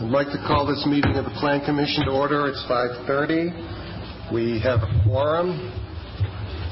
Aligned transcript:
I'd 0.00 0.10
like 0.10 0.26
to 0.28 0.38
call 0.38 0.66
this 0.66 0.84
meeting 0.90 1.14
of 1.14 1.24
the 1.24 1.30
Plan 1.38 1.64
Commission 1.64 2.06
to 2.06 2.10
order. 2.10 2.48
It's 2.48 2.62
5:30. 2.66 3.52
We 4.32 4.58
have 4.58 4.82
a 4.82 4.90
quorum. 5.04 5.50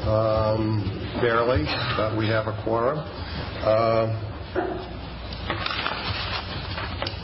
Um, 0.02 0.82
barely, 1.22 1.62
but 1.96 2.18
we 2.18 2.26
have 2.26 2.48
a 2.48 2.62
quorum. 2.64 2.98
Uh, 2.98 4.10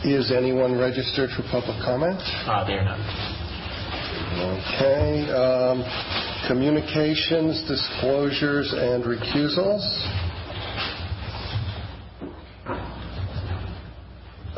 is 0.05 0.31
anyone 0.31 0.79
registered 0.79 1.31
for 1.31 1.43
public 1.51 1.77
comment? 1.83 2.21
Uh, 2.47 2.63
they 2.65 2.75
are 2.79 2.85
not. 2.85 3.01
Okay. 4.39 5.27
Um, 5.35 5.83
communications, 6.47 7.67
disclosures, 7.67 8.73
and 8.73 9.03
recusals. 9.03 9.83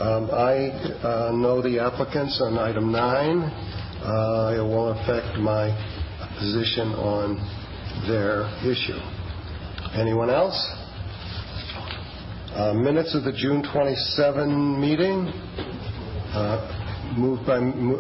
Um, 0.01 0.31
I 0.33 0.73
uh, 1.05 1.33
know 1.37 1.61
the 1.61 1.79
applicants 1.79 2.41
on 2.41 2.57
item 2.57 2.91
nine. 2.91 3.43
Uh, 4.01 4.57
it 4.57 4.65
won't 4.65 4.97
affect 4.97 5.37
my 5.37 5.69
position 6.39 6.89
on 6.97 7.37
their 8.09 8.49
issue. 8.65 8.97
Anyone 9.93 10.31
else? 10.31 10.57
Uh, 12.57 12.73
minutes 12.73 13.15
of 13.15 13.25
the 13.25 13.33
June 13.37 13.63
27 13.63 14.81
meeting. 14.81 15.29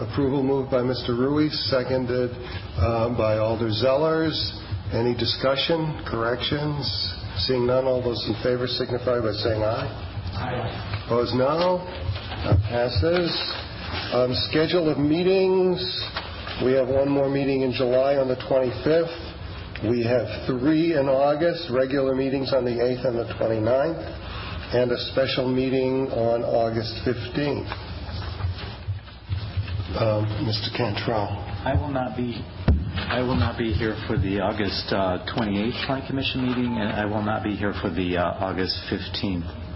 Approval 0.00 0.42
moved 0.42 0.70
by 0.70 0.80
Mr. 0.80 1.10
Ruiz, 1.10 1.52
seconded 1.68 2.30
by 3.18 3.36
Alder 3.36 3.68
Zellers. 3.68 4.32
Any 4.94 5.12
discussion, 5.12 6.02
corrections? 6.08 6.80
Seeing 7.46 7.66
none, 7.66 7.84
all 7.84 8.02
those 8.02 8.24
in 8.26 8.42
favor 8.42 8.66
signify 8.66 9.20
by 9.20 9.32
saying 9.32 9.62
aye. 9.62 10.06
Aye. 10.40 10.89
Opposed, 11.10 11.34
no. 11.34 11.82
That 12.46 12.62
passes. 12.70 13.34
Um, 14.14 14.30
schedule 14.46 14.88
of 14.88 14.96
meetings. 14.96 15.82
We 16.64 16.70
have 16.74 16.86
one 16.86 17.08
more 17.08 17.28
meeting 17.28 17.62
in 17.62 17.72
July 17.72 18.14
on 18.14 18.28
the 18.28 18.36
25th. 18.46 19.90
We 19.90 20.04
have 20.04 20.46
three 20.46 20.94
in 20.94 21.08
August, 21.08 21.66
regular 21.74 22.14
meetings 22.14 22.54
on 22.54 22.64
the 22.64 22.78
8th 22.78 23.08
and 23.08 23.18
the 23.18 23.24
29th, 23.34 24.06
and 24.72 24.92
a 24.92 24.98
special 25.10 25.50
meeting 25.52 26.06
on 26.14 26.44
August 26.44 26.94
15th. 27.02 27.66
Mr. 29.90 30.70
Um, 30.70 30.76
Cantrell. 30.76 31.42
I 33.10 33.20
will 33.20 33.34
not 33.34 33.58
be 33.58 33.72
here 33.72 33.96
for 34.06 34.16
the 34.16 34.38
August 34.38 34.92
uh, 34.92 35.26
28th 35.34 35.86
Plan 35.86 36.06
Commission 36.06 36.46
meeting, 36.46 36.78
and 36.78 36.92
I 36.92 37.04
will 37.04 37.24
not 37.24 37.42
be 37.42 37.56
here 37.56 37.74
for 37.82 37.90
the 37.90 38.16
uh, 38.16 38.46
August 38.46 38.78
15th 38.88 39.69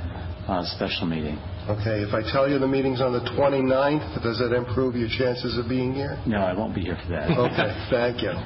Uh, 0.47 0.62
special 0.77 1.06
meeting. 1.06 1.39
Okay. 1.69 2.03
If 2.05 2.12
I 2.12 2.20
tell 2.31 2.50
you 2.50 2.59
the 2.59 2.69
meeting's 2.69 3.00
on 3.00 3.12
the 3.14 3.20
29th, 3.33 4.23
does 4.23 4.39
that 4.41 4.53
improve 4.55 4.95
your 4.95 5.09
chances 5.09 5.56
of 5.56 5.69
being 5.70 5.95
here? 5.95 6.19
No, 6.27 6.37
I 6.39 6.53
won't 6.53 6.75
be 6.75 6.83
here 6.83 6.98
for 7.03 7.09
that. 7.12 7.31
Okay. 7.31 7.73
Thank 7.91 8.20
you. 8.23 8.33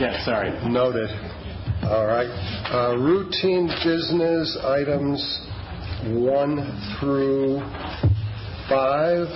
Yeah, 0.00 0.24
sorry. 0.26 0.50
Noted. 0.68 1.08
All 1.84 2.04
right. 2.06 2.28
Uh, 2.70 2.96
routine 2.98 3.66
business 3.84 4.56
items 4.62 5.20
one 6.20 6.56
through 7.00 7.60
five. 8.68 9.26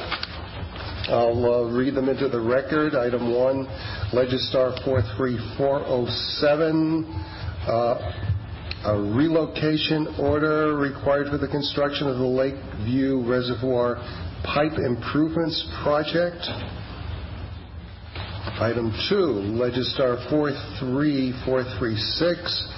I'll 1.08 1.45
uh, 1.45 1.62
read 1.73 1.95
them 1.95 2.08
into 2.11 2.28
the 2.28 2.41
record. 2.41 2.95
Item 2.95 3.33
one, 3.34 3.67
Legistar 4.12 4.75
43407. 4.84 7.05
A 8.83 8.97
relocation 8.97 10.06
order 10.19 10.75
required 10.75 11.28
for 11.28 11.36
the 11.36 11.48
construction 11.48 12.09
of 12.09 12.17
the 12.17 12.25
Lakeview 12.25 13.20
Reservoir 13.28 13.97
Pipe 14.42 14.78
Improvements 14.78 15.62
Project. 15.83 16.41
Item 18.56 18.91
two, 19.11 19.53
Legistar 19.53 20.17
43436. 20.31 22.69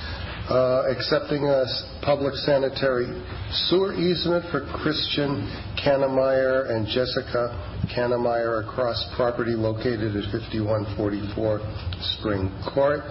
Uh, 0.51 0.91
accepting 0.91 1.47
a 1.47 1.65
public 2.03 2.35
sanitary 2.35 3.07
sewer 3.71 3.95
easement 3.95 4.45
for 4.51 4.67
Christian 4.83 5.47
Kannemeyer 5.79 6.75
and 6.75 6.85
Jessica 6.89 7.55
Kannemeyer 7.95 8.67
across 8.67 8.99
property 9.15 9.53
located 9.53 10.17
at 10.17 10.25
5144 10.33 11.61
Spring 12.19 12.51
Court. 12.75 13.05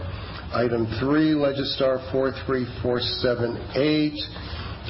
Item 0.53 0.85
three, 1.00 1.31
Legistar 1.31 2.12
43478. 2.12 4.19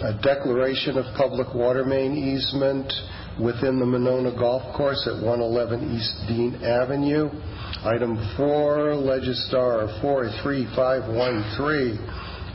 A 0.02 0.14
declaration 0.24 0.98
of 0.98 1.06
public 1.16 1.54
water 1.54 1.86
main 1.86 2.18
easement 2.18 2.92
within 3.40 3.78
the 3.78 3.86
Monona 3.86 4.32
Golf 4.32 4.76
Course 4.76 5.08
at 5.08 5.14
111 5.24 5.96
East 5.96 6.16
Dean 6.28 6.56
Avenue. 6.64 7.30
Item 7.84 8.18
four, 8.36 8.96
Legistar 8.98 10.02
43513. 10.02 12.00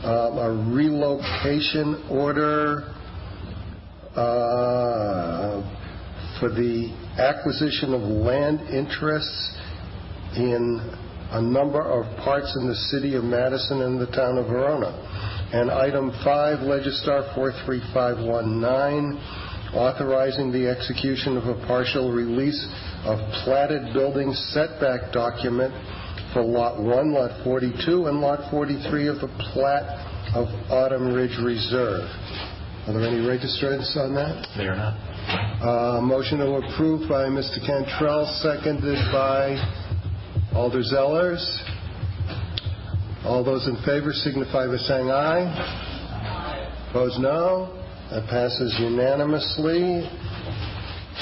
Uh, 0.03 0.43
a 0.43 0.51
relocation 0.75 2.03
order 2.11 2.93
uh, 4.17 5.61
for 6.41 6.49
the 6.49 6.91
acquisition 7.17 7.93
of 7.93 8.01
land 8.01 8.59
interests 8.67 9.57
in 10.35 10.81
a 11.31 11.41
number 11.41 11.81
of 11.81 12.05
parts 12.23 12.55
in 12.59 12.67
the 12.67 12.75
city 12.75 13.15
of 13.15 13.23
Madison 13.23 13.81
and 13.81 13.99
the 13.99 14.07
town 14.07 14.37
of 14.37 14.47
Verona. 14.47 14.91
And 15.53 15.71
item 15.71 16.11
five, 16.23 16.59
Legistar 16.59 17.33
43519. 17.35 19.19
Authorizing 19.75 20.51
the 20.51 20.67
execution 20.67 21.35
of 21.35 21.43
a 21.43 21.67
partial 21.67 22.11
release 22.11 22.67
of 23.03 23.19
platted 23.43 23.93
building 23.93 24.31
setback 24.55 25.11
document 25.11 25.73
for 26.33 26.41
Lot 26.41 26.81
1, 26.81 27.11
Lot 27.11 27.43
42, 27.43 28.07
and 28.07 28.21
Lot 28.21 28.49
43 28.49 29.07
of 29.07 29.19
the 29.19 29.27
plat 29.51 29.83
of 30.33 30.47
Autumn 30.71 31.13
Ridge 31.13 31.37
Reserve. 31.43 32.07
Are 32.87 32.93
there 32.93 33.03
any 33.03 33.19
registrants 33.19 33.95
on 33.97 34.15
that? 34.15 34.47
There 34.55 34.71
are 34.71 34.75
not. 34.77 34.95
Uh, 35.59 36.01
motion 36.01 36.39
to 36.39 36.63
approve 36.63 37.09
by 37.09 37.27
Mr. 37.27 37.59
Cantrell, 37.59 38.25
seconded 38.39 38.95
by 39.11 39.59
Alder 40.53 40.81
Zellers. 40.81 41.43
All 43.25 43.43
those 43.43 43.67
in 43.67 43.75
favor 43.85 44.11
signify 44.13 44.67
by 44.67 44.77
saying 44.77 45.09
aye. 45.09 45.43
Aye. 45.43 46.87
Opposed, 46.89 47.19
no. 47.19 47.73
That 48.09 48.27
passes 48.29 48.75
unanimously. 48.79 50.07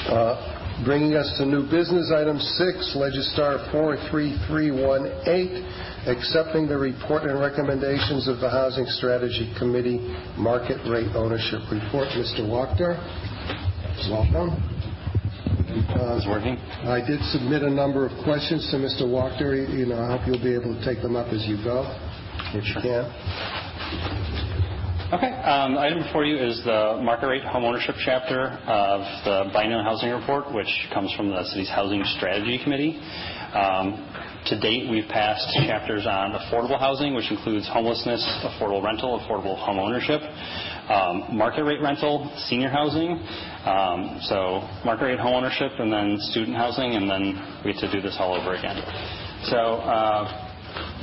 Uh, 0.08 0.84
bringing 0.85 1.16
us 1.16 1.34
to 1.40 1.46
new 1.46 1.64
business, 1.64 2.12
item 2.16 2.38
six, 2.38 2.96
Legistar 2.96 3.72
43318. 3.72 5.66
Accepting 6.08 6.68
the 6.68 6.78
report 6.78 7.24
and 7.24 7.40
recommendations 7.40 8.28
of 8.28 8.40
the 8.40 8.50
Housing 8.50 8.85
Strategy 8.85 9.52
Committee 9.58 9.97
Market 10.38 10.78
Rate 10.88 11.16
Ownership 11.16 11.62
Report. 11.72 12.08
Mr. 12.14 12.46
Wachter, 12.46 13.02
welcome. 14.12 14.75
Uh, 15.75 16.16
it's 16.16 16.25
working. 16.25 16.56
I 16.88 17.03
did 17.03 17.19
submit 17.36 17.62
a 17.62 17.69
number 17.69 18.08
of 18.08 18.12
questions 18.24 18.63
to 18.72 18.78
Mr. 18.80 19.03
Wachter. 19.03 19.59
I 19.59 20.08
hope 20.08 20.24
you'll 20.24 20.40
be 20.40 20.56
able 20.56 20.72
to 20.72 20.80
take 20.88 21.03
them 21.03 21.18
up 21.18 21.28
as 21.36 21.44
you 21.44 21.59
go, 21.68 21.84
if 22.56 22.63
you 22.63 22.80
can. 22.80 23.03
Okay. 25.12 25.35
Um, 25.44 25.78
item 25.78 26.00
before 26.00 26.24
you 26.24 26.40
is 26.40 26.64
the 26.64 27.03
market 27.03 27.28
rate 27.28 27.44
homeownership 27.44 28.00
chapter 28.06 28.56
of 28.72 29.03
the 29.28 29.52
Biennial 29.52 29.84
Housing 29.84 30.12
Report, 30.12 30.47
which 30.56 30.72
comes 30.94 31.12
from 31.12 31.28
the 31.28 31.44
city's 31.52 31.69
Housing 31.69 32.03
Strategy 32.16 32.58
Committee. 32.64 32.96
Um, 33.52 34.00
to 34.47 34.59
date, 34.59 34.90
we've 34.90 35.09
passed 35.09 35.44
chapters 35.68 36.08
on 36.08 36.40
affordable 36.40 36.80
housing, 36.80 37.16
which 37.16 37.31
includes 37.31 37.68
homelessness, 37.68 38.24
affordable 38.47 38.84
rental, 38.84 39.19
affordable 39.19 39.59
homeownership, 39.59 40.24
Um, 40.90 41.35
market 41.35 41.63
rate 41.63 41.81
rental, 41.81 42.31
senior 42.47 42.69
housing. 42.69 43.12
Um, 43.66 44.19
so 44.29 44.62
market 44.85 45.05
rate 45.05 45.20
homeownership, 45.20 45.82
and 45.82 45.91
then 45.91 46.17
student 46.32 46.55
housing, 46.55 46.93
and 46.96 47.09
then 47.09 47.61
we 47.66 47.73
get 47.73 47.82
to 47.82 47.91
do 47.91 48.02
this 48.02 48.16
all 48.20 48.35
over 48.40 48.53
again. 48.55 48.78
So 49.49 49.82
uh 49.82 50.46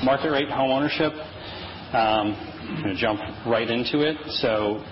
market 0.05 0.31
rate 0.31 0.49
homeownership. 0.49 1.13
Um, 1.93 2.35
I'm 2.63 2.83
going 2.83 2.95
to 2.95 3.01
jump 3.01 3.21
right 3.47 3.69
into 3.69 4.01
it. 4.01 4.17
So 4.41 4.83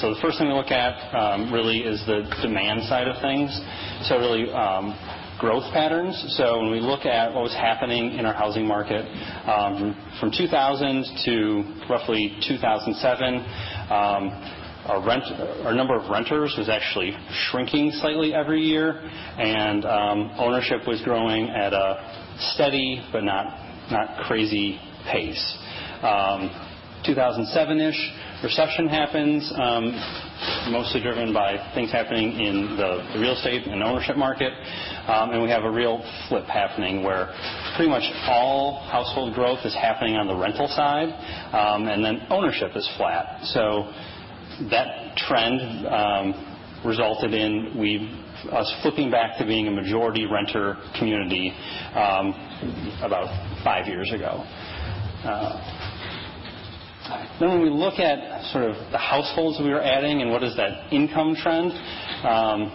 so 0.00 0.14
the 0.14 0.20
first 0.22 0.38
thing 0.38 0.48
we 0.48 0.54
look 0.54 0.70
at 0.70 0.96
really 1.52 1.80
is 1.80 2.00
the 2.06 2.24
demand 2.40 2.84
side 2.88 3.08
of 3.08 3.20
things. 3.20 3.50
So 4.08 4.16
really, 4.18 4.48
growth 5.40 5.72
patterns. 5.72 6.14
So 6.36 6.60
when 6.60 6.70
we 6.70 6.80
look 6.80 7.04
at 7.04 7.32
what 7.32 7.42
was 7.42 7.56
happening 7.56 8.12
in 8.20 8.24
our 8.26 8.34
housing 8.34 8.66
market 8.66 9.04
from 10.20 10.30
2000 10.32 11.04
to 11.24 11.64
roughly 11.88 12.36
2007, 12.48 13.44
Um, 13.90 14.30
our 14.86 15.74
number 15.74 15.94
of 15.94 16.10
renters 16.10 16.54
was 16.56 16.68
actually 16.68 17.12
shrinking 17.50 17.90
slightly 18.00 18.34
every 18.34 18.60
year, 18.60 19.00
and 19.38 19.84
um, 19.84 20.30
ownership 20.38 20.86
was 20.86 21.02
growing 21.02 21.48
at 21.48 21.72
a 21.72 22.36
steady 22.54 23.04
but 23.12 23.24
not 23.24 24.26
crazy 24.26 24.78
pace. 25.10 25.58
Um, 26.02 26.50
2007-ish, 27.06 28.42
recession 28.42 28.88
happens, 28.88 29.52
um, 29.56 29.92
mostly 30.70 31.00
driven 31.00 31.32
by 31.32 31.56
things 31.74 31.92
happening 31.92 32.32
in 32.40 32.76
the, 32.76 33.18
real 33.20 33.32
estate 33.32 33.66
and 33.66 33.82
ownership 33.82 34.16
market, 34.16 34.52
um, 35.06 35.30
and 35.30 35.42
we 35.42 35.48
have 35.48 35.64
a 35.64 35.70
real 35.70 36.02
flip 36.28 36.44
happening 36.46 37.02
where 37.02 37.32
pretty 37.76 37.90
much 37.90 38.04
all 38.26 38.86
household 38.90 39.34
growth 39.34 39.60
is 39.64 39.74
happening 39.74 40.16
on 40.16 40.26
the 40.26 40.34
rental 40.34 40.68
side, 40.68 41.08
um, 41.52 41.88
and 41.88 42.04
then 42.04 42.26
ownership 42.30 42.72
is 42.74 42.88
flat. 42.96 43.44
So 43.44 43.92
that 44.70 45.16
trend 45.16 45.86
um, 45.86 46.82
resulted 46.84 47.34
in 47.34 47.76
we 47.78 48.26
us 48.52 48.72
flipping 48.82 49.10
back 49.10 49.36
to 49.38 49.44
being 49.44 49.68
a 49.68 49.70
majority 49.70 50.24
renter 50.24 50.76
community 50.98 51.52
about 53.02 53.28
five 53.62 53.86
years 53.86 54.10
ago. 54.12 54.44
Then 57.38 57.48
when 57.50 57.62
we 57.62 57.70
look 57.70 57.98
at 57.98 58.44
sort 58.52 58.64
of 58.64 58.76
the 58.92 58.98
households 58.98 59.58
we 59.60 59.72
are 59.72 59.82
adding 59.82 60.22
and 60.22 60.30
what 60.30 60.42
is 60.42 60.56
that 60.56 60.92
income 60.92 61.34
trend, 61.34 61.72
um, 62.24 62.70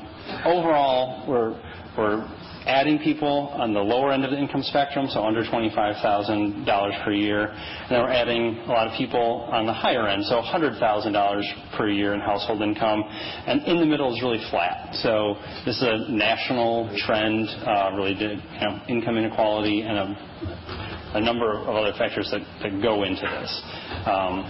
overall 0.45 1.27
we're, 1.27 1.53
we're 1.97 2.27
adding 2.65 2.99
people 2.99 3.53
on 3.53 3.73
the 3.73 3.79
lower 3.79 4.11
end 4.11 4.25
of 4.25 4.31
the 4.31 4.37
income 4.37 4.63
spectrum, 4.63 5.07
so 5.09 5.23
under 5.23 5.43
$25,000 5.43 7.05
per 7.05 7.11
year. 7.11 7.47
And 7.47 7.91
then 7.91 8.01
we're 8.01 8.11
adding 8.11 8.57
a 8.65 8.71
lot 8.71 8.87
of 8.87 8.97
people 8.97 9.47
on 9.51 9.65
the 9.65 9.73
higher 9.73 10.07
end, 10.07 10.25
so 10.25 10.41
$100,000 10.41 11.77
per 11.77 11.89
year 11.89 12.13
in 12.13 12.19
household 12.19 12.61
income. 12.61 13.03
And 13.47 13.61
in 13.63 13.79
the 13.79 13.85
middle 13.85 14.13
is 14.13 14.21
really 14.21 14.43
flat. 14.49 14.95
So 14.95 15.35
this 15.65 15.77
is 15.77 15.83
a 15.83 16.11
national 16.11 16.89
trend, 17.05 17.49
uh, 17.49 17.91
you 17.95 18.41
know, 18.61 18.81
income 18.89 19.17
inequality 19.17 19.81
and 19.81 19.97
a, 19.97 21.21
number 21.21 21.61
of 21.61 21.69
other 21.69 21.93
factors 21.97 22.31
that, 22.31 22.81
go 22.81 23.03
into 23.03 23.21
this. 23.21 23.61
Um, 24.05 24.43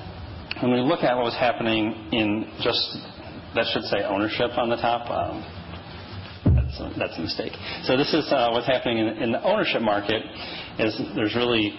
when 0.61 0.71
we 0.71 0.79
look 0.79 1.03
at 1.03 1.15
what 1.15 1.25
was 1.25 1.37
happening 1.37 2.09
in 2.11 2.49
just, 2.63 2.97
that 3.55 3.65
should 3.73 3.83
say 3.83 4.03
ownership 4.03 4.57
on 4.57 4.69
the 4.69 4.77
top. 4.77 5.05
So 6.77 6.91
that's 6.97 7.17
a 7.17 7.21
mistake. 7.21 7.53
So 7.83 7.97
this 7.97 8.13
is 8.13 8.27
uh, 8.31 8.49
what's 8.51 8.67
happening 8.67 8.99
in, 8.99 9.07
in, 9.23 9.31
the 9.31 9.41
ownership 9.43 9.81
market. 9.81 10.23
Is 10.79 10.99
there's 11.15 11.35
really 11.35 11.71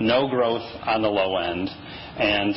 no 0.00 0.28
growth 0.28 0.62
on 0.86 1.02
the 1.02 1.08
low 1.08 1.36
end, 1.36 1.68
and 2.18 2.54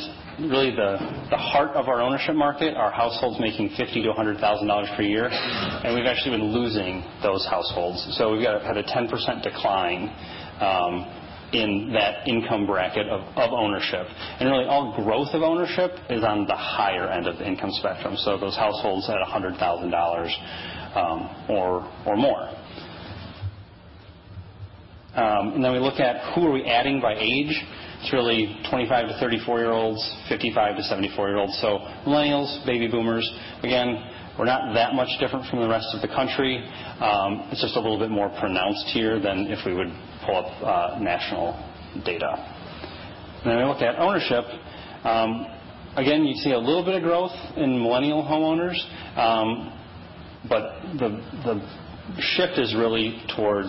really 0.50 0.70
the 0.70 0.98
the 1.30 1.36
heart 1.36 1.74
of 1.74 1.88
our 1.88 2.00
ownership 2.00 2.34
market 2.34 2.76
are 2.76 2.90
households 2.90 3.40
making 3.40 3.70
fifty 3.76 4.02
to 4.02 4.12
hundred 4.12 4.38
thousand 4.38 4.68
dollars 4.68 4.88
per 4.96 5.02
year, 5.02 5.28
and 5.28 5.94
we've 5.94 6.06
actually 6.06 6.36
been 6.38 6.52
losing 6.52 7.02
those 7.22 7.46
households. 7.46 8.06
So 8.18 8.32
we've 8.32 8.44
got 8.44 8.62
had 8.62 8.76
a 8.76 8.84
ten 8.84 9.08
percent 9.08 9.42
decline. 9.42 10.10
Um, 10.60 11.24
in 11.52 11.92
that 11.94 12.28
income 12.28 12.66
bracket 12.66 13.08
of, 13.08 13.22
of 13.36 13.52
ownership. 13.52 14.06
And 14.38 14.50
really 14.50 14.66
all 14.66 14.94
growth 15.02 15.28
of 15.32 15.42
ownership 15.42 15.92
is 16.10 16.22
on 16.22 16.46
the 16.46 16.54
higher 16.54 17.08
end 17.08 17.26
of 17.26 17.38
the 17.38 17.46
income 17.46 17.70
spectrum. 17.72 18.16
So 18.18 18.36
those 18.36 18.54
households 18.54 19.08
at 19.08 19.16
$100,000 19.16 19.56
um, 19.56 20.77
or, 21.48 21.90
or 22.06 22.16
more. 22.16 22.48
Um, 25.14 25.54
and 25.54 25.64
then 25.64 25.72
we 25.72 25.78
look 25.78 25.98
at 25.98 26.34
who 26.34 26.46
are 26.46 26.52
we 26.52 26.64
adding 26.64 27.00
by 27.00 27.14
age. 27.14 27.50
It's 28.00 28.12
really 28.12 28.54
25 28.70 29.08
to 29.08 29.18
34 29.18 29.58
year 29.58 29.72
olds, 29.72 29.98
55 30.28 30.76
to 30.76 30.82
74 30.84 31.28
year 31.28 31.38
olds. 31.38 31.58
So 31.60 31.78
millennials, 32.06 32.64
baby 32.64 32.86
boomers. 32.86 33.28
Again, 33.62 33.98
we're 34.38 34.44
not 34.44 34.72
that 34.74 34.94
much 34.94 35.08
different 35.18 35.50
from 35.50 35.60
the 35.60 35.68
rest 35.68 35.88
of 35.92 36.02
the 36.02 36.08
country. 36.14 36.58
Um, 37.00 37.50
it's 37.50 37.60
just 37.60 37.74
a 37.74 37.80
little 37.80 37.98
bit 37.98 38.10
more 38.10 38.28
pronounced 38.38 38.86
here 38.94 39.18
than 39.18 39.48
if 39.50 39.66
we 39.66 39.74
would 39.74 39.90
pull 40.24 40.36
up 40.36 40.62
uh, 40.62 40.98
national 41.00 41.58
data. 42.04 42.38
Then 43.44 43.56
we 43.56 43.64
look 43.64 43.82
at 43.82 43.98
ownership. 43.98 44.44
Um, 45.02 45.46
again, 45.96 46.24
you 46.24 46.36
see 46.36 46.52
a 46.52 46.58
little 46.58 46.84
bit 46.84 46.94
of 46.94 47.02
growth 47.02 47.34
in 47.56 47.82
millennial 47.82 48.22
homeowners. 48.22 48.78
But 50.48 50.80
the 50.98 51.60
shift 52.18 52.58
is 52.58 52.74
really 52.74 53.22
towards 53.36 53.68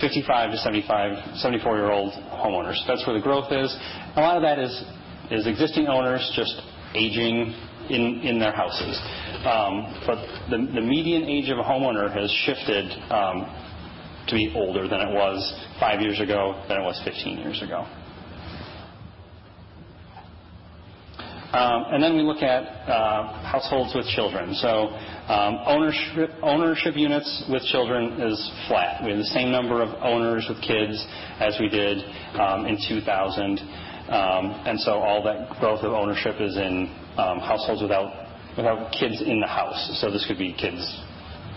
55 0.00 0.52
to 0.52 0.56
75, 0.58 1.36
74 1.38 1.76
year 1.76 1.90
old 1.90 2.12
homeowners. 2.12 2.76
That's 2.86 3.06
where 3.06 3.16
the 3.16 3.22
growth 3.22 3.52
is. 3.52 3.74
A 4.16 4.20
lot 4.20 4.36
of 4.36 4.42
that 4.42 4.58
is 4.58 4.72
is 5.30 5.46
existing 5.46 5.86
owners 5.86 6.20
just 6.36 6.60
aging 6.94 7.54
in 7.90 8.38
their 8.38 8.52
houses. 8.52 8.98
Um, 9.44 10.02
but 10.06 10.16
the 10.50 10.58
the 10.74 10.80
median 10.80 11.24
age 11.24 11.50
of 11.50 11.58
a 11.58 11.62
homeowner 11.62 12.12
has 12.12 12.30
shifted 12.44 12.90
um, 13.10 13.46
to 14.28 14.34
be 14.34 14.52
older 14.54 14.88
than 14.88 15.00
it 15.00 15.12
was 15.12 15.38
five 15.80 16.00
years 16.00 16.20
ago, 16.20 16.62
than 16.68 16.78
it 16.78 16.84
was 16.84 17.00
15 17.04 17.38
years 17.38 17.62
ago. 17.62 17.86
Um, 21.18 21.18
and 21.18 21.41
then 22.02 22.16
we 22.16 22.22
look 22.22 22.42
at 22.42 22.64
uh, 22.88 23.44
households 23.44 23.94
with 23.94 24.06
children. 24.16 24.54
So 24.54 24.88
um, 25.28 25.60
ownership, 25.66 26.30
units 26.96 27.44
with 27.50 27.62
children 27.64 28.20
is 28.20 28.50
flat. 28.68 29.04
We 29.04 29.10
have 29.10 29.18
the 29.18 29.32
same 29.36 29.52
number 29.52 29.82
of 29.82 29.90
owners 30.02 30.46
with 30.48 30.62
kids 30.62 30.96
as 31.40 31.56
we 31.60 31.68
did 31.68 31.98
um, 32.40 32.64
in 32.64 32.78
2000. 32.88 33.60
Um, 34.08 34.64
and 34.64 34.80
so 34.80 34.92
all 34.92 35.22
that 35.24 35.60
growth 35.60 35.84
of 35.84 35.92
ownership 35.92 36.36
is 36.40 36.56
in 36.56 36.88
um, 37.18 37.38
households 37.38 37.82
without, 37.82 38.12
without 38.56 38.90
kids 38.92 39.20
in 39.20 39.40
the 39.40 39.46
house. 39.46 40.00
So 40.00 40.10
this 40.10 40.24
could 40.26 40.38
be 40.38 40.54
kids 40.54 40.80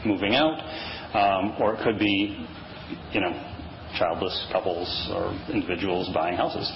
moving 0.06 0.36
out, 0.36 0.59
um, 1.15 1.56
or 1.62 1.74
it 1.74 1.83
could 1.83 1.97
be, 1.97 2.45
you 3.12 3.21
know, 3.21 3.31
childless 3.97 4.45
couples 4.51 5.09
or 5.13 5.31
individuals 5.53 6.09
buying 6.13 6.36
houses. 6.36 6.69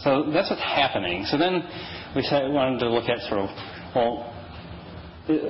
So 0.00 0.30
that's 0.32 0.50
what's 0.50 0.62
happening. 0.62 1.24
So 1.26 1.38
then 1.38 1.62
we 2.14 2.22
wanted 2.30 2.80
to 2.80 2.90
look 2.90 3.08
at 3.08 3.20
sort 3.28 3.40
of, 3.40 3.48
well, 3.94 4.32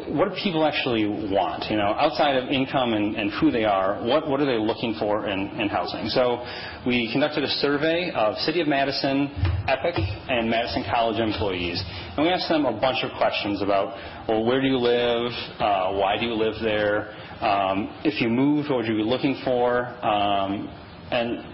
what 0.08 0.30
do 0.30 0.34
people 0.42 0.64
actually 0.64 1.04
want? 1.04 1.70
You 1.70 1.76
know, 1.76 1.92
outside 2.00 2.36
of 2.36 2.48
income 2.48 2.94
and, 2.94 3.14
and 3.14 3.30
who 3.38 3.50
they 3.50 3.64
are, 3.64 4.02
what, 4.02 4.26
what 4.26 4.40
are 4.40 4.46
they 4.46 4.56
looking 4.56 4.96
for 4.98 5.28
in, 5.28 5.60
in 5.60 5.68
housing? 5.68 6.08
So 6.08 6.42
we 6.86 7.12
conducted 7.12 7.44
a 7.44 7.48
survey 7.60 8.10
of 8.14 8.36
City 8.38 8.62
of 8.62 8.68
Madison, 8.68 9.28
EPIC, 9.68 9.98
and 10.30 10.48
Madison 10.48 10.82
College 10.90 11.20
employees. 11.20 11.82
And 12.16 12.24
we 12.24 12.32
asked 12.32 12.48
them 12.48 12.64
a 12.64 12.72
bunch 12.72 13.04
of 13.04 13.10
questions 13.18 13.60
about, 13.60 13.92
well, 14.26 14.44
where 14.46 14.62
do 14.62 14.66
you 14.66 14.78
live? 14.78 15.30
Uh, 15.60 15.92
why 15.92 16.16
do 16.18 16.24
you 16.24 16.32
live 16.32 16.54
there? 16.62 17.12
Um, 17.44 18.00
if 18.02 18.22
you 18.22 18.30
moved, 18.30 18.70
what 18.70 18.78
would 18.78 18.86
you 18.86 18.96
be 18.96 19.02
looking 19.02 19.42
for? 19.44 19.84
Um, 19.84 20.72
and, 21.10 21.44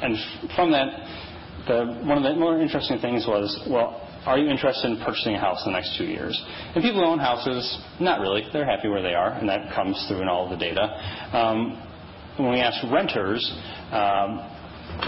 and 0.00 0.16
from 0.56 0.72
that, 0.72 0.88
the, 1.66 2.02
one 2.04 2.18
of 2.18 2.22
the 2.22 2.38
more 2.38 2.60
interesting 2.60 2.98
things 2.98 3.26
was, 3.26 3.66
well, 3.68 4.02
are 4.26 4.38
you 4.38 4.48
interested 4.48 4.90
in 4.90 4.98
purchasing 5.04 5.34
a 5.34 5.40
house 5.40 5.62
in 5.64 5.72
the 5.72 5.78
next 5.78 5.96
two 5.96 6.04
years? 6.04 6.34
And 6.74 6.82
people 6.82 7.00
who 7.00 7.06
own 7.06 7.18
houses, 7.18 7.62
not 8.00 8.20
really. 8.20 8.42
They're 8.52 8.66
happy 8.66 8.88
where 8.88 9.02
they 9.02 9.14
are, 9.14 9.32
and 9.32 9.48
that 9.48 9.74
comes 9.74 10.04
through 10.08 10.22
in 10.22 10.28
all 10.28 10.44
of 10.44 10.50
the 10.50 10.56
data. 10.56 10.82
Um, 11.32 11.82
when 12.36 12.50
we 12.50 12.60
asked 12.60 12.84
renters, 12.92 13.40
um, 13.92 14.42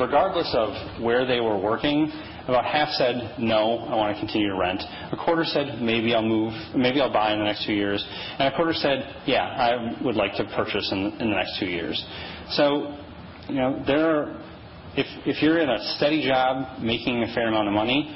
regardless 0.00 0.50
of 0.56 1.02
where 1.02 1.26
they 1.26 1.40
were 1.40 1.58
working, 1.58 2.10
about 2.46 2.64
half 2.64 2.88
said 2.92 3.34
no, 3.38 3.80
I 3.80 3.94
want 3.94 4.16
to 4.16 4.20
continue 4.20 4.48
to 4.48 4.56
rent. 4.56 4.80
A 5.12 5.16
quarter 5.16 5.44
said 5.44 5.82
maybe 5.82 6.14
I'll 6.14 6.22
move, 6.22 6.54
maybe 6.74 7.00
I'll 7.00 7.12
buy 7.12 7.32
in 7.32 7.38
the 7.38 7.44
next 7.44 7.66
two 7.66 7.74
years, 7.74 8.02
and 8.38 8.52
a 8.52 8.56
quarter 8.56 8.72
said 8.72 9.04
yeah, 9.26 9.44
I 9.44 10.02
would 10.02 10.16
like 10.16 10.34
to 10.36 10.44
purchase 10.56 10.88
in, 10.90 11.12
in 11.20 11.28
the 11.30 11.36
next 11.36 11.58
two 11.60 11.66
years. 11.66 12.02
So, 12.52 12.96
you 13.48 13.56
know, 13.56 13.82
there 13.86 14.08
are 14.08 14.47
if, 14.98 15.42
you're 15.42 15.58
in 15.58 15.68
a 15.68 15.78
steady 15.96 16.26
job 16.26 16.82
making 16.82 17.22
a 17.22 17.32
fair 17.34 17.48
amount 17.48 17.68
of 17.68 17.74
money 17.74 18.10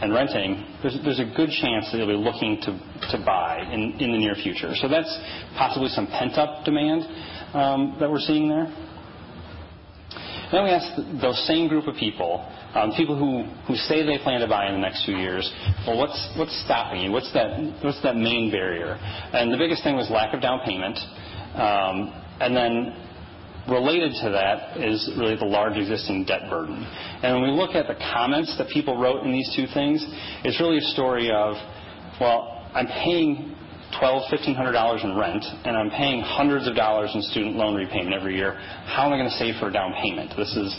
and 0.00 0.12
renting, 0.12 0.64
there's, 0.82 1.18
a 1.18 1.24
good 1.34 1.50
chance 1.50 1.90
that 1.90 1.98
you'll 1.98 2.06
be 2.06 2.12
looking 2.12 2.60
to, 2.62 2.70
to 3.10 3.24
buy 3.24 3.64
in, 3.72 3.96
the 3.98 4.18
near 4.18 4.34
future. 4.34 4.72
So 4.74 4.88
that's 4.88 5.10
possibly 5.56 5.88
some 5.88 6.06
pent 6.06 6.38
up 6.38 6.64
demand 6.64 7.02
um, 7.54 7.96
that 7.98 8.10
we're 8.10 8.20
seeing 8.20 8.48
there. 8.48 8.66
Then 10.52 10.64
we 10.64 10.70
asked 10.70 10.96
those 11.20 11.36
same 11.46 11.68
group 11.68 11.86
of 11.88 11.96
people, 11.96 12.40
um, 12.74 12.92
people 12.96 13.18
who, 13.18 13.44
say 13.76 14.04
they 14.04 14.22
plan 14.22 14.40
to 14.40 14.48
buy 14.48 14.68
in 14.68 14.74
the 14.74 14.80
next 14.80 15.04
few 15.04 15.16
years, 15.16 15.50
well, 15.86 15.98
what's, 15.98 16.16
what's 16.36 16.56
stopping 16.64 17.02
you? 17.02 17.10
What's 17.10 17.32
that, 17.32 17.58
what's 17.82 18.02
that 18.02 18.16
main 18.16 18.50
barrier? 18.50 18.96
And 19.32 19.52
the 19.52 19.58
biggest 19.58 19.82
thing 19.82 19.96
was 19.96 20.08
lack 20.10 20.32
of 20.32 20.40
down 20.40 20.60
payment. 20.64 20.98
Related 23.68 24.12
to 24.22 24.30
that 24.30 24.80
is 24.80 25.10
really 25.18 25.36
the 25.36 25.44
large 25.44 25.76
existing 25.76 26.24
debt 26.24 26.48
burden. 26.48 26.80
And 27.22 27.42
when 27.42 27.52
we 27.52 27.56
look 27.56 27.74
at 27.74 27.86
the 27.86 27.96
comments 28.12 28.56
that 28.56 28.68
people 28.68 28.96
wrote 28.96 29.24
in 29.24 29.32
these 29.32 29.52
two 29.54 29.66
things, 29.74 30.04
it's 30.42 30.58
really 30.58 30.78
a 30.78 30.88
story 30.96 31.30
of, 31.30 31.54
well, 32.18 32.64
I'm 32.74 32.86
paying 32.86 33.54
$1,200, 34.00 34.32
$1,500 34.32 35.04
in 35.04 35.16
rent, 35.16 35.44
and 35.64 35.76
I'm 35.76 35.90
paying 35.90 36.22
hundreds 36.22 36.66
of 36.66 36.76
dollars 36.76 37.10
in 37.14 37.20
student 37.22 37.56
loan 37.56 37.74
repayment 37.74 38.14
every 38.14 38.36
year. 38.36 38.54
How 38.54 39.06
am 39.06 39.12
I 39.12 39.18
going 39.18 39.30
to 39.30 39.36
save 39.36 39.60
for 39.60 39.68
a 39.68 39.72
down 39.72 39.92
payment? 40.00 40.32
This 40.36 40.54
is, 40.56 40.72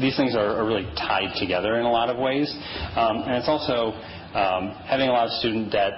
these 0.00 0.16
things 0.16 0.36
are, 0.36 0.64
really 0.64 0.84
tied 0.96 1.36
together 1.40 1.78
in 1.80 1.86
a 1.86 1.90
lot 1.90 2.10
of 2.10 2.18
ways. 2.18 2.52
Um, 2.96 3.24
and 3.24 3.36
it's 3.36 3.48
also 3.48 3.96
um, 4.36 4.76
having 4.84 5.08
a 5.08 5.12
lot 5.12 5.26
of 5.26 5.32
student 5.40 5.72
debt. 5.72 5.92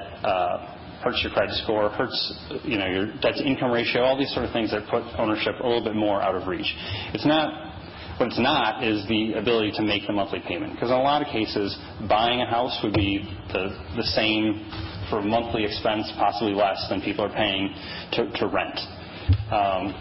Hurts 1.02 1.20
your 1.22 1.32
credit 1.32 1.54
score, 1.64 1.90
hurts 1.90 2.14
you 2.64 2.78
know 2.78 2.86
your 2.86 3.06
debt 3.20 3.34
to 3.36 3.44
income 3.44 3.72
ratio, 3.72 4.02
all 4.02 4.16
these 4.16 4.32
sort 4.32 4.46
of 4.46 4.52
things 4.52 4.70
that 4.70 4.86
put 4.88 5.02
ownership 5.18 5.54
a 5.60 5.66
little 5.66 5.82
bit 5.82 5.96
more 5.96 6.22
out 6.22 6.34
of 6.34 6.46
reach. 6.46 6.72
It's 7.12 7.26
not 7.26 7.72
What 8.18 8.28
it's 8.28 8.38
not 8.38 8.84
is 8.84 9.06
the 9.08 9.34
ability 9.34 9.72
to 9.76 9.82
make 9.82 10.06
the 10.06 10.12
monthly 10.12 10.40
payment. 10.46 10.74
Because 10.74 10.90
in 10.90 10.96
a 10.96 11.02
lot 11.02 11.22
of 11.22 11.28
cases, 11.28 11.76
buying 12.08 12.40
a 12.40 12.46
house 12.46 12.78
would 12.84 12.92
be 12.94 13.24
the 13.52 14.04
same 14.14 14.62
for 15.10 15.22
monthly 15.22 15.64
expense, 15.64 16.10
possibly 16.16 16.54
less 16.54 16.86
than 16.88 17.00
people 17.00 17.24
are 17.24 17.34
paying 17.34 17.74
to 18.12 18.46
rent. 18.46 18.78
Um, 19.50 19.94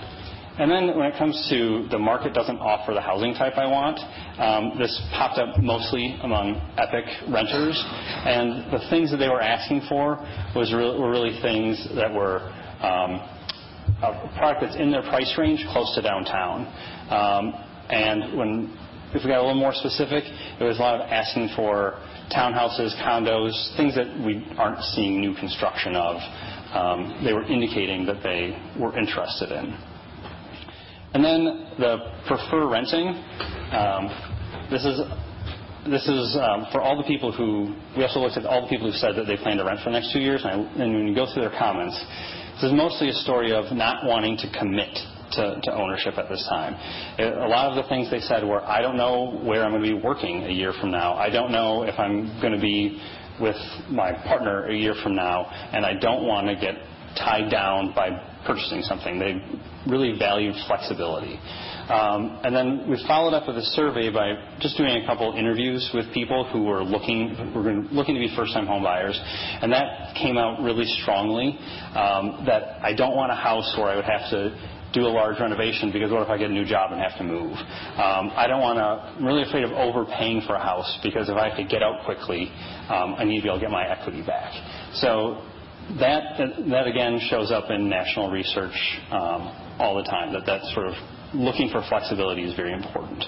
And 0.59 0.69
then 0.69 0.97
when 0.97 1.07
it 1.07 1.17
comes 1.17 1.47
to 1.49 1.87
the 1.89 1.97
market 1.97 2.33
doesn't 2.33 2.57
offer 2.57 2.93
the 2.93 3.01
housing 3.01 3.33
type 3.33 3.53
I 3.55 3.65
want, 3.65 3.97
um, 4.37 4.77
this 4.77 4.91
popped 5.13 5.39
up 5.39 5.57
mostly 5.59 6.17
among 6.23 6.59
Epic 6.77 7.05
renters. 7.31 7.81
And 8.27 8.71
the 8.71 8.83
things 8.89 9.11
that 9.11 9.17
they 9.17 9.29
were 9.29 9.41
asking 9.41 9.87
for 9.87 10.19
were 10.53 11.09
really 11.09 11.39
things 11.41 11.87
that 11.95 12.13
were 12.13 12.41
um, 12.83 13.23
a 14.03 14.31
product 14.37 14.61
that's 14.61 14.75
in 14.75 14.91
their 14.91 15.03
price 15.03 15.33
range 15.37 15.65
close 15.71 15.95
to 15.95 16.01
downtown. 16.01 16.67
Um, 17.09 17.53
and 17.89 18.37
when 18.37 18.77
if 19.13 19.23
we 19.23 19.29
got 19.29 19.39
a 19.39 19.45
little 19.45 19.59
more 19.59 19.73
specific, 19.73 20.23
it 20.23 20.63
was 20.63 20.79
a 20.79 20.81
lot 20.81 20.95
of 20.95 21.01
asking 21.01 21.49
for 21.55 21.99
townhouses, 22.31 22.95
condos, 23.03 23.51
things 23.75 23.93
that 23.95 24.07
we 24.25 24.47
aren't 24.57 24.81
seeing 24.95 25.19
new 25.19 25.35
construction 25.35 25.95
of. 25.95 26.15
They 27.23 27.33
were 27.33 27.43
indicating 27.43 28.05
that 28.05 28.23
they 28.23 28.55
were 28.79 28.97
interested 28.97 29.51
in. 29.51 29.75
And 31.13 31.23
then 31.23 31.67
the 31.77 31.97
prefer 32.27 32.69
renting. 32.69 33.07
Um, 33.07 34.07
this 34.71 36.07
is 36.07 36.37
um, 36.37 36.67
for 36.71 36.79
all 36.81 36.95
the 36.95 37.03
people 37.07 37.31
who 37.31 37.75
we 37.97 38.03
also 38.03 38.19
looked 38.19 38.37
at 38.37 38.45
all 38.45 38.61
the 38.61 38.69
people 38.69 38.91
who 38.91 38.97
said 38.97 39.15
that 39.15 39.25
they 39.25 39.35
plan 39.35 39.57
to 39.57 39.65
rent 39.65 39.79
for 39.83 39.89
the 39.89 39.99
next 39.99 40.13
two 40.13 40.19
years. 40.19 40.41
And 40.45 40.77
when 40.77 41.07
you 41.07 41.15
go 41.15 41.25
through 41.33 41.43
their 41.43 41.57
comments, 41.57 41.99
this 42.55 42.65
is 42.65 42.73
mostly 42.73 43.09
a 43.09 43.13
story 43.13 43.51
of 43.51 43.75
not 43.75 44.05
wanting 44.05 44.37
to 44.37 44.47
commit 44.57 44.93
to 45.31 45.71
ownership 45.73 46.17
at 46.17 46.29
this 46.29 46.45
time. 46.49 46.75
A 47.19 47.47
lot 47.47 47.71
of 47.71 47.81
the 47.81 47.87
things 47.89 48.11
they 48.11 48.19
said 48.19 48.43
were, 48.43 48.61
"I 48.63 48.81
don't 48.81 48.97
know 48.97 49.39
where 49.43 49.63
I'm 49.63 49.71
going 49.71 49.83
to 49.83 49.87
be 49.87 50.01
working 50.01 50.43
a 50.43 50.51
year 50.51 50.73
from 50.79 50.91
now. 50.91 51.15
I 51.15 51.29
don't 51.29 51.51
know 51.51 51.83
if 51.83 51.97
I'm 51.97 52.39
going 52.41 52.53
to 52.53 52.59
be 52.59 53.01
with 53.39 53.55
my 53.89 54.11
partner 54.11 54.67
a 54.67 54.75
year 54.75 54.93
from 55.01 55.15
now, 55.15 55.45
and 55.73 55.85
I 55.85 55.93
don't 55.93 56.27
want 56.27 56.47
to 56.47 56.55
get 56.55 56.75
tied 57.17 57.49
down 57.49 57.93
by 57.95 58.09
purchasing 58.45 58.81
something." 58.83 59.19
They 59.19 59.41
really 59.87 60.17
valued 60.17 60.55
flexibility. 60.67 61.39
Um, 61.89 62.39
and 62.43 62.55
then 62.55 62.89
we 62.89 63.03
followed 63.07 63.33
up 63.33 63.47
with 63.47 63.57
a 63.57 63.67
survey 63.75 64.11
by 64.11 64.33
just 64.59 64.77
doing 64.77 65.03
a 65.03 65.05
couple 65.05 65.33
interviews 65.33 65.89
with 65.93 66.05
people 66.13 66.45
who 66.45 66.63
were 66.63 66.83
looking 66.83 67.35
to 67.35 67.43
looking 67.91 68.15
to 68.15 68.21
be 68.21 68.33
first-time 68.35 68.67
home 68.67 68.83
buyers. 68.83 69.19
And 69.61 69.71
that 69.73 70.15
came 70.15 70.37
out 70.37 70.61
really 70.61 70.85
strongly 71.01 71.57
um, 71.95 72.43
that 72.45 72.81
I 72.83 72.93
don't 72.93 73.15
want 73.15 73.31
a 73.31 73.35
house 73.35 73.75
where 73.77 73.87
I 73.87 73.95
would 73.95 74.05
have 74.05 74.29
to 74.31 74.55
do 74.93 75.07
a 75.07 75.11
large 75.11 75.39
renovation 75.39 75.91
because 75.91 76.11
what 76.11 76.21
if 76.21 76.29
I 76.29 76.37
get 76.37 76.49
a 76.49 76.53
new 76.53 76.65
job 76.65 76.91
and 76.91 77.01
have 77.01 77.17
to 77.17 77.23
move? 77.23 77.53
Um, 77.55 78.31
I 78.35 78.45
don't 78.47 78.61
want 78.61 78.77
to. 78.77 79.17
I'm 79.17 79.25
really 79.25 79.43
afraid 79.43 79.63
of 79.63 79.71
overpaying 79.71 80.43
for 80.47 80.55
a 80.55 80.63
house 80.63 80.99
because 81.03 81.29
if 81.29 81.35
I 81.35 81.49
have 81.49 81.57
to 81.57 81.65
get 81.65 81.81
out 81.81 82.05
quickly, 82.05 82.51
I 82.87 83.23
need 83.23 83.37
to 83.37 83.43
be 83.43 83.49
able 83.49 83.59
to 83.59 83.65
get 83.65 83.71
my 83.71 83.87
equity 83.87 84.21
back. 84.21 84.51
That, 85.99 86.87
again, 86.87 87.19
shows 87.29 87.51
up 87.51 87.69
in 87.69 87.89
national 87.89 88.31
research 88.31 88.75
um, 89.11 89.75
all 89.79 89.95
the 89.97 90.03
time, 90.03 90.33
that 90.33 90.45
that 90.45 90.61
sort 90.73 90.87
of 90.87 90.93
looking 91.33 91.69
for 91.69 91.83
flexibility 91.89 92.43
is 92.43 92.55
very 92.55 92.73
important. 92.73 93.23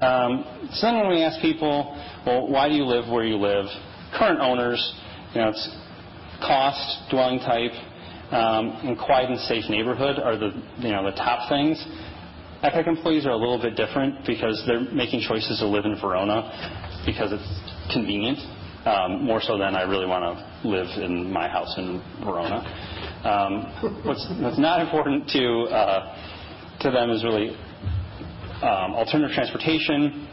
Um, 0.00 0.44
then 0.82 0.96
when 0.98 1.08
we 1.08 1.22
ask 1.22 1.40
people, 1.40 1.96
"Well, 2.26 2.48
why 2.48 2.68
do 2.68 2.74
you 2.74 2.84
live 2.84 3.08
where 3.10 3.24
you 3.24 3.36
live?" 3.36 3.66
Current 4.18 4.40
owners, 4.40 4.80
you 5.34 5.40
know, 5.40 5.48
it's 5.48 5.68
cost, 6.40 7.10
dwelling 7.10 7.38
type, 7.40 7.72
um, 8.30 8.76
and 8.84 8.98
quiet 8.98 9.30
and 9.30 9.40
safe 9.40 9.64
neighborhood 9.70 10.18
are 10.18 10.36
the 10.36 10.52
you 10.78 10.90
know, 10.90 11.04
the 11.04 11.16
top 11.16 11.48
things. 11.48 11.82
Epic 12.62 12.86
employees 12.86 13.26
are 13.26 13.30
a 13.30 13.36
little 13.36 13.60
bit 13.60 13.76
different 13.76 14.26
because 14.26 14.62
they're 14.66 14.80
making 14.92 15.20
choices 15.20 15.58
to 15.60 15.66
live 15.66 15.84
in 15.84 15.96
Verona 16.00 17.02
because 17.06 17.32
it's 17.32 17.92
convenient, 17.92 18.38
Um, 18.86 19.24
more 19.24 19.40
so 19.42 19.58
than 19.58 19.74
I 19.74 19.82
really 19.82 20.06
want 20.06 20.22
to 20.22 20.68
live 20.68 20.86
in 21.02 21.32
my 21.32 21.48
house 21.48 21.74
in 21.76 22.00
Verona. 22.22 22.62
Um, 23.26 24.06
what's 24.06 24.58
not 24.60 24.80
important 24.80 25.28
to 25.30 25.62
uh, 25.74 26.78
them 26.92 27.10
is 27.10 27.24
really 27.24 27.50
um, 28.62 28.94
alternative 28.94 29.34
transportation. 29.34 30.28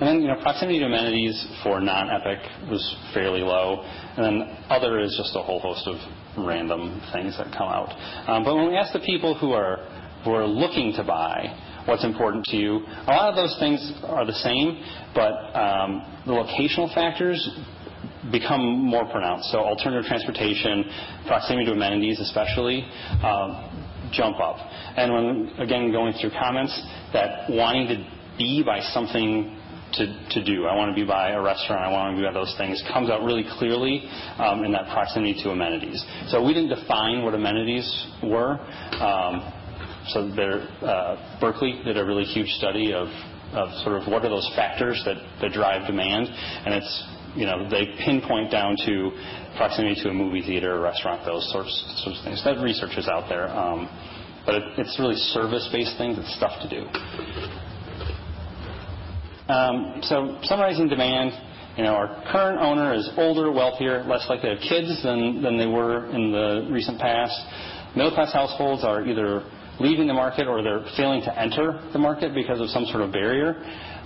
And 0.00 0.08
then 0.08 0.22
proximity 0.40 0.78
to 0.78 0.86
amenities 0.86 1.36
for 1.62 1.82
non-Epic 1.82 2.70
was 2.70 2.80
fairly 3.12 3.40
low. 3.40 3.84
And 4.16 4.24
then 4.24 4.56
other 4.70 4.98
is 4.98 5.14
just 5.20 5.36
a 5.36 5.42
whole 5.42 5.60
host 5.60 5.86
of 5.86 6.00
random 6.42 6.98
things 7.12 7.36
that 7.36 7.52
come 7.52 7.68
out. 7.68 7.92
But 8.26 8.56
when 8.56 8.68
we 8.70 8.76
ask 8.76 8.94
the 8.94 9.04
people 9.04 9.36
who 9.36 9.52
are 9.52 10.46
looking 10.46 10.94
to 10.96 11.04
buy, 11.04 11.52
what's 11.86 12.04
important 12.04 12.44
to 12.46 12.56
you, 12.56 12.80
a 13.06 13.12
lot 13.12 13.30
of 13.30 13.36
those 13.36 13.56
things 13.58 13.92
are 14.04 14.24
the 14.24 14.32
same, 14.32 14.82
but 15.14 15.32
um, 15.56 16.22
the 16.26 16.32
locational 16.32 16.92
factors 16.94 17.48
become 18.30 18.60
more 18.84 19.06
pronounced. 19.10 19.50
So 19.50 19.58
alternative 19.58 20.06
transportation, 20.06 20.84
proximity 21.26 21.66
to 21.66 21.72
amenities 21.72 22.20
especially, 22.20 22.84
um, 23.22 24.10
jump 24.12 24.38
up. 24.40 24.56
And 24.96 25.12
when, 25.12 25.52
again, 25.58 25.92
going 25.92 26.12
through 26.20 26.30
comments, 26.30 26.74
that 27.12 27.48
wanting 27.48 27.88
to 27.88 27.96
be 28.38 28.62
by 28.64 28.80
something 28.80 29.56
to 29.92 30.06
to 30.30 30.44
do, 30.44 30.66
I 30.66 30.76
want 30.76 30.94
to 30.94 31.00
be 31.00 31.06
by 31.06 31.30
a 31.30 31.42
restaurant, 31.42 31.82
I 31.82 31.90
want 31.90 32.14
to 32.14 32.20
be 32.20 32.26
by 32.26 32.32
those 32.32 32.54
things, 32.56 32.82
comes 32.92 33.10
out 33.10 33.24
really 33.24 33.44
clearly 33.58 34.08
um, 34.38 34.64
in 34.64 34.70
that 34.72 34.86
proximity 34.92 35.42
to 35.42 35.50
amenities. 35.50 36.04
So 36.28 36.44
we 36.44 36.54
didn't 36.54 36.68
define 36.70 37.24
what 37.24 37.34
amenities 37.34 38.06
were. 38.22 38.58
So 40.12 40.20
uh, 40.26 41.38
Berkeley 41.40 41.80
did 41.84 41.96
a 41.96 42.04
really 42.04 42.24
huge 42.24 42.48
study 42.58 42.92
of 42.92 43.08
sort 43.82 44.00
of 44.00 44.06
what 44.08 44.24
are 44.24 44.30
those 44.30 44.50
factors 44.54 45.02
that 45.06 45.52
drive 45.52 45.86
demand. 45.86 46.28
And 46.28 46.74
it's, 46.74 47.04
you 47.34 47.46
know, 47.46 47.68
they 47.68 47.94
pinpoint 48.04 48.50
down 48.50 48.76
to 48.86 49.10
proximity 49.56 50.00
to 50.02 50.10
a 50.10 50.14
movie 50.14 50.42
theater, 50.42 50.76
a 50.76 50.80
restaurant, 50.80 51.24
those 51.26 51.50
sorts 51.52 52.02
of 52.06 52.12
things. 52.24 52.42
That 52.44 52.62
research 52.62 52.96
is 52.96 53.08
out 53.08 53.28
there. 53.28 53.48
Um, 53.48 53.88
but 54.46 54.54
it's 54.78 54.98
really 54.98 55.16
service-based 55.16 55.98
things. 55.98 56.18
It's 56.18 56.34
stuff 56.36 56.62
to 56.62 56.68
do. 56.68 56.86
Um, 59.52 60.00
so 60.02 60.38
summarizing 60.44 60.88
demand, 60.88 61.32
you 61.76 61.84
know, 61.84 61.94
our 61.94 62.22
current 62.30 62.60
owner 62.60 62.94
is 62.94 63.08
older, 63.16 63.50
wealthier, 63.52 64.04
less 64.04 64.26
likely 64.28 64.48
to 64.48 64.54
have 64.56 64.62
kids 64.62 65.02
than 65.02 65.58
they 65.58 65.66
were 65.66 66.06
in 66.10 66.32
the 66.32 66.68
recent 66.70 66.98
past. 66.98 67.34
Middle-class 67.96 68.32
households 68.32 68.84
are 68.84 69.04
either 69.04 69.42
leaving 69.80 70.06
the 70.06 70.14
market 70.14 70.46
or 70.46 70.62
they're 70.62 70.84
failing 70.96 71.22
to 71.22 71.40
enter 71.40 71.80
the 71.92 71.98
market 71.98 72.34
because 72.34 72.60
of 72.60 72.68
some 72.68 72.84
sort 72.86 73.02
of 73.02 73.12
barrier. 73.12 73.56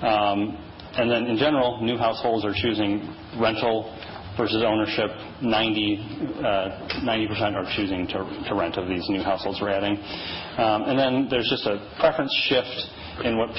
Um, 0.00 0.56
and 0.96 1.10
then 1.10 1.26
in 1.26 1.36
general, 1.36 1.82
new 1.82 1.98
households 1.98 2.44
are 2.44 2.54
choosing 2.54 3.02
rental 3.40 3.90
versus 4.36 4.62
ownership. 4.64 5.10
90% 5.42 6.38
uh, 6.38 7.58
are 7.58 7.66
choosing 7.76 8.06
to 8.08 8.54
rent 8.54 8.76
of 8.76 8.88
these 8.88 9.04
new 9.08 9.22
households 9.22 9.58
we're 9.60 9.70
adding. 9.70 9.96
Um, 10.56 10.82
and 10.86 10.98
then 10.98 11.28
there's 11.28 11.48
just 11.50 11.66
a 11.66 11.82
preference 11.98 12.32
shift 12.48 13.26
in 13.26 13.36
what 13.36 13.54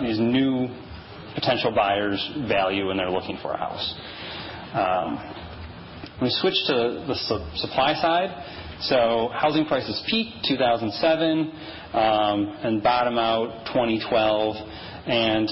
these 0.00 0.18
new 0.18 0.68
potential 1.34 1.72
buyers 1.74 2.18
value 2.48 2.86
when 2.86 2.96
they're 2.96 3.10
looking 3.10 3.38
for 3.42 3.52
a 3.52 3.58
house. 3.58 3.94
Um, 4.74 5.18
we 6.20 6.30
switch 6.30 6.58
to 6.66 7.04
the 7.06 7.14
supply 7.54 7.94
side. 7.94 8.30
So 8.80 9.30
housing 9.32 9.66
prices 9.66 10.02
peaked 10.08 10.46
2007 10.48 11.52
um, 11.94 12.58
and 12.62 12.82
bottom 12.82 13.18
out 13.18 13.66
2012. 13.66 14.56
And 15.06 15.48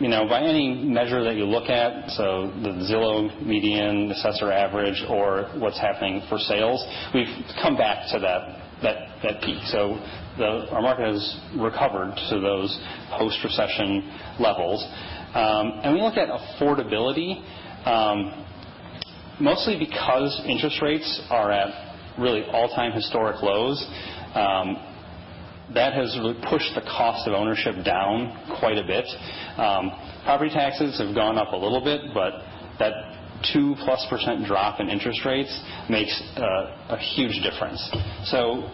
you 0.00 0.08
know, 0.08 0.26
by 0.26 0.40
any 0.40 0.82
measure 0.82 1.22
that 1.24 1.36
you 1.36 1.44
look 1.44 1.68
at, 1.68 2.10
so 2.12 2.50
the 2.62 2.88
Zillow 2.88 3.28
median, 3.44 4.10
assessor 4.10 4.50
average, 4.50 5.04
or 5.10 5.50
what's 5.58 5.78
happening 5.78 6.22
for 6.30 6.38
sales, 6.38 6.82
we've 7.12 7.28
come 7.60 7.76
back 7.76 8.08
to 8.12 8.18
that 8.82 9.42
peak. 9.42 9.62
So 9.66 10.00
our 10.72 10.80
market 10.80 11.04
has 11.04 11.40
recovered 11.54 12.16
to 12.30 12.40
those 12.40 12.72
post-recession 13.18 14.38
levels. 14.40 14.82
Um, 15.34 15.84
and 15.84 15.94
we 15.94 16.00
look 16.00 16.16
at 16.16 16.28
affordability, 16.30 17.36
um, 17.86 18.46
mostly 19.38 19.78
because 19.78 20.42
interest 20.48 20.80
rates 20.80 21.20
are 21.28 21.50
at 21.50 21.89
really 22.20 22.44
all-time 22.44 22.92
historic 22.92 23.42
lows. 23.42 23.82
Um, 24.34 24.76
that 25.74 25.94
has 25.94 26.16
really 26.18 26.38
pushed 26.50 26.74
the 26.74 26.82
cost 26.82 27.28
of 27.28 27.34
ownership 27.34 27.84
down 27.84 28.58
quite 28.58 28.76
a 28.76 28.84
bit. 28.84 29.06
Um, 29.56 29.90
property 30.24 30.50
taxes 30.50 30.98
have 30.98 31.14
gone 31.14 31.38
up 31.38 31.52
a 31.52 31.56
little 31.56 31.82
bit, 31.82 32.00
but 32.12 32.32
that 32.78 32.92
2%+ 33.54 34.46
drop 34.46 34.80
in 34.80 34.88
interest 34.88 35.24
rates 35.24 35.52
makes 35.88 36.20
uh, 36.36 36.94
a 36.94 36.98
huge 36.98 37.40
difference. 37.42 37.80
So 38.24 38.68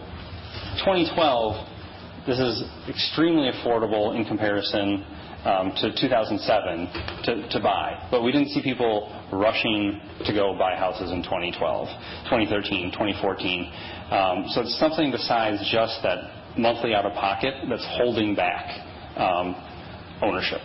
2012, 0.83 2.25
this 2.25 2.39
is 2.39 2.63
extremely 2.89 3.51
affordable 3.51 4.15
in 4.15 4.25
comparison 4.25 5.05
Um, 5.47 5.71
to 5.79 5.95
2007 5.95 7.47
to 7.55 7.59
buy. 7.63 8.09
But 8.11 8.21
we 8.21 8.33
didn't 8.33 8.49
see 8.49 8.61
people 8.61 9.07
rushing 9.31 10.01
to 10.25 10.33
go 10.33 10.53
buy 10.59 10.75
houses 10.75 11.09
in 11.09 11.23
2012, 11.23 11.87
2013, 12.27 12.91
2014. 12.91 13.71
Um, 14.11 14.43
so 14.49 14.59
it's 14.59 14.77
something 14.77 15.09
besides 15.09 15.63
just 15.71 16.03
that 16.03 16.57
monthly 16.59 16.93
out-of-pocket 16.93 17.63
that's 17.69 17.87
holding 17.95 18.35
back 18.35 18.67
um, 19.15 19.55
ownership. 20.21 20.59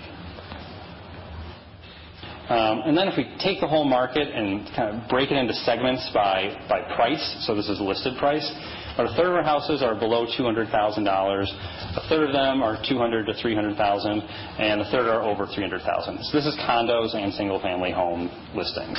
Um, 2.50 2.82
and 2.82 2.98
then 2.98 3.06
if 3.06 3.16
we 3.16 3.24
take 3.38 3.60
the 3.60 3.68
whole 3.68 3.84
market 3.84 4.26
and 4.34 4.66
kind 4.74 4.98
of 4.98 5.08
break 5.08 5.30
it 5.30 5.38
into 5.38 5.54
segments 5.62 6.10
by, 6.12 6.58
by 6.68 6.82
price, 6.96 7.22
so 7.46 7.54
this 7.54 7.68
is 7.68 7.80
listed 7.80 8.18
price, 8.18 8.50
a 8.98 9.14
third 9.16 9.28
of 9.28 9.34
our 9.34 9.42
houses 9.42 9.82
are 9.82 9.94
below 9.94 10.26
$200,000, 10.26 10.68
a 10.68 12.08
third 12.08 12.28
of 12.28 12.32
them 12.32 12.62
are 12.62 12.76
$200,000-$300,000, 12.76 14.60
and 14.60 14.80
a 14.80 14.90
third 14.90 15.08
are 15.08 15.22
over 15.22 15.46
$300,000. 15.46 16.32
This 16.32 16.46
is 16.46 16.56
condos 16.66 17.14
and 17.14 17.32
single-family 17.34 17.92
home 17.92 18.30
listings. 18.54 18.98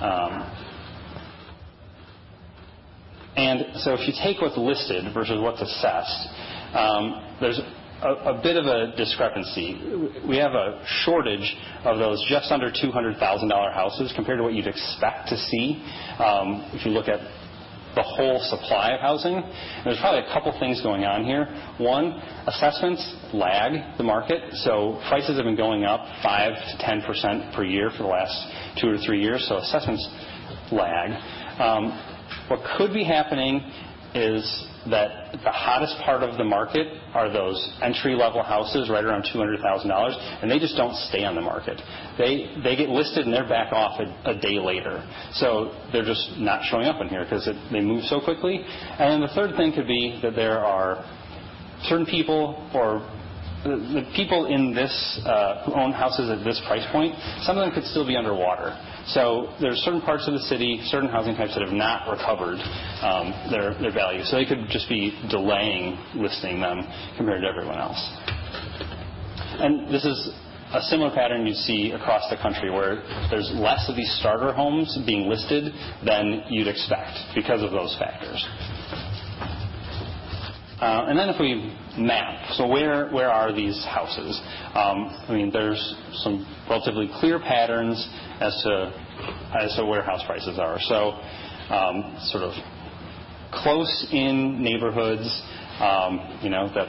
Um 0.00 0.64
and 3.36 3.76
so 3.82 3.94
if 3.94 4.00
you 4.08 4.14
take 4.20 4.40
what's 4.42 4.58
listed 4.58 5.14
versus 5.14 5.40
what's 5.40 5.62
assessed, 5.62 6.28
there's 7.40 7.60
a 8.02 8.40
bit 8.42 8.56
of 8.56 8.66
a 8.66 8.96
discrepancy. 8.96 9.78
We 10.26 10.38
have 10.38 10.54
a 10.54 10.82
shortage 11.04 11.54
of 11.84 11.98
those 11.98 12.24
just 12.28 12.50
under 12.50 12.70
$200,000 12.70 13.18
houses 13.74 14.12
compared 14.16 14.38
to 14.38 14.42
what 14.42 14.54
you'd 14.54 14.66
expect 14.66 15.28
to 15.28 15.36
see 15.36 15.80
if 16.74 16.84
you 16.84 16.90
look 16.90 17.06
at 17.06 17.20
the 17.94 18.02
whole 18.02 18.40
supply 18.42 18.92
of 18.92 19.00
housing. 19.00 19.42
There's 19.84 19.98
probably 19.98 20.28
a 20.28 20.32
couple 20.32 20.52
things 20.58 20.80
going 20.82 21.04
on 21.04 21.24
here. 21.24 21.46
One, 21.78 22.12
assessments 22.46 23.02
lag 23.32 23.96
the 23.98 24.04
market. 24.04 24.54
So 24.64 25.00
prices 25.08 25.36
have 25.36 25.44
been 25.44 25.56
going 25.56 25.84
up 25.84 26.00
5%-10% 26.24 27.54
per 27.54 27.64
year 27.64 27.90
for 27.90 28.04
the 28.04 28.08
last 28.08 28.78
two 28.80 28.88
or 28.88 28.98
three 28.98 29.20
years, 29.20 29.46
so 29.48 29.56
assessments 29.56 30.08
lag. 30.70 31.10
Um, 31.60 31.92
what 32.48 32.60
could 32.76 32.92
be 32.92 33.04
happening 33.04 33.60
is 34.14 34.67
that 34.90 35.32
the 35.44 35.50
hottest 35.50 35.96
part 36.04 36.22
of 36.22 36.38
the 36.38 36.44
market 36.44 36.86
are 37.14 37.32
those 37.32 37.58
entry-level 37.82 38.42
houses 38.42 38.88
right 38.88 39.04
around 39.04 39.24
$200,000, 39.34 40.42
and 40.42 40.50
they 40.50 40.58
just 40.58 40.76
don't 40.76 40.94
stay 41.08 41.24
on 41.24 41.34
the 41.34 41.40
market. 41.40 41.80
They 42.16 42.54
they 42.62 42.76
get 42.76 42.88
listed, 42.88 43.26
and 43.26 43.34
they're 43.34 43.48
back 43.48 43.72
off 43.72 44.00
a 44.00 44.34
day 44.34 44.58
later. 44.58 45.02
So 45.34 45.74
they're 45.92 46.04
just 46.04 46.38
not 46.38 46.62
showing 46.70 46.86
up 46.86 47.00
in 47.00 47.08
here 47.08 47.24
because 47.24 47.48
they 47.72 47.80
move 47.80 48.04
so 48.04 48.20
quickly. 48.20 48.60
And 48.64 49.22
the 49.22 49.32
third 49.34 49.56
thing 49.56 49.72
could 49.72 49.86
be 49.86 50.18
that 50.22 50.34
there 50.34 50.64
are 50.64 51.04
certain 51.84 52.06
people 52.06 52.68
or 52.74 53.06
the 53.64 54.06
people 54.14 54.46
in 54.46 54.72
this 54.72 55.20
uh 55.26 55.64
who 55.64 55.74
own 55.74 55.92
houses 55.92 56.30
at 56.30 56.44
this 56.44 56.62
price 56.66 56.86
point, 56.92 57.14
some 57.42 57.58
of 57.58 57.64
them 57.66 57.74
could 57.74 57.84
still 57.90 58.06
be 58.06 58.16
underwater. 58.16 58.70
So 59.08 59.54
there's 59.60 59.78
certain 59.78 60.02
parts 60.02 60.28
of 60.28 60.34
the 60.34 60.44
city, 60.52 60.80
certain 60.84 61.08
housing 61.08 61.34
types 61.34 61.54
that 61.54 61.62
have 61.64 61.72
not 61.72 62.10
recovered 62.10 62.60
um, 63.00 63.32
their 63.50 63.92
value. 63.92 64.22
So 64.24 64.36
they 64.36 64.44
could 64.44 64.68
just 64.68 64.88
be 64.88 65.16
delaying 65.30 65.96
listing 66.14 66.60
them 66.60 66.84
compared 67.16 67.42
to 67.42 67.48
everyone 67.48 67.78
else. 67.78 68.00
And 69.60 69.88
this 69.92 70.04
is 70.04 70.30
a 70.74 70.82
similar 70.82 71.10
pattern 71.14 71.46
you 71.46 71.54
see 71.54 71.92
across 71.92 72.28
the 72.28 72.36
country, 72.36 72.70
where 72.70 73.00
there's 73.30 73.50
less 73.54 73.88
of 73.88 73.96
these 73.96 74.12
starter 74.20 74.52
homes 74.52 74.98
being 75.06 75.28
listed 75.28 75.72
than 76.04 76.44
you'd 76.50 76.68
expect 76.68 77.16
because 77.34 77.62
of 77.62 77.70
those 77.70 77.96
factors. 77.98 78.44
If 80.80 81.40
we 81.40 81.76
map, 82.02 82.52
so 82.52 82.66
where 82.68 83.10
where 83.10 83.30
are 83.30 83.52
these 83.52 83.84
houses? 83.84 84.40
Um, 84.74 85.24
I 85.28 85.32
mean, 85.32 85.50
there's 85.50 85.80
some 86.22 86.46
relatively 86.68 87.10
clear 87.20 87.38
patterns 87.38 88.08
as 88.40 88.54
to 88.62 88.92
as 89.60 89.74
to 89.76 89.84
where 89.84 90.02
house 90.02 90.22
prices 90.26 90.58
are. 90.58 90.78
So 90.80 91.12
um, 91.74 92.16
sort 92.30 92.44
of 92.44 92.52
close-in 93.52 94.62
neighborhoods 94.62 95.42
um, 95.80 96.38
you 96.42 96.50
know, 96.50 96.68
that 96.74 96.88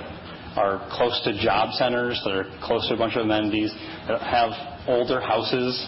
are 0.58 0.88
close 0.91 1.22
to 1.24 1.43
job 1.43 1.74
centers, 1.74 2.19
that 2.25 2.34
are 2.34 2.46
close 2.63 2.88
to 2.89 2.96
a 2.96 2.98
bunch 2.98 3.15
of 3.15 3.22
amenities, 3.22 3.72
that 4.08 4.22
have 4.22 4.51
older 4.88 5.22
houses, 5.22 5.88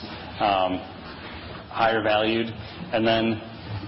higher 1.69 2.03
valued. 2.03 2.47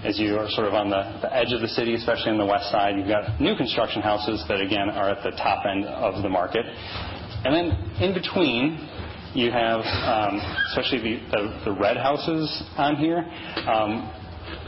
As 0.04 0.18
you 0.18 0.36
are 0.36 0.50
sort 0.50 0.66
of 0.66 0.74
on 0.74 0.90
the 0.90 1.00
edge 1.34 1.52
of 1.52 1.62
the 1.62 1.68
city, 1.68 1.94
especially 1.94 2.32
on 2.32 2.36
the 2.36 2.44
west 2.44 2.70
side, 2.70 2.98
you've 2.98 3.08
got 3.08 3.40
new 3.40 3.56
construction 3.56 4.02
houses 4.02 4.44
that, 4.48 4.60
again, 4.60 4.90
are 4.90 5.08
at 5.08 5.24
the 5.24 5.30
top 5.30 5.64
end 5.64 5.86
of 5.86 6.22
the 6.22 6.28
market. 6.28 6.66
And 6.66 7.54
then 7.56 7.72
in 8.04 8.12
between, 8.12 8.86
you 9.32 9.50
have 9.50 9.80
um, 9.80 10.44
especially 10.68 11.24
the 11.32 11.74
red 11.80 11.96
houses 11.96 12.52
on 12.76 12.96
here. 12.96 13.24
Um, 13.64 14.12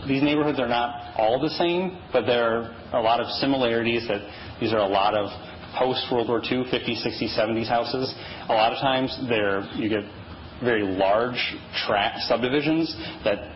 these 0.09 0.23
neighborhoods 0.23 0.59
are 0.59 0.69
not 0.69 1.13
all 1.19 1.39
the 1.39 1.51
same, 1.51 2.01
but 2.15 2.25
there 2.25 2.65
are 2.65 2.99
a 2.99 3.03
lot 3.03 3.21
of 3.21 3.29
similarities 3.37 4.09
that 4.09 4.25
these 4.59 4.73
are 4.73 4.81
a 4.81 4.89
lot 4.89 5.15
of 5.15 5.29
post-World 5.77 6.29
War 6.29 6.41
II, 6.41 6.65
'50s, 6.65 7.05
'60s, 7.05 7.39
'70s 7.39 7.69
houses. 7.69 8.15
A 8.49 8.55
lot 8.55 8.73
of 8.73 8.81
times, 8.81 9.15
you 9.77 9.91
get 9.91 10.05
very 10.65 10.83
large 10.83 11.55
tract 11.87 12.21
subdivisions 12.23 12.97
that 13.23 13.56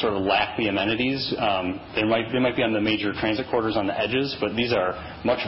sort 0.00 0.14
of 0.14 0.22
lack 0.22 0.56
the 0.56 0.68
amenities. 0.68 1.30
They 1.94 2.04
might 2.04 2.32
they 2.32 2.38
might 2.38 2.56
be 2.56 2.62
on 2.62 2.72
the 2.72 2.80
major 2.80 3.12
transit 3.12 3.46
corridors 3.50 3.76
on 3.76 3.86
the 3.86 3.98
edges, 3.98 4.36
but 4.40 4.54
these 4.54 4.72
are 4.72 4.94
much 5.24 5.40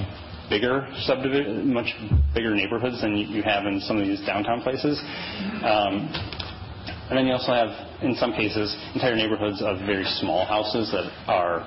bigger 0.49 0.89
subdivis 1.07 1.65
much 1.65 1.93
bigger 2.35 2.55
neighborhoods 2.55 3.03
than 3.03 3.17
you 3.17 3.43
have 3.43 3.67
in 3.67 3.81
some 3.81 3.99
of 3.99 4.07
these 4.07 4.25
downtown 4.25 4.63
places. 4.63 4.99
Um 5.63 6.09
and 7.09 7.17
then 7.17 7.27
you 7.27 7.33
also 7.33 7.53
have, 7.53 7.73
in 8.03 8.15
some 8.17 8.33
cases, 8.33 8.77
entire 8.95 9.17
neighborhoods 9.17 9.63
of 9.63 9.79
very 9.87 10.05
small 10.21 10.45
houses 10.45 10.93
that 10.93 11.09
are 11.27 11.65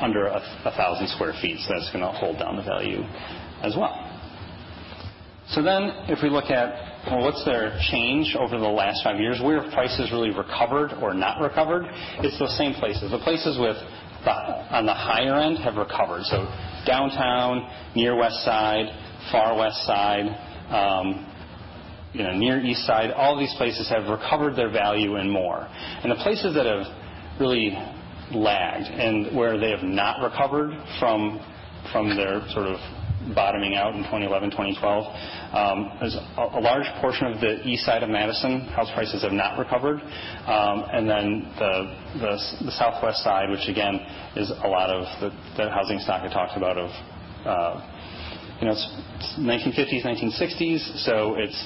under 0.00 0.30
1,000 0.64 1.08
sq 1.08 1.18
ft. 1.20 1.68
That's 1.68 1.92
going 1.92 2.00
to 2.00 2.08
hold 2.08 2.38
down 2.38 2.56
the 2.56 2.62
value 2.62 3.02
as 3.62 3.76
well. 3.76 4.07
So 5.50 5.62
then 5.62 5.90
if 6.08 6.22
we 6.22 6.28
look 6.28 6.50
at 6.50 6.88
well, 7.06 7.22
what's 7.24 7.42
their 7.44 7.78
change 7.90 8.36
over 8.38 8.58
the 8.58 8.68
last 8.68 9.02
five 9.02 9.18
years, 9.18 9.40
where 9.42 9.62
prices 9.72 10.12
really 10.12 10.30
recovered 10.30 10.92
or 11.00 11.14
not 11.14 11.40
recovered? 11.40 11.84
It's 12.20 12.38
those 12.38 12.56
same 12.58 12.74
places. 12.74 13.10
The 13.10 13.18
places 13.18 13.56
on 13.56 14.84
the 14.84 14.92
higher 14.92 15.40
end 15.40 15.58
have 15.58 15.76
recovered. 15.76 16.24
So 16.24 16.44
downtown, 16.86 17.70
near 17.94 18.14
West 18.14 18.44
Side, 18.44 18.86
far 19.32 19.56
West 19.56 19.86
Side, 19.86 20.26
um, 20.68 21.24
near 22.14 22.60
East 22.60 22.84
Side, 22.84 23.10
all 23.12 23.38
these 23.38 23.54
places 23.56 23.88
have 23.88 24.08
recovered 24.08 24.54
their 24.54 24.70
value 24.70 25.16
and 25.16 25.30
more. 25.30 25.66
And 26.02 26.10
the 26.12 26.16
places 26.16 26.54
that 26.54 26.66
have 26.66 26.86
really 27.40 27.70
lagged 28.32 28.86
and 28.86 29.34
where 29.34 29.58
they 29.58 29.70
have 29.70 29.82
not 29.82 30.20
recovered 30.22 30.72
from 30.98 31.40
their 32.16 32.42
sort 32.50 32.66
of 32.66 32.76
bottoming 33.34 33.74
out 33.74 33.94
in 33.94 34.02
2011, 34.04 34.50
2012, 34.50 36.00
there's 36.00 36.16
a 36.36 36.60
large 36.60 36.86
portion 37.00 37.26
of 37.26 37.40
the 37.40 37.66
East 37.66 37.84
Side 37.84 38.02
of 38.02 38.10
Madison, 38.10 38.60
house 38.68 38.90
prices 38.94 39.22
have 39.22 39.32
not 39.32 39.58
recovered. 39.58 40.00
Um 40.46 40.84
and 40.92 41.08
then 41.08 41.52
the 41.58 42.70
Southwest 42.70 43.22
Side, 43.22 43.50
which 43.50 43.68
again, 43.68 44.00
is 44.36 44.50
a 44.50 44.68
lot 44.68 44.90
of 44.90 45.04
the 45.56 45.70
housing 45.70 45.98
stock 45.98 46.22
I 46.22 46.32
talked 46.32 46.56
about 46.56 46.78
of 46.78 46.90
1950s, 49.38 50.04
1960s, 50.04 51.04
so 51.04 51.36
it's 51.36 51.64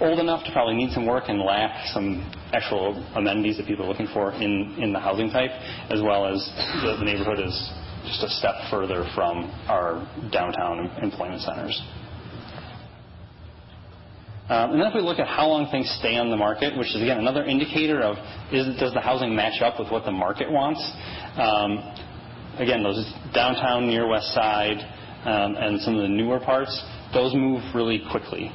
old 0.00 0.18
enough 0.18 0.44
to 0.44 0.52
probably 0.52 0.74
need 0.74 0.92
some 0.92 1.06
work 1.06 1.24
and 1.28 1.40
lack 1.40 1.86
some 1.88 2.20
actual 2.52 3.02
amenities 3.14 3.56
that 3.56 3.66
people 3.66 3.84
are 3.84 3.88
looking 3.88 4.08
for 4.12 4.32
in 4.32 4.76
in 4.78 4.92
the 4.92 4.98
housing 5.00 5.30
type, 5.30 5.50
as 5.90 6.02
well 6.02 6.26
as 6.26 6.38
the 6.82 7.04
neighborhood 7.04 7.38
is 7.40 7.72
just 8.04 8.22
a 8.22 8.28
step 8.28 8.54
further 8.70 9.04
from 9.14 9.50
our 9.68 10.06
downtown 10.32 10.90
employment 11.02 11.42
centers. 11.42 11.80
Um, 14.48 14.72
and 14.72 14.80
then 14.80 14.88
if 14.88 14.94
we 14.94 15.02
look 15.02 15.18
at 15.18 15.28
how 15.28 15.46
long 15.46 15.70
things 15.70 15.88
stay 16.00 16.16
on 16.16 16.30
the 16.30 16.36
market, 16.36 16.76
which 16.78 16.88
is 16.88 17.02
again, 17.02 17.18
another 17.18 17.44
indicator 17.44 18.00
of 18.00 18.16
does 18.50 18.94
the 18.94 19.00
housing 19.00 19.36
match 19.36 19.60
up 19.60 19.78
with 19.78 19.92
what 19.92 20.04
the 20.06 20.12
market 20.12 20.50
wants? 20.50 20.80
Um, 21.36 21.84
again, 22.56 22.82
those 22.82 22.96
downtown 23.34 23.86
near 23.86 24.08
West 24.08 24.32
Side, 24.32 24.80
um, 25.28 25.56
and 25.56 25.80
some 25.82 25.96
of 25.96 26.02
the 26.02 26.08
newer 26.08 26.40
parts, 26.40 26.72
those 27.12 27.34
move 27.34 27.60
really 27.74 28.00
quickly. 28.10 28.50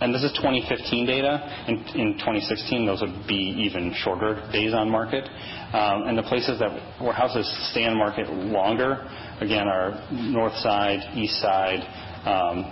And 0.00 0.14
this 0.14 0.22
is 0.24 0.32
2015 0.32 1.06
data. 1.06 1.66
In 1.68 2.16
2016, 2.16 2.86
those 2.86 3.02
would 3.02 3.28
be 3.28 3.52
even 3.68 3.92
shorter 4.00 4.48
days 4.50 4.72
on 4.72 4.88
market. 4.88 5.28
Um, 5.72 6.08
and 6.08 6.18
the 6.18 6.24
places 6.24 6.58
that 6.58 6.72
where 7.00 7.12
houses 7.12 7.46
stay 7.70 7.84
on 7.86 7.96
market 7.96 8.28
longer, 8.28 9.06
again, 9.40 9.68
are 9.68 10.02
North 10.10 10.56
Side, 10.56 10.98
East 11.14 11.40
Side, 11.40 11.86
um, 12.26 12.66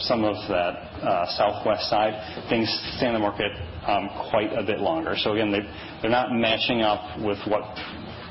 some 0.00 0.24
of 0.24 0.36
that 0.48 0.74
uh, 1.04 1.26
Southwest 1.36 1.90
Side. 1.90 2.16
Things 2.48 2.72
stay 2.96 3.06
on 3.06 3.12
the 3.12 3.18
market 3.18 3.52
um, 3.86 4.08
quite 4.30 4.48
a 4.56 4.62
bit 4.64 4.80
longer. 4.80 5.12
So 5.16 5.32
again, 5.32 5.52
they're 5.52 6.10
not 6.10 6.32
matching 6.32 6.80
up 6.80 7.20
with 7.20 7.38
what 7.46 7.62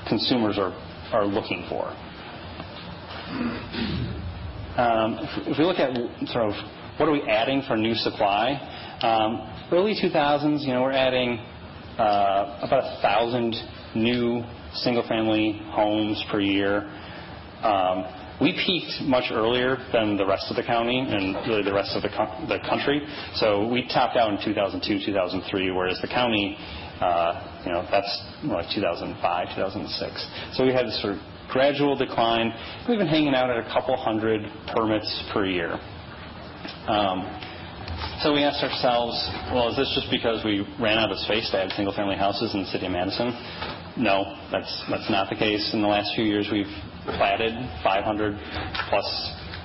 consumers 0.09 0.57
are 0.57 1.25
looking 1.25 1.65
for. 1.69 1.93
If 5.45 5.57
we 5.59 5.63
look 5.63 5.77
at 5.77 5.93
sort 6.29 6.49
of 6.49 6.55
what 6.97 7.07
are 7.07 7.13
we 7.13 7.21
adding 7.29 7.61
for 7.67 7.77
new 7.77 7.93
supply, 7.93 8.57
early 9.71 9.93
2000s, 9.93 10.61
you 10.61 10.73
know, 10.73 10.81
we're 10.81 10.91
adding 10.91 11.37
Uh, 12.01 12.57
about 12.65 12.81
1,000 13.05 13.53
new 13.93 14.41
single-family 14.73 15.61
homes 15.69 16.17
per 16.31 16.39
year. 16.39 16.89
Um, 17.61 18.09
we 18.41 18.57
peaked 18.57 19.05
much 19.05 19.25
earlier 19.29 19.77
than 19.93 20.17
the 20.17 20.25
rest 20.25 20.49
of 20.49 20.55
the 20.55 20.63
county 20.63 20.97
and 20.97 21.35
really 21.45 21.61
the 21.61 21.71
rest 21.71 21.93
of 21.93 22.01
the, 22.01 22.09
co- 22.09 22.41
the 22.49 22.57
country. 22.67 23.05
So 23.35 23.69
we 23.69 23.85
topped 23.85 24.17
out 24.17 24.33
in 24.33 24.41
2002, 24.43 25.05
2003, 25.13 25.69
whereas 25.69 25.99
the 26.01 26.07
county, 26.07 26.57
uh, 27.05 27.61
you 27.69 27.71
know, 27.71 27.85
that's 27.91 28.09
like 28.49 28.65
2005, 28.73 29.21
2006. 29.53 30.57
So 30.57 30.65
we 30.65 30.73
had 30.73 30.87
this 30.87 30.99
sort 31.05 31.13
of 31.13 31.19
gradual 31.53 31.95
decline. 31.95 32.49
We've 32.89 32.97
been 32.97 33.13
hanging 33.13 33.35
out 33.35 33.51
at 33.51 33.61
a 33.61 33.69
couple 33.69 33.95
hundred 33.95 34.41
permits 34.73 35.05
per 35.31 35.45
year. 35.45 35.77
Um, 36.89 37.29
So 38.23 38.33
we 38.33 38.43
asked 38.43 38.63
ourselves, 38.63 39.17
well, 39.49 39.69
is 39.69 39.77
this 39.77 39.91
just 39.95 40.11
because 40.11 40.45
we 40.45 40.61
ran 40.79 40.97
out 40.97 41.11
of 41.11 41.17
space 41.19 41.49
to 41.51 41.57
add 41.57 41.71
single-family 41.73 42.17
houses 42.17 42.53
in 42.53 42.61
the 42.61 42.69
city 42.69 42.85
of 42.85 42.91
Madison? 42.91 43.33
No, 43.97 44.37
that's 44.51 44.71
that's 44.89 45.09
not 45.09 45.29
the 45.29 45.35
case. 45.35 45.73
In 45.73 45.81
the 45.81 45.87
last 45.87 46.13
few 46.15 46.23
years, 46.23 46.47
we've 46.51 46.69
platted 47.17 47.51
500 47.83 48.37
plus 48.89 49.07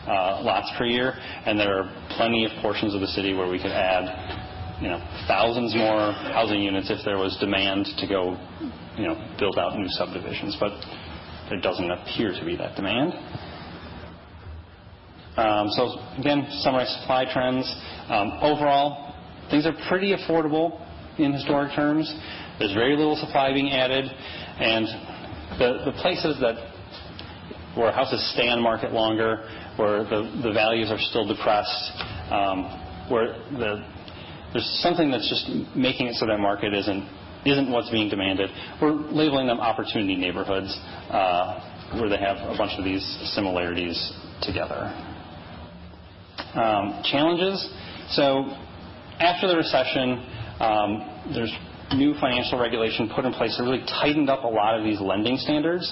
uh, 0.09 0.41
lots 0.43 0.73
per 0.79 0.87
year, 0.87 1.15
and 1.45 1.59
there 1.59 1.79
are 1.79 1.87
plenty 2.17 2.45
of 2.45 2.51
portions 2.63 2.95
of 2.95 3.01
the 3.01 3.07
city 3.13 3.35
where 3.35 3.49
we 3.49 3.59
could 3.59 3.71
add, 3.71 4.81
you 4.81 4.89
know, 4.89 4.99
thousands 5.29 5.75
more 5.75 6.13
housing 6.33 6.63
units 6.63 6.91
if 6.91 7.05
there 7.05 7.19
was 7.19 7.37
demand 7.39 7.87
to 7.99 8.07
go, 8.09 8.39
you 8.97 9.07
know, 9.07 9.15
build 9.39 9.59
out 9.59 9.77
new 9.77 9.89
subdivisions. 9.91 10.57
But 10.59 10.73
there 11.51 11.61
doesn't 11.61 11.91
appear 11.91 12.33
to 12.33 12.45
be 12.45 12.57
that 12.57 12.75
demand. 12.75 13.13
Um, 15.37 15.69
so 15.71 16.01
again, 16.19 16.47
summarize 16.65 16.89
supply 17.01 17.31
trends. 17.31 17.69
Um, 18.09 18.39
overall, 18.41 19.15
things 19.51 19.67
are 19.67 19.75
pretty 19.89 20.15
affordable 20.15 20.81
in 21.19 21.33
historic 21.33 21.75
terms. 21.75 22.13
There's 22.59 22.75
very 22.75 22.97
little 22.97 23.17
supply 23.17 23.53
being 23.53 23.71
added, 23.71 24.05
and 24.05 24.87
the 25.59 25.93
places 26.01 26.39
that 26.41 26.77
where 27.77 27.93
houses 27.93 28.25
stay 28.33 28.49
on 28.49 28.63
market 28.63 28.93
longer, 28.93 29.45
where 29.77 30.05
the 30.05 30.53
values 30.55 30.91
are 30.91 30.99
still 30.99 31.27
depressed, 31.27 31.93
um, 32.33 32.65
where 33.11 33.37
there's 34.53 34.81
something 34.81 35.11
that's 35.11 35.29
just 35.29 35.77
making 35.77 36.07
it 36.07 36.15
so 36.15 36.27
that 36.27 36.39
market 36.39 36.73
isn't 36.73 37.05
isn't 37.45 37.71
what's 37.71 37.91
being 37.91 38.09
demanded. 38.09 38.51
We're 38.83 38.91
labeling 38.91 39.47
them 39.47 39.61
opportunity 39.61 40.17
neighborhoods, 40.17 40.75
uh, 41.11 42.01
where 42.01 42.09
they 42.09 42.19
have 42.19 42.39
a 42.39 42.57
bunch 42.59 42.73
of 42.77 42.85
these 42.85 43.05
similarities 43.35 43.95
together. 44.43 44.91
Um, 46.55 47.03
challenges. 47.05 47.63
So 48.11 48.45
after 49.19 49.49
the 49.49 49.57
recession, 49.57 50.25
um, 50.61 51.33
there's 51.35 51.53
new 51.95 52.15
financial 52.21 52.59
regulation 52.59 53.11
put 53.15 53.25
in 53.25 53.33
place 53.33 53.57
that 53.57 53.65
really 53.65 53.85
tightened 53.87 54.29
up 54.29 54.45
a 54.45 54.49
lot 54.49 54.79
of 54.79 54.85
these 54.85 55.01
lending 55.01 55.37
standards, 55.39 55.87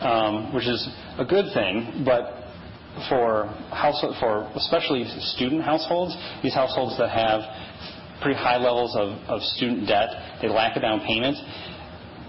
um, 0.00 0.54
which 0.54 0.66
is 0.66 0.88
a 1.18 1.24
good 1.24 1.52
thing, 1.52 2.02
but 2.04 2.44
for 3.08 3.46
household, 3.70 4.16
for 4.20 4.50
especially 4.54 5.04
student 5.34 5.62
households, 5.62 6.16
these 6.42 6.54
households 6.54 6.96
that 6.98 7.10
have 7.10 7.42
pretty 8.22 8.38
high 8.38 8.56
levels 8.56 8.94
of, 8.96 9.18
of 9.28 9.42
student 9.42 9.86
debt, 9.86 10.40
they 10.40 10.48
lack 10.48 10.76
a 10.76 10.80
down 10.80 11.00
payment, 11.00 11.36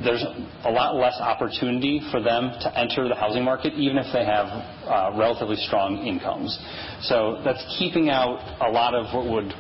there's 0.04 0.24
a 0.66 0.72
lot 0.72 0.96
less 0.96 1.16
opportunity 1.20 2.02
for 2.12 2.22
them 2.22 2.52
to 2.62 2.80
enter 2.80 3.08
the 3.08 3.16
housing 3.16 3.44
market, 3.44 3.74
even 3.74 3.98
if 3.98 4.12
they 4.12 4.26
have 4.26 4.48
uh, 4.88 5.18
relatively 5.18 5.56
strong 5.56 6.06
incomes. 6.06 6.58
So 7.02 7.42
that's 7.46 7.64
keeping 7.80 8.10
out 8.10 8.40
a 8.60 8.70
lot 8.70 8.94
of 8.94 9.14
what 9.16 9.32
would 9.32 9.54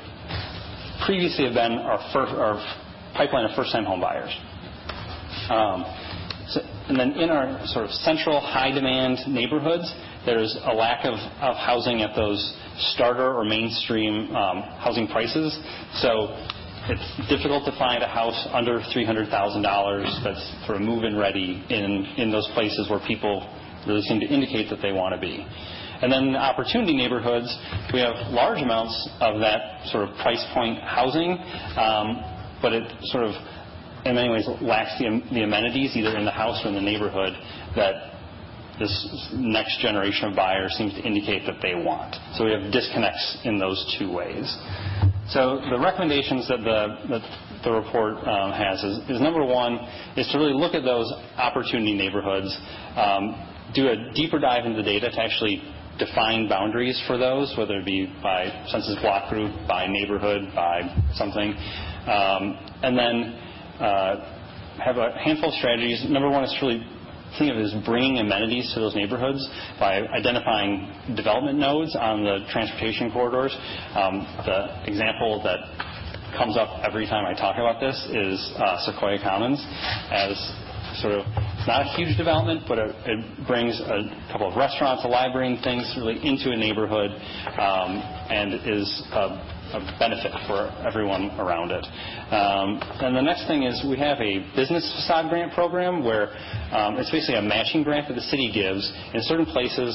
previously 1.05 1.45
have 1.45 1.53
been 1.53 1.73
our, 1.73 1.99
pipeline 3.15 3.45
of 3.45 3.55
first-time 3.55 3.85
home 3.85 4.01
buyers. 4.01 4.35
Um, 5.49 5.85
so, 6.49 6.59
and 6.89 6.99
then 6.99 7.11
in 7.13 7.29
our 7.29 7.65
sort 7.67 7.85
of 7.85 7.91
central 7.91 8.41
high-demand 8.41 9.19
neighborhoods, 9.33 9.87
there's 10.25 10.57
a 10.65 10.73
lack 10.73 11.05
of, 11.05 11.13
of 11.13 11.55
housing 11.55 12.01
at 12.01 12.15
those 12.15 12.53
starter 12.93 13.33
or 13.33 13.45
mainstream 13.45 14.35
um, 14.35 14.61
housing 14.83 15.07
prices. 15.07 15.57
It's 16.87 17.29
difficult 17.29 17.65
to 17.65 17.73
find 17.79 18.03
a 18.03 18.07
house 18.07 18.47
under 18.53 18.77
$300,000 18.93 19.25
that's 20.23 20.65
sort 20.67 20.77
of 20.77 20.83
move-in 20.83 21.17
ready 21.17 21.65
in, 21.69 22.05
in 22.17 22.31
those 22.31 22.47
places 22.53 22.87
where 22.91 22.99
people 23.07 23.41
really 23.87 24.03
seem 24.03 24.19
to 24.19 24.27
indicate 24.27 24.69
that 24.69 24.83
they 24.83 24.91
want 24.91 25.15
to 25.15 25.19
be. 25.19 25.41
And 25.41 26.11
then 26.11 26.35
opportunity 26.35 26.95
neighborhoods, 26.95 27.49
we 27.91 28.01
have 28.01 28.13
large 28.29 28.61
amounts 28.61 28.93
of 29.19 29.39
that 29.39 29.87
sort 29.87 30.07
of 30.07 30.15
price 30.17 30.45
point 30.53 30.77
housing, 30.77 31.39
um, 31.73 32.21
but 32.61 32.71
it 32.71 32.85
sort 33.09 33.23
of, 33.23 33.33
in 34.05 34.13
many 34.13 34.29
ways, 34.29 34.45
lacks 34.61 34.93
the, 34.99 35.09
the 35.33 35.41
amenities 35.41 35.95
either 35.95 36.15
in 36.15 36.25
the 36.25 36.31
house 36.31 36.61
or 36.63 36.69
in 36.69 36.75
the 36.75 36.81
neighborhood 36.81 37.33
that 37.75 38.14
this 38.79 39.29
next 39.33 39.79
generation 39.81 40.29
of 40.29 40.35
buyers 40.35 40.73
seems 40.77 40.93
to 40.93 41.01
indicate 41.01 41.45
that 41.45 41.61
they 41.61 41.75
want. 41.75 42.15
So 42.35 42.45
we 42.45 42.51
have 42.51 42.71
disconnects 42.71 43.37
in 43.43 43.57
those 43.57 43.79
two 43.97 44.11
ways. 44.11 44.45
So 45.29 45.61
the 45.69 45.79
recommendations 45.79 46.47
that 46.49 46.61
the, 46.61 47.71
report 47.71 48.17
um, 48.27 48.51
has 48.51 48.83
is, 48.83 49.19
number 49.19 49.43
one 49.43 49.79
is 50.15 50.27
to 50.31 50.37
really 50.37 50.53
look 50.53 50.75
at 50.75 50.83
those 50.83 51.11
opportunity 51.37 51.95
neighborhoods, 51.95 52.55
um, 52.95 53.33
do 53.73 53.87
a 53.89 54.13
deeper 54.13 54.37
dive 54.37 54.65
into 54.65 54.77
the 54.77 54.83
data 54.83 55.09
to 55.09 55.19
actually 55.19 55.63
define 55.97 56.47
boundaries 56.47 57.01
for 57.07 57.17
those, 57.17 57.53
whether 57.57 57.79
it 57.79 57.85
be 57.85 58.05
by 58.21 58.65
census 58.67 58.95
block 59.01 59.31
group, 59.31 59.51
by 59.67 59.87
neighborhood, 59.87 60.43
by 60.53 60.81
something, 61.15 61.55
um, 62.05 62.59
and 62.83 62.97
then 62.97 63.33
uh, 63.79 64.77
have 64.83 64.97
a 64.97 65.17
handful 65.23 65.49
of 65.49 65.55
strategies. 65.55 66.05
Number 66.07 66.29
one 66.29 66.43
is 66.43 66.55
to 66.59 66.65
really 66.67 66.85
think 67.37 67.51
of 67.51 67.57
it 67.57 67.65
as 67.65 67.85
bringing 67.85 68.19
amenities 68.19 68.71
to 68.73 68.79
those 68.79 68.95
neighborhoods 68.95 69.47
by 69.79 70.01
identifying 70.01 71.15
development 71.15 71.59
nodes 71.59 71.95
on 71.95 72.23
the 72.23 72.45
transportation 72.51 73.11
corridors. 73.11 73.55
Um, 73.95 74.25
the 74.45 74.89
example 74.89 75.41
that 75.43 75.59
comes 76.37 76.57
up 76.57 76.83
every 76.83 77.07
time 77.07 77.25
I 77.25 77.33
talk 77.33 77.55
about 77.55 77.79
this 77.79 77.95
is 78.11 78.53
uh, 78.57 78.77
Sequoia 78.85 79.19
Commons 79.23 79.63
as 80.11 80.35
sort 81.01 81.13
of 81.13 81.25
not 81.67 81.81
a 81.81 81.89
huge 81.97 82.15
development, 82.17 82.63
but 82.67 82.77
it, 82.77 83.47
brings 83.47 83.79
a 83.79 84.31
couple 84.31 84.49
of 84.49 84.55
restaurants, 84.55 85.03
a 85.03 85.07
library, 85.07 85.53
and 85.53 85.63
things 85.63 85.83
really 85.97 86.17
into 86.23 86.51
a 86.51 86.57
neighborhood, 86.57 87.11
um, 87.57 87.99
and 88.29 88.53
is 88.65 89.03
a 89.11 89.64
a 89.75 89.95
benefit 89.99 90.31
for 90.47 90.71
everyone 90.87 91.31
around 91.39 91.71
it. 91.71 91.85
Um, 92.31 92.79
and 93.03 93.15
the 93.15 93.21
next 93.21 93.47
thing 93.47 93.63
is 93.63 93.83
we 93.87 93.97
have 93.99 94.19
a 94.19 94.39
business 94.55 94.85
facade 94.95 95.29
grant 95.29 95.53
program 95.53 96.03
where 96.03 96.31
um, 96.71 96.97
it's 96.97 97.11
basically 97.11 97.35
a 97.35 97.41
matching 97.41 97.83
grant 97.83 98.07
that 98.07 98.15
the 98.15 98.27
city 98.27 98.51
gives 98.53 98.91
in 99.13 99.21
certain 99.23 99.45
places 99.45 99.93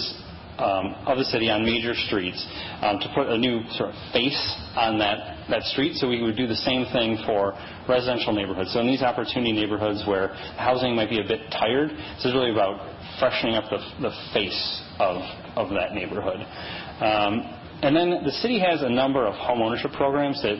um, 0.60 0.94
of 1.08 1.16
the 1.16 1.24
city 1.24 1.48
on 1.48 1.64
major 1.64 1.94
streets 1.94 2.44
um, 2.82 3.00
to 3.00 3.08
put 3.14 3.28
a 3.28 3.38
new 3.38 3.64
sort 3.72 3.90
of 3.90 3.96
face 4.12 4.38
on 4.76 4.98
that, 4.98 5.48
that 5.48 5.62
street. 5.72 5.96
So 5.96 6.08
we 6.08 6.22
would 6.22 6.36
do 6.36 6.46
the 6.46 6.60
same 6.68 6.84
thing 6.92 7.16
for 7.24 7.56
residential 7.88 8.32
neighborhoods. 8.32 8.72
So 8.72 8.80
in 8.80 8.86
these 8.86 9.02
opportunity 9.02 9.52
neighborhoods 9.52 10.04
where 10.06 10.28
housing 10.60 10.94
might 10.94 11.08
be 11.08 11.20
a 11.20 11.26
bit 11.26 11.50
tired, 11.50 11.90
this 11.90 12.26
is 12.26 12.34
really 12.34 12.52
about 12.52 12.76
freshening 13.18 13.56
up 13.56 13.70
the, 13.70 13.80
the 14.04 14.12
face 14.32 14.82
of, 15.00 15.24
of 15.56 15.70
that 15.70 15.92
neighborhood. 15.94 16.44
Um, 17.00 17.59
and 17.82 17.96
then 17.96 18.22
the 18.24 18.32
city 18.44 18.58
has 18.60 18.82
a 18.82 18.88
number 18.90 19.26
of 19.26 19.34
home 19.34 19.62
ownership 19.62 19.92
programs 19.92 20.42
that, 20.42 20.56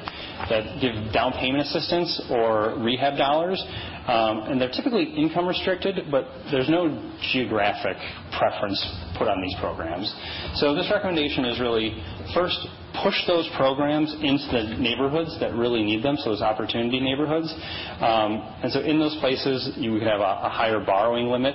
that 0.49 0.81
give 0.81 1.13
down 1.13 1.33
payment 1.33 1.63
assistance 1.67 2.23
or 2.31 2.79
rehab 2.81 3.19
dollars. 3.19 3.63
Um, 4.09 4.49
and 4.49 4.61
they're 4.61 4.73
typically 4.73 5.05
income 5.15 5.47
restricted, 5.47 6.11
but 6.11 6.25
there's 6.51 6.69
no 6.69 6.89
geographic 7.33 7.97
preference 8.33 8.81
put 9.19 9.29
on 9.29 9.41
these 9.43 9.55
programs. 9.61 10.09
So 10.55 10.75
this 10.75 10.91
recommendation 10.91 11.45
is 11.45 11.61
really 11.61 12.03
first 12.35 12.59
push 13.05 13.15
those 13.27 13.49
programs 13.57 14.13
into 14.15 14.49
the 14.51 14.77
neighborhoods 14.81 15.39
that 15.39 15.55
really 15.55 15.85
need 15.85 16.03
them, 16.03 16.17
so 16.17 16.31
those 16.31 16.43
opportunity 16.43 16.99
neighborhoods. 16.99 17.53
Um, 18.01 18.43
and 18.65 18.73
so 18.73 18.81
in 18.81 18.99
those 18.99 19.17
places, 19.21 19.71
you 19.77 19.99
could 19.99 20.09
have 20.09 20.21
a, 20.21 20.41
a 20.43 20.51
higher 20.51 20.81
borrowing 20.85 21.29
limit. 21.29 21.55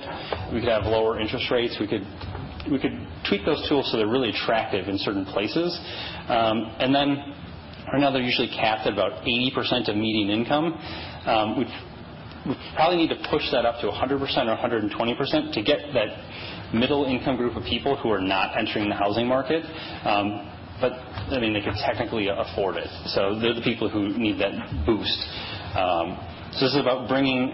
We 0.52 0.60
could 0.60 0.70
have 0.70 0.84
lower 0.84 1.20
interest 1.20 1.50
rates. 1.50 1.76
We 1.78 1.88
could 1.88 2.06
we 2.70 2.78
could 2.78 2.96
tweak 3.28 3.44
those 3.44 3.66
tools 3.68 3.90
so 3.90 3.96
they're 3.96 4.08
really 4.08 4.30
attractive 4.30 4.88
in 4.88 4.98
certain 4.98 5.24
places. 5.24 5.78
Um, 6.28 6.64
and 6.78 6.94
then 6.94 7.16
right 7.92 8.00
now 8.00 8.10
they're 8.10 8.22
usually 8.22 8.48
capped 8.48 8.86
at 8.86 8.92
about 8.92 9.24
80% 9.24 9.88
of 9.88 9.96
median 9.96 10.30
income. 10.30 10.74
Um, 11.26 11.58
we 11.58 11.66
probably 12.74 12.98
need 12.98 13.10
to 13.10 13.20
push 13.30 13.50
that 13.52 13.64
up 13.66 13.80
to 13.80 13.88
100% 13.88 14.20
or 14.20 14.56
120% 14.56 15.52
to 15.52 15.62
get 15.62 15.80
that 15.94 16.74
middle 16.74 17.04
income 17.04 17.36
group 17.36 17.56
of 17.56 17.64
people 17.64 17.96
who 17.96 18.10
are 18.10 18.20
not 18.20 18.56
entering 18.58 18.88
the 18.88 18.94
housing 18.94 19.26
market. 19.26 19.64
Um, 20.04 20.52
but 20.80 20.92
I 20.92 21.40
mean, 21.40 21.54
they 21.54 21.62
could 21.62 21.78
technically 21.84 22.28
afford 22.28 22.76
it. 22.76 22.88
So 23.06 23.38
they're 23.40 23.54
the 23.54 23.64
people 23.64 23.88
who 23.88 24.16
need 24.18 24.38
that 24.40 24.84
boost. 24.84 25.18
Um, 26.56 26.60
so 26.60 26.64
this 26.66 26.74
is 26.74 26.80
about 26.80 27.08
bringing 27.08 27.52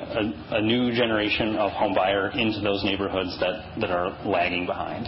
a, 0.51 0.61
new 0.63 0.93
generation 0.95 1.57
of 1.57 1.73
home 1.73 1.95
buyer 1.95 2.31
into 2.31 2.61
those 2.61 2.85
neighborhoods 2.85 3.39
that, 3.41 3.91
are 3.91 4.17
lagging 4.25 4.67
behind. 4.67 5.07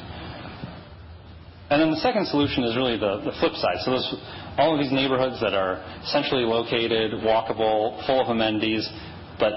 And 1.71 1.81
then 1.81 1.91
the 1.91 2.01
second 2.01 2.27
solution 2.27 2.65
is 2.65 2.77
really 2.77 2.99
the, 2.99 3.33
flip 3.41 3.55
side. 3.55 3.79
So 3.81 3.93
all 4.59 4.75
of 4.75 4.81
these 4.81 4.93
neighborhoods 4.93 5.41
that 5.41 5.55
are 5.55 5.83
centrally 6.05 6.45
located, 6.45 7.13
walkable, 7.23 8.05
full 8.07 8.21
of 8.21 8.29
amenities, 8.29 8.89
but 9.39 9.53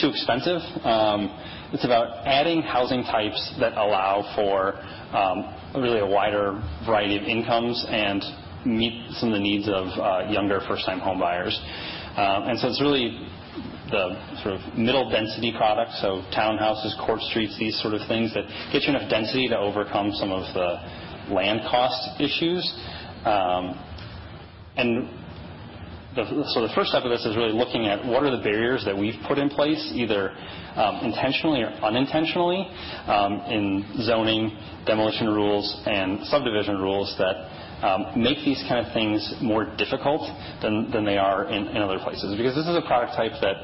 too 0.00 0.08
expensive. 0.08 0.60
Um, 0.84 1.28
it's 1.72 1.84
about 1.84 2.26
adding 2.26 2.62
housing 2.62 3.02
types 3.04 3.54
that 3.60 3.74
allow 3.74 4.22
for 4.36 4.74
um, 5.16 5.82
really 5.82 6.00
a 6.00 6.06
wider 6.06 6.62
variety 6.86 7.16
of 7.16 7.24
incomes 7.24 7.84
and 7.88 8.22
meet 8.64 9.10
some 9.14 9.30
of 9.30 9.34
the 9.34 9.40
needs 9.40 9.68
of 9.68 9.86
uh, 9.98 10.30
younger 10.30 10.60
first-time 10.68 11.00
home 11.00 11.18
buyers. 11.18 11.58
Uh, 12.16 12.44
and 12.46 12.58
so, 12.58 12.68
it's 12.68 12.80
really 12.80 13.26
the 13.90 14.42
sort 14.42 14.54
of 14.54 14.78
middle 14.78 15.10
density 15.10 15.52
product, 15.56 15.92
so 16.00 16.22
townhouses, 16.34 16.96
court 17.04 17.20
streets, 17.22 17.58
these 17.58 17.80
sort 17.80 17.94
of 17.94 18.06
things 18.08 18.32
that 18.34 18.44
get 18.72 18.82
you 18.82 18.90
enough 18.94 19.10
density 19.10 19.48
to 19.48 19.58
overcome 19.58 20.12
some 20.12 20.30
of 20.32 20.42
the 20.54 21.34
land 21.34 21.60
cost 21.68 22.20
issues. 22.20 22.62
Um 23.24 23.78
the 26.14 26.72
first 26.74 26.90
step 26.90 27.04
of 27.04 27.10
this 27.10 27.24
is 27.24 27.36
really 27.36 27.52
looking 27.52 27.86
at 27.86 28.04
what 28.04 28.24
are 28.24 28.34
the 28.36 28.42
barriers 28.42 28.84
that 28.84 28.96
we've 28.96 29.18
put 29.28 29.38
in 29.38 29.48
place, 29.48 29.92
either 29.94 30.30
intentionally 31.02 31.62
or 31.62 31.70
unintentionally, 31.82 32.66
in 33.46 33.84
zoning, 34.02 34.56
demolition 34.86 35.28
rules, 35.28 35.82
and 35.86 36.26
subdivision 36.26 36.78
rules 36.78 37.14
that 37.18 37.59
make 38.16 38.44
these 38.44 38.62
kind 38.68 38.84
of 38.84 38.92
things 38.92 39.34
more 39.40 39.64
difficult 39.76 40.22
than 40.62 41.04
they 41.04 41.16
are 41.16 41.48
in 41.48 41.76
other 41.76 41.98
places. 41.98 42.36
Because 42.36 42.54
this 42.54 42.66
is 42.66 42.76
a 42.76 42.86
product 42.86 43.16
type 43.16 43.32
that 43.40 43.56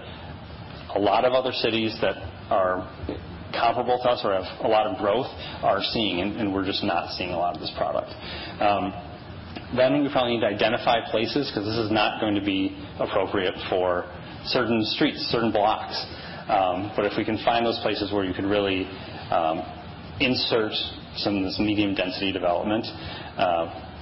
a 0.94 1.00
lot 1.00 1.24
of 1.24 1.32
other 1.32 1.52
cities 1.52 1.96
that 2.00 2.16
are 2.48 2.88
comparable 3.52 3.98
to 4.02 4.08
us 4.08 4.20
or 4.24 4.32
have 4.32 4.48
a 4.64 4.68
lot 4.68 4.86
of 4.86 4.98
growth 4.98 5.26
are 5.62 5.80
seeing, 5.82 6.20
and 6.20 6.52
we're 6.52 6.64
just 6.64 6.84
not 6.84 7.12
seeing 7.16 7.30
a 7.30 7.36
lot 7.36 7.54
of 7.54 7.60
this 7.60 7.72
product. 7.76 8.10
Um 8.60 8.92
then 9.74 10.00
we 10.00 10.08
probably 10.12 10.34
need 10.34 10.42
to 10.42 10.46
identify 10.46 11.00
places, 11.10 11.50
because 11.50 11.66
this 11.66 11.76
is 11.76 11.90
not 11.90 12.20
going 12.20 12.36
to 12.36 12.44
be 12.44 12.76
appropriate 13.00 13.54
for 13.68 14.04
certain 14.44 14.84
streets, 14.84 15.18
certain 15.32 15.50
blocks. 15.50 15.96
Um 16.48 16.92
but 16.94 17.04
if 17.04 17.16
we 17.16 17.24
can 17.24 17.38
find 17.44 17.66
those 17.66 17.80
places 17.80 18.12
where 18.12 18.24
you 18.24 18.34
can 18.34 18.46
really 18.46 18.86
insert 20.20 20.72
some 21.16 21.36
of 21.38 21.44
this 21.44 21.58
medium-density 21.58 22.32
development, 22.32 22.86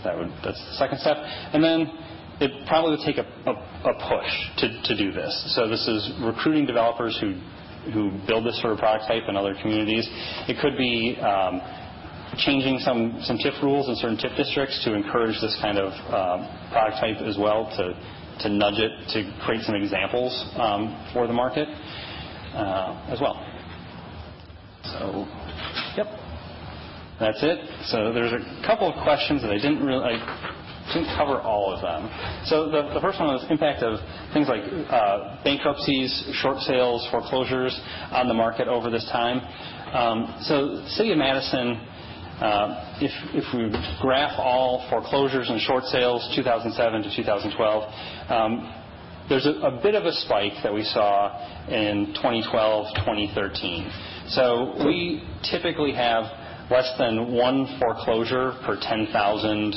that's 0.04 0.60
the 0.60 0.76
second 0.76 0.98
step. 1.00 1.16
And 1.16 1.62
then 1.64 1.88
it 2.40 2.66
probably 2.66 2.96
would 2.96 3.06
take 3.06 3.18
a 3.18 3.24
push 4.08 4.32
to 4.58 4.96
do 4.96 5.12
this. 5.12 5.54
So 5.54 5.68
this 5.68 5.86
is 5.86 6.12
recruiting 6.22 6.66
developers 6.66 7.18
who 7.20 8.10
build 8.26 8.46
this 8.46 8.60
sort 8.60 8.72
of 8.72 8.78
product 8.78 9.06
type 9.08 9.24
in 9.28 9.36
other 9.36 9.54
communities. 9.60 10.08
It 10.48 10.60
could 10.60 10.76
be 10.76 11.16
um, 11.20 11.60
changing 12.38 12.78
some 12.80 13.38
TIF 13.38 13.62
rules 13.62 13.88
in 13.88 13.96
certain 13.96 14.16
TIF 14.18 14.36
districts 14.36 14.82
to 14.84 14.94
encourage 14.94 15.40
this 15.40 15.56
kind 15.60 15.78
of 15.78 15.92
um, 16.10 16.48
product 16.72 16.98
type 16.98 17.18
as 17.22 17.38
well, 17.38 17.70
to 17.76 18.48
nudge 18.48 18.78
it 18.78 18.90
to 19.14 19.44
create 19.44 19.62
some 19.62 19.74
examples 19.74 20.32
um, 20.56 21.10
for 21.12 21.26
the 21.26 21.32
market 21.32 21.68
uh, 21.68 23.08
as 23.08 23.20
well. 23.20 23.38
So, 24.84 25.24
yep. 25.96 26.23
That's 27.20 27.38
it. 27.42 27.58
So 27.86 28.12
there's 28.12 28.32
a 28.32 28.66
couple 28.66 28.90
of 28.92 29.02
questions 29.04 29.42
that 29.42 29.50
I 29.50 29.56
didn't 29.56 29.84
really 29.86 30.02
I 30.02 30.92
didn't 30.92 31.16
cover 31.16 31.40
all 31.40 31.72
of 31.72 31.80
them. 31.80 32.10
So 32.44 32.70
the 32.70 33.00
first 33.00 33.18
one 33.18 33.28
was 33.28 33.46
impact 33.48 33.82
of 33.82 34.00
things 34.34 34.48
like 34.48 34.62
uh, 34.90 35.42
bankruptcies, 35.42 36.12
short 36.42 36.58
sales, 36.58 37.06
foreclosures 37.10 37.72
on 38.12 38.28
the 38.28 38.34
market 38.34 38.68
over 38.68 38.90
this 38.90 39.06
time. 39.10 39.40
Um, 39.94 40.42
so 40.42 40.84
City 40.88 41.12
of 41.12 41.18
Madison, 41.18 41.78
uh, 42.42 42.98
if 43.00 43.12
if, 43.32 43.46
we 43.54 43.70
graph 44.02 44.34
all 44.38 44.86
foreclosures 44.90 45.48
and 45.48 45.60
short 45.60 45.84
sales 45.84 46.20
2007 46.34 47.02
to 47.02 47.16
2012, 47.16 48.30
um, 48.30 48.74
there's 49.28 49.46
a 49.46 49.80
bit 49.82 49.94
of 49.94 50.04
a 50.04 50.12
spike 50.12 50.52
that 50.62 50.74
we 50.74 50.82
saw 50.84 51.32
in 51.68 52.12
2012, 52.16 52.86
2013. 52.96 53.90
So 54.28 54.84
We 54.84 55.24
typically 55.48 55.94
have 55.94 56.43
less 56.70 56.90
than 56.98 57.32
one 57.32 57.78
foreclosure 57.78 58.52
per 58.64 58.78
10,000 58.80 59.74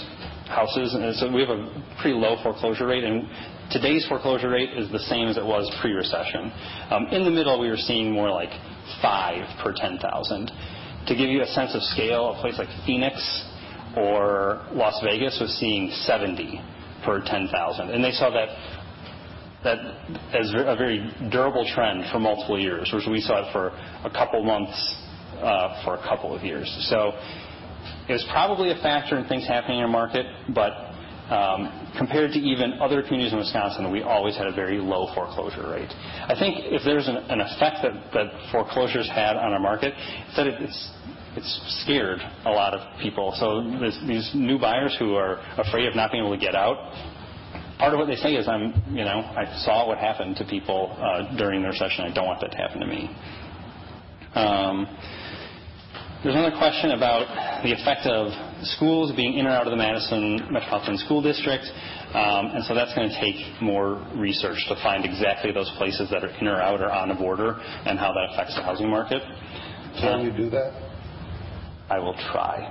houses. 0.47 0.95
We 1.33 1.41
have 1.41 1.49
a 1.49 1.83
pretty 2.01 2.17
low 2.17 2.41
foreclosure 2.41 2.87
rate, 2.87 3.03
and 3.03 3.27
today's 3.71 4.05
foreclosure 4.07 4.49
rate 4.49 4.71
is 4.77 4.91
the 4.91 4.99
same 4.99 5.27
as 5.27 5.37
it 5.37 5.45
was 5.45 5.69
pre-recession. 5.81 6.51
Um, 6.89 7.07
in 7.11 7.25
the 7.25 7.31
middle, 7.31 7.59
we 7.59 7.69
were 7.69 7.77
seeing 7.77 8.11
more 8.11 8.29
like 8.29 8.51
five 9.01 9.43
per 9.63 9.73
10,000. 9.75 10.51
To 11.07 11.15
give 11.15 11.29
you 11.29 11.41
a 11.41 11.47
sense 11.47 11.75
of 11.75 11.81
scale, 11.83 12.35
a 12.35 12.41
place 12.41 12.55
like 12.57 12.69
Phoenix 12.85 13.15
or 13.95 14.65
Las 14.71 14.99
Vegas 15.03 15.37
was 15.39 15.55
seeing 15.59 15.91
70 15.91 16.61
per 17.05 17.21
10,000. 17.23 17.89
and 17.89 18.03
They 18.03 18.11
saw 18.11 18.29
that 18.29 18.49
as 20.33 20.53
a 20.53 20.75
very 20.77 21.11
durable 21.29 21.69
trend 21.73 22.05
for 22.11 22.19
multiple 22.19 22.59
years, 22.59 22.89
whereas 22.91 23.07
we 23.09 23.19
saw 23.19 23.47
it 23.47 23.51
for 23.51 23.69
a 24.05 24.09
couple 24.09 24.43
months 24.43 24.95
Uh, 25.37 25.83
for 25.85 25.93
a 25.93 26.01
couple 26.01 26.35
of 26.35 26.43
years. 26.43 26.65
So 26.89 27.13
it 28.09 28.13
was 28.13 28.25
probably 28.31 28.71
a 28.71 28.75
factor 28.81 29.19
in 29.19 29.27
things 29.27 29.47
happening 29.47 29.77
in 29.77 29.83
our 29.83 29.89
market, 29.89 30.25
but 30.49 30.73
um, 31.29 31.93
compared 31.97 32.31
to 32.31 32.39
even 32.39 32.79
other 32.81 33.03
communities 33.03 33.33
in 33.33 33.39
Wisconsin, 33.39 33.91
we 33.91 34.01
always 34.01 34.35
had 34.35 34.47
a 34.47 34.51
very 34.51 34.79
low 34.79 35.13
foreclosure 35.13 35.69
rate. 35.69 35.91
I 35.91 36.33
think 36.39 36.73
if 36.73 36.81
there's 36.83 37.07
an 37.07 37.41
effect 37.41 37.83
that 37.83 38.49
foreclosures 38.51 39.07
had 39.09 39.37
on 39.37 39.53
our 39.53 39.59
market, 39.59 39.93
it's 39.95 40.35
that 40.37 40.47
it's 40.47 41.81
scared 41.83 42.19
a 42.45 42.49
lot 42.49 42.73
of 42.73 42.81
people. 42.99 43.35
So 43.37 43.61
these 44.07 44.31
new 44.33 44.57
buyers 44.57 44.95
who 44.97 45.15
are 45.15 45.37
afraid 45.59 45.85
of 45.87 45.95
not 45.95 46.11
being 46.11 46.23
able 46.23 46.35
to 46.35 46.41
get 46.41 46.55
out, 46.55 46.77
part 47.77 47.93
of 47.93 47.99
what 47.99 48.07
they 48.07 48.15
say 48.15 48.33
is, 48.33 48.47
"I 48.47 49.45
saw 49.63 49.85
what 49.85 49.99
happened 49.99 50.37
to 50.37 50.45
people 50.45 50.97
uh, 50.97 51.37
during 51.37 51.61
the 51.61 51.67
recession. 51.67 52.05
I 52.05 52.11
don't 52.11 52.25
want 52.25 52.41
that 52.41 52.51
to 52.51 52.57
happen 52.57 52.79
to 52.79 52.87
me." 52.87 53.09
Um, 54.33 54.87
There's 56.23 56.33
another 56.33 56.57
question 56.57 56.91
about 56.97 57.61
the 57.61 57.71
effect 57.73 58.07
of 58.07 58.33
schools 58.65 59.13
being 59.15 59.37
in 59.37 59.45
or 59.45 59.51
out 59.51 59.67
of 59.67 59.71
the 59.71 59.77
Madison 59.77 60.51
Metropolitan 60.51 60.97
School 60.97 61.21
District. 61.21 61.63
Um, 62.09 62.57
and 62.57 62.65
so 62.65 62.73
that's 62.73 62.93
going 62.95 63.09
to 63.09 63.21
take 63.21 63.61
more 63.61 64.01
research 64.15 64.57
to 64.67 64.75
find 64.81 65.05
exactly 65.05 65.51
those 65.51 65.71
places 65.77 66.09
that 66.09 66.23
are 66.23 66.33
in 66.41 66.47
or 66.47 66.59
out 66.59 66.81
or 66.81 66.91
on 66.91 67.09
the 67.09 67.15
border 67.15 67.61
and 67.85 67.99
how 67.99 68.13
that 68.13 68.33
affects 68.33 68.55
the 68.55 68.63
housing 68.63 68.89
market. 68.89 69.21
Can 70.01 70.25
you 70.25 70.31
do 70.35 70.49
that? 70.49 70.73
I 71.87 71.99
will 71.99 72.15
try. 72.33 72.65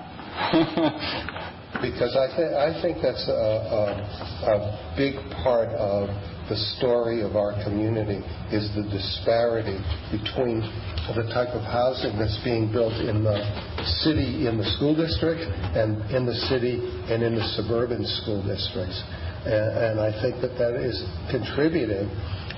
I 1.75 2.79
think 2.83 2.99
that's 3.03 3.29
a 3.29 4.95
big 4.97 5.15
part 5.43 5.69
of 5.71 6.09
the 6.49 6.57
story 6.79 7.23
of 7.23 7.35
our 7.35 7.53
community, 7.65 8.23
is 8.55 8.71
the 8.79 8.87
disparity 8.87 9.77
between 10.15 10.63
the 11.11 11.27
type 11.35 11.51
of 11.51 11.63
housing 11.67 12.17
that's 12.19 12.39
being 12.45 12.71
built 12.71 12.95
in 12.95 13.25
the 13.25 13.43
city, 14.07 14.47
in 14.47 14.57
the 14.57 14.65
school 14.79 14.95
district, 14.95 15.43
and 15.43 15.99
in 16.15 16.25
the 16.25 16.35
city 16.47 16.79
and 17.11 17.23
in 17.23 17.35
the 17.35 17.47
suburban 17.59 18.07
school 18.23 18.47
districts. 18.47 19.03
And 19.45 19.99
I 19.99 20.15
think 20.23 20.41
that 20.41 20.55
that 20.59 20.79
is 20.79 21.03
contributing 21.31 22.11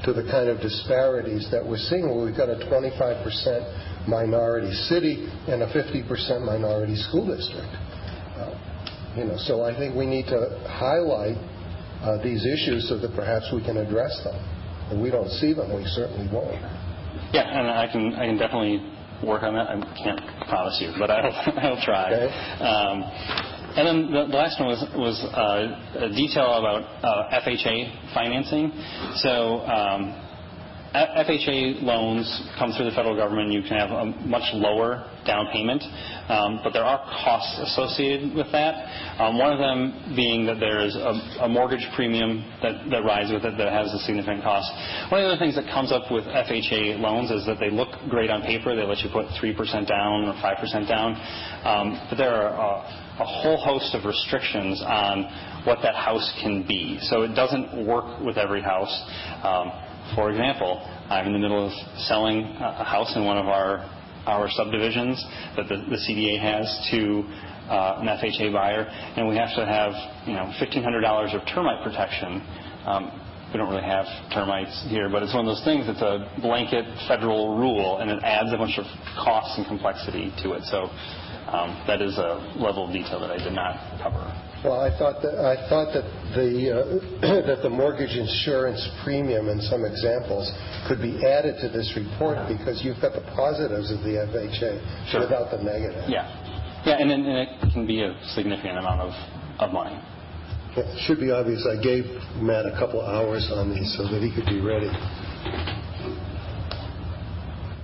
to 0.04 0.12
the 0.12 0.22
kind 0.30 0.48
of 0.48 0.60
disparities 0.60 1.48
that 1.50 1.64
we're 1.64 1.80
seeing, 1.88 2.12
we've 2.12 2.36
got 2.36 2.48
a 2.48 2.60
25% 2.68 4.08
minority 4.08 4.72
city 4.88 5.28
and 5.48 5.62
a 5.62 5.68
50% 5.72 6.44
minority 6.44 6.96
school 7.08 7.26
district. 7.26 7.68
I 9.18 9.76
think 9.76 9.94
we 9.94 10.06
need 10.06 10.26
to 10.26 10.62
highlight 10.68 11.36
uh, 12.02 12.22
these 12.22 12.44
issues 12.46 12.88
so 12.88 12.98
that 12.98 13.14
perhaps 13.14 13.50
we 13.52 13.62
can 13.62 13.76
address 13.76 14.14
them. 14.24 14.38
If 14.90 15.02
we 15.02 15.10
don't 15.10 15.30
see 15.42 15.52
them, 15.52 15.74
we 15.74 15.84
certainly 15.86 16.30
won't. 16.32 16.54
Yeah, 17.32 17.44
and 17.44 17.68
I 17.68 17.90
can 17.90 18.14
I 18.14 18.26
can 18.26 18.38
definitely 18.38 18.80
work 19.26 19.42
on 19.42 19.54
that. 19.54 19.68
I 19.68 19.76
can't 20.02 20.20
promise 20.48 20.78
you, 20.80 20.94
but 20.98 21.10
I'll 21.10 21.82
try. 21.84 22.14
Okay. 22.14 22.32
Um, 22.62 23.02
and 23.78 23.86
then 23.86 24.12
the 24.12 24.36
last 24.36 24.58
one 24.58 24.68
was 24.70 24.82
was 24.96 25.18
uh, 25.22 26.06
a 26.06 26.08
detail 26.08 26.54
about 26.58 26.82
uh, 27.04 27.40
FHA 27.42 28.14
financing. 28.14 28.72
Um, 29.66 30.27
FHA 30.94 31.82
loans 31.82 32.24
come 32.58 32.72
through 32.72 32.86
the 32.86 32.96
federal 32.96 33.14
government. 33.14 33.52
You 33.52 33.60
can 33.60 33.76
have 33.76 33.90
a 33.90 34.06
much 34.24 34.48
lower 34.54 35.04
down 35.26 35.46
payment, 35.52 35.84
um, 36.32 36.60
but 36.64 36.72
there 36.72 36.84
are 36.84 37.04
costs 37.24 37.60
associated 37.60 38.34
with 38.34 38.50
that. 38.52 39.20
Um, 39.20 39.36
one 39.38 39.52
of 39.52 39.58
them 39.58 40.16
being 40.16 40.46
that 40.46 40.60
there's 40.60 40.96
a 40.96 41.48
mortgage 41.48 41.84
premium 41.94 42.40
that 42.62 43.04
rises 43.04 43.34
with 43.36 43.44
it 43.44 43.58
that 43.58 43.68
has 43.68 43.92
a 43.92 43.98
significant 44.08 44.42
cost. 44.42 44.64
One 45.12 45.20
of 45.20 45.28
the 45.28 45.36
other 45.36 45.40
things 45.40 45.56
that 45.56 45.68
comes 45.68 45.92
up 45.92 46.10
with 46.10 46.24
FHA 46.24 47.00
loans 47.00 47.30
is 47.30 47.44
that 47.44 47.60
they 47.60 47.68
look 47.68 47.92
great 48.08 48.30
on 48.30 48.40
paper. 48.42 48.74
They 48.74 48.88
let 48.88 49.04
you 49.04 49.10
put 49.12 49.28
3% 49.36 49.52
down 49.84 50.24
or 50.24 50.34
5% 50.40 50.88
down. 50.88 51.12
Um, 51.68 52.00
but 52.08 52.16
there 52.16 52.32
are 52.32 52.80
a 53.20 53.24
whole 53.24 53.58
host 53.60 53.94
of 53.94 54.04
restrictions 54.04 54.80
on 54.80 55.64
what 55.64 55.78
that 55.82 55.94
house 55.94 56.32
can 56.40 56.64
be. 56.66 56.98
So 57.02 57.22
it 57.22 57.34
doesn't 57.34 57.86
work 57.86 58.24
with 58.24 58.38
every 58.38 58.62
house. 58.62 58.94
For 60.14 60.30
example, 60.30 60.80
I'm 61.10 61.26
in 61.26 61.32
the 61.32 61.38
middle 61.38 61.66
of 61.66 61.72
selling 62.06 62.44
a 62.60 62.84
house 62.84 63.14
in 63.16 63.24
one 63.24 63.38
of 63.38 63.46
our 63.46 64.48
subdivisions 64.50 65.24
that 65.56 65.68
the 65.68 65.98
CDA 66.08 66.40
has 66.40 66.88
to 66.90 67.24
an 67.70 68.08
FHA 68.08 68.52
buyer, 68.52 68.84
and 69.16 69.28
we 69.28 69.36
have 69.36 69.54
to 69.56 69.64
have 69.66 69.92
$1,500 70.26 71.34
of 71.34 71.46
termite 71.52 71.84
protection. 71.84 72.42
we 73.52 73.58
don't 73.58 73.68
really 73.68 73.82
have 73.82 74.06
termites 74.32 74.86
here, 74.88 75.08
but 75.08 75.22
it's 75.22 75.34
one 75.34 75.46
of 75.46 75.54
those 75.54 75.64
things. 75.64 75.84
It's 75.88 76.02
a 76.02 76.28
blanket 76.40 76.84
federal 77.06 77.56
rule, 77.56 77.98
and 77.98 78.10
it 78.10 78.22
adds 78.22 78.52
a 78.52 78.56
bunch 78.56 78.78
of 78.78 78.86
costs 79.16 79.56
and 79.58 79.66
complexity 79.66 80.32
to 80.42 80.52
it. 80.52 80.64
So 80.64 80.88
um, 81.48 81.82
that 81.86 82.00
is 82.02 82.16
a 82.18 82.54
level 82.56 82.86
of 82.86 82.92
detail 82.92 83.20
that 83.20 83.30
I 83.30 83.38
did 83.38 83.52
not 83.52 83.76
cover. 84.02 84.47
Well, 84.64 84.80
I 84.80 84.90
thought 84.98 85.22
that 85.22 85.38
I 85.38 85.54
thought 85.70 85.94
that 85.94 86.02
the 86.34 86.50
uh, 86.74 87.46
that 87.46 87.62
the 87.62 87.70
mortgage 87.70 88.16
insurance 88.16 88.82
premium 89.04 89.48
in 89.48 89.60
some 89.62 89.84
examples 89.84 90.50
could 90.88 90.98
be 91.00 91.14
added 91.24 91.62
to 91.62 91.68
this 91.68 91.86
report 91.94 92.38
because 92.50 92.82
you've 92.82 93.00
got 93.00 93.14
the 93.14 93.22
positives 93.38 93.92
of 93.94 94.00
the 94.02 94.18
FHA 94.26 95.10
Sure. 95.10 95.20
without 95.20 95.50
the 95.54 95.62
negatives. 95.62 96.10
Yeah. 96.10 96.26
Yeah, 96.86 96.98
and, 96.98 97.10
and 97.10 97.26
it 97.26 97.48
can 97.72 97.86
be 97.86 98.02
a 98.02 98.18
significant 98.34 98.78
amount 98.78 99.02
of, 99.02 99.12
of 99.60 99.72
money. 99.72 99.98
It 100.76 100.86
should 101.06 101.18
be 101.18 101.30
obvious. 101.30 101.66
I 101.66 101.80
gave 101.82 102.04
Matt 102.42 102.66
a 102.66 102.74
couple 102.78 103.02
hours 103.02 103.50
on 103.52 103.70
these 103.74 103.94
so 103.96 104.04
that 104.10 104.22
he 104.22 104.30
could 104.34 104.46
be 104.46 104.60
ready. 104.60 104.90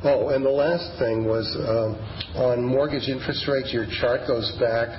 Oh, 0.05 0.29
and 0.31 0.45
the 0.45 0.51
last 0.53 0.99
thing 0.99 1.25
was 1.25 1.49
um, 1.65 1.97
on 2.37 2.63
mortgage 2.65 3.09
interest 3.09 3.49
rates. 3.49 3.73
Your 3.73 3.87
chart 4.01 4.27
goes 4.29 4.53
back, 4.61 4.93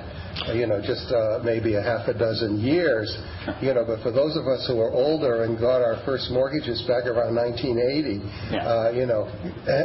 you 0.54 0.66
know, 0.66 0.80
just 0.80 1.10
uh, 1.12 1.40
maybe 1.44 1.74
a 1.74 1.82
half 1.82 2.08
a 2.08 2.14
dozen 2.14 2.58
years. 2.60 3.16
You 3.62 3.74
know, 3.74 3.84
but 3.86 4.02
for 4.02 4.10
those 4.10 4.36
of 4.36 4.46
us 4.46 4.66
who 4.66 4.80
are 4.80 4.90
older 4.90 5.44
and 5.44 5.58
got 5.58 5.82
our 5.82 6.02
first 6.04 6.30
mortgages 6.30 6.82
back 6.88 7.06
around 7.06 7.34
1980, 7.34 8.20
Yeah. 8.50 8.66
uh, 8.66 8.90
you 8.90 9.06
know, 9.06 9.26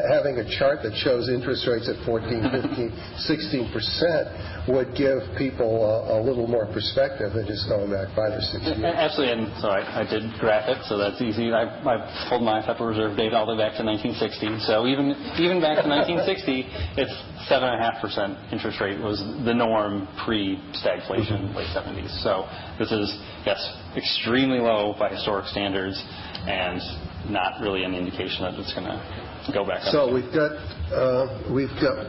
having 0.09 0.37
a 0.41 0.47
chart 0.57 0.81
that 0.83 0.93
shows 1.03 1.29
interest 1.29 1.67
rates 1.67 1.87
at 1.89 1.97
14, 2.05 2.41
15, 2.51 2.91
16 3.17 3.71
percent 3.73 4.27
would 4.67 4.93
give 4.95 5.21
people 5.37 5.85
a, 5.85 6.17
a 6.17 6.19
little 6.21 6.45
more 6.47 6.65
perspective 6.69 7.33
than 7.33 7.45
just 7.47 7.67
going 7.69 7.89
back 7.89 8.09
five 8.15 8.33
or 8.33 8.41
six 8.41 8.61
years. 8.65 8.81
Absolutely, 8.81 9.33
and 9.33 9.49
so 9.61 9.69
I, 9.69 10.01
I 10.01 10.03
did 10.05 10.25
graph 10.39 10.69
it, 10.69 10.77
so 10.85 10.97
that's 10.97 11.21
easy. 11.21 11.51
I, 11.51 11.65
I 11.81 11.95
pulled 12.29 12.43
my 12.43 12.61
Federal 12.65 12.89
Reserve 12.89 13.17
data 13.17 13.35
all 13.37 13.45
the 13.45 13.53
way 13.53 13.61
back 13.65 13.77
to 13.77 13.83
1960. 13.85 14.65
So 14.69 14.85
even 14.85 15.13
even 15.41 15.61
back 15.61 15.81
to 15.81 15.87
1960, 15.89 16.65
it's 17.01 17.13
seven 17.49 17.69
and 17.69 17.77
a 17.77 17.81
half 17.81 18.01
percent 18.01 18.37
interest 18.53 18.77
rate 18.81 18.99
was 19.01 19.17
the 19.45 19.53
norm 19.53 20.07
pre-stagflation, 20.25 21.55
late 21.55 21.69
70s. 21.73 22.11
So 22.23 22.45
this 22.77 22.91
is 22.91 23.09
yes, 23.45 23.59
extremely 23.95 24.59
low 24.59 24.95
by 24.97 25.09
historic 25.09 25.47
standards, 25.47 26.01
and 26.47 26.81
not 27.29 27.61
really 27.61 27.83
an 27.83 27.93
indication 27.93 28.43
that 28.43 28.53
it's 28.55 28.73
going 28.73 28.85
to 28.85 29.51
go 29.53 29.65
back 29.65 29.81
up. 29.85 29.93
So 29.93 30.13
we've 30.13 30.33
got 30.33 30.51
uh, 30.91 31.51
we've 31.53 31.75
got 31.81 32.07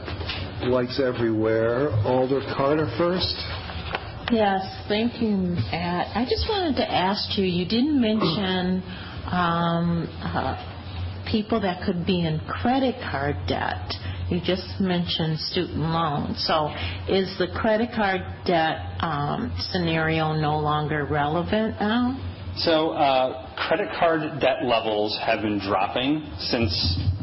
lights 0.68 1.00
everywhere. 1.00 1.90
Alder 2.04 2.40
Carter 2.56 2.90
first. 2.98 3.34
Yes, 4.30 4.64
thank 4.88 5.20
you, 5.20 5.36
Matt. 5.36 6.16
I 6.16 6.24
just 6.24 6.48
wanted 6.48 6.76
to 6.76 6.90
ask 6.90 7.36
you, 7.36 7.44
you 7.44 7.68
didn't 7.68 8.00
mention 8.00 8.82
um, 9.28 10.08
uh, 10.22 10.56
people 11.30 11.60
that 11.60 11.84
could 11.84 12.06
be 12.06 12.24
in 12.24 12.40
credit 12.48 12.94
card 13.10 13.36
debt. 13.46 13.92
You 14.32 14.40
just 14.40 14.80
mentioned 14.80 15.38
student 15.38 15.76
loans. 15.76 16.42
So 16.48 16.72
is 17.06 17.36
the 17.36 17.48
credit 17.54 17.90
card 17.94 18.22
debt 18.46 18.96
um, 19.00 19.54
scenario 19.70 20.32
no 20.32 20.58
longer 20.58 21.04
relevant 21.04 21.76
now? 21.78 22.16
So 22.56 22.92
uh, 22.92 23.54
credit 23.68 23.88
card 23.98 24.40
debt 24.40 24.64
levels 24.64 25.18
have 25.22 25.42
been 25.42 25.58
dropping 25.58 26.24
since 26.38 26.72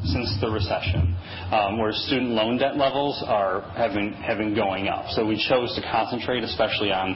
since 0.06 0.38
the 0.40 0.52
recession, 0.52 1.18
um, 1.52 1.80
where 1.80 1.92
student 1.94 2.30
loan 2.30 2.60
debt 2.60 2.78
levels 2.78 3.24
are 3.26 3.62
have 3.74 3.94
been 3.94 4.54
going 4.54 4.88
up. 4.88 5.10
So 5.10 5.26
we 5.26 5.44
chose 5.50 5.74
to 5.78 5.82
concentrate, 5.82 6.44
especially 6.44 6.92
on 6.92 7.16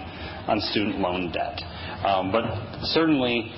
on 0.49 0.59
student 0.59 1.01
loan 1.01 1.31
debt. 1.31 1.61
Um, 2.03 2.31
but 2.31 2.45
certainly. 2.87 3.53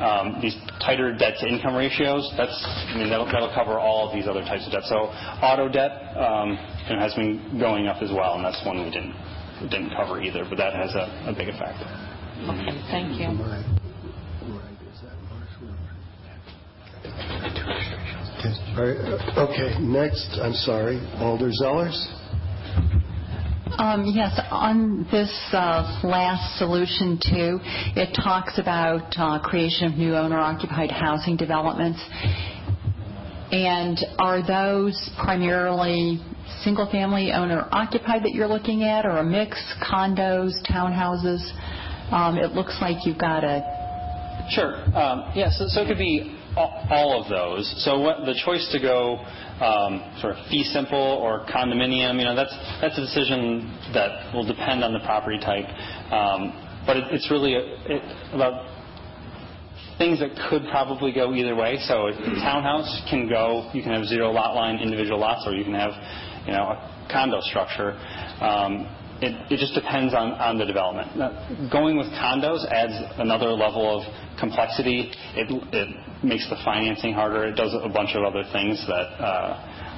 Um, 0.00 0.40
these 0.40 0.56
tighter 0.80 1.12
debt 1.12 1.34
to 1.40 1.46
income 1.46 1.76
ratios, 1.76 2.24
that's, 2.36 2.56
I 2.88 2.96
mean, 2.96 3.10
that'll, 3.10 3.26
that'll 3.26 3.52
cover 3.52 3.78
all 3.78 4.08
of 4.08 4.14
these 4.16 4.26
other 4.26 4.40
types 4.40 4.64
of 4.64 4.72
debt. 4.72 4.84
So 4.88 5.12
auto 5.44 5.68
debt 5.68 6.16
um, 6.16 6.56
you 6.88 6.96
know, 6.96 7.00
has 7.04 7.12
been 7.14 7.60
going 7.60 7.86
up 7.86 8.02
as 8.02 8.10
well, 8.10 8.34
and 8.34 8.44
that's 8.44 8.64
one 8.64 8.80
we 8.80 8.88
didn't, 8.88 9.12
didn't 9.68 9.92
cover 9.92 10.20
either, 10.22 10.44
but 10.48 10.56
that 10.56 10.72
has 10.72 10.96
a, 10.96 11.28
a 11.28 11.34
big 11.36 11.52
effect. 11.52 11.84
Okay, 12.48 12.80
thank 12.88 13.20
you. 13.20 13.28
My 13.28 13.60
right 13.60 14.72
is 14.88 15.00
that 15.04 15.12
Marshall. 15.28 15.68
All 18.72 18.88
right, 18.88 18.96
Okay, 19.36 19.78
next, 19.84 20.40
I'm 20.40 20.54
sorry, 20.54 20.96
Alder 21.20 21.52
Zellers. 21.60 22.19
Um, 23.78 24.04
Yes, 24.14 24.38
on 24.50 25.06
this 25.10 25.30
uh, 25.52 26.00
last 26.02 26.58
solution 26.58 27.18
too, 27.22 27.58
it 27.96 28.14
talks 28.14 28.58
about 28.58 29.14
uh, 29.16 29.40
creation 29.40 29.92
of 29.92 29.98
new 29.98 30.14
owner-occupied 30.16 30.90
housing 30.90 31.36
developments. 31.36 32.00
And 33.52 33.98
are 34.18 34.46
those 34.46 35.10
primarily 35.22 36.20
single-family 36.62 37.32
owner-occupied 37.32 38.22
that 38.24 38.32
you're 38.32 38.48
looking 38.48 38.82
at, 38.82 39.06
or 39.06 39.18
a 39.18 39.24
mix, 39.24 39.62
condos, 39.82 40.52
townhouses? 40.68 41.40
Um, 42.12 42.38
It 42.38 42.52
looks 42.52 42.76
like 42.80 43.06
you've 43.06 43.18
got 43.18 43.44
a 43.44 43.78
Sure. 44.50 44.74
Um, 44.96 45.30
so 45.50 45.82
it 45.82 45.86
could 45.86 45.98
be 45.98 46.39
all, 46.90 47.22
of 47.22 47.28
those. 47.30 47.64
So 47.84 48.00
what, 48.00 48.24
the 48.26 48.34
choice 48.44 48.68
to 48.72 48.80
go 48.80 49.18
um, 49.60 50.18
sort 50.20 50.36
of 50.36 50.46
fee 50.48 50.64
simple 50.64 50.98
or 50.98 51.46
condominium, 51.46 52.18
you 52.18 52.24
know, 52.24 52.34
that's 52.34 52.54
that's 52.80 52.96
a 52.98 53.00
decision 53.00 53.70
that 53.94 54.34
will 54.34 54.46
depend 54.46 54.84
on 54.84 54.92
the 54.92 55.00
property 55.00 55.38
type. 55.38 55.66
Um, 56.12 56.52
but 56.86 56.96
it, 56.96 57.04
it's 57.12 57.30
really 57.30 57.54
it, 57.54 58.02
about 58.32 58.66
things 59.98 60.20
that 60.20 60.30
could 60.48 60.62
probably 60.70 61.12
go 61.12 61.34
either 61.34 61.54
way. 61.54 61.76
So 61.84 62.08
a 62.08 62.12
townhouse 62.40 62.88
can 63.10 63.28
go, 63.28 63.70
you 63.74 63.82
can 63.82 63.92
have 63.92 64.06
zero 64.06 64.30
lot 64.30 64.54
line 64.54 64.80
individual 64.80 65.20
lots, 65.20 65.44
or 65.46 65.52
you 65.52 65.64
can 65.64 65.74
have, 65.74 65.92
you 66.46 66.52
know, 66.52 66.72
a 66.72 67.08
condo 67.12 67.40
structure. 67.42 67.92
It, 69.22 69.58
just 69.58 69.74
depends 69.74 70.14
on, 70.14 70.58
the 70.58 70.64
development. 70.64 71.12
Going 71.70 71.96
with 71.96 72.08
condos 72.08 72.64
adds 72.70 72.94
another 73.18 73.52
level 73.52 74.00
of 74.00 74.38
complexity. 74.38 75.12
It, 75.36 75.50
makes 76.22 76.48
the 76.50 76.56
financing 76.64 77.14
harder. 77.14 77.44
It 77.44 77.56
does 77.56 77.72
a 77.72 77.88
bunch 77.88 78.10
of 78.14 78.24
other 78.24 78.44
things 78.52 78.84
that 78.86 79.08
uh, 79.20 79.56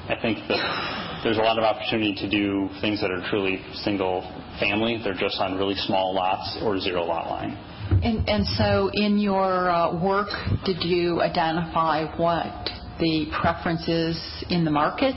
I 0.08 0.18
think 0.22 0.38
that 0.48 1.20
there's 1.24 1.38
a 1.38 1.42
lot 1.42 1.58
of 1.58 1.64
opportunity 1.64 2.14
to 2.14 2.28
do 2.28 2.68
things 2.80 3.00
that 3.00 3.10
are 3.10 3.22
truly 3.30 3.62
single 3.82 4.22
family. 4.58 5.00
They're 5.02 5.14
just 5.14 5.38
on 5.40 5.58
really 5.58 5.74
small 5.76 6.14
lots 6.14 6.58
or 6.62 6.78
zero 6.78 7.02
lot 7.02 7.30
line. 7.30 7.58
And, 8.02 8.28
and 8.28 8.46
so 8.58 8.90
in 8.92 9.18
your 9.18 9.70
uh, 9.70 10.02
work, 10.02 10.28
did 10.64 10.82
you 10.82 11.20
identify 11.20 12.16
what 12.16 12.70
the 12.98 13.26
preference 13.40 13.86
is 13.88 14.44
in 14.48 14.64
the 14.64 14.70
market, 14.70 15.14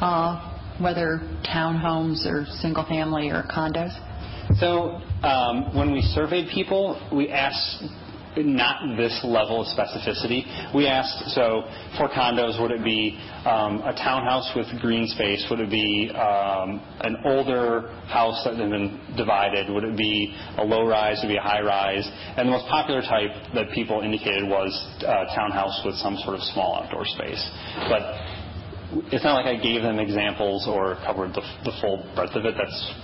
uh, 0.00 0.51
whether 0.82 1.20
townhomes 1.44 2.26
or 2.26 2.46
single 2.60 2.84
family 2.86 3.30
or 3.30 3.44
condos? 3.44 3.92
So 4.58 5.00
um, 5.26 5.74
when 5.74 5.92
we 5.92 6.02
surveyed 6.02 6.48
people, 6.52 7.00
we 7.14 7.30
asked 7.30 7.84
not 8.36 8.96
this 8.96 9.20
level 9.24 9.60
of 9.60 9.66
specificity. 9.76 10.74
We 10.74 10.86
asked, 10.86 11.34
so 11.34 11.64
for 11.98 12.08
condos, 12.08 12.60
would 12.60 12.70
it 12.70 12.84
be 12.84 13.18
um, 13.44 13.82
a 13.82 13.92
townhouse 13.92 14.50
with 14.56 14.66
green 14.80 15.06
space? 15.08 15.46
Would 15.50 15.60
it 15.60 15.70
be 15.70 16.10
um, 16.14 16.80
an 17.00 17.16
older 17.24 17.88
house 18.08 18.42
that 18.44 18.56
had 18.56 18.70
been 18.70 19.00
divided? 19.16 19.70
Would 19.70 19.84
it 19.84 19.96
be 19.96 20.34
a 20.56 20.64
low 20.64 20.86
rise? 20.86 21.18
Would 21.22 21.30
it 21.30 21.34
be 21.34 21.38
a 21.38 21.42
high 21.42 21.60
rise? 21.60 22.08
And 22.36 22.48
the 22.48 22.52
most 22.52 22.68
popular 22.68 23.02
type 23.02 23.30
that 23.54 23.70
people 23.74 24.00
indicated 24.00 24.48
was 24.48 24.72
uh, 25.04 25.34
townhouse 25.34 25.82
with 25.84 25.96
some 25.96 26.16
sort 26.24 26.36
of 26.36 26.42
small 26.54 26.82
outdoor 26.82 27.04
space. 27.04 27.42
But 27.88 28.00
it's 29.12 29.24
not 29.24 29.34
like 29.34 29.46
I 29.46 29.60
gave 29.60 29.82
them 29.82 29.98
examples 29.98 30.66
or 30.68 30.96
covered 31.06 31.32
the, 31.34 31.42
the 31.64 31.72
full 31.80 32.04
breadth 32.14 32.34
of 32.36 32.44
it. 32.44 32.54
That's 32.56 32.94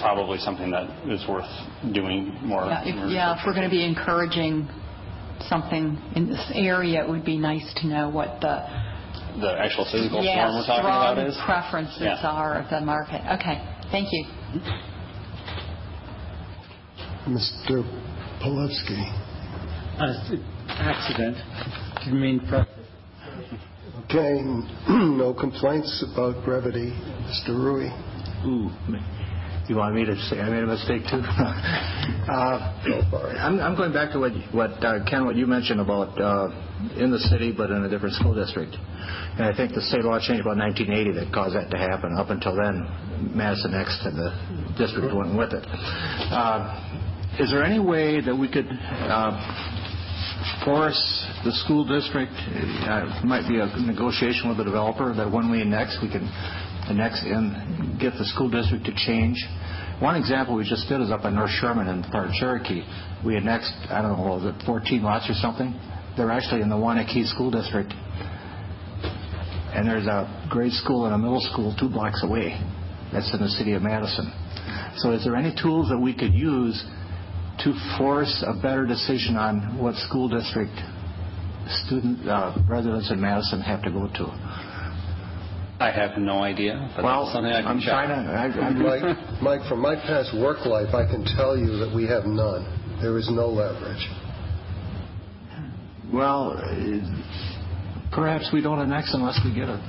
probably 0.00 0.38
something 0.38 0.70
that 0.70 0.90
is 1.08 1.26
worth 1.28 1.48
doing 1.92 2.34
more. 2.42 2.66
Yeah, 2.66 2.82
if, 2.84 2.94
more 2.96 3.06
yeah, 3.06 3.38
if 3.38 3.46
we're 3.46 3.54
going 3.54 3.68
to 3.68 3.70
be 3.70 3.84
encouraging 3.84 4.68
something 5.48 5.98
in 6.16 6.28
this 6.28 6.50
area, 6.54 7.04
it 7.04 7.08
would 7.08 7.24
be 7.24 7.38
nice 7.38 7.66
to 7.82 7.86
know 7.86 8.08
what 8.08 8.40
the 8.40 8.62
the 9.40 9.54
actual 9.58 9.86
physical 9.90 10.22
yeah, 10.22 10.46
form 10.46 10.56
we're 10.58 10.66
talking 10.66 10.82
strong 10.84 11.12
about 11.14 11.26
is. 11.26 11.38
preferences 11.44 12.02
Yeah. 12.02 12.18
are 12.26 12.60
of 12.60 12.68
the 12.70 12.80
market. 12.80 13.22
Okay, 13.38 13.62
thank 13.90 14.08
you. 14.10 14.26
Mr. 17.30 17.84
Polewski. 18.42 18.98
Uh, 19.98 20.36
accident. 20.80 21.36
Didn't 22.04 22.20
mean 22.20 22.40
pre- 22.40 22.64
Okay, 24.10 24.42
no 24.88 25.32
complaints 25.38 26.04
about 26.12 26.44
brevity. 26.44 26.90
Mr. 27.30 27.50
Rewey. 27.50 27.94
Ooh, 28.44 28.68
you 29.68 29.76
want 29.76 29.94
me 29.94 30.04
to 30.04 30.16
say 30.26 30.40
I 30.40 30.50
made 30.50 30.64
a 30.64 30.66
mistake 30.66 31.02
too? 31.06 31.22
uh. 32.26 32.74
I'm, 33.38 33.76
going 33.76 33.92
back 33.92 34.10
to 34.10 34.18
what, 34.18 34.72
uh, 34.82 35.04
Ken, 35.08 35.24
what 35.24 35.36
you 35.36 35.46
mentioned 35.46 35.78
about 35.80 36.20
uh, 36.20 36.50
in 36.98 37.12
the 37.12 37.20
city 37.30 37.54
but 37.56 37.70
in 37.70 37.84
a 37.84 37.88
different 37.88 38.16
school 38.16 38.34
district. 38.34 38.74
And 38.74 39.46
I 39.46 39.56
think 39.56 39.74
the 39.74 39.82
state 39.82 40.02
law 40.02 40.18
changed 40.18 40.40
about 40.40 40.58
1980 40.58 41.14
that 41.14 41.32
caused 41.32 41.54
that 41.54 41.70
to 41.70 41.78
happen. 41.78 42.18
Up 42.18 42.30
until 42.30 42.56
then, 42.56 42.82
Madison 43.32 43.74
X 43.78 43.94
and 44.02 44.18
the 44.18 44.34
district 44.74 45.14
went 45.14 45.38
with 45.38 45.52
it. 45.54 45.62
Is 47.38 47.52
there 47.52 47.62
any 47.62 47.78
way 47.78 48.20
that 48.20 48.34
we 48.34 48.50
could 48.50 48.66
force 50.64 50.98
the 51.44 51.52
school 51.64 51.84
district, 51.88 52.32
uh, 52.84 53.24
might 53.24 53.48
be 53.48 53.56
a 53.56 53.66
negotiation 53.80 54.48
with 54.48 54.58
the 54.58 54.64
developer 54.64 55.14
that 55.14 55.30
when 55.30 55.50
we 55.50 55.62
annex, 55.62 55.96
we 56.02 56.10
can 56.10 56.28
annex 56.84 57.22
and 57.24 57.98
get 57.98 58.12
the 58.18 58.26
school 58.26 58.50
district 58.50 58.84
to 58.84 58.92
change. 58.92 59.40
One 60.00 60.16
example 60.16 60.54
we 60.54 60.68
just 60.68 60.88
did 60.88 61.00
is 61.00 61.10
up 61.10 61.24
in 61.24 61.34
North 61.34 61.52
Sherman 61.56 61.88
in 61.88 62.04
part 62.12 62.28
of 62.28 62.34
Cherokee. 62.34 62.84
We 63.24 63.36
annexed, 63.36 63.72
I 63.88 64.02
don't 64.02 64.16
know, 64.16 64.24
what 64.24 64.44
was 64.44 64.52
it 64.52 64.66
14 64.66 65.02
lots 65.02 65.30
or 65.30 65.34
something? 65.40 65.72
They're 66.16 66.30
actually 66.30 66.60
in 66.60 66.68
the 66.68 66.76
Waunakee 66.76 67.24
School 67.32 67.50
District. 67.50 67.92
And 69.72 69.88
there's 69.88 70.06
a 70.06 70.28
grade 70.50 70.72
school 70.72 71.06
and 71.06 71.14
a 71.14 71.18
middle 71.18 71.40
school 71.40 71.74
two 71.78 71.88
blocks 71.88 72.20
away. 72.22 72.60
That's 73.12 73.32
in 73.32 73.40
the 73.40 73.48
city 73.48 73.72
of 73.72 73.82
Madison. 73.82 74.28
So 74.96 75.12
is 75.12 75.24
there 75.24 75.36
any 75.36 75.54
tools 75.56 75.88
that 75.88 75.98
we 75.98 76.12
could 76.12 76.34
use 76.34 76.84
to 77.64 77.72
force 77.96 78.44
a 78.46 78.60
better 78.60 78.84
decision 78.84 79.36
on 79.36 79.78
what 79.78 79.94
school 79.96 80.28
district 80.28 80.72
student 81.86 82.28
uh, 82.28 82.56
residents 82.68 83.10
in 83.10 83.20
Madison 83.20 83.60
have 83.60 83.82
to 83.82 83.90
go 83.90 84.06
to? 84.08 84.26
I 85.80 85.90
have 85.90 86.18
no 86.18 86.40
idea, 86.42 86.76
but 86.94 87.04
Well, 87.04 87.24
that's 87.24 87.34
something 87.34 87.52
I 87.52 87.62
can 87.62 87.70
I'm 87.70 87.80
check. 87.80 87.88
trying 87.88 88.08
to. 88.10 88.30
I, 88.30 88.44
I'm 88.68 88.82
Mike, 88.82 89.42
Mike, 89.42 89.68
from 89.68 89.80
my 89.80 89.94
past 89.96 90.36
work 90.36 90.66
life, 90.66 90.92
I 90.94 91.06
can 91.06 91.24
tell 91.36 91.56
you 91.56 91.78
that 91.78 91.92
we 91.94 92.04
have 92.06 92.24
none. 92.26 92.66
There 93.00 93.16
is 93.16 93.30
no 93.32 93.48
leverage. 93.48 94.04
Well, 96.12 96.56
perhaps 98.12 98.50
we 98.52 98.60
don't 98.60 98.78
annex 98.80 99.12
unless 99.14 99.40
we 99.44 99.54
get 99.54 99.68
it. 99.68 99.80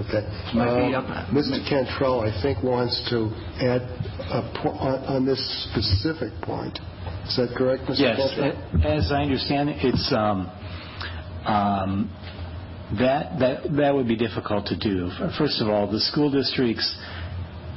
Okay. 0.00 0.26
Might 0.54 0.94
Um, 0.94 1.04
Mr. 1.34 1.58
Cantrell, 1.68 2.20
I 2.20 2.30
think, 2.42 2.62
wants 2.62 2.94
to 3.10 3.30
add 3.60 3.82
a 4.30 4.42
po- 4.62 4.70
on 4.78 5.04
on 5.06 5.26
this 5.26 5.38
specific 5.70 6.32
point. 6.42 6.78
Is 7.28 7.36
that 7.36 7.54
correct, 7.56 7.84
Mr. 7.84 7.98
Yes, 7.98 8.34
Cantrell? 8.34 8.86
as 8.86 9.12
I 9.12 9.22
understand 9.22 9.68
it, 9.68 9.76
it's, 9.84 10.12
um, 10.12 10.48
um, 11.44 12.10
that, 12.98 13.38
that, 13.38 13.76
that 13.76 13.94
would 13.94 14.08
be 14.08 14.16
difficult 14.16 14.66
to 14.66 14.76
do. 14.76 15.10
First 15.36 15.60
of 15.60 15.68
all, 15.68 15.90
the 15.90 16.00
school 16.00 16.30
districts 16.30 16.88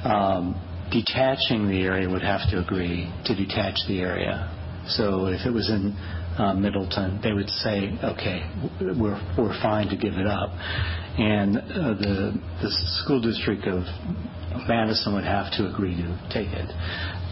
um, 0.03 0.55
detaching 0.89 1.67
the 1.67 1.81
area 1.83 2.09
would 2.09 2.21
have 2.21 2.49
to 2.51 2.59
agree 2.59 3.11
to 3.25 3.35
detach 3.35 3.75
the 3.87 3.99
area. 3.99 4.47
So 4.87 5.27
if 5.27 5.45
it 5.45 5.51
was 5.51 5.69
in 5.69 5.95
uh, 6.37 6.53
Middleton, 6.53 7.19
they 7.21 7.33
would 7.33 7.49
say, 7.49 7.91
okay, 8.03 8.49
we're, 8.79 9.19
we're 9.37 9.61
fine 9.61 9.87
to 9.89 9.97
give 9.97 10.13
it 10.13 10.27
up. 10.27 10.49
And 11.19 11.57
uh, 11.57 11.93
the, 11.99 12.39
the 12.61 12.69
school 13.03 13.21
district 13.21 13.67
of 13.67 13.83
Madison 14.67 15.13
would 15.13 15.25
have 15.25 15.51
to 15.53 15.67
agree 15.67 15.95
to 15.95 16.07
take 16.31 16.47
it. 16.51 16.71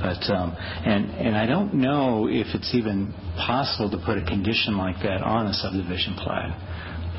But, 0.02 0.24
um, 0.34 0.56
and, 0.86 1.12
and 1.12 1.36
I 1.36 1.45
don't 1.45 1.74
know 1.74 2.28
if 2.30 2.47
it's 2.56 2.74
even 2.74 3.14
possible 3.36 3.89
to 3.91 3.97
put 4.06 4.18
a 4.18 4.24
condition 4.26 4.78
like 4.78 4.95
that 5.04 5.22
on 5.22 5.47
a 5.47 5.54
subdivision 5.54 6.14
plan. 6.16 6.54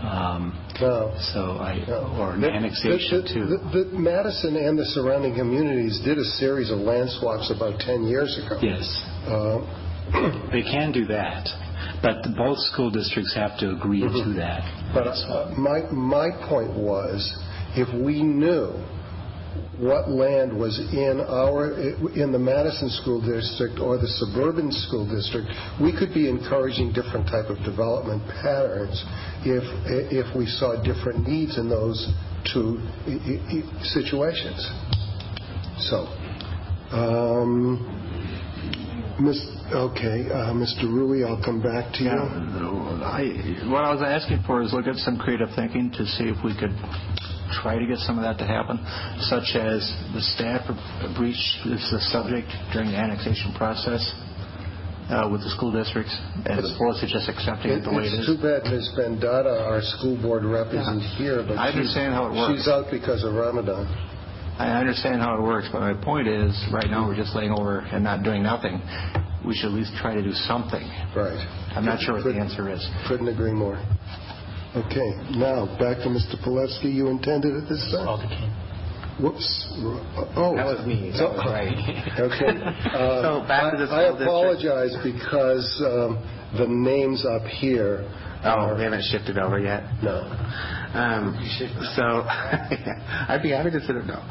Um, 0.01 0.57
No. 0.81 1.13
So 1.21 1.59
I, 1.61 1.85
No. 1.87 2.17
or 2.19 2.33
an 2.33 2.41
The- 2.41 2.51
annexation 2.51 3.21
the- 3.21 3.29
too. 3.29 3.47
the- 3.71 3.99
Madison 3.99 4.57
and 4.57 4.79
the 4.79 4.85
surrounding 4.87 5.35
communities 5.35 6.01
did 6.01 6.17
a 6.17 6.25
series 6.25 6.71
of 6.71 6.79
land 6.79 7.11
swaps 7.11 7.51
about 7.51 7.79
10 7.81 8.05
years 8.05 8.39
ago. 8.39 8.57
Yes. 8.63 8.87
Uh, 9.29 9.61
They 10.51 10.63
can 10.63 10.91
do 10.91 11.05
that, 11.07 11.49
but 12.03 12.35
both 12.35 12.59
school 12.61 12.91
districts 12.91 13.35
have 13.35 13.57
to 13.59 13.71
agree 13.71 14.01
to 14.01 14.33
that. 14.35 14.65
But 14.95 15.07
uh, 15.07 15.51
my, 15.57 15.83
my 15.93 16.31
point 16.49 16.73
was, 16.73 17.31
if 17.77 17.93
we 17.95 18.23
knew 18.23 18.73
what 19.79 20.11
land 20.11 20.53
was 20.57 20.79
in 20.93 21.21
our, 21.27 21.73
in 22.13 22.33
the 22.33 22.39
Madison 22.39 22.91
School 22.91 23.21
District 23.21 23.81
or 23.81 23.97
the 23.97 24.07
suburban 24.21 24.71
school 24.71 25.09
district, 25.09 25.49
we 25.81 25.91
could 25.97 26.13
be 26.13 26.29
encouraging 26.29 26.93
different 26.93 27.27
type 27.27 27.49
of 27.49 27.57
development 27.65 28.23
patterns 28.43 29.03
if, 29.43 29.65
if 30.13 30.37
we 30.37 30.47
saw 30.47 30.77
different 30.85 31.27
needs 31.27 31.57
in 31.57 31.69
those 31.69 31.97
two 32.53 32.79
i- 33.09 33.11
i- 33.11 33.43
i- 33.57 33.83
situations. 33.85 34.61
So, 35.89 36.07
um, 36.93 37.81
Miss, 39.21 39.37
okay, 39.73 40.29
uh, 40.33 40.53
Mr. 40.57 40.85
Rewey, 40.85 41.27
I'll 41.27 41.43
come 41.45 41.61
back 41.61 41.93
to 41.95 42.05
you. 42.05 42.09
Yeah, 42.09 43.05
I, 43.05 43.69
what 43.69 43.85
I 43.85 43.93
was 43.93 44.03
asking 44.03 44.43
for 44.47 44.63
is 44.63 44.73
look 44.73 44.87
at 44.87 44.97
some 44.97 45.19
creative 45.19 45.49
thinking 45.57 45.91
to 45.93 46.07
see 46.07 46.25
if 46.25 46.43
we 46.45 46.55
could 46.57 46.73
try 47.63 47.79
to 47.79 47.87
get 47.87 47.99
some 47.99 48.19
of 48.19 48.25
that 48.25 48.39
to 48.39 48.47
happen, 48.47 48.79
such 49.27 49.57
as 49.59 49.83
the 50.15 50.23
staff 50.37 50.67
breach 51.17 51.41
is 51.67 51.83
the 51.91 52.01
subject 52.11 52.49
during 52.73 52.91
the 52.91 52.99
annexation 52.99 53.53
process 53.59 54.01
uh, 55.11 55.27
with 55.31 55.43
the 55.43 55.51
school 55.51 55.73
districts, 55.75 56.15
as 56.47 56.63
opposed 56.75 57.03
to 57.03 57.07
just 57.11 57.27
accepting 57.29 57.73
it 57.75 57.83
the 57.83 57.91
way 57.91 58.07
it 58.07 58.15
It's 58.15 58.27
too 58.31 58.39
bad 58.39 58.63
Ms. 58.71 58.95
Vendata, 58.95 59.51
our 59.67 59.83
school 59.83 60.15
board 60.23 60.45
rep, 60.47 60.71
isn't 60.71 61.03
here, 61.19 61.43
but 61.43 61.59
I 61.59 61.67
she's- 61.71 61.77
understand 61.77 62.15
how 62.15 62.31
it 62.31 62.35
works. 62.39 62.63
She's 62.63 62.69
out 62.71 62.87
because 62.91 63.25
of 63.25 63.35
Ramadan. 63.35 63.91
I 64.61 64.79
understand 64.79 65.23
how 65.23 65.35
it 65.37 65.43
works, 65.43 65.69
but 65.73 65.81
my 65.81 65.95
point 65.95 66.29
is, 66.29 66.53
right 66.71 66.89
now, 66.91 67.09
we're 67.09 67.17
just 67.17 67.35
laying 67.35 67.51
over 67.51 67.81
and 67.81 68.05
not 68.05 68.23
doing 68.23 68.43
nothing. 68.43 68.77
We 69.41 69.57
should 69.57 69.73
at 69.73 69.75
least 69.75 69.97
try 69.97 70.15
to 70.15 70.23
do 70.23 70.33
something. 70.33 70.85
Right. 71.17 71.41
I'm 71.75 71.85
not 71.85 71.99
sure 72.01 72.15
what 72.21 72.25
the 72.25 72.37
answer 72.39 72.69
is. 72.69 72.87
Couldn't 73.09 73.29
agree 73.29 73.53
more. 73.53 73.81
Okay, 74.77 75.11
now, 75.37 75.67
back 75.79 75.99
to 75.99 76.09
Mr. 76.09 76.39
Pilevsky. 76.47 76.93
You 76.95 77.09
intended 77.09 77.57
it 77.57 77.69
this 77.69 77.83
time? 77.93 78.23
Whoops. 79.21 79.67
Oh. 80.37 80.55
That 80.57 80.65
was 80.65 80.87
me. 80.87 81.11
That 81.11 81.19
So- 81.19 81.33
was 81.33 81.45
right. 81.45 81.75
Okay. 82.31 82.55
Uh, 82.95 83.23
So 83.23 83.49
back 83.49 83.73
to 83.73 83.79
the 83.85 83.91
I- 83.93 84.07
I 84.07 84.07
school 84.07 84.19
district. 84.19 84.31
apologize 84.31 84.95
because 85.03 85.67
um, 85.85 86.23
the 86.57 86.67
names 86.69 87.27
up 87.27 87.43
here 87.47 88.07
Oh, 88.45 88.49
are... 88.71 88.77
they 88.79 88.85
haven't 88.85 89.03
shifted 89.11 89.37
over 89.39 89.59
yet. 89.59 89.83
No. 90.03 90.23
Um, 90.95 91.35
so 91.97 92.23
I'd 93.29 93.41
be 93.43 93.51
happy 93.51 93.71
to 93.73 93.81
sit 93.81 93.97
it. 93.97 94.07
No. 94.07 94.23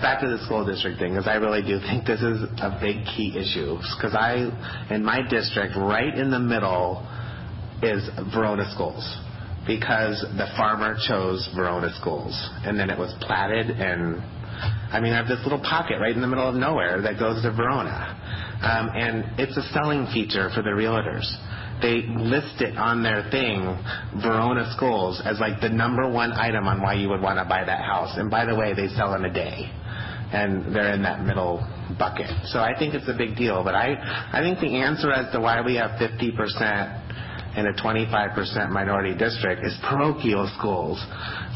Back 0.00 0.20
to 0.20 0.28
the 0.28 0.38
school 0.44 0.64
district 0.64 0.98
thing, 1.00 1.12
because 1.14 1.26
I 1.26 1.34
really 1.36 1.62
do 1.62 1.80
think 1.80 2.06
this 2.06 2.20
is 2.20 2.42
a 2.60 2.78
big 2.80 3.04
key 3.16 3.32
issue. 3.36 3.76
Because 3.96 4.14
I, 4.14 4.52
in 4.94 5.02
my 5.04 5.22
district, 5.28 5.74
right 5.76 6.14
in 6.14 6.30
the 6.30 6.38
middle 6.38 7.02
is 7.82 8.08
Verona 8.34 8.70
Schools. 8.74 9.02
Because 9.66 10.24
the 10.36 10.46
farmer 10.56 10.96
chose 11.06 11.48
Verona 11.54 11.92
Schools. 12.00 12.32
And 12.64 12.78
then 12.78 12.90
it 12.90 12.98
was 12.98 13.14
platted 13.20 13.70
and 13.70 14.22
I 14.90 15.00
mean, 15.00 15.12
I 15.12 15.18
have 15.18 15.28
this 15.28 15.40
little 15.44 15.60
pocket 15.60 16.00
right 16.00 16.14
in 16.14 16.20
the 16.20 16.26
middle 16.26 16.48
of 16.48 16.54
nowhere 16.54 17.00
that 17.02 17.18
goes 17.18 17.42
to 17.42 17.52
Verona. 17.52 18.16
Um, 18.62 18.90
and 18.94 19.38
it's 19.38 19.56
a 19.56 19.62
selling 19.72 20.06
feature 20.12 20.50
for 20.54 20.62
the 20.62 20.70
realtors. 20.70 21.28
They 21.80 22.02
list 22.08 22.60
it 22.60 22.76
on 22.76 23.02
their 23.02 23.28
thing, 23.30 23.62
Verona 24.20 24.72
Schools, 24.76 25.22
as 25.24 25.38
like 25.38 25.60
the 25.60 25.68
number 25.68 26.10
one 26.10 26.32
item 26.32 26.66
on 26.66 26.82
why 26.82 26.94
you 26.94 27.08
would 27.08 27.20
want 27.20 27.38
to 27.38 27.44
buy 27.44 27.64
that 27.64 27.84
house. 27.84 28.16
And 28.16 28.30
by 28.30 28.46
the 28.46 28.56
way, 28.56 28.74
they 28.74 28.88
sell 28.88 29.14
in 29.14 29.24
a 29.24 29.32
day. 29.32 29.70
And 30.32 30.74
they're 30.74 30.92
in 30.92 31.02
that 31.02 31.24
middle 31.24 31.64
bucket. 31.98 32.28
So 32.46 32.58
I 32.58 32.76
think 32.78 32.94
it's 32.94 33.08
a 33.08 33.16
big 33.16 33.36
deal. 33.36 33.62
But 33.64 33.74
I, 33.74 33.94
I 34.32 34.40
think 34.42 34.58
the 34.58 34.76
answer 34.76 35.10
as 35.12 35.32
to 35.32 35.40
why 35.40 35.62
we 35.62 35.76
have 35.76 35.92
50% 35.92 37.07
in 37.58 37.66
a 37.66 37.72
25% 37.72 38.70
minority 38.70 39.16
district 39.16 39.64
is 39.64 39.76
parochial 39.82 40.50
schools. 40.58 41.04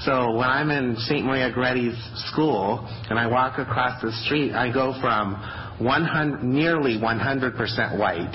So 0.05 0.33
when 0.33 0.49
I'm 0.49 0.71
in 0.71 0.97
St. 0.97 1.25
Maria 1.25 1.53
Goretti's 1.53 1.97
school 2.31 2.87
and 3.09 3.19
I 3.19 3.27
walk 3.27 3.59
across 3.59 4.03
the 4.03 4.13
street, 4.25 4.53
I 4.53 4.73
go 4.73 4.99
from 5.01 5.35
100, 5.79 6.43
nearly 6.43 6.99
100% 6.99 7.99
white 7.99 8.35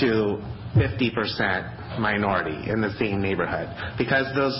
to 0.00 0.42
50% 0.76 2.00
minority 2.00 2.70
in 2.70 2.80
the 2.80 2.92
same 2.98 3.22
neighborhood 3.22 3.68
because 3.96 4.26
those 4.34 4.54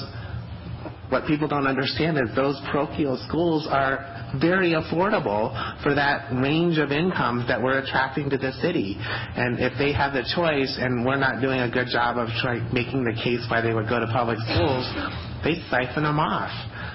what 1.11 1.27
people 1.27 1.49
don't 1.49 1.67
understand 1.67 2.19
is 2.19 2.35
those 2.37 2.61
parochial 2.71 3.17
schools 3.29 3.67
are 3.71 4.37
very 4.41 4.73
affordable 4.73 5.53
for 5.83 5.95
that 5.95 6.31
range 6.43 6.79
of 6.79 6.93
incomes 6.93 7.49
that 7.49 7.61
we're 7.61 7.79
attracting 7.79 8.29
to 8.31 8.37
the 8.37 8.53
city. 8.61 8.97
And 9.01 9.59
if 9.59 9.73
they 9.79 9.93
have 9.93 10.13
the 10.13 10.23
choice 10.37 10.77
and 10.81 11.05
we're 11.05 11.17
not 11.17 11.41
doing 11.41 11.61
a 11.61 11.71
good 11.71 11.89
job 11.91 12.19
of 12.19 12.29
try, 12.43 12.61
making 12.73 13.05
the 13.05 13.15
case 13.25 13.47
why 13.51 13.61
they 13.61 13.73
would 13.73 13.89
go 13.89 14.01
to 14.01 14.07
public 14.07 14.39
schools, 14.41 14.85
they 15.45 15.57
siphon 15.71 16.03
them 16.03 16.21
off. 16.21 16.53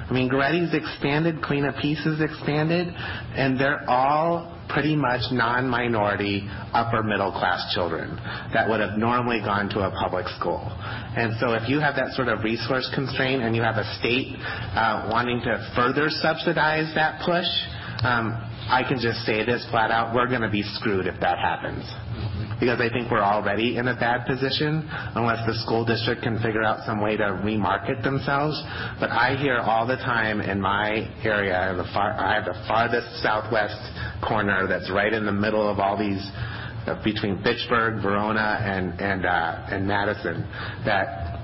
I 0.10 0.14
mean, 0.14 0.30
Goretti's 0.30 0.74
expanded, 0.74 1.42
Queen 1.42 1.66
of 1.66 1.76
Peace 1.82 2.06
is 2.06 2.22
expanded, 2.22 2.88
and 3.36 3.60
they're 3.60 3.90
all 3.90 4.53
pretty 4.74 4.96
much 4.96 5.22
non-minority, 5.32 6.50
upper 6.74 7.04
middle 7.04 7.32
class 7.32 7.74
children 7.74 8.18
that 8.54 8.68
would 8.68 8.80
have 8.80 8.98
normally 8.98 9.40
gone 9.40 9.70
to 9.70 9.80
a 9.82 9.92
public 9.92 10.28
school. 10.40 10.66
And 11.16 11.34
so 11.40 11.54
if 11.54 11.70
you 11.70 11.80
have 11.80 11.96
that 11.96 12.12
sort 12.14 12.28
of 12.28 12.44
resource 12.44 12.90
constraint 12.94 13.44
and 13.44 13.56
you 13.56 13.62
have 13.62 13.78
a 13.78 13.86
state 14.00 14.36
uh, 14.74 15.08
wanting 15.12 15.42
to 15.42 15.72
further 15.76 16.10
subsidize 16.10 16.94
that 16.96 17.22
push, 17.24 17.46
um, 18.04 18.34
I 18.68 18.84
can 18.88 19.00
just 19.00 19.20
say 19.26 19.46
this 19.46 19.66
flat 19.70 19.92
out, 19.92 20.16
we're 20.16 20.28
going 20.28 20.42
to 20.42 20.50
be 20.50 20.64
screwed 20.64 21.06
if 21.06 21.20
that 21.22 21.38
happens. 21.38 21.86
Because 22.60 22.80
I 22.80 22.90
think 22.90 23.12
we're 23.12 23.22
already 23.22 23.78
in 23.78 23.88
a 23.88 23.96
bad 23.96 24.26
position 24.26 24.88
unless 25.16 25.46
the 25.46 25.54
school 25.66 25.86
district 25.86 26.24
can 26.24 26.40
figure 26.42 26.64
out 26.64 26.86
some 26.86 27.02
way 27.02 27.18
to 27.18 27.24
remarket 27.24 28.04
themselves. 28.04 28.62
But 29.00 29.10
I 29.12 29.36
hear 29.36 29.58
all 29.58 29.86
the 29.86 29.98
time 29.98 30.42
in 30.42 30.62
my 30.62 31.10
area, 31.24 31.58
I 31.58 31.66
have 31.68 31.78
the, 31.78 31.90
far, 31.94 32.14
I 32.14 32.36
have 32.36 32.46
the 32.46 32.60
farthest 32.68 33.22
southwest 33.22 33.80
corner 34.28 34.68
that's 34.68 34.90
right 34.92 35.12
in 35.12 35.26
the 35.26 35.32
middle 35.32 35.68
of 35.70 35.80
all 35.80 35.98
these 35.98 36.22
uh, 36.86 37.02
between 37.04 37.42
Fitchburg, 37.44 38.02
Verona, 38.02 38.60
and 38.62 39.00
and 39.00 39.26
uh, 39.26 39.66
and 39.72 39.88
Madison 39.88 40.48
that 40.86 41.40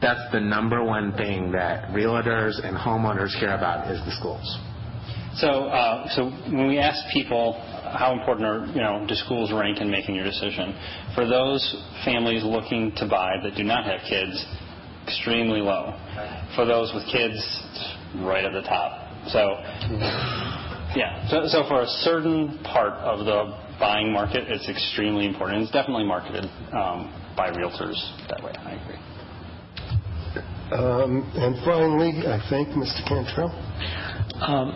that's 0.00 0.32
the 0.32 0.40
number 0.40 0.82
one 0.82 1.12
thing 1.12 1.52
that 1.52 1.88
realtors 1.90 2.64
and 2.64 2.76
homeowners 2.76 3.38
care 3.38 3.54
about 3.54 3.90
is 3.90 4.00
the 4.04 4.12
schools. 4.12 4.58
So, 5.34 5.46
uh, 5.46 6.08
so 6.14 6.30
when 6.50 6.68
we 6.68 6.78
ask 6.78 6.98
people 7.12 7.54
how 7.92 8.12
important 8.18 8.46
are 8.46 8.66
you 8.74 8.80
know 8.82 9.04
do 9.08 9.14
schools 9.14 9.52
rank 9.52 9.80
in 9.80 9.90
making 9.90 10.14
your 10.14 10.24
decision, 10.24 10.74
for 11.14 11.26
those 11.26 11.62
families 12.04 12.42
looking 12.44 12.92
to 12.96 13.06
buy 13.08 13.36
that 13.42 13.56
do 13.56 13.64
not 13.64 13.84
have 13.84 14.00
kids, 14.08 14.44
extremely 15.06 15.60
low. 15.60 15.96
For 16.56 16.64
those 16.64 16.92
with 16.94 17.04
kids, 17.10 17.38
right 18.22 18.44
at 18.44 18.52
the 18.52 18.62
top. 18.62 19.06
So, 19.28 19.58
yeah. 20.96 21.26
So, 21.30 21.46
so 21.46 21.64
for 21.68 21.82
a 21.82 21.86
certain 22.02 22.58
part 22.64 22.94
of 22.94 23.24
the 23.24 23.54
buying 23.78 24.12
market, 24.12 24.44
it's 24.48 24.68
extremely 24.68 25.26
important. 25.26 25.62
It's 25.62 25.72
definitely 25.72 26.04
marketed 26.04 26.44
um, 26.72 27.12
by 27.36 27.50
realtors 27.50 27.96
that 28.28 28.42
way. 28.42 28.52
I 28.56 28.72
agree. 28.74 29.00
Um, 30.72 31.26
And 31.34 31.56
finally, 31.64 32.26
I 32.26 32.38
thank 32.48 32.68
Mr. 32.68 33.02
Cantrell? 33.08 33.50
Um, 34.40 34.72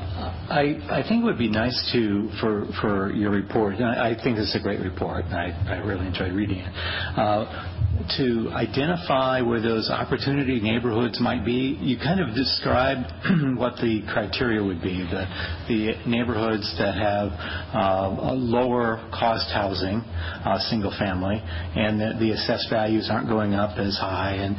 I, 0.51 1.03
think 1.09 1.23
it 1.23 1.25
would 1.25 1.39
be 1.39 1.49
nice 1.49 1.91
to 1.93 2.29
for 2.41 2.67
for 2.83 3.13
your 3.13 3.31
report. 3.31 3.77
and 3.77 3.87
I, 3.87 4.15
think 4.23 4.37
this 4.37 4.49
is 4.51 4.57
a 4.57 4.63
great 4.63 4.81
report. 4.81 5.25
and 5.25 5.35
I, 5.35 5.79
really 5.79 6.07
enjoyed 6.07 6.33
reading 6.33 6.59
it. 6.59 6.73
Uh, 7.17 7.75
to 8.17 8.51
identify 8.53 9.41
where 9.41 9.61
those 9.61 9.89
opportunity 9.91 10.61
neighborhoods 10.61 11.21
might 11.21 11.45
be. 11.45 11.79
You 11.81 11.97
kind 11.97 12.21
of 12.21 12.35
described 12.35 13.07
what 13.57 13.77
the 13.77 14.03
criteria 14.13 14.63
would 14.63 14.83
be. 14.83 15.07
The, 15.09 15.25
neighborhoods 16.07 16.75
that 16.79 16.95
have 16.95 17.33
uh, 17.73 18.33
a 18.33 18.35
lower 18.35 19.09
cost 19.11 19.51
housing, 19.53 20.01
uh, 20.01 20.59
single 20.71 20.93
family, 20.99 21.41
and 21.41 22.01
the, 22.01 22.19
the 22.19 22.31
assessed 22.33 22.69
values 22.71 23.09
aren't 23.11 23.29
going 23.29 23.55
up 23.55 23.79
as 23.79 23.97
high 23.97 24.35
and, 24.35 24.55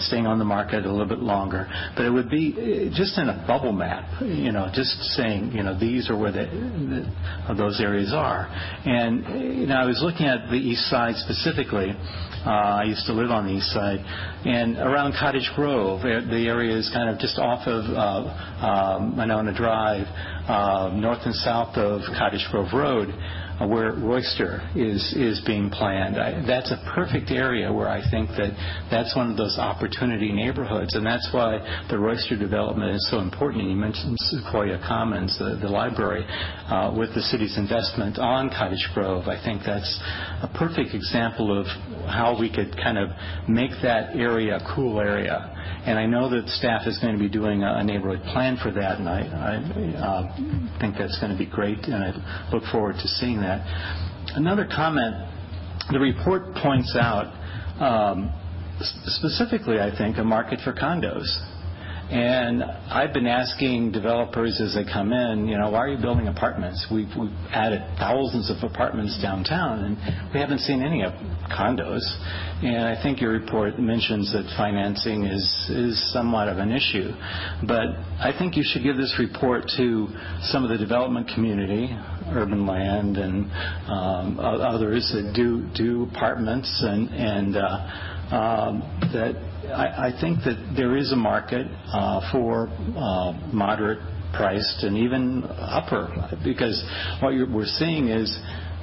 staying 0.00 0.26
on 0.26 0.38
the 0.38 0.44
market 0.44 0.84
a 0.84 0.90
little 0.90 1.06
bit 1.06 1.18
longer. 1.18 1.68
But 1.96 2.06
it 2.06 2.10
would 2.10 2.30
be 2.30 2.54
uh, 2.54 2.96
just 2.96 3.18
in 3.18 3.28
a 3.28 3.44
bubble 3.46 3.72
map, 3.72 4.22
you 4.48 4.54
know, 4.54 4.70
just 4.72 4.96
saying, 5.12 5.52
you 5.52 5.62
know, 5.62 5.78
these 5.78 6.08
are 6.08 6.16
where 6.16 6.32
the, 6.32 6.46
the, 6.48 7.54
those 7.54 7.82
areas 7.82 8.14
are. 8.14 8.48
And, 8.48 9.60
you 9.60 9.66
know, 9.66 9.74
I 9.76 9.84
was 9.84 10.00
looking 10.00 10.24
at 10.24 10.48
the 10.48 10.56
east 10.56 10.88
side 10.88 11.16
specifically. 11.16 11.92
Uh, 11.92 12.80
I 12.80 12.84
used 12.84 13.04
to 13.08 13.12
live 13.12 13.30
on 13.30 13.44
the 13.44 13.52
east 13.52 13.68
side, 13.74 14.00
and 14.46 14.78
around 14.78 15.12
Cottage 15.20 15.50
Grove, 15.54 16.00
the 16.00 16.48
area 16.48 16.78
is 16.78 16.88
kind 16.94 17.10
of 17.10 17.18
just 17.18 17.36
off 17.36 17.68
of 17.68 17.84
uh, 17.92 18.64
um, 18.64 19.16
Monona 19.16 19.52
Drive, 19.52 20.06
uh, 20.48 20.96
north 20.96 21.20
and 21.26 21.34
south 21.34 21.76
of 21.76 22.00
Cottage 22.16 22.46
Grove 22.50 22.72
Road 22.72 23.12
where 23.66 23.92
Royster 23.94 24.62
is 24.76 25.02
is 25.16 25.42
being 25.46 25.70
planned. 25.70 26.16
I, 26.16 26.44
that's 26.46 26.70
a 26.70 26.78
perfect 26.94 27.30
area 27.30 27.72
where 27.72 27.88
I 27.88 28.02
think 28.10 28.30
that 28.30 28.54
that's 28.90 29.16
one 29.16 29.30
of 29.30 29.36
those 29.36 29.58
opportunity 29.58 30.32
neighborhoods, 30.32 30.94
and 30.94 31.04
that's 31.04 31.28
why 31.32 31.58
the 31.90 31.98
Royster 31.98 32.36
development 32.36 32.94
is 32.94 33.08
so 33.10 33.18
important. 33.18 33.64
You 33.64 33.74
mentioned 33.76 34.16
Sequoya 34.30 34.86
Commons, 34.86 35.36
the, 35.38 35.58
the 35.60 35.68
library, 35.68 36.24
uh, 36.28 36.94
with 36.96 37.14
the 37.14 37.22
city's 37.22 37.58
investment 37.58 38.18
on 38.18 38.50
Cottage 38.50 38.86
Grove. 38.94 39.26
I 39.26 39.42
think 39.42 39.62
that's 39.66 40.00
a 40.42 40.50
perfect 40.54 40.94
example 40.94 41.58
of 41.58 41.66
how 42.06 42.36
we 42.38 42.52
could 42.52 42.76
kind 42.76 42.98
of 42.98 43.10
make 43.48 43.72
that 43.82 44.14
area 44.14 44.56
a 44.56 44.74
cool 44.74 45.00
area. 45.00 45.57
And 45.86 45.98
I 45.98 46.06
know 46.06 46.28
that 46.30 46.48
staff 46.48 46.86
is 46.86 46.98
going 46.98 47.14
to 47.14 47.18
be 47.18 47.28
doing 47.28 47.62
a 47.62 47.82
neighborhood 47.82 48.22
plan 48.32 48.58
for 48.62 48.70
that, 48.72 48.98
and 48.98 49.08
I, 49.08 49.20
I 49.20 49.56
uh, 49.96 50.78
think 50.80 50.96
that's 50.98 51.18
going 51.18 51.32
to 51.32 51.38
be 51.38 51.46
great, 51.46 51.78
and 51.84 52.04
I 52.04 52.50
look 52.52 52.64
forward 52.70 52.96
to 52.96 53.08
seeing 53.08 53.40
that. 53.40 53.64
Another 54.34 54.66
comment, 54.66 55.14
the 55.90 55.98
report 55.98 56.54
points 56.56 56.96
out 57.00 57.32
um, 57.80 58.32
specifically, 58.80 59.80
I 59.80 59.96
think, 59.96 60.18
a 60.18 60.24
market 60.24 60.60
for 60.62 60.72
condos. 60.72 61.26
And 62.10 62.64
I've 62.64 63.12
been 63.12 63.26
asking 63.26 63.92
developers 63.92 64.58
as 64.64 64.74
they 64.74 64.90
come 64.90 65.12
in, 65.12 65.46
you 65.46 65.58
know, 65.58 65.70
why 65.70 65.80
are 65.80 65.88
you 65.88 65.98
building 66.00 66.26
apartments? 66.26 66.86
We've, 66.90 67.08
we've 67.18 67.30
added 67.52 67.82
thousands 67.98 68.50
of 68.50 68.56
apartments 68.62 69.20
downtown, 69.20 69.84
and 69.84 70.32
we 70.32 70.40
haven't 70.40 70.60
seen 70.60 70.82
any 70.82 71.02
of 71.02 71.12
condos. 71.52 72.00
And 72.62 72.88
I 72.88 73.02
think 73.02 73.20
your 73.20 73.32
report 73.32 73.78
mentions 73.78 74.32
that 74.32 74.50
financing 74.56 75.24
is, 75.24 75.44
is 75.68 76.12
somewhat 76.12 76.48
of 76.48 76.56
an 76.56 76.72
issue. 76.72 77.10
But 77.66 78.00
I 78.18 78.32
think 78.38 78.56
you 78.56 78.64
should 78.64 78.82
give 78.82 78.96
this 78.96 79.14
report 79.18 79.64
to 79.76 80.08
some 80.44 80.64
of 80.64 80.70
the 80.70 80.78
development 80.78 81.30
community, 81.34 81.94
urban 82.28 82.66
land, 82.66 83.18
and 83.18 83.52
um, 83.86 84.40
others 84.40 85.12
that 85.12 85.34
do, 85.36 85.68
do 85.76 86.08
apartments 86.14 86.82
and, 86.86 87.10
and 87.10 87.56
uh, 87.56 88.34
um, 88.34 88.80
that 89.12 89.47
I, 89.72 90.12
think 90.20 90.38
that 90.44 90.74
there 90.76 90.96
is 90.96 91.12
a 91.12 91.16
market 91.16 91.66
uh, 91.92 92.32
for 92.32 92.68
uh, 92.68 93.32
moderate 93.52 93.98
priced 94.32 94.82
and 94.82 94.96
even 94.96 95.44
upper 95.44 96.08
because 96.44 96.82
what 97.20 97.32
we're 97.32 97.64
seeing 97.64 98.08
is 98.08 98.38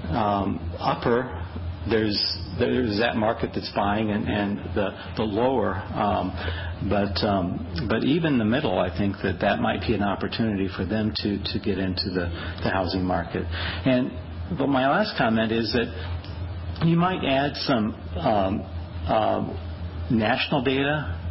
um, 0.09 0.59
upper 0.79 1.41
there's 1.89 2.19
there's 2.57 2.97
that 2.99 3.15
market 3.15 3.51
that's 3.53 3.71
buying 3.75 4.09
and, 4.09 4.57
the 4.75 4.89
the 5.17 5.23
lower 5.23 5.75
um, 5.93 6.31
but 6.89 7.23
um, 7.25 7.87
but 7.89 8.03
even 8.03 8.37
the 8.37 8.45
middle 8.45 8.79
I 8.79 8.95
think 8.97 9.17
that 9.23 9.39
that 9.41 9.59
might 9.59 9.81
be 9.81 9.93
an 9.93 10.03
opportunity 10.03 10.67
for 10.75 10.85
them 10.85 11.13
to 11.17 11.59
get 11.59 11.77
into 11.77 12.09
the, 12.09 12.29
the 12.63 12.69
housing 12.69 13.03
market. 13.03 13.43
And 13.43 14.11
but 14.57 14.67
my 14.67 14.89
last 14.89 15.17
comment 15.17 15.51
is 15.51 15.73
that 15.73 16.85
you 16.85 16.97
might 16.97 17.23
add 17.23 17.55
some 17.55 17.95
national 20.11 20.63
data. 20.63 21.21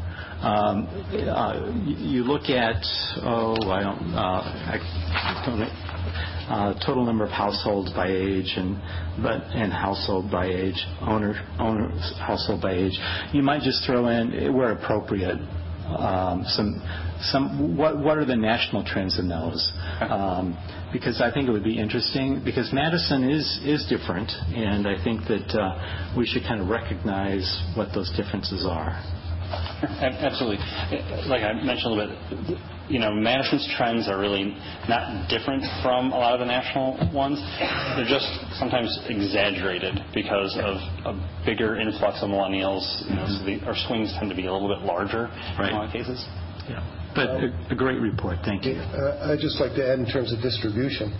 Um, 0.40 0.86
uh, 1.28 1.72
you 1.86 2.22
look 2.24 2.50
at, 2.50 2.76
oh, 3.22 3.56
I 3.70 3.82
don't, 3.82 4.14
uh, 4.14 4.74
uh, 6.48 6.74
total 6.84 7.04
number 7.06 7.24
of 7.24 7.30
households 7.30 7.92
by 7.94 8.08
age 8.08 8.52
and 8.56 8.76
but 9.22 9.40
and 9.54 9.72
household 9.72 10.30
by 10.30 10.46
age, 10.46 10.76
owner 11.00 11.34
owner 11.58 11.88
household 12.20 12.60
by 12.60 12.72
age. 12.74 12.92
You 13.32 13.42
might 13.42 13.62
just 13.62 13.86
throw 13.86 14.08
in 14.08 14.54
where 14.54 14.72
appropriate 14.72 15.38
what 17.76 17.98
what 17.98 18.18
are 18.18 18.24
the 18.24 18.36
national 18.36 18.84
trends 18.84 19.18
in 19.18 19.28
those? 19.28 19.72
Um, 20.00 20.56
because 20.92 21.20
I 21.20 21.30
think 21.32 21.48
it 21.48 21.52
would 21.52 21.64
be 21.64 21.78
interesting 21.78 22.42
because 22.44 22.72
Madison 22.72 23.28
is 23.28 23.60
is 23.64 23.86
different, 23.86 24.30
and 24.54 24.86
I 24.86 25.02
think 25.02 25.22
that 25.28 25.50
uh, 25.54 26.14
we 26.16 26.26
should 26.26 26.42
kind 26.42 26.60
of 26.60 26.68
recognize 26.68 27.44
what 27.74 27.88
those 27.94 28.10
differences 28.16 28.64
are. 28.66 28.92
Absolutely. 30.00 30.58
Like 31.28 31.42
I 31.42 31.52
mentioned 31.62 31.92
a 31.92 31.96
little 31.96 32.16
bit, 32.30 32.58
you 32.88 32.98
know, 32.98 33.12
Madison's 33.12 33.66
trends 33.76 34.08
are 34.08 34.18
really 34.18 34.56
not 34.88 35.28
different 35.28 35.64
from 35.82 36.12
a 36.12 36.18
lot 36.18 36.34
of 36.34 36.40
the 36.40 36.46
national 36.46 36.98
ones. 37.12 37.40
They're 37.96 38.08
just 38.08 38.28
sometimes 38.58 38.92
exaggerated 39.08 39.98
because 40.14 40.56
of 40.60 40.76
a 41.08 41.12
bigger 41.46 41.76
influx 41.80 42.20
of 42.22 42.28
millennials. 42.28 42.84
You 43.08 43.16
know, 43.16 43.26
so 43.28 43.44
the, 43.44 43.60
our 43.66 43.76
swings 43.88 44.12
tend 44.18 44.30
to 44.30 44.36
be 44.36 44.46
a 44.46 44.52
little 44.52 44.68
bit 44.68 44.84
larger 44.84 45.28
right. 45.58 45.70
in 45.70 45.74
a 45.74 45.78
lot 45.78 45.86
of 45.86 45.92
cases. 45.92 46.24
Yeah. 46.68 46.84
But 47.14 47.30
a, 47.30 47.48
a 47.70 47.76
great 47.76 48.00
report. 48.00 48.38
Thank 48.44 48.64
you. 48.64 48.74
Uh, 48.74 49.30
I'd 49.32 49.38
just 49.40 49.60
like 49.60 49.74
to 49.76 49.86
add 49.86 49.98
in 49.98 50.06
terms 50.06 50.32
of 50.32 50.42
distribution 50.42 51.14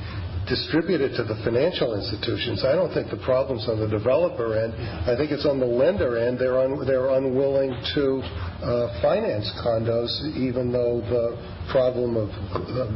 distribute 0.49 1.01
it 1.01 1.17
to 1.17 1.25
the 1.25 1.37
financial 1.45 1.95
institutions. 1.95 2.65
I 2.65 2.73
don't 2.73 2.93
think 2.93 3.11
the 3.11 3.23
problem's 3.25 3.69
on 3.69 3.81
the 3.81 3.89
developer 3.89 4.59
end. 4.59 4.75
I 5.09 5.17
think 5.17 5.31
it's 5.31 5.47
on 5.47 5.59
the 5.59 5.67
lender 5.69 6.19
end. 6.19 6.39
They're, 6.39 6.59
un, 6.59 6.85
they're 6.87 7.11
unwilling 7.11 7.73
to 7.95 8.05
uh, 8.21 9.03
finance 9.03 9.51
condos, 9.65 10.11
even 10.37 10.73
though 10.73 11.01
the 11.01 11.37
problem 11.73 12.17
of 12.17 12.29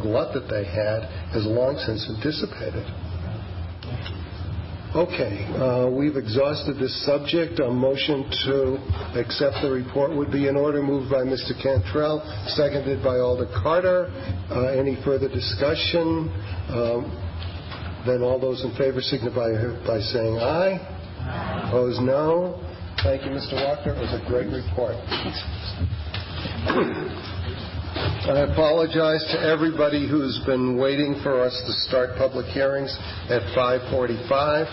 glut 0.03 0.35
that 0.35 0.49
they 0.49 0.65
had 0.65 1.09
has 1.33 1.47
long 1.47 1.77
since 1.85 2.05
dissipated. 2.23 2.85
Okay, 4.97 5.45
uh, 5.61 5.91
we've 5.91 6.17
exhausted 6.17 6.79
this 6.81 7.05
subject. 7.05 7.61
A 7.61 7.69
motion 7.69 8.25
to 8.49 8.81
accept 9.21 9.61
the 9.61 9.71
report 9.71 10.17
would 10.17 10.33
be 10.33 10.49
in 10.49 10.57
order, 10.57 10.83
moved 10.83 11.11
by 11.11 11.29
Mr. 11.29 11.53
Cantrell, 11.63 12.25
seconded 12.57 13.05
by 13.05 13.19
Alder 13.19 13.53
Carter. 13.63 14.09
Uh, 14.49 14.69
any 14.69 14.97
further 15.05 15.29
discussion? 15.29 16.33
Um, 16.73 17.28
then 18.09 18.23
all 18.23 18.39
those 18.39 18.65
in 18.65 18.75
favor 18.77 19.01
signify 19.01 19.53
by 19.87 20.01
saying 20.01 20.39
aye. 20.39 20.81
aye. 21.21 21.69
Opposed, 21.69 22.01
no. 22.01 22.59
Thank 23.03 23.25
you, 23.25 23.31
Mr. 23.31 23.55
Walker. 23.55 23.95
It 23.95 24.01
was 24.01 24.13
a 24.15 24.25
great 24.27 24.49
report. 24.49 24.97
I 28.29 28.41
apologize 28.53 29.25
to 29.33 29.41
everybody 29.41 30.09
who's 30.09 30.41
been 30.47 30.77
waiting 30.77 31.21
for 31.23 31.41
us 31.41 31.55
to 31.67 31.73
start 31.89 32.17
public 32.19 32.47
hearings 32.47 32.95
at 33.31 33.43
5:45, 33.57 34.67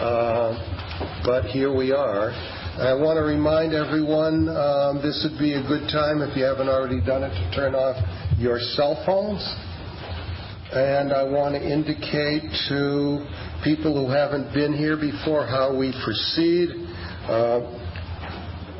uh, 0.00 1.22
but 1.24 1.44
here 1.46 1.74
we 1.74 1.92
are. 1.92 2.30
I 2.78 2.94
want 2.94 3.18
to 3.18 3.22
remind 3.22 3.74
everyone 3.74 4.48
um, 4.48 5.02
this 5.02 5.22
would 5.22 5.38
be 5.38 5.54
a 5.54 5.62
good 5.62 5.88
time, 5.90 6.22
if 6.22 6.36
you 6.36 6.44
haven't 6.44 6.68
already 6.68 7.00
done 7.00 7.22
it, 7.22 7.30
to 7.30 7.50
turn 7.54 7.74
off 7.74 7.96
your 8.38 8.58
cell 8.58 9.00
phones. 9.06 9.42
And 10.74 11.12
I 11.12 11.22
want 11.22 11.54
to 11.54 11.62
indicate 11.62 12.42
to 12.66 13.22
people 13.62 13.94
who 13.94 14.10
haven't 14.10 14.52
been 14.52 14.74
here 14.74 14.96
before 14.98 15.46
how 15.46 15.70
we 15.70 15.94
proceed. 16.02 16.74
Uh, 17.30 17.62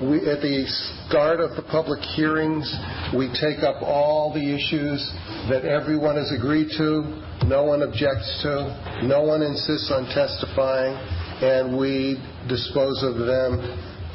we, 0.02 0.18
at 0.26 0.42
the 0.42 0.66
start 1.06 1.38
of 1.38 1.54
the 1.54 1.62
public 1.70 2.02
hearings, 2.18 2.66
we 3.14 3.30
take 3.38 3.62
up 3.62 3.78
all 3.78 4.34
the 4.34 4.42
issues 4.42 4.98
that 5.46 5.62
everyone 5.62 6.16
has 6.16 6.34
agreed 6.34 6.66
to, 6.82 7.22
no 7.46 7.62
one 7.62 7.86
objects 7.86 8.42
to, 8.42 8.74
no 9.06 9.22
one 9.22 9.42
insists 9.42 9.94
on 9.94 10.10
testifying, 10.10 10.98
and 11.46 11.78
we 11.78 12.18
dispose 12.48 13.06
of 13.06 13.22
them 13.22 13.62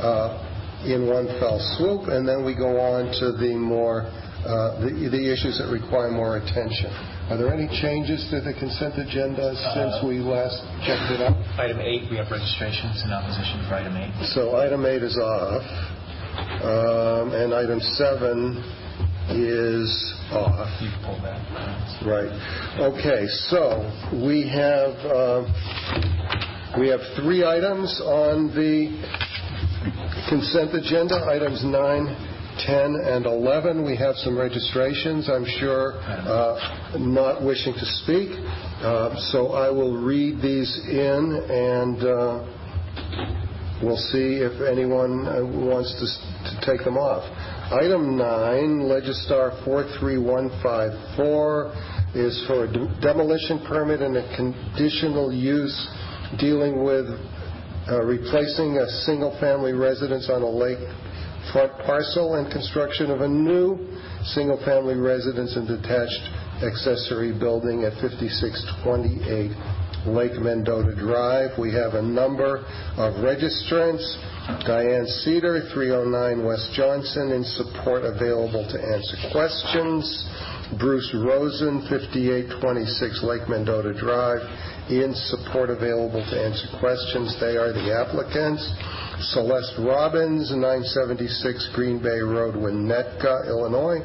uh, 0.03 0.84
in 0.84 1.07
one 1.07 1.32
fell 1.39 1.63
swoop, 1.80 2.11
and 2.11 2.27
then 2.27 2.43
we 2.43 2.51
go 2.53 2.75
on 2.75 3.07
to 3.23 3.39
the 3.39 3.55
more 3.55 4.03
uh, 4.43 4.84
the, 4.84 5.07
the 5.11 5.32
issues 5.32 5.55
that 5.63 5.71
require 5.71 6.11
more 6.11 6.43
attention. 6.43 7.18
Are 7.30 7.38
there 7.38 7.53
any 7.53 7.67
changes 7.80 8.25
to 8.32 8.41
the 8.41 8.53
consent 8.57 8.97
agenda 8.97 9.53
since 9.77 10.01
we 10.03 10.17
last 10.17 10.65
checked 10.82 11.13
it 11.13 11.21
out? 11.21 11.38
Item 11.61 11.77
eight, 11.80 12.09
we 12.09 12.17
have 12.17 12.25
registrations 12.32 13.03
in 13.05 13.13
opposition 13.13 13.61
for 13.69 13.75
item 13.75 13.95
eight. 13.97 14.09
So 14.34 14.57
item 14.57 14.84
eight 14.84 15.03
is 15.03 15.15
off, 15.15 15.61
um, 16.65 17.34
and 17.38 17.53
item 17.53 17.80
seven 18.01 18.57
is 19.30 19.86
off. 20.34 20.73
You 20.82 20.89
pulled 21.05 21.21
that. 21.21 21.38
Right. 22.01 22.34
Okay, 22.82 23.27
so 23.53 23.86
we 24.25 24.49
have, 24.49 24.97
uh, 25.05 25.45
we 26.82 26.88
have 26.89 27.01
three 27.15 27.45
items 27.45 28.01
on 28.09 28.49
the 28.57 28.89
consent 30.34 30.73
agenda, 30.73 31.30
items 31.30 31.61
nine, 31.63 32.09
10, 32.66 32.95
and 33.05 33.26
11. 33.26 33.84
We 33.86 33.95
have 33.97 34.16
some 34.18 34.38
registrations, 34.38 35.30
I'm 35.30 35.45
sure, 35.60 35.93
uh, 36.03 36.97
not 36.99 37.41
wishing 37.43 37.74
to 37.74 37.86
speak. 38.03 38.30
Uh, 38.32 39.16
So 39.32 39.53
I 39.53 39.70
will 39.70 39.95
read 39.97 40.41
these 40.41 40.70
in, 40.89 41.43
and 41.49 42.03
uh, 42.03 42.39
we'll 43.84 43.97
see 44.12 44.41
if 44.43 44.62
anyone 44.62 45.26
wants 45.66 45.93
to 45.99 46.05
take 46.66 46.84
them 46.84 46.97
off. 46.97 47.24
Item 47.72 48.18
9, 48.18 48.82
Legistar 48.89 49.53
43154, 49.64 51.72
is 52.16 52.43
for 52.47 52.64
a 52.66 52.68
de- 52.68 52.88
demolition 53.01 53.60
permit 53.68 54.01
and 54.01 54.18
a 54.18 54.24
conditional 54.36 55.32
use 55.32 55.88
dealing 56.39 56.84
with 56.84 57.05
replacing 58.03 58.78
a 58.78 58.88
single-family 59.05 59.74
residence 59.74 60.30
on 60.30 60.41
a 60.41 60.45
lakefront 61.50 61.86
parcel 61.86 62.36
and 62.36 62.52
construction 62.52 63.12
of 63.12 63.22
a 63.22 63.28
new 63.28 63.78
single-family 64.24 64.95
residence 64.95 65.56
and 65.56 65.68
detached 65.68 66.22
accessory 66.64 67.32
building 67.32 67.84
at 67.84 67.93
5628 68.02 69.52
Lake 70.08 70.39
Mendota 70.39 70.95
Drive. 70.95 71.58
We 71.58 71.74
have 71.74 71.93
a 71.93 72.02
number 72.02 72.60
of 72.97 73.20
registrants. 73.20 74.04
Diane 74.66 75.06
Cedar, 75.06 75.70
309 75.74 76.45
West 76.45 76.72
Johnson, 76.74 77.32
in 77.32 77.43
support 77.43 78.04
available 78.04 78.66
to 78.66 78.78
answer 78.80 79.18
questions. 79.32 80.04
Bruce 80.80 81.10
Rosen, 81.14 81.82
5826 81.89 83.24
Lake 83.24 83.50
Mendota 83.50 83.93
Drive, 83.93 84.41
in 84.89 85.13
support 85.13 85.69
available 85.69 86.25
to 86.25 86.35
answer 86.35 86.67
questions. 86.79 87.37
They 87.39 87.57
are 87.57 87.71
the 87.71 87.93
applicants. 87.93 88.65
Celeste 89.33 89.77
Robbins, 89.79 90.49
976 90.49 91.69
Green 91.75 92.01
Bay 92.01 92.19
Road, 92.19 92.55
Winnetka, 92.55 93.45
Illinois, 93.47 93.99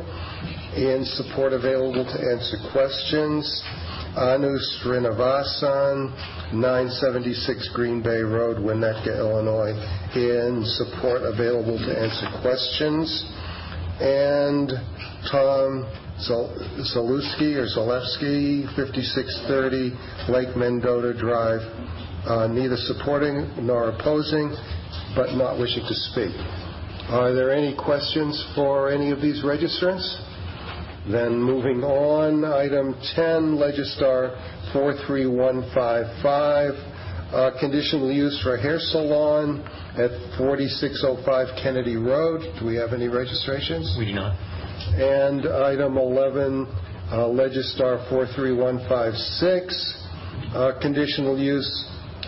in 0.76 1.04
support 1.16 1.52
available 1.52 2.04
to 2.04 2.18
answer 2.20 2.58
questions. 2.72 3.46
Anu 4.16 4.58
Srinivasan, 4.82 6.52
976 6.52 7.70
Green 7.74 8.02
Bay 8.02 8.20
Road, 8.20 8.58
Winnetka, 8.58 9.16
Illinois, 9.16 9.72
in 10.14 10.62
support 10.66 11.22
available 11.22 11.78
to 11.78 11.90
answer 11.98 12.28
questions. 12.42 13.08
And 14.00 14.70
Tom 15.30 15.86
Zalewski 16.20 17.56
or 17.56 17.66
Zalewski, 17.66 18.64
5630 18.76 20.32
Lake 20.32 20.56
Mendota 20.56 21.12
Drive, 21.18 21.60
uh, 22.26 22.46
neither 22.46 22.76
supporting 22.76 23.66
nor 23.66 23.88
opposing, 23.90 24.54
but 25.16 25.34
not 25.34 25.58
wishing 25.58 25.82
to 25.82 25.94
speak. 26.12 26.30
Are 27.10 27.34
there 27.34 27.52
any 27.52 27.74
questions 27.76 28.42
for 28.54 28.90
any 28.90 29.10
of 29.10 29.20
these 29.20 29.42
registrants? 29.42 30.06
Then 31.10 31.36
moving 31.36 31.82
on, 31.84 32.44
item 32.44 32.94
10, 33.14 33.58
Legistar 33.58 34.30
43155, 34.72 36.72
uh, 37.34 37.50
conditional 37.60 38.10
use 38.10 38.40
for 38.42 38.54
a 38.54 38.62
hair 38.62 38.78
salon 38.78 39.60
at 39.98 40.10
4605 40.38 41.48
Kennedy 41.62 41.96
Road. 41.96 42.40
Do 42.58 42.64
we 42.64 42.76
have 42.76 42.94
any 42.94 43.08
registrations? 43.08 43.94
We 43.98 44.06
do 44.06 44.14
not. 44.14 44.53
And 44.92 45.46
item 45.46 45.96
11, 45.96 46.66
uh, 47.10 47.16
Legistar 47.32 48.08
43156, 48.08 50.06
uh, 50.54 50.72
conditional 50.80 51.38
use 51.38 51.66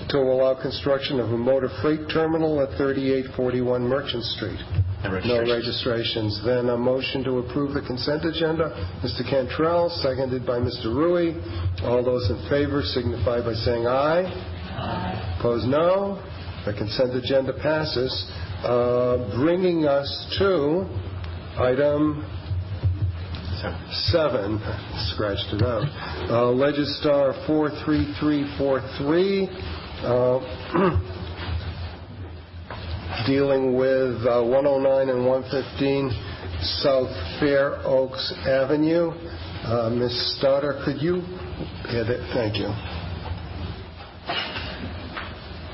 to 0.09 0.19
allow 0.19 0.55
construction 0.61 1.21
of 1.21 1.31
a 1.33 1.37
motor 1.39 1.69
freight 1.83 2.01
terminal 2.13 2.61
at 2.61 2.77
3841 2.77 3.83
Merchant 3.89 4.25
Street. 4.25 4.59
No 5.05 5.11
No 5.11 5.15
registrations. 5.15 5.51
registrations. 5.51 6.43
Then 6.45 6.69
a 6.71 6.77
motion 6.77 7.23
to 7.25 7.39
approve 7.39 7.75
the 7.75 7.81
consent 7.83 8.25
agenda. 8.25 8.71
Mr. 9.05 9.29
Cantrell, 9.29 9.89
seconded 10.03 10.45
by 10.47 10.59
Mr. 10.59 10.87
Rewey. 10.87 11.37
All 11.85 12.03
those 12.05 12.29
in 12.31 12.39
favor 12.49 12.83
signify 12.83 13.41
by 13.43 13.55
saying 13.55 13.87
aye. 13.87 14.25
Aye. 14.27 15.37
Opposed, 15.39 15.67
no. 15.69 16.19
The 16.65 16.73
consent 16.75 17.15
agenda 17.15 17.53
passes, 17.53 18.13
Uh, 18.65 19.19
bringing 19.37 19.87
us 19.87 20.09
to 20.39 20.87
item 21.59 22.25
seven. 24.11 24.59
Scratched 25.13 25.53
it 25.53 25.63
out. 25.63 25.85
Uh, 26.29 26.53
Legistar 26.53 27.33
43343, 27.47 29.49
uh, 30.03 30.41
dealing 33.27 33.77
with 33.77 34.27
uh, 34.27 34.43
109 34.43 35.09
and 35.09 35.27
115 35.27 36.11
South 36.83 37.11
Fair 37.41 37.77
Oaks 37.87 38.33
Avenue. 38.47 39.11
Uh, 39.65 39.91
Ms. 39.91 40.39
Stouder, 40.41 40.85
could 40.85 41.01
you 41.03 41.23
it? 42.09 42.21
Thank 42.35 42.57
you. 42.57 42.96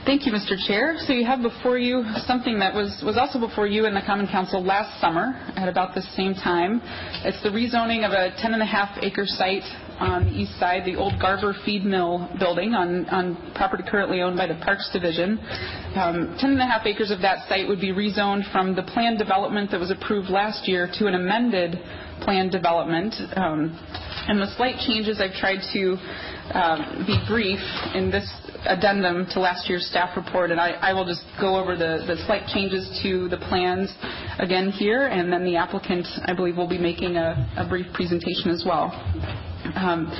Thank 0.05 0.27
you, 0.27 0.33
Mr. 0.33 0.59
Chair. 0.67 0.97
So 1.07 1.13
you 1.13 1.25
have 1.25 1.43
before 1.43 1.79
you 1.79 2.03
something 2.27 2.59
that 2.59 2.75
was, 2.75 3.01
was 3.07 3.17
also 3.17 3.39
before 3.39 3.69
you 3.69 3.87
in 3.87 3.95
the 3.95 4.03
Common 4.05 4.27
Council 4.27 4.61
last 4.61 5.01
summer 5.01 5.31
at 5.55 5.69
about 5.69 5.95
the 5.95 6.03
same 6.17 6.35
time. 6.35 6.81
It's 7.23 7.41
the 7.45 7.51
rezoning 7.51 8.05
of 8.05 8.11
a 8.11 8.35
10 8.43 8.53
and 8.53 8.61
a 8.61 8.67
half 8.67 8.99
acre 9.01 9.27
site 9.27 9.63
on 10.01 10.25
the 10.25 10.33
east 10.33 10.59
side, 10.59 10.83
the 10.85 10.97
old 10.97 11.21
Garver 11.21 11.55
Feed 11.65 11.85
Mill 11.85 12.29
building 12.41 12.75
on, 12.75 13.09
on 13.11 13.53
property 13.55 13.85
currently 13.87 14.23
owned 14.23 14.37
by 14.37 14.49
the 14.49 14.59
Parks 14.65 14.91
Division. 14.93 15.39
Um, 15.95 16.35
10 16.41 16.51
and 16.51 16.61
a 16.61 16.67
half 16.67 16.85
acres 16.85 17.13
of 17.13 17.21
that 17.23 17.49
site 17.49 17.69
would 17.69 17.81
be 17.81 17.93
rezoned 17.93 18.51
from 18.51 18.75
the 18.75 18.83
planned 18.83 19.21
development 19.21 19.71
that 19.71 19.79
was 19.79 19.93
approved 19.93 20.31
last 20.31 20.67
year 20.67 20.91
to 20.99 21.07
an 21.07 21.15
amended 21.15 21.79
planned 22.23 22.51
development. 22.51 23.15
Um, 23.37 23.79
and 24.27 24.43
the 24.43 24.51
slight 24.57 24.83
changes 24.83 25.21
I've 25.21 25.39
tried 25.39 25.63
to 25.75 25.97
um, 26.59 27.05
be 27.07 27.23
brief 27.29 27.63
in 27.95 28.11
this 28.11 28.27
addendum 28.67 29.27
to 29.33 29.41
last 29.41 29.69
year's 29.69 29.87
staff 29.87 30.17
report, 30.17 30.51
and 30.51 30.61
I, 30.61 30.71
I 30.73 30.93
will 30.93 31.05
just 31.05 31.25
go 31.41 31.57
over 31.57 31.77
the, 31.77 32.05
the 32.07 32.17
slight 32.27 32.47
changes 32.47 33.01
to 33.03 33.29
the 33.29 33.39
plans 33.39 33.93
again 34.39 34.71
here, 34.71 35.07
and 35.07 35.33
then 35.33 35.45
the 35.45 35.57
applicant, 35.57 36.07
I 36.25 36.35
believe, 36.35 36.57
will 36.57 36.69
be 36.69 36.79
making 36.79 37.17
a, 37.17 37.49
a 37.57 37.67
brief 37.69 37.87
presentation 37.93 38.51
as 38.51 38.65
well. 38.67 38.93
Um, 39.75 40.11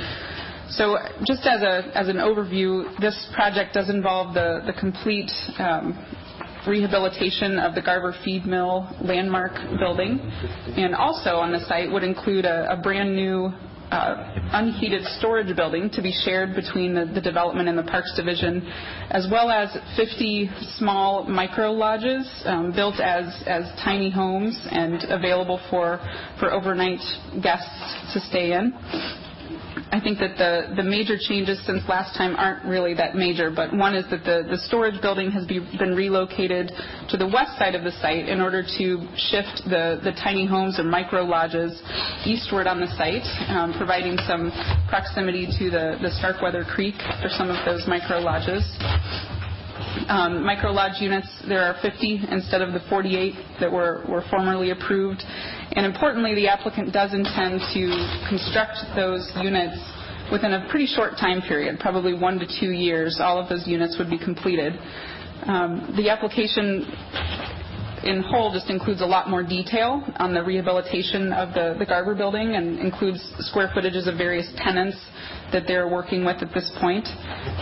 so 0.69 0.97
just 1.27 1.45
as, 1.45 1.61
a, 1.61 1.91
as 1.93 2.07
an 2.07 2.17
overview, 2.17 2.99
this 2.99 3.29
project 3.35 3.73
does 3.73 3.89
involve 3.89 4.33
the, 4.33 4.63
the 4.65 4.73
complete 4.73 5.31
um, 5.59 5.93
rehabilitation 6.67 7.59
of 7.59 7.75
the 7.75 7.81
Garver 7.81 8.15
Feed 8.23 8.45
Mill 8.45 8.89
landmark 9.01 9.53
building, 9.79 10.19
and 10.77 10.95
also 10.95 11.31
on 11.35 11.51
the 11.51 11.59
site 11.67 11.91
would 11.91 12.03
include 12.03 12.45
a, 12.45 12.71
a 12.71 12.81
brand-new 12.81 13.45
uh, 13.45 13.72
unheated 14.53 15.03
storage 15.19 15.55
building 15.55 15.89
to 15.91 16.01
be 16.01 16.11
shared 16.23 16.55
between 16.55 16.93
the, 16.93 17.05
the 17.05 17.21
development 17.21 17.69
and 17.69 17.77
the 17.77 17.83
Parks 17.83 18.13
Division, 18.15 18.61
as 19.09 19.27
well 19.31 19.49
as 19.49 19.75
50 19.95 20.49
small 20.77 21.23
micro 21.25 21.71
lodges 21.71 22.27
um, 22.45 22.71
built 22.71 22.99
as, 22.99 23.25
as 23.45 23.65
tiny 23.83 24.09
homes 24.09 24.59
and 24.71 25.03
available 25.09 25.59
for, 25.69 25.99
for 26.39 26.51
overnight 26.51 26.99
guests 27.41 28.13
to 28.13 28.19
stay 28.21 28.53
in. 28.53 28.73
I 29.91 29.99
think 30.01 30.17
that 30.19 30.37
the, 30.37 30.73
the 30.75 30.83
major 30.83 31.17
changes 31.19 31.63
since 31.65 31.83
last 31.87 32.17
time 32.17 32.35
aren't 32.35 32.65
really 32.65 32.93
that 32.95 33.15
major, 33.15 33.51
but 33.51 33.73
one 33.75 33.95
is 33.95 34.05
that 34.09 34.23
the, 34.23 34.41
the 34.49 34.57
storage 34.57 34.99
building 35.01 35.29
has 35.31 35.45
be, 35.45 35.59
been 35.77 35.93
relocated 35.95 36.71
to 37.09 37.17
the 37.17 37.27
west 37.27 37.57
side 37.57 37.75
of 37.75 37.83
the 37.83 37.91
site 38.01 38.27
in 38.27 38.41
order 38.41 38.63
to 38.63 39.07
shift 39.29 39.61
the, 39.69 40.01
the 40.03 40.11
tiny 40.23 40.45
homes 40.45 40.79
or 40.79 40.83
micro 40.83 41.23
lodges 41.23 41.81
eastward 42.25 42.65
on 42.65 42.81
the 42.81 42.89
site, 42.97 43.25
um, 43.49 43.73
providing 43.77 44.17
some 44.25 44.51
proximity 44.89 45.45
to 45.59 45.69
the, 45.69 45.97
the 46.01 46.09
Starkweather 46.17 46.63
Creek 46.63 46.95
for 47.21 47.29
some 47.29 47.49
of 47.49 47.63
those 47.65 47.85
micro 47.87 48.19
lodges. 48.19 48.63
Um, 50.07 50.43
micro 50.43 50.71
lodge 50.71 50.99
units, 50.99 51.27
there 51.47 51.61
are 51.61 51.75
50 51.81 52.25
instead 52.31 52.61
of 52.61 52.73
the 52.73 52.81
48 52.89 53.33
that 53.59 53.71
were, 53.71 54.03
were 54.09 54.23
formerly 54.29 54.71
approved. 54.71 55.23
And 55.73 55.85
importantly, 55.85 56.33
the 56.35 56.47
applicant 56.47 56.91
does 56.91 57.13
intend 57.13 57.61
to 57.73 57.83
construct 58.27 58.77
those 58.95 59.31
units 59.41 59.77
within 60.31 60.53
a 60.53 60.67
pretty 60.69 60.87
short 60.87 61.13
time 61.19 61.41
period, 61.41 61.79
probably 61.79 62.13
one 62.13 62.39
to 62.39 62.47
two 62.59 62.71
years. 62.71 63.19
All 63.21 63.39
of 63.39 63.49
those 63.49 63.67
units 63.67 63.97
would 63.99 64.09
be 64.09 64.17
completed. 64.17 64.73
Um, 65.45 65.93
the 65.95 66.09
application 66.09 66.89
in 68.03 68.21
whole 68.21 68.51
just 68.51 68.69
includes 68.69 69.01
a 69.01 69.05
lot 69.05 69.29
more 69.29 69.43
detail 69.43 70.03
on 70.17 70.33
the 70.33 70.43
rehabilitation 70.43 71.31
of 71.33 71.53
the, 71.53 71.75
the 71.79 71.85
Garver 71.85 72.15
building 72.15 72.55
and 72.55 72.79
includes 72.79 73.19
square 73.39 73.71
footages 73.75 74.07
of 74.07 74.17
various 74.17 74.47
tenants 74.57 74.97
that 75.53 75.63
they're 75.67 75.87
working 75.87 76.25
with 76.25 76.41
at 76.41 76.53
this 76.53 76.69
point. 76.81 77.07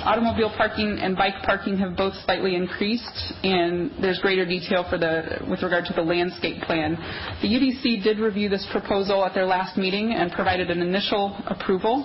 Automobile 0.04 0.52
parking 0.58 0.98
and 1.00 1.16
bike 1.16 1.36
parking 1.44 1.78
have 1.78 1.96
both 1.96 2.14
slightly 2.26 2.56
increased, 2.56 3.34
and 3.44 3.92
there's 4.02 4.20
greater 4.20 4.46
detail 4.46 4.86
for 4.90 4.98
the 4.98 5.46
with 5.50 5.62
regard 5.62 5.86
to 5.86 5.94
the 5.94 6.02
landscape 6.02 6.62
plan. 6.64 6.96
The 7.42 7.48
UDC 7.48 8.04
did 8.04 8.18
review 8.20 8.50
this 8.50 8.66
proposal 8.72 9.24
at 9.26 9.34
their 9.34 9.46
last 9.46 9.78
meeting 9.78 10.14
and 10.14 10.32
provided 10.32 10.72
an 10.72 10.82
initial 10.82 11.38
approval, 11.48 12.04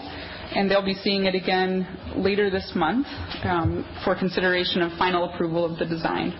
and 0.54 0.70
they'll 0.70 0.84
be 0.84 0.94
seeing 0.94 1.24
it 1.24 1.34
again 1.34 1.86
later 2.16 2.50
this 2.50 2.72
month 2.74 3.06
um, 3.44 3.84
for 4.04 4.14
consideration 4.18 4.82
of 4.82 4.92
final 4.98 5.32
approval 5.32 5.64
of 5.64 5.78
the 5.78 5.86
design. 5.86 6.34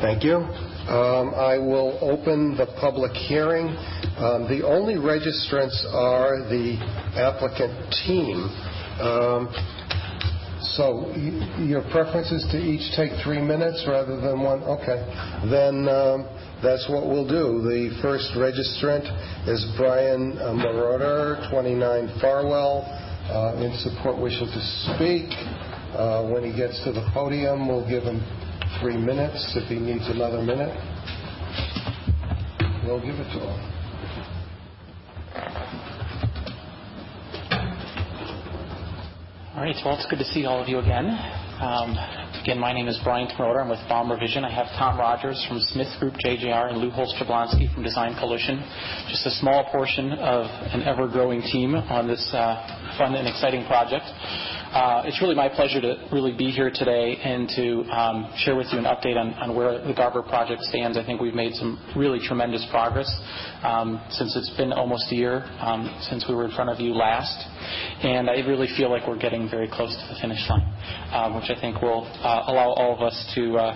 Thank 0.00 0.24
you. 0.24 0.36
Um, 0.36 1.32
I 1.34 1.56
will 1.56 1.98
open 2.02 2.54
the 2.56 2.66
public 2.78 3.12
hearing. 3.12 3.66
Um, 4.18 4.46
The 4.48 4.60
only 4.64 4.94
registrants 4.94 5.76
are 5.92 6.44
the 6.48 6.76
applicant 7.16 7.72
team. 8.04 8.36
Um, 9.00 9.48
So 10.76 11.14
your 11.64 11.80
preference 11.90 12.30
is 12.30 12.44
to 12.52 12.58
each 12.58 12.94
take 12.96 13.12
three 13.24 13.40
minutes 13.40 13.84
rather 13.88 14.20
than 14.20 14.42
one? 14.42 14.62
Okay. 14.64 15.00
Then 15.48 15.88
that's 16.62 16.88
what 16.88 17.06
we'll 17.08 17.26
do. 17.28 17.62
The 17.64 17.96
first 18.02 18.28
registrant 18.36 19.06
is 19.48 19.64
Brian 19.78 20.36
uh, 20.38 20.52
Moroder, 20.52 21.48
29 21.50 22.20
Farwell, 22.20 22.84
uh, 23.32 23.64
in 23.64 23.72
support 23.78 24.18
wishing 24.18 24.48
to 24.48 24.62
speak. 24.92 25.28
Uh, 25.96 26.28
When 26.28 26.44
he 26.44 26.52
gets 26.56 26.82
to 26.84 26.92
the 26.92 27.04
podium, 27.14 27.68
we'll 27.68 27.88
give 27.88 28.02
him 28.02 28.20
three 28.80 28.96
minutes. 28.96 29.56
If 29.56 29.68
he 29.68 29.76
needs 29.76 30.06
another 30.08 30.42
minute, 30.42 30.74
we'll 32.84 33.00
give 33.00 33.14
it 33.14 33.28
to 33.34 33.40
him. 33.40 33.72
All 39.56 39.62
right, 39.62 39.74
well, 39.84 39.94
it's 39.96 40.06
good 40.10 40.18
to 40.18 40.24
see 40.24 40.44
all 40.44 40.60
of 40.60 40.68
you 40.68 40.78
again. 40.78 41.06
Um, 41.56 41.96
again, 42.42 42.58
my 42.60 42.74
name 42.74 42.88
is 42.88 43.00
Brian 43.02 43.26
Tmroder. 43.28 43.62
I'm 43.62 43.70
with 43.70 43.80
Baum 43.88 44.12
Vision. 44.20 44.44
I 44.44 44.52
have 44.52 44.66
Tom 44.76 45.00
Rogers 45.00 45.42
from 45.48 45.58
Smith 45.72 45.88
Group 45.98 46.12
JJR 46.20 46.68
and 46.68 46.78
Lou 46.78 46.90
Host-Jablonski 46.90 47.72
from 47.72 47.82
Design 47.82 48.14
Coalition. 48.20 48.60
Just 49.08 49.24
a 49.24 49.30
small 49.40 49.64
portion 49.72 50.12
of 50.12 50.44
an 50.76 50.82
ever-growing 50.82 51.40
team 51.40 51.74
on 51.74 52.06
this 52.06 52.20
uh, 52.34 52.96
fun 52.98 53.14
and 53.14 53.26
exciting 53.26 53.64
project. 53.64 54.04
Uh, 54.76 55.00
it's 55.06 55.22
really 55.22 55.34
my 55.34 55.48
pleasure 55.48 55.80
to 55.80 55.96
really 56.12 56.36
be 56.36 56.50
here 56.50 56.68
today 56.68 57.16
and 57.24 57.48
to 57.48 57.80
um, 57.96 58.30
share 58.36 58.54
with 58.54 58.66
you 58.72 58.78
an 58.78 58.84
update 58.84 59.16
on, 59.16 59.32
on, 59.40 59.56
where 59.56 59.80
the 59.80 59.94
Garver 59.94 60.20
project 60.20 60.60
stands. 60.64 60.98
I 60.98 61.02
think 61.06 61.18
we've 61.18 61.32
made 61.32 61.54
some 61.54 61.80
really 61.96 62.20
tremendous 62.20 62.60
progress 62.70 63.08
um, 63.62 64.04
since 64.10 64.36
it's 64.36 64.50
been 64.58 64.74
almost 64.74 65.10
a 65.12 65.14
year 65.14 65.48
um, 65.60 65.88
since 66.10 66.26
we 66.28 66.34
were 66.34 66.44
in 66.44 66.50
front 66.50 66.68
of 66.68 66.78
you 66.78 66.92
last. 66.92 67.32
And 68.04 68.28
I 68.28 68.44
really 68.44 68.68
feel 68.76 68.90
like 68.90 69.08
we're 69.08 69.16
getting 69.16 69.48
very 69.48 69.66
close 69.66 69.96
to 69.96 70.12
the 70.12 70.20
finish 70.20 70.44
line, 70.46 70.68
um, 71.08 71.36
which 71.40 71.48
I 71.48 71.58
think 71.58 71.80
will 71.80 72.04
uh, 72.20 72.44
allow 72.52 72.76
all 72.76 72.94
of 72.94 73.00
us 73.00 73.16
to 73.34 73.56
uh, 73.56 73.72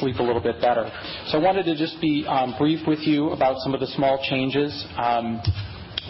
sleep 0.00 0.16
a 0.16 0.24
little 0.24 0.42
bit 0.42 0.60
better. 0.60 0.90
So 1.28 1.38
I 1.38 1.40
wanted 1.40 1.66
to 1.66 1.76
just 1.76 2.00
be 2.00 2.26
um, 2.26 2.56
brief 2.58 2.84
with 2.84 3.06
you 3.06 3.30
about 3.30 3.58
some 3.62 3.74
of 3.74 3.80
the 3.80 3.86
small 3.94 4.18
changes. 4.28 4.74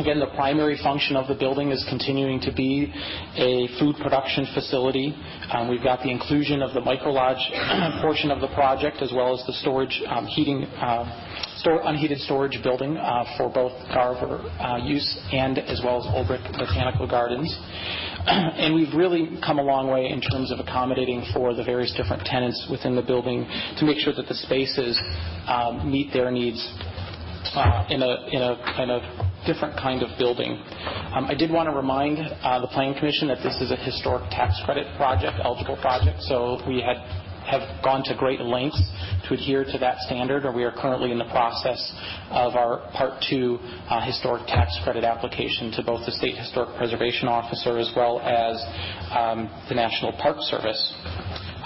Again, 0.01 0.20
the 0.20 0.32
primary 0.34 0.78
function 0.82 1.16
of 1.16 1.28
the 1.28 1.34
building 1.34 1.70
is 1.70 1.84
continuing 1.90 2.40
to 2.40 2.53
be 2.53 2.90
a 3.36 3.68
food 3.78 3.95
production 4.01 4.47
facility. 4.55 5.14
Um, 5.53 5.68
we've 5.68 5.82
got 5.82 6.01
the 6.03 6.11
inclusion 6.11 6.62
of 6.62 6.72
the 6.72 6.80
micro 6.80 7.12
lodge 7.12 7.36
portion 8.01 8.30
of 8.30 8.40
the 8.40 8.49
project 8.55 9.03
as 9.03 9.12
well 9.14 9.38
as 9.38 9.45
the 9.47 9.53
storage 9.53 10.01
um, 10.09 10.24
heating 10.24 10.64
uh, 10.80 11.05
store, 11.59 11.82
unheated 11.84 12.18
storage 12.20 12.59
building 12.62 12.97
uh, 12.97 13.36
for 13.36 13.51
both 13.53 13.72
Garver 13.93 14.40
uh, 14.64 14.78
use 14.78 15.05
and 15.30 15.59
as 15.59 15.82
well 15.84 16.01
as 16.01 16.07
Olbrich 16.09 16.43
Botanical 16.57 17.07
Gardens. 17.07 17.55
and 18.26 18.74
we've 18.74 18.95
really 18.97 19.36
come 19.45 19.59
a 19.59 19.62
long 19.62 19.90
way 19.90 20.09
in 20.09 20.22
terms 20.22 20.51
of 20.51 20.59
accommodating 20.59 21.22
for 21.34 21.53
the 21.53 21.64
various 21.64 21.93
different 21.95 22.24
tenants 22.24 22.66
within 22.70 22.97
the 22.97 23.03
building 23.03 23.45
to 23.76 23.84
make 23.84 23.99
sure 23.99 24.14
that 24.14 24.26
the 24.26 24.34
spaces 24.34 24.99
um, 25.47 25.93
meet 25.93 26.14
their 26.14 26.30
needs 26.30 26.64
uh, 27.55 27.84
in, 27.90 28.01
a, 28.01 28.26
in, 28.32 28.40
a, 28.40 28.82
in 28.82 28.90
a 28.90 29.32
different 29.47 29.76
kind 29.76 30.03
of 30.03 30.16
building. 30.18 30.62
Um, 31.14 31.26
I 31.26 31.34
did 31.34 31.51
want 31.51 31.68
to 31.68 31.74
remind 31.74 32.18
uh, 32.18 32.61
the 32.61 32.68
Planning 32.68 32.99
Commission 32.99 33.28
that 33.28 33.43
this 33.43 33.61
is 33.61 33.70
a 33.70 33.76
historic 33.76 34.28
tax 34.30 34.61
credit 34.64 34.86
project, 34.97 35.38
eligible 35.43 35.76
project, 35.76 36.22
so 36.22 36.61
we 36.66 36.80
had 36.80 36.97
have 37.47 37.82
gone 37.82 38.03
to 38.05 38.14
great 38.16 38.40
lengths 38.40 38.80
to 39.26 39.34
adhere 39.34 39.64
to 39.64 39.78
that 39.78 39.99
standard, 40.07 40.45
or 40.45 40.53
we 40.53 40.64
are 40.64 40.72
currently 40.72 41.11
in 41.11 41.18
the 41.18 41.28
process 41.30 41.93
of 42.30 42.55
our 42.55 42.78
Part 42.93 43.22
2 43.28 43.59
uh, 43.90 44.01
historic 44.07 44.47
tax 44.47 44.78
credit 44.84 45.05
application 45.05 45.70
to 45.72 45.82
both 45.82 46.07
the 46.07 46.12
State 46.12 46.36
Historic 46.36 46.76
Preservation 46.76 47.28
Officer 47.28 47.78
as 47.78 47.90
well 47.97 48.20
as 48.20 48.62
um, 49.11 49.51
the 49.68 49.74
National 49.74 50.12
Park 50.12 50.36
Service. 50.40 50.95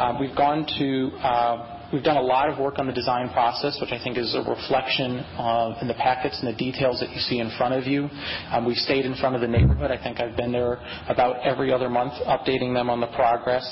Uh, 0.00 0.16
we've 0.20 0.36
gone 0.36 0.66
to 0.78 1.10
uh, 1.18 1.75
We've 1.92 2.02
done 2.02 2.16
a 2.16 2.22
lot 2.22 2.48
of 2.50 2.58
work 2.58 2.80
on 2.80 2.88
the 2.88 2.92
design 2.92 3.30
process, 3.30 3.78
which 3.80 3.92
I 3.92 4.02
think 4.02 4.18
is 4.18 4.34
a 4.34 4.42
reflection 4.42 5.20
of, 5.38 5.74
in 5.80 5.86
the 5.86 5.94
packets 5.94 6.42
and 6.42 6.52
the 6.52 6.56
details 6.56 6.98
that 6.98 7.10
you 7.10 7.20
see 7.20 7.38
in 7.38 7.48
front 7.56 7.74
of 7.74 7.84
you. 7.84 8.08
Um, 8.50 8.66
we've 8.66 8.76
stayed 8.76 9.06
in 9.06 9.14
front 9.14 9.36
of 9.36 9.40
the 9.40 9.46
neighborhood. 9.46 9.92
I 9.92 10.02
think 10.02 10.18
I've 10.18 10.36
been 10.36 10.50
there 10.50 10.80
about 11.08 11.46
every 11.46 11.72
other 11.72 11.88
month, 11.88 12.14
updating 12.26 12.74
them 12.74 12.90
on 12.90 13.00
the 13.00 13.06
progress. 13.08 13.64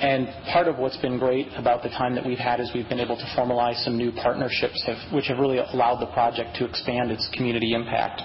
And 0.00 0.28
part 0.50 0.66
of 0.66 0.78
what's 0.78 0.96
been 0.96 1.18
great 1.18 1.48
about 1.58 1.82
the 1.82 1.90
time 1.90 2.14
that 2.14 2.24
we've 2.24 2.38
had 2.38 2.58
is 2.58 2.70
we've 2.74 2.88
been 2.88 3.00
able 3.00 3.16
to 3.16 3.34
formalize 3.36 3.84
some 3.84 3.98
new 3.98 4.12
partnerships, 4.12 4.82
have, 4.86 5.12
which 5.12 5.26
have 5.26 5.38
really 5.38 5.58
allowed 5.58 6.00
the 6.00 6.10
project 6.12 6.56
to 6.56 6.64
expand 6.64 7.10
its 7.10 7.28
community 7.34 7.74
impact. 7.74 8.22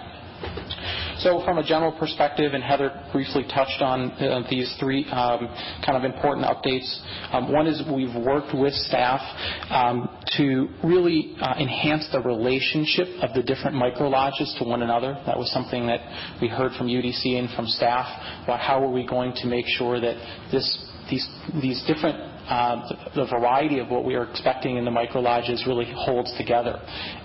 So 1.19 1.41
from 1.45 1.57
a 1.57 1.63
general 1.63 1.91
perspective, 1.97 2.53
and 2.53 2.63
Heather 2.63 2.91
briefly 3.13 3.43
touched 3.43 3.81
on 3.81 4.11
uh, 4.11 4.43
these 4.49 4.75
three 4.79 5.05
um, 5.05 5.47
kind 5.85 5.95
of 5.95 6.03
important 6.03 6.45
updates. 6.45 6.89
Um, 7.31 7.51
one 7.51 7.67
is 7.67 7.81
we've 7.87 8.15
worked 8.15 8.53
with 8.53 8.73
staff 8.73 9.21
um, 9.69 10.09
to 10.37 10.67
really 10.83 11.35
uh, 11.39 11.55
enhance 11.59 12.09
the 12.11 12.19
relationship 12.19 13.07
of 13.21 13.33
the 13.35 13.43
different 13.43 13.75
micro 13.75 14.09
lodges 14.09 14.53
to 14.59 14.65
one 14.65 14.81
another. 14.81 15.13
That 15.25 15.37
was 15.37 15.51
something 15.51 15.87
that 15.87 16.01
we 16.41 16.49
heard 16.49 16.73
from 16.73 16.87
UDC 16.87 17.39
and 17.39 17.49
from 17.55 17.67
staff 17.67 18.43
about 18.43 18.59
how 18.59 18.83
are 18.83 18.91
we 18.91 19.05
going 19.07 19.33
to 19.37 19.47
make 19.47 19.65
sure 19.67 20.01
that 20.01 20.15
these 20.51 21.27
these 21.61 21.83
different 21.85 22.32
the 22.47 23.27
variety 23.29 23.79
of 23.79 23.89
what 23.89 24.05
we 24.05 24.15
are 24.15 24.29
expecting 24.29 24.77
in 24.77 24.85
the 24.85 24.91
micro 24.91 25.21
lodges 25.21 25.65
really 25.67 25.91
holds 25.95 26.35
together. 26.37 26.79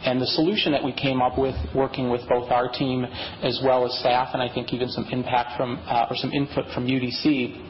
And 0.04 0.20
the 0.20 0.26
solution 0.26 0.72
that 0.72 0.84
we 0.84 0.92
came 0.92 1.20
up 1.20 1.38
with, 1.38 1.54
working 1.74 2.10
with 2.10 2.22
both 2.28 2.50
our 2.50 2.70
team 2.70 3.04
as 3.42 3.60
well 3.64 3.84
as 3.86 3.98
staff, 3.98 4.30
and 4.32 4.42
I 4.42 4.52
think 4.52 4.72
even 4.72 4.88
some 4.88 5.06
impact 5.10 5.56
from 5.56 5.78
uh, 5.86 6.06
or 6.10 6.16
some 6.16 6.32
input 6.32 6.66
from 6.74 6.86
UDC, 6.86 7.68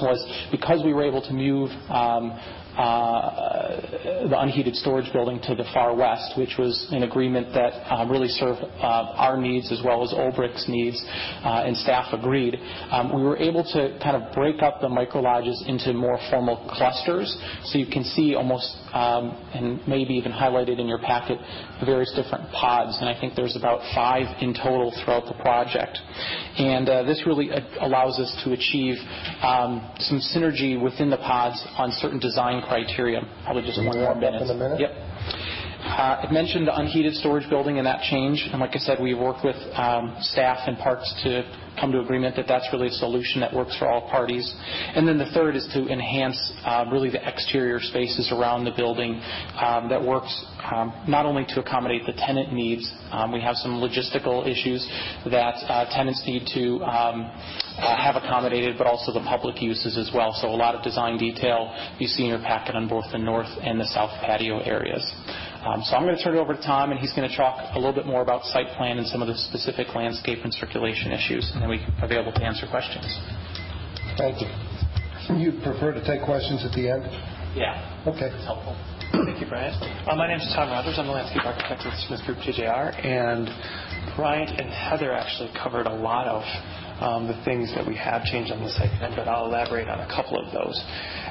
was 0.00 0.48
because 0.50 0.84
we 0.84 0.92
were 0.92 1.04
able 1.04 1.22
to 1.22 1.32
move 1.32 1.70
um, 1.90 2.38
the 2.80 4.40
unheated 4.40 4.74
storage 4.76 5.12
building 5.12 5.40
to 5.42 5.54
the 5.54 5.64
far 5.74 5.94
west, 5.94 6.36
which 6.38 6.56
was 6.58 6.88
an 6.92 7.02
agreement 7.02 7.52
that 7.52 7.72
uh, 7.90 8.06
really 8.08 8.28
served 8.28 8.60
uh, 8.62 9.20
our 9.20 9.36
needs 9.36 9.70
as 9.72 9.82
well 9.84 10.02
as 10.02 10.12
Olbrich's 10.12 10.68
needs, 10.68 11.02
and 11.42 11.76
staff 11.76 12.12
agreed. 12.12 12.56
Um, 12.90 13.14
we 13.14 13.22
were 13.22 13.36
able 13.36 13.64
to 13.64 13.98
kind 14.02 14.16
of 14.16 14.32
break 14.34 14.62
up 14.62 14.80
the 14.80 14.88
micro 14.88 15.20
lodges 15.20 15.62
into 15.66 15.92
more 15.92 16.18
formal 16.30 16.56
clusters, 16.72 17.36
so 17.64 17.78
you 17.78 17.86
can 17.86 18.04
see 18.04 18.34
almost, 18.34 18.76
um, 18.92 19.36
and 19.54 19.86
maybe 19.86 20.14
even 20.14 20.32
highlighted 20.32 20.78
in 20.80 20.86
your 20.86 20.98
packet, 20.98 21.38
various 21.84 22.12
different 22.14 22.50
pods, 22.52 22.98
and 23.00 23.08
I 23.08 23.18
think 23.18 23.34
there's 23.34 23.56
about 23.56 23.80
five 23.94 24.26
in 24.42 24.54
total 24.54 24.92
throughout 25.04 25.26
the 25.26 25.34
project. 25.42 25.98
And 26.58 26.86
this 27.08 27.22
really 27.26 27.50
allows 27.80 28.18
us 28.18 28.30
to 28.44 28.52
achieve 28.52 28.96
um, 29.42 29.90
some 29.98 30.20
synergy 30.20 30.80
within 30.80 31.10
the 31.10 31.18
pods 31.18 31.62
on 31.76 31.90
certain 31.92 32.18
design 32.18 32.62
criteria. 32.62 33.20
Probably 33.44 33.62
just 33.62 33.78
one 33.78 33.98
more 33.98 34.14
minute. 34.14 34.42
In 34.42 34.50
a 34.50 34.54
minute? 34.54 34.80
Yep. 34.80 34.92
Uh, 35.90 36.24
I 36.28 36.32
mentioned 36.32 36.68
the 36.68 36.76
unheated 36.76 37.14
storage 37.14 37.50
building 37.50 37.78
and 37.78 37.86
that 37.86 38.02
change, 38.02 38.48
and 38.52 38.60
like 38.60 38.76
I 38.76 38.78
said, 38.78 38.98
we 39.02 39.12
worked 39.14 39.44
with 39.44 39.56
um, 39.74 40.16
staff 40.20 40.58
and 40.68 40.78
parks 40.78 41.12
to 41.24 41.42
come 41.80 41.90
to 41.90 42.00
agreement 42.00 42.36
that 42.36 42.46
that's 42.46 42.68
really 42.72 42.88
a 42.88 42.92
solution 42.92 43.40
that 43.40 43.52
works 43.52 43.76
for 43.76 43.88
all 43.88 44.08
parties. 44.08 44.54
And 44.94 45.06
then 45.06 45.18
the 45.18 45.26
third 45.34 45.56
is 45.56 45.68
to 45.74 45.88
enhance 45.88 46.38
uh, 46.64 46.84
really 46.92 47.10
the 47.10 47.26
exterior 47.26 47.80
spaces 47.80 48.30
around 48.30 48.64
the 48.64 48.70
building 48.76 49.20
um, 49.58 49.88
that 49.88 50.00
works 50.00 50.30
um, 50.72 50.92
not 51.08 51.26
only 51.26 51.44
to 51.48 51.60
accommodate 51.60 52.02
the 52.06 52.12
tenant 52.12 52.52
needs. 52.52 52.90
Um, 53.10 53.32
we 53.32 53.40
have 53.40 53.56
some 53.56 53.80
logistical 53.82 54.46
issues 54.46 54.86
that 55.30 55.54
uh, 55.66 55.90
tenants 55.90 56.22
need 56.26 56.46
to 56.54 56.84
um, 56.84 57.22
uh, 57.24 57.96
have 57.96 58.16
accommodated, 58.16 58.76
but 58.78 58.86
also 58.86 59.12
the 59.12 59.24
public 59.26 59.60
uses 59.60 59.98
as 59.98 60.10
well. 60.14 60.32
So 60.40 60.48
a 60.48 60.54
lot 60.54 60.74
of 60.74 60.84
design 60.84 61.18
detail 61.18 61.74
you 61.98 62.06
see 62.06 62.24
in 62.24 62.30
your 62.30 62.38
packet 62.40 62.76
on 62.76 62.88
both 62.88 63.04
the 63.10 63.18
north 63.18 63.50
and 63.62 63.80
the 63.80 63.86
south 63.86 64.10
patio 64.20 64.60
areas. 64.60 65.02
Um, 65.60 65.82
so 65.84 65.96
I'm 65.96 66.04
going 66.04 66.16
to 66.16 66.22
turn 66.24 66.36
it 66.36 66.40
over 66.40 66.56
to 66.56 66.62
Tom, 66.62 66.90
and 66.90 66.98
he's 66.98 67.12
going 67.12 67.28
to 67.28 67.36
talk 67.36 67.60
a 67.74 67.78
little 67.78 67.92
bit 67.92 68.06
more 68.06 68.22
about 68.22 68.44
site 68.48 68.68
plan 68.80 68.96
and 68.96 69.06
some 69.06 69.20
of 69.20 69.28
the 69.28 69.36
specific 69.36 69.94
landscape 69.94 70.40
and 70.42 70.52
circulation 70.54 71.12
issues, 71.12 71.50
and 71.52 71.60
then 71.60 71.68
we're 71.68 71.84
available 72.02 72.32
to 72.32 72.42
answer 72.42 72.66
questions. 72.70 73.04
Thank 74.16 74.40
you. 74.40 74.48
You'd 75.36 75.62
prefer 75.62 75.92
to 75.92 76.02
take 76.02 76.24
questions 76.24 76.64
at 76.64 76.72
the 76.72 76.88
end? 76.88 77.04
Yeah. 77.54 77.76
Okay. 78.08 78.32
It's 78.32 78.44
helpful. 78.48 78.72
Thank 79.12 79.40
you, 79.40 79.46
Brian. 79.48 79.74
Uh, 80.08 80.16
my 80.16 80.26
name 80.28 80.40
is 80.40 80.48
Tom 80.56 80.70
Rogers. 80.70 80.96
I'm 80.96 81.06
the 81.06 81.12
landscape 81.12 81.44
architect 81.44 81.82
with 81.84 81.94
Smith 82.08 82.24
Group 82.24 82.38
JJR, 82.38 82.96
and 83.04 83.50
Brian 84.16 84.48
and 84.48 84.70
Heather 84.72 85.12
actually 85.12 85.50
covered 85.60 85.86
a 85.86 85.94
lot 85.94 86.26
of 86.26 86.42
Um, 87.00 87.26
the 87.26 87.40
things 87.44 87.72
that 87.74 87.86
we 87.86 87.96
have 87.96 88.24
changed 88.24 88.52
on 88.52 88.62
the 88.62 88.68
site 88.68 88.92
plan, 89.00 89.16
but 89.16 89.26
I'll 89.26 89.46
elaborate 89.46 89.88
on 89.88 90.00
a 90.00 90.06
couple 90.06 90.36
of 90.36 90.52
those. 90.52 90.76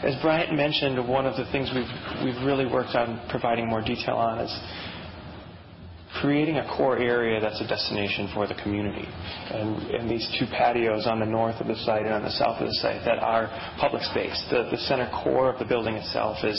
As 0.01 0.15
Brian 0.19 0.55
mentioned, 0.55 0.97
one 1.07 1.27
of 1.27 1.37
the 1.37 1.45
things 1.51 1.69
we've 1.69 2.25
we've 2.25 2.41
really 2.43 2.65
worked 2.65 2.95
on 2.95 3.21
providing 3.29 3.69
more 3.69 3.81
detail 3.81 4.15
on 4.15 4.39
is 4.39 4.49
creating 6.17 6.57
a 6.57 6.65
core 6.75 6.97
area 6.97 7.39
that's 7.39 7.61
a 7.61 7.67
destination 7.67 8.29
for 8.33 8.47
the 8.47 8.55
community. 8.55 9.05
And, 9.05 9.77
and 9.93 10.09
these 10.09 10.27
two 10.39 10.45
patios 10.47 11.05
on 11.05 11.19
the 11.19 11.25
north 11.25 11.61
of 11.61 11.67
the 11.67 11.75
site 11.75 12.03
and 12.03 12.13
on 12.13 12.23
the 12.23 12.31
south 12.31 12.59
of 12.59 12.67
the 12.67 12.73
site 12.81 13.05
that 13.05 13.19
are 13.19 13.47
public 13.79 14.01
space. 14.03 14.33
The, 14.49 14.67
the 14.71 14.77
center 14.89 15.09
core 15.23 15.53
of 15.53 15.59
the 15.59 15.65
building 15.65 15.93
itself 15.93 16.43
is, 16.43 16.57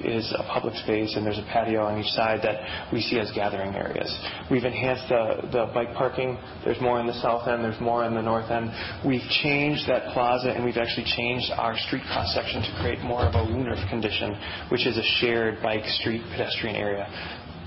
is 0.00 0.32
a 0.38 0.44
public 0.44 0.74
space 0.76 1.16
and 1.16 1.26
there's 1.26 1.38
a 1.38 1.48
patio 1.50 1.82
on 1.82 1.98
each 1.98 2.10
side 2.12 2.40
that 2.44 2.92
we 2.92 3.00
see 3.00 3.18
as 3.18 3.32
gathering 3.34 3.74
areas. 3.74 4.08
We've 4.50 4.64
enhanced 4.64 5.08
the, 5.08 5.48
the 5.50 5.70
bike 5.74 5.94
parking. 5.94 6.38
There's 6.64 6.80
more 6.80 7.00
in 7.00 7.06
the 7.06 7.18
south 7.20 7.48
end, 7.48 7.64
there's 7.64 7.80
more 7.80 8.04
in 8.04 8.14
the 8.14 8.22
north 8.22 8.50
end. 8.50 8.70
We've 9.04 9.26
changed 9.42 9.88
that 9.88 10.14
plaza 10.14 10.50
and 10.50 10.64
we've 10.64 10.78
actually 10.78 11.06
changed 11.16 11.50
our 11.56 11.76
street 11.76 12.04
cross 12.06 12.32
section 12.32 12.62
to 12.62 12.70
create 12.80 13.00
more 13.02 13.26
of 13.26 13.34
a 13.34 13.42
woonerf 13.42 13.88
condition, 13.90 14.38
which 14.70 14.86
is 14.86 14.96
a 14.96 15.06
shared 15.18 15.60
bike 15.62 15.84
street 15.98 16.22
pedestrian 16.30 16.76
area. 16.76 17.10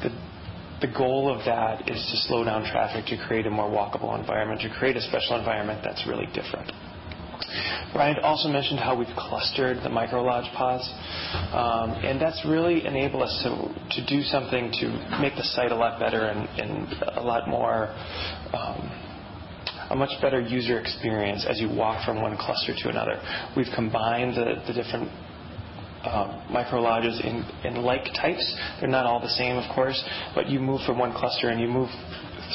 The, 0.01 0.09
the 0.82 0.88
goal 0.88 1.34
of 1.34 1.43
that 1.45 1.89
is 1.89 1.97
to 1.97 2.17
slow 2.28 2.43
down 2.43 2.63
traffic, 2.69 3.05
to 3.07 3.17
create 3.28 3.45
a 3.47 3.49
more 3.49 3.69
walkable 3.69 4.17
environment, 4.19 4.61
to 4.61 4.69
create 4.69 4.95
a 4.95 5.01
special 5.01 5.38
environment 5.38 5.82
that's 5.84 6.05
really 6.07 6.28
different. 6.28 6.71
Brian 7.93 8.17
also 8.21 8.49
mentioned 8.49 8.80
how 8.80 8.95
we've 8.95 9.15
clustered 9.15 9.78
the 9.84 9.89
micro 9.89 10.21
lodge 10.21 10.51
pods, 10.53 10.88
um, 11.53 11.91
and 12.03 12.21
that's 12.21 12.43
really 12.45 12.86
enabled 12.86 13.23
us 13.23 13.41
to, 13.43 14.01
to 14.01 14.05
do 14.05 14.21
something 14.23 14.71
to 14.80 15.19
make 15.21 15.36
the 15.36 15.43
site 15.43 15.71
a 15.71 15.75
lot 15.75 15.99
better 15.99 16.28
and, 16.28 16.47
and 16.59 16.93
a 17.17 17.21
lot 17.21 17.47
more. 17.47 17.88
Um, 18.53 19.03
a 19.89 19.95
much 19.95 20.09
better 20.21 20.41
user 20.41 20.80
experience 20.82 21.45
as 21.47 21.61
you 21.61 21.69
walk 21.69 22.05
from 22.05 22.21
one 22.21 22.36
cluster 22.36 22.73
to 22.75 22.89
another. 22.89 23.21
We've 23.55 23.71
combined 23.73 24.36
the, 24.36 24.61
the 24.67 24.73
different 24.73 25.09
um, 26.08 26.51
micro 26.51 26.80
lodges 26.80 27.20
in, 27.24 27.45
in 27.64 27.84
like 27.84 28.05
types. 28.20 28.55
They're 28.80 28.89
not 28.89 29.05
all 29.05 29.20
the 29.20 29.30
same, 29.30 29.58
of 29.58 29.70
course, 29.76 30.01
but 30.34 30.47
you 30.49 30.60
move 30.60 30.82
from 30.86 30.97
one 30.97 31.14
cluster 31.14 31.49
and 31.49 31.60
you 31.60 31.68
move 31.68 31.89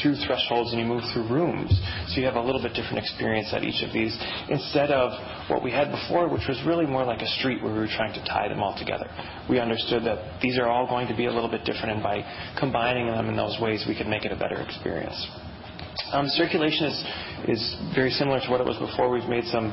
through 0.01 0.17
thresholds 0.25 0.73
and 0.73 0.81
you 0.81 0.87
move 0.87 1.03
through 1.13 1.29
rooms. 1.29 1.69
So 2.09 2.21
you 2.21 2.27
have 2.27 2.37
a 2.37 2.41
little 2.41 2.63
bit 2.63 2.73
different 2.73 2.99
experience 2.99 3.53
at 3.53 3.63
each 3.63 3.83
of 3.83 3.93
these 3.93 4.17
instead 4.49 4.91
of 4.91 5.13
what 5.51 5.63
we 5.63 5.71
had 5.71 5.91
before, 5.91 6.29
which 6.29 6.49
was 6.49 6.61
really 6.67 6.87
more 6.87 7.05
like 7.05 7.21
a 7.21 7.29
street 7.39 7.63
where 7.63 7.73
we 7.73 7.79
were 7.79 7.93
trying 7.93 8.15
to 8.15 8.25
tie 8.25 8.49
them 8.49 8.63
all 8.63 8.77
together. 8.79 9.09
We 9.51 9.59
understood 9.59 10.05
that 10.05 10.41
these 10.41 10.59
are 10.59 10.69
all 10.69 10.87
going 10.87 11.09
to 11.09 11.17
be 11.17 11.27
a 11.27 11.33
little 11.33 11.51
bit 11.51 11.65
different, 11.65 11.93
and 11.93 12.03
by 12.03 12.25
combining 12.59 13.07
them 13.07 13.29
in 13.29 13.37
those 13.37 13.59
ways, 13.61 13.85
we 13.87 13.97
could 13.97 14.07
make 14.07 14.25
it 14.25 14.33
a 14.33 14.37
better 14.37 14.61
experience. 14.61 15.19
Um, 16.13 16.27
circulation 16.29 16.87
is, 16.87 17.05
is 17.49 17.77
very 17.95 18.11
similar 18.11 18.41
to 18.41 18.51
what 18.51 18.61
it 18.61 18.67
was 18.67 18.79
before. 18.79 19.11
We've 19.11 19.29
made 19.29 19.45
some 19.45 19.73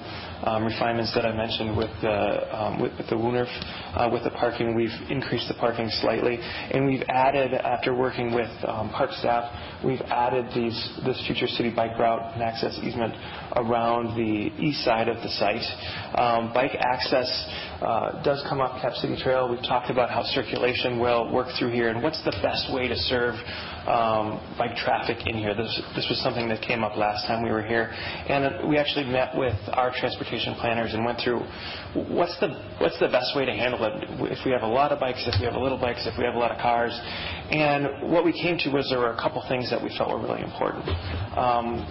refinements 0.63 1.13
that 1.15 1.25
I 1.25 1.35
mentioned 1.35 1.75
with 1.75 1.91
the, 2.01 2.55
um, 2.55 2.81
with, 2.81 2.91
with, 2.97 3.07
the 3.07 3.15
woonerf. 3.15 3.49
Uh, 3.95 4.09
with 4.11 4.23
the 4.23 4.29
parking, 4.31 4.75
we've 4.75 4.93
increased 5.09 5.47
the 5.47 5.55
parking 5.55 5.89
slightly, 6.01 6.37
and 6.39 6.85
we've 6.85 7.03
added, 7.09 7.53
after 7.53 7.95
working 7.95 8.33
with 8.33 8.49
um, 8.67 8.89
park 8.89 9.11
staff, 9.11 9.51
we've 9.83 10.01
added 10.07 10.45
these, 10.53 10.77
this 11.05 11.21
future 11.25 11.47
city 11.47 11.73
bike 11.73 11.97
route 11.97 12.33
and 12.33 12.43
access 12.43 12.77
easement 12.83 13.13
around 13.55 14.15
the 14.15 14.51
east 14.61 14.83
side 14.83 15.07
of 15.07 15.17
the 15.17 15.29
site. 15.29 15.65
Um, 16.17 16.53
bike 16.53 16.75
access 16.79 17.29
uh, 17.81 18.21
does 18.23 18.43
come 18.49 18.61
up 18.61 18.81
Cap 18.81 18.93
City 18.93 19.15
Trail. 19.21 19.49
We've 19.49 19.63
talked 19.63 19.89
about 19.89 20.09
how 20.09 20.23
circulation 20.23 20.99
will 20.99 21.31
work 21.31 21.47
through 21.57 21.71
here, 21.71 21.89
and 21.89 22.03
what's 22.03 22.23
the 22.25 22.35
best 22.41 22.73
way 22.73 22.87
to 22.87 22.95
serve 22.95 23.35
um, 23.87 24.37
bike 24.57 24.75
traffic 24.75 25.25
in 25.25 25.37
here. 25.37 25.55
This, 25.55 25.81
this 25.95 26.05
was 26.09 26.21
something 26.21 26.47
that 26.49 26.61
came 26.61 26.83
up 26.83 26.95
last 26.97 27.25
time 27.25 27.43
we 27.43 27.49
were 27.49 27.63
here, 27.63 27.89
and 27.89 28.69
we 28.69 28.77
actually 28.77 29.05
met 29.05 29.35
with 29.35 29.55
our 29.73 29.91
transportation 29.95 30.53
planners 30.55 30.93
and 30.93 31.05
went 31.05 31.19
through 31.23 31.39
what's 32.13 32.37
the 32.39 32.49
what's 32.79 32.99
the 32.99 33.07
best 33.07 33.35
way 33.35 33.45
to 33.45 33.51
handle 33.51 33.83
it 33.83 34.05
if 34.31 34.45
we 34.45 34.51
have 34.51 34.61
a 34.61 34.67
lot 34.67 34.91
of 34.91 34.99
bikes, 34.99 35.23
if 35.25 35.39
we 35.39 35.45
have 35.45 35.55
a 35.55 35.59
little 35.59 35.79
bikes, 35.79 36.05
if 36.05 36.17
we 36.17 36.23
have 36.23 36.35
a 36.35 36.39
lot 36.39 36.51
of 36.51 36.57
cars, 36.59 36.93
and 37.49 38.11
what 38.11 38.23
we 38.23 38.33
came 38.33 38.57
to 38.57 38.69
was 38.69 38.87
there 38.89 38.99
were 38.99 39.13
a 39.13 39.21
couple 39.21 39.43
things 39.47 39.69
that 39.69 39.81
we 39.81 39.89
felt 39.97 40.09
were 40.11 40.21
really 40.21 40.41
important. 40.41 40.85
Um, 41.37 41.87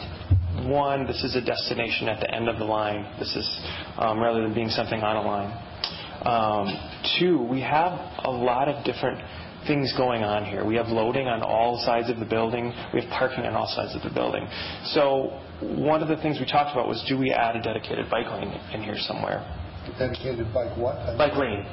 one, 0.67 1.07
this 1.07 1.23
is 1.23 1.37
a 1.37 1.41
destination 1.41 2.09
at 2.09 2.21
the 2.21 2.35
end 2.35 2.49
of 2.49 2.59
the 2.59 2.65
line. 2.65 3.07
This 3.19 3.35
is 3.37 3.61
um, 3.99 4.21
rather 4.21 4.43
than 4.43 4.55
being 4.55 4.71
something 4.71 5.01
on 5.01 5.17
a 5.17 5.23
line. 5.23 5.53
Um, 6.19 6.67
two, 7.19 7.43
we 7.43 7.61
have 7.61 7.93
a 8.25 8.31
lot 8.31 8.69
of 8.69 8.85
different 8.85 9.23
things 9.67 9.93
going 9.97 10.23
on 10.23 10.45
here. 10.45 10.65
We 10.65 10.77
have 10.77 10.89
loading 10.89 11.29
on 11.29 11.43
all 11.43 11.83
sides 11.85 12.11
of 12.11 12.19
the 12.19 12.25
building. 12.25 12.73
We 12.93 13.01
have 13.03 13.11
parking 13.11 13.45
on 13.45 13.55
all 13.55 13.67
sides 13.67 13.95
of 13.95 14.03
the 14.03 14.15
building. 14.15 14.47
So 14.95 15.41
one 15.61 16.03
of 16.03 16.09
the 16.09 16.17
things 16.17 16.39
we 16.41 16.47
talked 16.47 16.73
about 16.73 16.89
was 16.89 17.05
do 17.09 17.19
we 17.19 17.33
add 17.33 17.57
a 17.57 17.63
dedicated 17.63 18.11
bike 18.11 18.27
lane 18.27 18.53
in 18.73 18.83
here 18.83 18.97
somewhere? 18.99 19.47
Dedicated 19.99 20.53
bike 20.53 20.77
what? 20.77 21.17
Bike 21.17 21.37
lane 21.37 21.67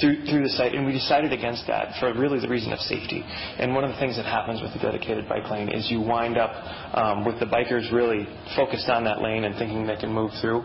through, 0.00 0.24
through 0.26 0.42
the 0.42 0.50
site, 0.50 0.74
and 0.74 0.86
we 0.86 0.92
decided 0.92 1.32
against 1.32 1.66
that 1.66 1.98
for 1.98 2.12
really 2.14 2.40
the 2.40 2.48
reason 2.48 2.72
of 2.72 2.78
safety. 2.80 3.22
And 3.58 3.74
one 3.74 3.84
of 3.84 3.90
the 3.90 3.98
things 3.98 4.16
that 4.16 4.24
happens 4.24 4.62
with 4.62 4.72
a 4.72 4.78
dedicated 4.78 5.28
bike 5.28 5.50
lane 5.50 5.68
is 5.68 5.90
you 5.90 6.00
wind 6.00 6.38
up 6.38 6.52
um, 6.94 7.24
with 7.24 7.38
the 7.40 7.46
bikers 7.46 7.92
really 7.92 8.26
focused 8.56 8.88
on 8.88 9.04
that 9.04 9.20
lane 9.20 9.44
and 9.44 9.56
thinking 9.56 9.86
they 9.86 9.96
can 9.96 10.12
move 10.12 10.30
through. 10.40 10.60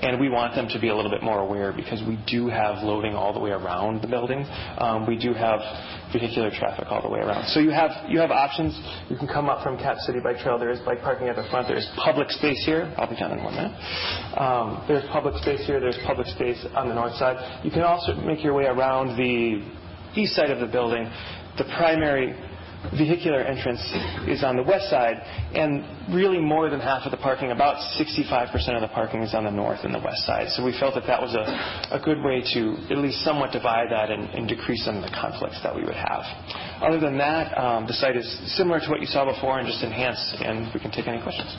And 0.00 0.20
we 0.20 0.28
want 0.28 0.54
them 0.54 0.68
to 0.68 0.78
be 0.80 0.88
a 0.88 0.96
little 0.96 1.10
bit 1.10 1.22
more 1.22 1.40
aware 1.40 1.72
because 1.72 2.02
we 2.06 2.18
do 2.26 2.48
have 2.48 2.82
loading 2.84 3.14
all 3.14 3.32
the 3.32 3.40
way 3.40 3.50
around 3.50 4.02
the 4.02 4.08
building. 4.08 4.44
Um, 4.78 5.06
we 5.06 5.16
do 5.18 5.32
have 5.32 5.60
vehicular 6.12 6.50
traffic 6.50 6.86
all 6.90 7.02
the 7.02 7.08
way 7.08 7.20
around. 7.20 7.48
So 7.48 7.60
you 7.60 7.70
have 7.70 7.90
you 8.08 8.18
have 8.20 8.30
options. 8.30 8.78
You 9.08 9.16
can 9.16 9.26
come 9.26 9.48
up 9.48 9.62
from 9.62 9.78
Cap 9.78 9.96
City 9.98 10.20
Bike 10.22 10.38
Trail. 10.38 10.58
There 10.58 10.70
is 10.70 10.80
bike 10.80 11.00
parking 11.00 11.28
at 11.28 11.36
the 11.36 11.46
front. 11.50 11.68
There 11.68 11.76
is 11.76 11.88
public 11.96 12.30
space 12.30 12.62
here. 12.64 12.92
I'll 12.96 13.08
be 13.08 13.16
done 13.16 13.32
in 13.32 13.42
one 13.42 13.54
minute. 13.54 13.72
Um, 14.36 14.84
there's 14.88 15.04
public 15.10 15.36
space 15.42 15.66
here. 15.66 15.80
There's 15.80 15.98
public 16.06 16.26
space 16.28 16.64
on 16.74 16.88
the 16.88 16.94
north 16.94 17.14
side. 17.14 17.64
You 17.64 17.70
can 17.70 17.82
also 17.82 18.14
make 18.14 18.44
your 18.44 18.54
way 18.54 18.64
around 18.64 19.16
the 19.16 19.64
east 20.14 20.34
side 20.34 20.50
of 20.50 20.60
the 20.60 20.66
building. 20.66 21.10
The 21.58 21.64
primary 21.76 22.32
vehicular 22.90 23.40
entrance 23.40 23.80
is 24.26 24.42
on 24.42 24.56
the 24.56 24.62
west 24.62 24.90
side, 24.90 25.22
and 25.54 25.84
really 26.14 26.40
more 26.40 26.68
than 26.68 26.80
half 26.80 27.06
of 27.06 27.10
the 27.10 27.16
parking, 27.16 27.50
about 27.50 27.78
65% 27.98 28.52
of 28.74 28.82
the 28.82 28.90
parking 28.92 29.22
is 29.22 29.34
on 29.34 29.44
the 29.44 29.50
north 29.50 29.80
and 29.84 29.94
the 29.94 30.02
west 30.02 30.26
side. 30.26 30.48
So 30.50 30.64
we 30.64 30.74
felt 30.78 30.94
that 30.94 31.06
that 31.06 31.20
was 31.20 31.34
a, 31.34 31.96
a 31.96 32.00
good 32.02 32.22
way 32.22 32.42
to 32.54 32.60
at 32.90 32.98
least 32.98 33.22
somewhat 33.22 33.52
divide 33.52 33.90
that 33.90 34.10
and, 34.10 34.28
and 34.30 34.48
decrease 34.48 34.84
some 34.84 34.96
of 34.96 35.02
the 35.02 35.14
conflicts 35.14 35.62
that 35.62 35.74
we 35.74 35.84
would 35.84 35.96
have. 35.96 36.26
Other 36.82 36.98
than 36.98 37.16
that, 37.18 37.54
um, 37.56 37.86
the 37.86 37.94
site 37.94 38.16
is 38.16 38.26
similar 38.56 38.80
to 38.80 38.88
what 38.90 39.00
you 39.00 39.06
saw 39.06 39.24
before 39.24 39.58
and 39.58 39.68
just 39.68 39.82
enhanced, 39.82 40.42
and 40.42 40.66
we 40.74 40.80
can 40.80 40.90
take 40.90 41.06
any 41.06 41.22
questions. 41.22 41.54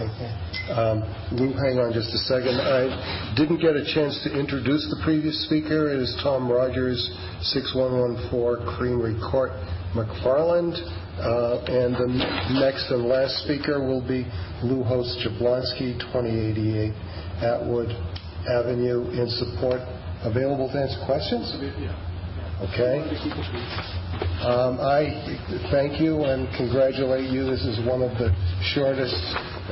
Okay. 0.00 0.32
Um, 0.72 1.04
Lou, 1.36 1.52
hang 1.52 1.76
on 1.76 1.92
just 1.92 2.08
a 2.08 2.20
second. 2.24 2.56
I 2.56 3.34
didn't 3.36 3.60
get 3.60 3.76
a 3.76 3.84
chance 3.84 4.16
to 4.24 4.32
introduce 4.32 4.88
the 4.88 4.96
previous 5.04 5.44
speaker. 5.44 5.92
It 5.92 6.00
is 6.00 6.16
Tom 6.22 6.48
Rogers, 6.48 6.96
6114 7.52 8.64
Creamery 8.78 9.20
Court, 9.20 9.52
McFarland. 9.94 10.78
Uh, 11.20 11.60
and 11.68 11.94
the 11.94 12.08
next 12.60 12.90
and 12.90 13.04
last 13.04 13.44
speaker 13.44 13.80
will 13.84 14.00
be 14.00 14.24
Lou 14.62 14.82
Host 14.82 15.20
Jablonski, 15.20 15.98
2088 16.00 16.92
Atwood 17.44 17.90
Avenue, 18.48 19.04
in 19.12 19.28
support. 19.28 19.80
Available 20.24 20.68
to 20.68 20.78
answer 20.78 21.00
questions? 21.04 21.48
Okay. 22.60 23.00
Um, 24.44 24.80
I 24.80 25.12
thank 25.72 26.00
you 26.00 26.24
and 26.24 26.48
congratulate 26.56 27.30
you. 27.30 27.44
This 27.44 27.64
is 27.64 27.80
one 27.86 28.02
of 28.02 28.12
the 28.20 28.32
shortest 28.76 29.16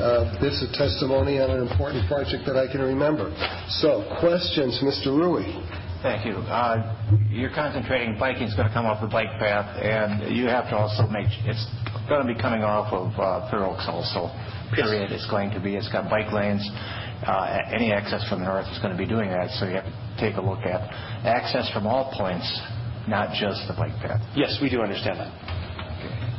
uh, 0.01 0.41
bits 0.41 0.65
of 0.65 0.73
testimony 0.73 1.41
on 1.41 1.51
an 1.51 1.67
important 1.67 2.09
project 2.09 2.45
that 2.47 2.57
I 2.57 2.71
can 2.71 2.81
remember. 2.81 3.29
So, 3.81 4.05
questions, 4.21 4.81
Mr. 4.81 5.09
Rewey? 5.13 5.49
Thank 6.03 6.27
you. 6.27 6.35
Uh, 6.47 6.95
you're 7.29 7.51
concentrating 7.51 8.15
biking's 8.15 8.55
going 8.55 8.69
to 8.69 8.75
come 8.75 8.87
off 8.87 9.03
the 9.03 9.11
bike 9.11 9.35
path, 9.41 9.67
and 9.83 10.35
you 10.35 10.47
have 10.47 10.71
to 10.71 10.77
also 10.77 11.11
make 11.11 11.27
it's 11.43 11.67
going 12.09 12.25
to 12.25 12.33
be 12.33 12.39
coming 12.39 12.63
off 12.63 12.93
of 12.93 13.11
uh, 13.19 13.67
Oaks 13.67 13.87
also. 13.91 14.31
Period. 14.75 15.11
It's 15.11 15.29
going 15.29 15.51
to 15.51 15.61
be. 15.61 15.75
It's 15.75 15.91
got 15.91 16.09
bike 16.09 16.31
lanes. 16.33 16.63
Uh, 17.27 17.59
any 17.75 17.91
access 17.93 18.23
from 18.29 18.41
the 18.41 18.47
north 18.47 18.67
is 18.71 18.79
going 18.79 18.93
to 18.93 18.99
be 18.99 19.09
doing 19.09 19.29
that, 19.31 19.51
so 19.59 19.67
you 19.67 19.75
have 19.75 19.91
to 19.91 20.17
take 20.21 20.37
a 20.37 20.41
look 20.41 20.63
at 20.63 20.87
access 21.27 21.69
from 21.73 21.87
all 21.87 22.15
points, 22.15 22.47
not 23.09 23.35
just 23.35 23.67
the 23.67 23.75
bike 23.75 23.97
path. 23.99 24.23
Yes, 24.37 24.59
we 24.63 24.71
do 24.71 24.83
understand 24.83 25.19
that. 25.19 25.48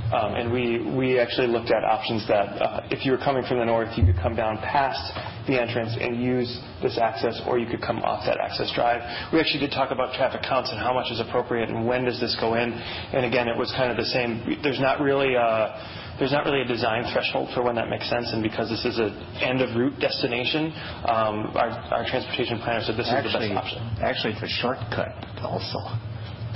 Um, 0.10 0.34
and 0.34 0.52
we, 0.52 0.82
we 0.98 1.20
actually 1.20 1.48
looked 1.48 1.70
at 1.70 1.84
options 1.84 2.28
that 2.28 2.50
uh, 2.58 2.82
if 2.90 3.06
you 3.06 3.12
were 3.12 3.22
coming 3.22 3.44
from 3.46 3.60
the 3.60 3.66
north, 3.66 3.94
you 3.96 4.06
could 4.06 4.18
come 4.18 4.36
down 4.36 4.58
past 4.58 5.14
the 5.46 5.54
entrance 5.54 5.94
and 6.02 6.18
use 6.18 6.50
this 6.82 6.98
access, 6.98 7.40
or 7.46 7.60
you 7.60 7.70
could 7.70 7.82
come 7.82 8.00
off 8.02 8.26
that 8.26 8.42
access 8.42 8.74
drive. 8.74 9.02
We 9.32 9.40
actually 9.40 9.62
did 9.62 9.72
talk 9.72 9.92
about 9.92 10.18
traffic 10.18 10.42
counts 10.42 10.72
and 10.72 10.80
how 10.80 10.94
much 10.94 11.12
is 11.12 11.20
appropriate 11.22 11.70
and 11.70 11.86
when 11.86 12.06
does 12.06 12.20
this 12.20 12.36
go 12.42 12.56
in. 12.56 12.74
And 12.74 13.26
again, 13.26 13.48
it 13.48 13.58
was 13.58 13.70
kind 13.78 13.92
of 13.92 13.98
the 13.98 14.10
same. 14.10 14.58
There's 14.64 14.82
not 14.82 15.00
really 15.00 15.36
a, 15.36 15.78
there's 16.18 16.34
not 16.34 16.46
really 16.46 16.62
a 16.62 16.68
design 16.68 17.06
threshold 17.14 17.50
for 17.54 17.62
when 17.62 17.76
that 17.76 17.90
makes 17.90 18.10
sense, 18.10 18.34
and 18.34 18.42
because 18.42 18.70
this 18.70 18.86
is 18.86 18.98
an 18.98 19.14
end 19.46 19.62
of 19.62 19.78
route 19.78 20.00
destination, 20.02 20.74
um, 21.06 21.54
our, 21.54 21.70
our 21.94 22.06
transportation 22.10 22.58
planner 22.66 22.82
said 22.82 22.98
this 22.98 23.10
actually, 23.14 23.46
is 23.46 23.50
the 23.50 23.56
best 23.56 23.78
option. 23.78 23.82
Actually, 24.02 24.34
it's 24.34 24.44
a 24.44 24.54
shortcut 24.58 25.14
also 25.46 26.09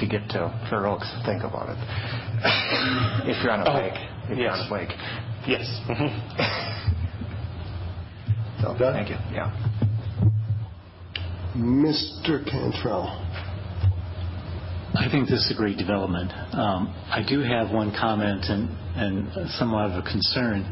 to 0.05 0.09
get 0.19 0.29
to 0.29 0.51
Fair 0.69 0.87
Oaks. 0.87 1.09
Think 1.25 1.43
about 1.43 1.69
it. 1.69 1.77
if 3.29 3.43
you're 3.43 3.51
on 3.53 3.61
a 3.61 3.69
Oh, 3.69 3.73
bike. 3.73 3.99
If 4.29 4.37
you're 4.37 4.51
on 4.51 4.65
a 4.65 4.69
bike. 4.69 4.91
Yes. 5.47 5.67
So, 8.61 8.77
Done? 8.77 8.93
thank 8.93 9.09
you. 9.09 9.17
Yeah. 9.35 9.51
Mr. 11.53 12.49
Cantrell. 12.49 13.07
I 14.95 15.09
think 15.11 15.27
this 15.27 15.43
is 15.45 15.51
a 15.53 15.57
great 15.57 15.77
development. 15.77 16.31
Um, 16.53 16.87
I 17.09 17.25
do 17.27 17.41
have 17.41 17.71
one 17.73 17.91
comment 17.91 18.45
and, 18.47 18.69
and 18.95 19.49
somewhat 19.59 19.91
of 19.91 19.97
a 19.99 20.01
concern. 20.09 20.63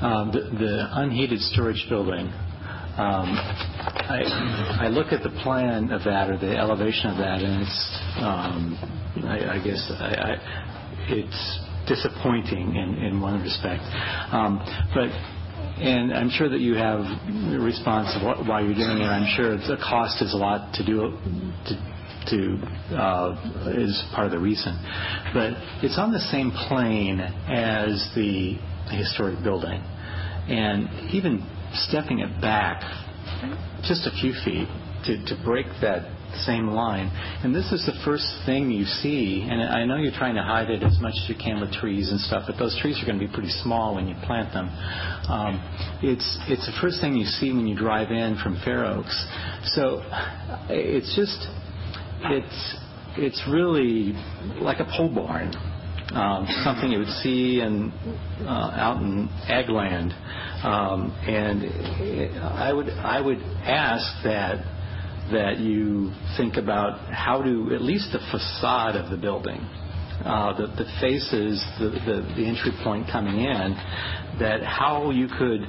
Um, 0.00 0.30
the, 0.32 0.40
the 0.58 0.88
unheated 0.92 1.40
storage 1.40 1.84
building. 1.90 2.32
Um, 2.96 3.26
I, 4.06 4.86
I 4.86 4.88
look 4.88 5.12
at 5.12 5.22
the 5.22 5.30
plan 5.42 5.90
of 5.90 6.04
that 6.04 6.30
or 6.30 6.38
the 6.38 6.56
elevation 6.56 7.10
of 7.10 7.18
that, 7.18 7.42
and 7.42 7.62
it's, 7.62 7.98
um, 8.22 8.78
I, 9.26 9.58
I 9.58 9.64
guess, 9.64 9.82
I, 9.98 10.14
I, 10.14 11.04
it's 11.10 11.60
disappointing 11.88 12.76
in, 12.76 12.94
in 13.02 13.20
one 13.20 13.42
respect. 13.42 13.82
Um, 14.32 14.62
but 14.94 15.10
and 15.76 16.14
I'm 16.14 16.30
sure 16.30 16.48
that 16.48 16.60
you 16.60 16.74
have 16.74 17.00
a 17.00 17.58
response 17.58 18.14
of 18.14 18.22
what, 18.22 18.46
why 18.46 18.60
you're 18.60 18.74
doing 18.78 18.98
it. 18.98 19.06
I'm 19.10 19.26
sure 19.34 19.56
the 19.56 19.76
cost 19.82 20.22
is 20.22 20.32
a 20.32 20.36
lot 20.36 20.72
to 20.74 20.86
do 20.86 21.18
to 21.66 21.94
to 22.30 22.96
uh, 22.96 23.74
is 23.74 24.02
part 24.14 24.26
of 24.26 24.32
the 24.32 24.38
reason. 24.38 24.78
But 25.34 25.54
it's 25.82 25.98
on 25.98 26.12
the 26.12 26.22
same 26.30 26.52
plane 26.68 27.18
as 27.20 28.08
the 28.14 28.54
historic 28.94 29.42
building, 29.42 29.82
and 30.46 31.10
even 31.10 31.42
stepping 31.74 32.20
it 32.20 32.40
back 32.40 32.82
just 33.82 34.06
a 34.06 34.12
few 34.20 34.32
feet 34.44 34.68
to, 35.04 35.24
to 35.26 35.42
break 35.44 35.66
that 35.80 36.10
same 36.46 36.68
line. 36.68 37.10
And 37.44 37.54
this 37.54 37.70
is 37.72 37.86
the 37.86 37.94
first 38.04 38.26
thing 38.46 38.70
you 38.70 38.84
see, 38.84 39.46
and 39.48 39.62
I 39.62 39.84
know 39.84 39.96
you're 39.96 40.16
trying 40.16 40.34
to 40.34 40.42
hide 40.42 40.70
it 40.70 40.82
as 40.82 40.98
much 41.00 41.14
as 41.22 41.28
you 41.28 41.36
can 41.36 41.60
with 41.60 41.72
trees 41.72 42.10
and 42.10 42.20
stuff, 42.20 42.44
but 42.46 42.58
those 42.58 42.76
trees 42.80 43.00
are 43.02 43.06
going 43.06 43.18
to 43.18 43.26
be 43.26 43.32
pretty 43.32 43.50
small 43.62 43.94
when 43.94 44.08
you 44.08 44.14
plant 44.24 44.52
them. 44.52 44.68
Um, 45.28 45.60
it's 46.02 46.38
it's 46.48 46.66
the 46.66 46.76
first 46.80 47.00
thing 47.00 47.14
you 47.14 47.26
see 47.26 47.52
when 47.52 47.66
you 47.66 47.76
drive 47.76 48.10
in 48.10 48.36
from 48.42 48.60
Fair 48.64 48.84
Oaks. 48.84 49.14
So 49.74 50.02
it's 50.68 51.14
just 51.14 51.46
it's 52.24 52.76
it's 53.16 53.42
really 53.48 54.12
like 54.60 54.80
a 54.80 54.88
pole 54.96 55.14
barn. 55.14 55.54
Um, 56.14 56.46
something 56.64 56.92
you 56.92 57.00
would 57.00 57.08
see 57.22 57.60
in, 57.60 57.92
uh, 58.42 58.70
out 58.76 59.02
in 59.02 59.28
ag 59.48 59.68
land, 59.68 60.12
um, 60.62 61.10
and 61.26 61.64
I 62.40 62.72
would 62.72 62.88
I 62.88 63.20
would 63.20 63.38
ask 63.38 64.22
that 64.22 64.64
that 65.32 65.58
you 65.58 66.12
think 66.36 66.56
about 66.56 67.12
how 67.12 67.42
to 67.42 67.74
at 67.74 67.82
least 67.82 68.12
the 68.12 68.20
facade 68.30 68.94
of 68.94 69.10
the 69.10 69.16
building, 69.16 69.58
uh, 70.24 70.52
the, 70.56 70.66
the 70.76 70.84
faces, 71.00 71.64
the, 71.78 71.90
the, 71.90 72.34
the 72.36 72.46
entry 72.46 72.72
point 72.82 73.06
coming 73.10 73.40
in, 73.40 73.74
that 74.38 74.62
how 74.62 75.10
you 75.10 75.26
could 75.26 75.62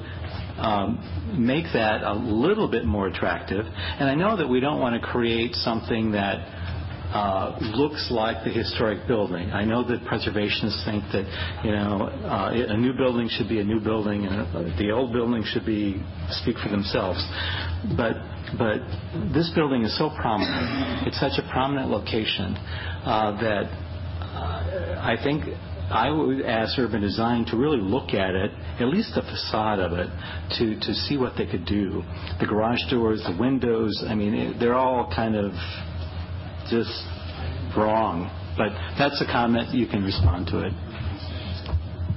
um, 0.57 0.99
make 1.37 1.65
that 1.73 2.03
a 2.03 2.13
little 2.13 2.69
bit 2.69 2.85
more 2.85 3.07
attractive. 3.07 3.65
And 3.65 4.09
I 4.09 4.15
know 4.15 4.37
that 4.37 4.47
we 4.47 4.59
don't 4.59 4.79
want 4.79 5.01
to 5.01 5.07
create 5.07 5.53
something 5.55 6.11
that 6.11 6.54
looks 7.75 8.07
like 8.11 8.43
the 8.43 8.51
historic 8.51 9.07
building. 9.07 9.51
I 9.51 9.63
know 9.65 9.83
that 9.87 10.01
preservationists 10.01 10.83
think 10.85 11.03
that 11.11 11.25
you 11.63 11.71
know 11.71 12.09
uh, 12.25 12.51
a 12.53 12.77
new 12.77 12.93
building 12.93 13.29
should 13.29 13.49
be 13.49 13.59
a 13.59 13.63
new 13.63 13.79
building, 13.79 14.25
and 14.25 14.41
uh, 14.55 14.77
the 14.77 14.91
old 14.91 15.13
building 15.13 15.43
should 15.45 15.65
be 15.65 16.01
speak 16.29 16.57
for 16.57 16.69
themselves. 16.69 17.23
But 17.97 18.15
but 18.57 18.79
this 19.33 19.51
building 19.55 19.83
is 19.83 19.97
so 19.97 20.09
prominent. 20.15 21.07
It's 21.07 21.19
such 21.19 21.37
a 21.37 21.49
prominent 21.51 21.89
location 21.89 22.55
uh, 23.05 23.31
that 23.41 23.65
uh, 24.21 25.01
I 25.01 25.15
think 25.23 25.45
I 25.89 26.09
would 26.09 26.41
ask 26.41 26.77
urban 26.79 27.01
design 27.01 27.45
to 27.45 27.57
really 27.57 27.79
look 27.79 28.13
at 28.13 28.33
it, 28.33 28.51
at 28.79 28.87
least 28.87 29.13
the 29.13 29.21
facade 29.21 29.79
of 29.79 29.93
it, 29.93 30.09
to, 30.57 30.79
to 30.79 30.93
see 30.93 31.17
what 31.17 31.33
they 31.37 31.45
could 31.45 31.65
do. 31.65 32.03
The 32.39 32.47
garage 32.47 32.81
doors, 32.89 33.23
the 33.23 33.37
windows, 33.39 34.03
I 34.07 34.15
mean, 34.15 34.57
they're 34.59 34.75
all 34.75 35.11
kind 35.15 35.35
of 35.35 35.51
just 36.69 36.91
wrong. 37.77 38.29
But 38.57 38.71
that's 38.97 39.19
a 39.21 39.25
comment. 39.25 39.73
You 39.73 39.87
can 39.87 40.03
respond 40.03 40.47
to 40.47 40.65
it. 40.65 40.73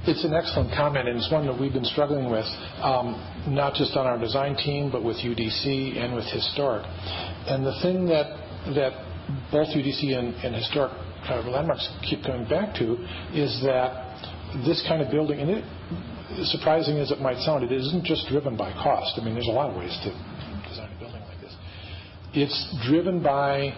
It's 0.07 0.23
an 0.23 0.33
excellent 0.33 0.71
comment, 0.73 1.07
and 1.07 1.17
it's 1.17 1.29
one 1.29 1.45
that 1.45 1.59
we've 1.59 1.73
been 1.73 1.85
struggling 1.85 2.31
with, 2.31 2.47
um, 2.81 3.19
not 3.47 3.75
just 3.75 3.95
on 3.97 4.07
our 4.07 4.17
design 4.17 4.55
team, 4.55 4.89
but 4.89 5.03
with 5.03 5.17
UDC 5.17 5.97
and 5.99 6.15
with 6.15 6.25
historic. 6.25 6.83
And 7.45 7.65
the 7.65 7.75
thing 7.83 8.07
that 8.07 8.31
that 8.75 8.93
both 9.51 9.67
UDC 9.67 10.15
and, 10.17 10.55
historic 10.55 10.91
uh, 11.29 11.43
landmarks 11.49 11.87
keep 12.09 12.23
coming 12.23 12.47
back 12.47 12.73
to 12.75 12.97
is 13.33 13.61
that 13.63 14.17
this 14.65 14.83
kind 14.87 15.01
of 15.01 15.11
building, 15.11 15.39
and 15.39 15.49
it, 15.51 15.63
surprising 16.47 16.97
as 16.97 17.11
it 17.11 17.19
might 17.19 17.37
sound, 17.39 17.63
it 17.63 17.71
isn't 17.71 18.03
just 18.05 18.27
driven 18.29 18.57
by 18.57 18.71
cost. 18.73 19.19
I 19.19 19.23
mean, 19.23 19.33
there's 19.33 19.47
a 19.47 19.51
lot 19.51 19.69
of 19.69 19.75
ways 19.75 19.95
to 20.03 20.09
design 20.67 20.89
a 20.95 20.99
building 20.99 21.21
like 21.21 21.41
this. 21.41 21.55
It's 22.33 22.87
driven 22.87 23.21
by 23.21 23.73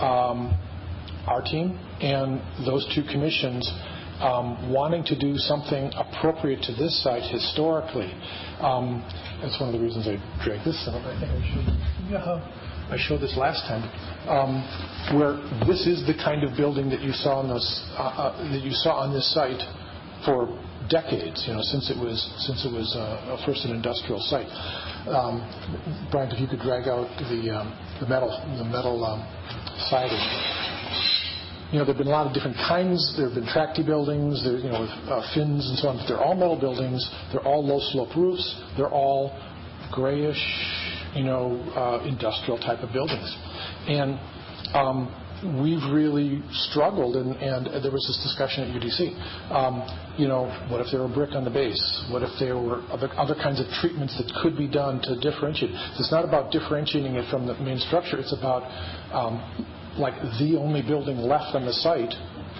our 0.00 1.42
team 1.42 1.78
and 2.00 2.40
those 2.66 2.86
two 2.94 3.02
commissions 3.02 3.70
um, 4.20 4.70
wanting 4.72 5.04
to 5.04 5.18
do 5.18 5.36
something 5.36 5.90
appropriate 5.96 6.62
to 6.62 6.72
this 6.72 7.02
site 7.02 7.22
historically. 7.22 8.12
Um, 8.60 9.02
that's 9.42 9.58
one 9.58 9.74
of 9.74 9.74
the 9.74 9.82
reasons 9.84 10.06
I 10.06 10.16
dragged 10.44 10.64
this 10.64 10.78
out. 10.88 11.02
I 11.02 11.18
think 11.18 11.30
I 12.90 12.96
showed, 12.98 13.20
this 13.20 13.36
last 13.36 13.66
time, 13.66 13.82
um, 14.28 14.62
where 15.18 15.40
this 15.66 15.86
is 15.86 16.06
the 16.06 16.14
kind 16.14 16.44
of 16.44 16.56
building 16.56 16.90
that 16.90 17.00
you 17.00 17.12
saw 17.12 17.40
on 17.40 17.48
this 17.48 17.66
uh, 17.96 18.02
uh, 18.02 18.52
that 18.52 18.62
you 18.62 18.72
saw 18.72 19.00
on 19.00 19.12
this 19.12 19.26
site 19.34 19.62
for 20.24 20.52
decades. 20.88 21.44
You 21.48 21.54
know, 21.54 21.62
since 21.62 21.90
it 21.90 21.96
was 21.96 22.20
since 22.46 22.64
it 22.64 22.72
was 22.72 22.94
uh, 22.94 23.40
first 23.44 23.64
an 23.64 23.72
industrial 23.72 24.20
site. 24.20 24.48
Um, 25.08 25.42
Brian, 26.12 26.30
if 26.30 26.40
you 26.40 26.46
could 26.46 26.60
drag 26.60 26.88
out 26.88 27.08
the 27.18 27.50
um, 27.50 27.72
the 28.00 28.06
metal 28.06 28.30
the 28.58 28.64
metal 28.64 29.04
um, 29.04 29.20
siding 29.90 30.20
you 31.74 31.80
know, 31.80 31.86
there 31.86 31.94
have 31.94 32.04
been 32.04 32.06
a 32.06 32.14
lot 32.14 32.28
of 32.28 32.32
different 32.32 32.56
kinds. 32.56 33.14
There 33.16 33.26
have 33.26 33.34
been 33.34 33.50
tracty 33.50 33.82
buildings, 33.82 34.44
there, 34.44 34.58
you 34.58 34.70
know, 34.70 34.82
with 34.82 34.94
uh, 35.10 35.26
fins 35.34 35.66
and 35.68 35.76
so 35.76 35.88
on. 35.88 35.96
But 35.96 36.06
they're 36.06 36.22
all 36.22 36.36
metal 36.36 36.54
buildings. 36.54 37.02
They're 37.32 37.42
all 37.42 37.66
low 37.66 37.80
slope 37.90 38.14
roofs. 38.14 38.46
They're 38.76 38.94
all 38.94 39.34
grayish, 39.90 40.38
you 41.16 41.24
know, 41.24 41.58
uh, 41.74 42.06
industrial 42.06 42.58
type 42.58 42.78
of 42.86 42.92
buildings. 42.92 43.26
And 43.88 44.20
um, 44.70 45.10
we've 45.60 45.84
really 45.92 46.42
struggled, 46.70 47.16
and, 47.16 47.36
and 47.36 47.84
there 47.84 47.92
was 47.92 48.04
this 48.08 48.20
discussion 48.24 48.64
at 48.64 48.70
UDC. 48.72 49.52
Um, 49.52 49.84
you 50.16 50.28
know, 50.28 50.48
what 50.70 50.80
if 50.80 50.88
there 50.90 51.00
were 51.00 51.12
brick 51.12 51.32
on 51.32 51.44
the 51.44 51.50
base? 51.50 51.82
What 52.10 52.22
if 52.22 52.30
there 52.40 52.56
were 52.56 52.80
other, 52.88 53.08
other 53.16 53.34
kinds 53.34 53.60
of 53.60 53.66
treatments 53.80 54.16
that 54.16 54.30
could 54.42 54.56
be 54.56 54.68
done 54.68 55.00
to 55.02 55.20
differentiate? 55.20 55.72
It's 55.98 56.12
not 56.12 56.24
about 56.24 56.50
differentiating 56.50 57.14
it 57.14 57.30
from 57.30 57.46
the 57.46 57.54
main 57.60 57.78
structure. 57.78 58.18
It's 58.18 58.32
about 58.32 58.64
um, 59.12 59.38
like 59.98 60.14
the 60.40 60.56
only 60.58 60.82
building 60.82 61.18
left 61.18 61.54
on 61.54 61.64
the 61.64 61.72
site 61.72 62.12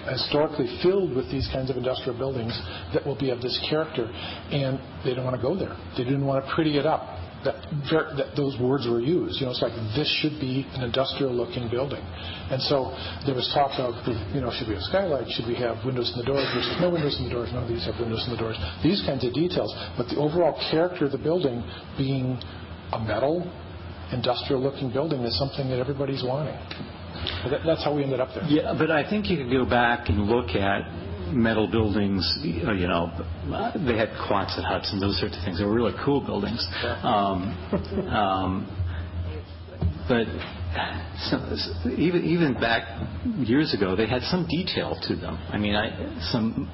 historically 0.09 0.69
filled 0.83 1.15
with 1.15 1.29
these 1.31 1.49
kinds 1.51 1.69
of 1.69 1.77
industrial 1.77 2.17
buildings 2.17 2.53
that 2.93 3.05
will 3.05 3.17
be 3.17 3.31
of 3.31 3.41
this 3.41 3.57
character 3.67 4.05
and 4.05 4.79
they 5.03 5.15
don't 5.15 5.25
want 5.25 5.35
to 5.35 5.41
go 5.41 5.57
there 5.57 5.75
they 5.97 6.03
didn't 6.03 6.25
want 6.25 6.45
to 6.45 6.51
pretty 6.53 6.77
it 6.77 6.85
up 6.85 7.14
that, 7.45 7.55
that 8.17 8.35
those 8.35 8.57
words 8.59 8.87
were 8.89 8.99
used. 8.99 9.39
You 9.39 9.45
know 9.45 9.53
it's 9.53 9.61
like 9.61 9.77
this 9.95 10.09
should 10.19 10.35
be 10.41 10.65
an 10.75 10.81
industrial 10.83 11.31
looking 11.33 11.69
building. 11.69 12.01
And 12.51 12.61
so 12.61 12.91
there 13.25 13.35
was 13.37 13.47
talk 13.53 13.77
of 13.79 13.93
you 14.33 14.41
know 14.41 14.51
should 14.51 14.67
we 14.67 14.75
have 14.75 14.83
skylights? 14.89 15.31
Should 15.37 15.47
we 15.47 15.55
have 15.61 15.85
windows 15.85 16.11
in 16.13 16.19
the 16.19 16.27
doors 16.27 16.45
versus 16.53 16.75
no 16.81 16.89
windows 16.89 17.15
in 17.21 17.29
the 17.29 17.33
doors? 17.33 17.49
None 17.53 17.63
of 17.63 17.69
these 17.69 17.85
have 17.85 17.95
windows 18.01 18.25
in 18.27 18.33
the 18.35 18.41
doors. 18.41 18.57
These 18.83 19.05
kinds 19.05 19.23
of 19.23 19.33
details. 19.33 19.71
But 19.95 20.09
the 20.09 20.17
overall 20.17 20.57
character 20.71 21.05
of 21.05 21.13
the 21.13 21.21
building 21.21 21.63
being 21.97 22.41
a 22.91 22.99
metal 22.99 23.45
industrial 24.11 24.61
looking 24.61 24.91
building 24.91 25.21
is 25.21 25.37
something 25.37 25.69
that 25.69 25.79
everybody's 25.79 26.23
wanting. 26.23 26.57
That- 27.49 27.61
That's 27.65 27.83
how 27.83 27.95
we 27.95 28.03
ended 28.03 28.19
up 28.19 28.29
there. 28.35 28.43
Yeah, 28.45 28.73
but 28.77 28.91
I 28.91 29.07
think 29.09 29.29
you 29.29 29.37
could 29.37 29.51
go 29.51 29.65
back 29.65 30.09
and 30.09 30.25
look 30.27 30.49
at 30.55 30.81
metal 31.33 31.67
buildings, 31.69 32.39
you 32.43 32.87
know, 32.87 33.07
they 33.87 33.97
had 33.97 34.09
Quonset 34.29 34.63
huts 34.63 34.91
and 34.91 35.01
those 35.01 35.19
sorts 35.19 35.37
of 35.37 35.43
things. 35.43 35.59
They 35.59 35.65
were 35.65 35.73
really 35.73 35.95
cool 36.03 36.21
buildings. 36.21 36.65
Um, 37.03 37.53
um, 38.09 38.81
But 40.07 40.27
even 41.97 42.25
even 42.25 42.53
back 42.59 42.83
years 43.37 43.73
ago, 43.73 43.95
they 43.95 44.07
had 44.07 44.21
some 44.23 44.45
detail 44.47 44.95
to 45.07 45.15
them. 45.15 45.37
I 45.51 45.57
mean, 45.57 45.75
I 45.75 46.19
some 46.31 46.69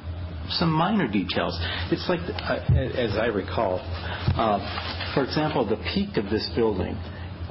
some 0.50 0.72
minor 0.72 1.08
details. 1.08 1.58
It's 1.92 2.08
like, 2.10 2.20
uh, 2.20 2.74
as 2.76 3.16
I 3.16 3.28
recall, 3.28 3.80
uh, 4.36 5.14
for 5.14 5.24
example, 5.24 5.66
the 5.66 5.78
peak 5.94 6.18
of 6.18 6.26
this 6.30 6.50
building, 6.56 6.96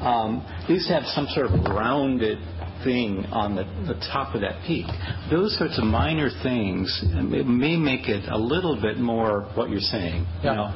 um, 0.00 0.44
they 0.68 0.74
used 0.74 0.88
to 0.88 0.94
have 0.94 1.04
some 1.06 1.26
sort 1.32 1.46
of 1.46 1.52
rounded 1.64 2.38
thing 2.84 3.24
on 3.32 3.54
the, 3.56 3.64
the 3.86 3.98
top 4.12 4.34
of 4.34 4.40
that 4.42 4.62
peak. 4.66 4.86
Those 5.30 5.56
sorts 5.58 5.78
of 5.78 5.84
minor 5.84 6.30
things 6.42 6.88
may 7.14 7.76
make 7.76 8.08
it 8.08 8.28
a 8.30 8.38
little 8.38 8.80
bit 8.80 8.98
more 8.98 9.48
what 9.54 9.70
you're 9.70 9.80
saying, 9.80 10.26
you 10.42 10.50
Yeah. 10.50 10.54
know, 10.54 10.74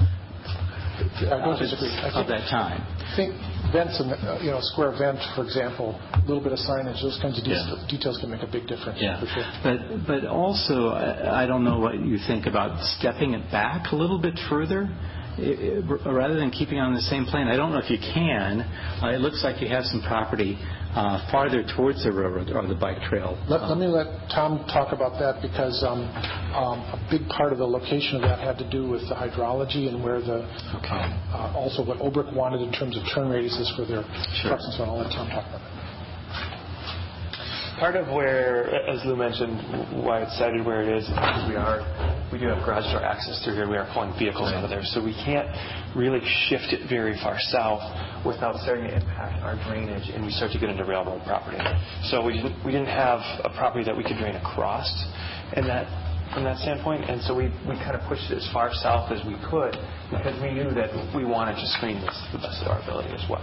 I 1.26 1.42
don't 1.44 1.58
disagree. 1.58 1.90
I 1.90 2.08
of 2.20 2.28
that 2.28 2.48
time. 2.48 2.80
I 2.80 3.16
think 3.16 3.34
vents, 3.72 3.98
and 3.98 4.12
uh, 4.12 4.38
you 4.40 4.50
know, 4.50 4.58
square 4.62 4.92
vent, 4.96 5.18
for 5.34 5.42
example, 5.44 5.98
a 6.14 6.18
little 6.26 6.42
bit 6.42 6.52
of 6.52 6.58
signage, 6.58 7.02
those 7.02 7.18
kinds 7.20 7.38
of 7.38 7.44
de- 7.44 7.50
Yeah. 7.50 7.86
details 7.90 8.18
can 8.20 8.30
make 8.30 8.42
a 8.42 8.46
big 8.46 8.66
difference. 8.68 8.98
Yeah, 9.02 9.18
sure. 9.34 9.44
but 9.62 10.06
but 10.06 10.24
also 10.26 10.90
I 10.90 11.42
I 11.42 11.46
don't 11.46 11.64
know 11.64 11.78
what 11.80 11.94
you 11.98 12.18
think 12.26 12.46
about 12.46 12.80
stepping 12.98 13.34
it 13.34 13.50
back 13.50 13.90
a 13.92 13.96
little 13.96 14.18
bit 14.20 14.38
further. 14.48 14.88
I- 15.36 16.10
rather 16.10 16.36
than 16.36 16.50
keeping 16.50 16.78
on 16.78 16.94
the 16.94 17.00
same 17.02 17.24
plane, 17.26 17.48
I 17.48 17.56
don't 17.56 17.72
know 17.72 17.78
if 17.78 17.90
you 17.90 17.98
can. 17.98 18.60
Uh, 19.02 19.08
it 19.14 19.20
looks 19.20 19.42
like 19.42 19.60
you 19.60 19.68
have 19.68 19.84
some 19.84 20.02
property 20.02 20.58
uh, 20.94 21.18
farther 21.30 21.64
towards 21.76 22.04
the 22.04 22.12
railroad 22.12 22.50
or 22.54 22.66
the 22.66 22.74
bike 22.78 23.02
trail. 23.02 23.36
Let, 23.48 23.62
let 23.66 23.78
me 23.78 23.86
let 23.86 24.06
Tom 24.30 24.64
talk 24.70 24.92
about 24.92 25.18
that 25.18 25.42
because 25.42 25.82
um, 25.82 26.06
um, 26.54 26.78
a 26.94 27.08
big 27.10 27.26
part 27.28 27.52
of 27.52 27.58
the 27.58 27.66
location 27.66 28.16
of 28.16 28.22
that 28.22 28.38
had 28.38 28.58
to 28.58 28.70
do 28.70 28.88
with 28.88 29.02
the 29.08 29.14
hydrology 29.14 29.88
and 29.88 30.02
where 30.04 30.20
the 30.20 30.46
um, 30.46 31.10
uh, 31.34 31.52
also 31.58 31.82
what 31.84 31.98
Olbrich 31.98 32.32
wanted 32.32 32.62
in 32.62 32.70
terms 32.72 32.96
of 32.96 33.02
turn 33.12 33.26
radiuses 33.26 33.74
for 33.74 33.84
their 33.84 34.02
trucks 34.46 34.62
and 34.64 34.74
so 34.78 34.84
on. 34.84 34.88
I'll 34.90 34.98
let 35.02 35.10
Tom 35.10 35.26
talk 35.28 35.46
about 35.50 35.60
that. 35.62 35.73
Part 37.78 37.96
of 37.96 38.06
where, 38.14 38.70
as 38.88 39.04
Lou 39.04 39.16
mentioned, 39.16 39.58
why 40.06 40.22
it's 40.22 40.38
sited 40.38 40.64
where 40.64 40.82
it 40.82 40.88
is, 40.96 41.04
is 41.04 41.10
because 41.10 41.48
we 41.50 41.56
are, 41.56 41.82
we 42.30 42.38
do 42.38 42.46
have 42.46 42.62
garage 42.62 42.86
door 42.94 43.02
access 43.02 43.42
through 43.42 43.54
here. 43.54 43.68
We 43.68 43.76
are 43.76 43.90
pulling 43.92 44.14
vehicles 44.16 44.54
out 44.54 44.62
of 44.62 44.70
there, 44.70 44.84
so 44.84 45.02
we 45.02 45.12
can't 45.26 45.50
really 45.96 46.22
shift 46.46 46.70
it 46.70 46.88
very 46.88 47.18
far 47.18 47.34
south 47.50 47.82
without 48.24 48.62
starting 48.62 48.86
to 48.86 48.94
impact 48.94 49.42
our 49.42 49.58
drainage, 49.66 50.06
and 50.14 50.24
we 50.24 50.30
start 50.30 50.52
to 50.52 50.58
get 50.58 50.70
into 50.70 50.84
railroad 50.84 51.26
property. 51.26 51.58
So 52.06 52.22
we 52.24 52.38
didn't, 52.38 52.54
we 52.64 52.70
didn't 52.70 52.94
have 52.94 53.18
a 53.42 53.50
property 53.58 53.84
that 53.84 53.96
we 53.96 54.04
could 54.06 54.22
drain 54.22 54.36
across, 54.36 54.86
in 55.58 55.66
that 55.66 55.90
from 56.32 56.44
that 56.44 56.58
standpoint, 56.58 57.10
and 57.10 57.20
so 57.22 57.34
we, 57.34 57.50
we 57.66 57.74
kind 57.82 57.94
of 57.94 58.02
pushed 58.08 58.30
it 58.30 58.38
as 58.38 58.48
far 58.52 58.70
south 58.72 59.10
as 59.10 59.24
we 59.26 59.34
could 59.50 59.74
because 60.10 60.34
we 60.42 60.50
knew 60.54 60.70
that 60.74 60.90
we 61.14 61.24
wanted 61.24 61.54
to 61.58 61.66
screen 61.78 62.00
this 62.00 62.14
to 62.30 62.38
the 62.38 62.42
best 62.42 62.62
of 62.62 62.70
our 62.70 62.82
ability 62.82 63.10
as 63.10 63.22
well. 63.30 63.42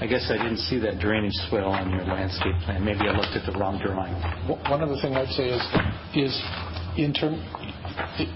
I 0.00 0.06
guess 0.06 0.26
I 0.28 0.36
didn't 0.36 0.58
see 0.58 0.78
that 0.80 0.98
drainage 0.98 1.34
swale 1.48 1.70
on 1.70 1.90
your 1.90 2.02
landscape 2.04 2.54
plan. 2.66 2.84
Maybe 2.84 3.06
I 3.06 3.14
looked 3.14 3.38
at 3.38 3.46
the 3.46 3.56
wrong 3.58 3.78
drawing. 3.78 4.12
One 4.66 4.82
other 4.82 4.98
thing 5.00 5.14
I'd 5.14 5.30
say 5.30 5.54
is, 5.54 5.62
is 6.18 6.34
in 6.98 7.14
term, 7.14 7.38
it, 8.18 8.26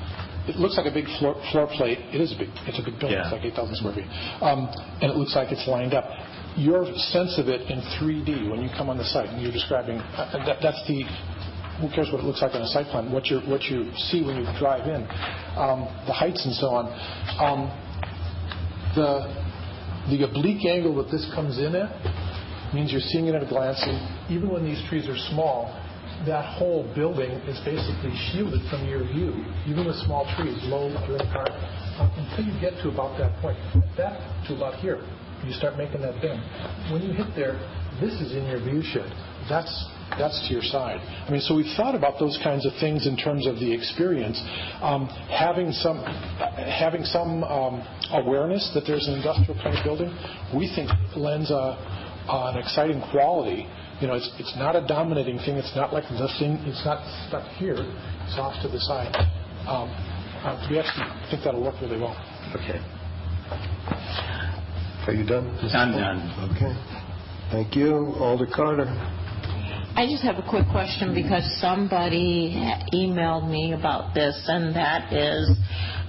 it 0.47 0.57
looks 0.57 0.79
like 0.79 0.87
a 0.87 0.95
big 0.95 1.11
floor, 1.19 1.35
floor 1.51 1.67
plate. 1.67 1.99
It 2.15 2.21
is 2.23 2.31
a 2.31 2.39
big, 2.39 2.49
it's 2.63 2.79
a 2.79 2.85
big 2.87 3.03
building. 3.03 3.19
Yeah. 3.19 3.27
It's 3.27 3.35
like 3.35 3.45
8,000 3.59 3.75
square 3.75 3.95
feet. 3.99 4.11
Um, 4.39 4.71
and 5.03 5.11
it 5.11 5.17
looks 5.19 5.35
like 5.35 5.51
it's 5.51 5.67
lined 5.67 5.95
up. 5.95 6.07
Your 6.55 6.87
sense 7.11 7.39
of 7.43 7.51
it 7.51 7.67
in 7.67 7.83
3D 7.99 8.51
when 8.51 8.63
you 8.63 8.71
come 8.79 8.89
on 8.89 8.97
the 8.97 9.07
site, 9.07 9.29
and 9.29 9.43
you're 9.43 9.53
describing, 9.53 9.99
uh, 9.99 10.39
that, 10.47 10.63
that's 10.63 10.83
the, 10.87 11.03
who 11.83 11.91
cares 11.91 12.11
what 12.15 12.23
it 12.23 12.27
looks 12.27 12.43
like 12.43 12.55
on 12.55 12.63
a 12.63 12.71
site 12.71 12.87
plan, 12.87 13.11
what 13.11 13.27
you, 13.27 13.43
what 13.51 13.67
you 13.67 13.91
see 14.11 14.23
when 14.23 14.39
you 14.39 14.47
drive 14.59 14.87
in, 14.87 15.03
um, 15.59 15.91
the 16.07 16.15
heights 16.15 16.47
and 16.47 16.55
so 16.55 16.71
on. 16.71 16.87
Um, 17.43 17.67
the, 18.95 19.48
the 20.11 20.25
oblique 20.25 20.65
angle 20.65 20.97
that 20.97 21.11
this 21.11 21.29
comes 21.35 21.59
in 21.59 21.75
at 21.75 21.91
means 22.75 22.93
you're 22.93 23.05
seeing 23.13 23.27
it 23.27 23.35
at 23.35 23.43
a 23.43 23.49
glance. 23.49 23.81
Even 24.29 24.51
when 24.51 24.65
these 24.65 24.81
trees 24.89 25.09
are 25.09 25.17
small, 25.33 25.73
that 26.27 26.45
whole 26.59 26.83
building 26.95 27.31
is 27.47 27.59
basically 27.65 28.13
shielded 28.33 28.61
from 28.71 28.89
your 28.89 29.05
view, 29.07 29.33
even 29.67 29.87
with 29.87 29.97
small 30.05 30.27
trees, 30.37 30.59
low 30.65 30.91
during 31.07 31.25
car, 31.31 31.47
uh, 31.49 32.11
until 32.17 32.45
you 32.45 32.61
get 32.61 32.75
to 32.83 32.89
about 32.89 33.17
that 33.19 33.39
point. 33.41 33.57
That 33.97 34.19
to 34.49 34.57
about 34.57 34.81
here, 34.81 35.01
you 35.45 35.53
start 35.53 35.77
making 35.77 36.01
that 36.03 36.21
bend. 36.21 36.43
When 36.91 37.03
you 37.03 37.13
hit 37.13 37.29
there, 37.37 37.55
this 38.01 38.15
is 38.21 38.35
in 38.35 38.47
your 38.47 38.59
view 38.59 38.83
shed. 38.83 39.09
That's 39.49 39.71
that's 40.17 40.41
to 40.49 40.55
your 40.55 40.63
side. 40.63 41.01
I 41.01 41.31
mean, 41.31 41.41
so 41.41 41.55
we've 41.55 41.71
thought 41.77 41.95
about 41.95 42.19
those 42.19 42.39
kinds 42.43 42.65
of 42.65 42.73
things 42.81 43.07
in 43.07 43.17
terms 43.17 43.47
of 43.47 43.57
the 43.57 43.73
experience. 43.73 44.41
Um, 44.81 45.07
having 45.29 45.73
some 45.73 45.99
having 46.01 47.05
some 47.05 47.45
um, 47.45 47.83
awareness 48.13 48.71
that 48.75 48.85
there's 48.87 49.07
an 49.07 49.15
industrial 49.15 49.61
kind 49.63 49.77
of 49.77 49.85
building, 49.85 50.11
we 50.55 50.71
think 50.75 50.89
lends 51.17 51.51
a, 51.51 51.77
an 52.29 52.57
exciting 52.57 53.03
quality. 53.11 53.69
You 54.01 54.07
know, 54.07 54.15
it's 54.15 54.31
it's 54.39 54.55
not 54.57 54.77
a 54.77 54.87
dominating 54.87 55.39
thing. 55.39 55.57
It's 55.57 55.75
not 55.77 55.93
like 55.93 56.05
the 56.09 56.31
thing. 56.39 56.63
It's 56.65 56.85
not 56.85 57.03
stuck 57.29 57.45
here. 57.59 57.77
It's 57.77 58.39
off 58.39 58.57
to 58.63 58.69
the 58.69 58.81
side. 58.81 59.13
Um, 59.67 59.91
uh, 60.41 60.67
we 60.71 60.79
actually 60.79 61.05
think 61.31 61.43
that'll 61.45 61.63
work 61.63 61.75
really 61.83 61.99
well. 61.99 62.17
Okay. 62.55 62.79
Are 65.07 65.15
you 65.15 65.25
done? 65.25 65.49
I'm 65.73 65.93
done. 65.93 66.53
Okay. 66.55 66.73
Thank 67.51 67.75
you. 67.75 68.15
Alder 68.21 68.47
Carter. 68.55 68.87
I 69.99 70.07
just 70.07 70.23
have 70.23 70.37
a 70.37 70.49
quick 70.49 70.69
question 70.71 71.13
because 71.13 71.43
somebody 71.61 72.55
emailed 72.95 73.51
me 73.51 73.73
about 73.73 74.15
this, 74.15 74.41
and 74.47 74.73
that 74.77 75.13
is 75.13 75.51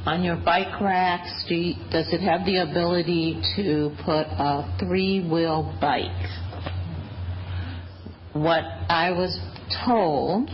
on 0.06 0.22
your 0.22 0.36
bike 0.36 0.80
racks, 0.80 1.44
do 1.50 1.56
you, 1.56 1.74
does 1.92 2.06
it 2.14 2.22
have 2.22 2.46
the 2.46 2.58
ability 2.58 3.42
to 3.56 3.90
put 4.06 4.28
a 4.28 4.78
three 4.80 5.28
wheel 5.28 5.76
bike? 5.82 6.30
What 8.34 8.64
I 8.90 9.10
was 9.10 9.40
told 9.84 10.52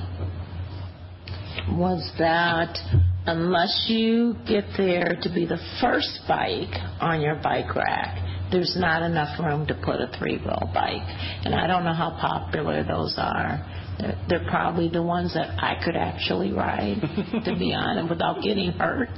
was 1.77 2.09
that 2.17 2.77
unless 3.25 3.87
you 3.89 4.37
get 4.47 4.63
there 4.77 5.17
to 5.23 5.29
be 5.33 5.45
the 5.45 5.59
first 5.81 6.21
bike 6.25 6.73
on 7.01 7.19
your 7.19 7.35
bike 7.43 7.75
rack, 7.75 8.24
there's 8.55 8.75
not 8.79 9.03
enough 9.03 9.37
room 9.37 9.67
to 9.67 9.73
put 9.75 9.99
a 9.99 10.07
three-wheel 10.17 10.71
bike. 10.73 11.03
And 11.43 11.53
I 11.53 11.67
don't 11.67 11.83
know 11.83 11.93
how 11.93 12.11
popular 12.19 12.83
those 12.85 13.15
are. 13.17 13.59
They're, 13.99 14.17
they're 14.29 14.47
probably 14.49 14.87
the 14.89 15.03
ones 15.03 15.33
that 15.33 15.61
I 15.61 15.75
could 15.83 15.95
actually 15.97 16.53
ride, 16.53 17.01
to 17.43 17.55
be 17.59 17.73
honest, 17.77 18.09
without 18.09 18.41
getting 18.41 18.71
hurt. 18.71 19.09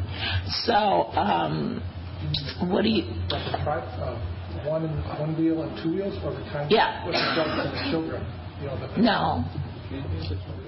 So, 0.66 0.74
um, 0.74 1.84
what 2.72 2.82
do 2.82 2.90
you? 2.90 3.04
Try, 3.30 3.78
uh, 3.78 4.68
one 4.68 4.90
one 5.20 5.38
wheel 5.38 5.62
and 5.62 5.78
two 5.84 5.94
wheels, 5.94 6.18
or 6.26 6.34
the 6.34 6.42
kind 6.52 6.72
Yeah. 6.72 7.06
with 7.06 7.14
the 7.14 7.22
adults 7.22 7.78
and 7.78 7.92
children. 7.92 8.26
You 8.60 8.68
know, 8.68 8.80
the, 8.80 9.02
No. 9.02 9.46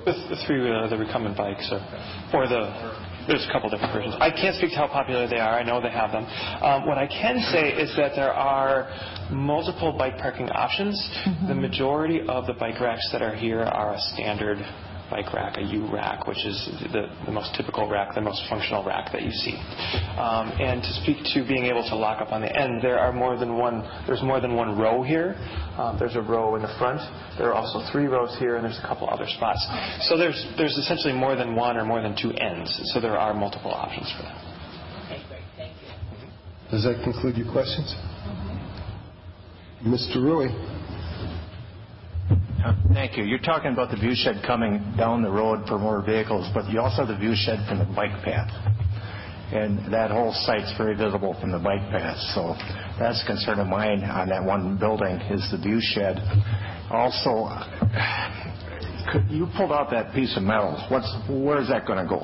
The, 0.06 0.14
the 0.14 0.38
three 0.48 0.62
wheeler, 0.62 0.88
the 0.88 0.98
recumbent 0.98 1.36
bikes, 1.36 1.68
or, 1.72 1.82
or 2.34 2.48
the 2.48 2.70
there's 3.30 3.46
a 3.48 3.52
couple 3.52 3.70
different 3.70 3.94
versions. 3.94 4.16
I 4.20 4.32
can't 4.32 4.56
speak 4.58 4.72
to 4.72 4.78
how 4.78 4.88
popular 4.88 5.28
they 5.28 5.38
are. 5.38 5.54
I 5.54 5.64
know 5.64 5.80
they 5.80 5.92
have 5.92 6.12
them. 6.12 6.26
Um, 6.26 6.88
what 6.88 6.98
I 6.98 7.06
can 7.06 7.40
say 7.54 7.70
is 7.70 7.94
that 7.96 8.14
there 8.16 8.34
are 8.34 8.90
multiple 9.32 9.94
bike 9.94 10.18
parking 10.18 10.50
options. 10.50 10.98
The 11.48 11.56
majority 11.56 12.22
of 12.28 12.48
the 12.48 12.54
bike 12.54 12.82
racks 12.82 13.08
that 13.12 13.22
are 13.22 13.36
here 13.36 13.62
are 13.62 13.94
a 13.94 14.02
standard 14.14 14.58
bike 15.10 15.34
rack, 15.34 15.58
a 15.58 15.62
U 15.62 15.92
rack, 15.92 16.28
which 16.28 16.46
is 16.46 16.70
the, 16.92 17.10
the 17.26 17.32
most 17.32 17.56
typical 17.56 17.90
rack, 17.90 18.16
the 18.16 18.22
most 18.22 18.44
functional 18.50 18.84
rack 18.86 19.12
that 19.12 19.22
you 19.22 19.32
see. 19.32 19.56
Um, 20.18 20.52
and 20.60 20.82
to 20.82 20.92
speak 21.02 21.18
to 21.34 21.48
being 21.48 21.66
able 21.66 21.84
to 21.90 21.96
lock 21.96 22.22
up 22.22 22.32
on 22.32 22.42
the 22.42 22.56
end, 22.56 22.82
there 22.82 23.00
are 23.00 23.12
more 23.12 23.38
than 23.38 23.58
one. 23.58 23.82
There's 24.08 24.24
more 24.24 24.40
than 24.40 24.56
one 24.56 24.78
row 24.78 25.04
here. 25.04 25.36
Um, 25.78 25.98
there's 26.00 26.16
a 26.16 26.22
row 26.22 26.56
in 26.56 26.62
the 26.62 26.74
front. 26.78 27.02
There 27.38 27.50
are 27.50 27.54
also 27.54 27.84
three 27.92 28.06
rows 28.06 28.36
here, 28.40 28.56
and 28.56 28.66
there's 28.66 28.80
a 28.80 28.88
couple 28.88 29.10
other 29.10 29.28
spots. 29.28 29.66
So 30.08 30.18
there's 30.18 30.40
there's 30.58 30.78
essentially 30.78 31.14
more 31.14 31.36
than 31.36 31.56
one 31.56 31.78
or 31.78 31.86
more 31.86 32.02
than 32.02 32.16
two 32.16 32.32
ends. 32.34 32.70
So 32.94 33.00
there 33.00 33.18
are 33.18 33.34
multiple 33.34 33.72
options 33.72 34.12
for 34.16 34.24
that. 34.24 34.38
Okay, 35.06 35.22
great. 35.28 35.44
Thank 35.58 35.74
you. 35.82 35.90
Does 36.72 36.84
that 36.84 37.02
conclude 37.04 37.36
your 37.38 37.52
questions? 37.52 37.96
Mr. 39.84 40.18
Rewey. 40.18 40.79
Thank 42.94 43.18
you. 43.18 43.24
You're 43.24 43.40
talking 43.40 43.72
about 43.72 43.90
the 43.92 43.98
view 43.98 44.12
shed 44.16 44.44
coming 44.46 44.84
down 44.98 45.22
the 45.22 45.32
road 45.32 45.66
for 45.68 45.80
more 45.80 46.04
vehicles, 46.04 46.50
but 46.54 46.70
you 46.70 46.82
also 46.82 47.06
have 47.06 47.08
the 47.08 47.18
view 47.18 47.34
shed 47.36 47.60
from 47.68 47.80
the 47.80 47.86
bike 47.96 48.24
path. 48.24 48.50
And 49.54 49.92
that 49.94 50.12
whole 50.12 50.34
site's 50.46 50.72
very 50.78 50.96
visible 50.96 51.36
from 51.40 51.52
the 51.52 51.58
bike 51.60 51.82
path, 51.90 52.18
so 52.36 52.54
that's 53.00 53.24
a 53.24 53.26
concern 53.26 53.60
of 53.60 53.68
mine 53.68 54.04
on 54.04 54.30
that 54.30 54.44
one 54.44 54.78
building 54.78 55.16
is 55.32 55.42
the 55.52 55.58
view 55.58 55.80
shed. 55.82 56.20
Also, 56.92 57.48
could- 59.12 59.26
you 59.30 59.48
pulled 59.58 59.72
out 59.72 59.90
that 59.92 60.14
piece 60.14 60.36
of 60.38 60.44
metal. 60.44 60.78
What's, 60.90 61.10
where's 61.30 61.70
that 61.70 61.86
going 61.88 62.04
to 62.04 62.10
go? 62.10 62.22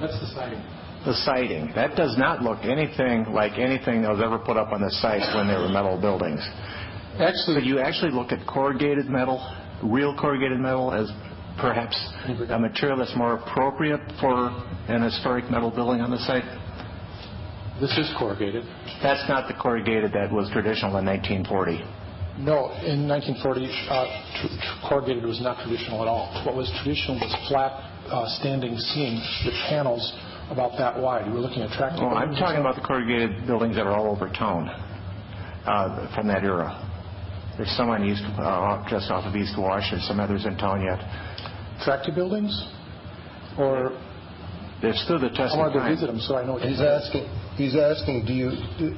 that's 0.00 0.18
the 0.20 0.26
siding. 0.34 0.62
The 1.04 1.14
siding. 1.22 1.72
That 1.74 1.94
does 1.96 2.16
not 2.18 2.42
look 2.42 2.64
anything 2.64 3.32
like 3.32 3.58
anything 3.58 4.02
that 4.02 4.10
was 4.10 4.20
ever 4.24 4.38
put 4.38 4.56
up 4.56 4.72
on 4.72 4.80
the 4.80 4.90
site 4.90 5.22
when 5.36 5.46
they 5.46 5.54
were 5.54 5.68
metal 5.68 6.00
buildings. 6.00 6.40
Actually, 7.20 7.60
So 7.60 7.64
you 7.64 7.78
actually 7.78 8.10
look 8.10 8.32
at 8.32 8.44
corrugated 8.46 9.06
metal, 9.08 9.38
real 9.82 10.16
corrugated 10.16 10.58
metal, 10.58 10.92
as 10.92 11.10
perhaps 11.60 11.96
a 12.50 12.58
material 12.58 12.98
that's 12.98 13.16
more 13.16 13.34
appropriate 13.34 14.00
for 14.20 14.48
an 14.88 15.02
historic 15.02 15.50
metal 15.50 15.70
building 15.70 16.00
on 16.00 16.10
the 16.10 16.18
site? 16.18 16.44
this 17.80 17.92
is 17.98 18.10
corrugated. 18.18 18.64
That's 19.02 19.28
not 19.28 19.48
the 19.48 19.54
corrugated 19.54 20.12
that 20.12 20.32
was 20.32 20.48
traditional 20.50 20.96
in 20.96 21.04
1940. 21.04 21.84
No, 22.38 22.72
in 22.84 23.08
1940, 23.08 23.68
uh, 23.88 24.88
corrugated 24.88 25.24
was 25.24 25.40
not 25.40 25.62
traditional 25.64 26.02
at 26.02 26.08
all. 26.08 26.28
What 26.44 26.54
was 26.54 26.68
traditional 26.82 27.16
was 27.16 27.32
flat, 27.48 27.72
uh, 28.12 28.28
standing 28.40 28.76
seam 28.76 29.16
with 29.44 29.54
panels 29.68 30.04
about 30.50 30.76
that 30.78 31.00
wide. 31.00 31.32
We're 31.32 31.40
looking 31.40 31.62
at 31.62 31.70
tractor. 31.72 32.04
Oh, 32.04 32.12
I'm 32.12 32.34
talking 32.36 32.60
about 32.60 32.76
the 32.76 32.82
corrugated 32.82 33.46
buildings 33.46 33.76
that 33.76 33.86
are 33.86 33.96
all 33.96 34.12
over 34.12 34.28
town 34.28 34.68
uh, 35.64 36.14
from 36.14 36.28
that 36.28 36.44
era. 36.44 36.76
There's 37.56 37.70
some 37.76 37.88
on 37.88 38.04
East, 38.04 38.22
uh, 38.38 38.84
just 38.88 39.10
off 39.10 39.24
of 39.24 39.34
East 39.34 39.54
Wash, 39.58 39.90
and 39.92 40.02
some 40.02 40.20
others 40.20 40.44
in 40.44 40.56
town 40.58 40.82
yet. 40.82 41.00
tractor 41.84 42.12
buildings, 42.12 42.52
or 43.58 43.92
They've 44.82 44.94
stood 44.94 45.22
the 45.22 45.30
test 45.30 45.56
I 45.56 45.56
of 45.56 45.58
wanted 45.58 45.72
to 45.72 45.78
time. 45.80 45.94
visit 45.94 46.06
them, 46.08 46.20
so 46.20 46.36
I 46.36 46.44
know. 46.44 46.52
What 46.60 46.62
He's 46.62 46.78
you're 46.78 46.88
asking, 46.88 47.24
he's 47.56 47.74
asking, 47.76 48.26
do 48.28 48.34
you, 48.34 48.48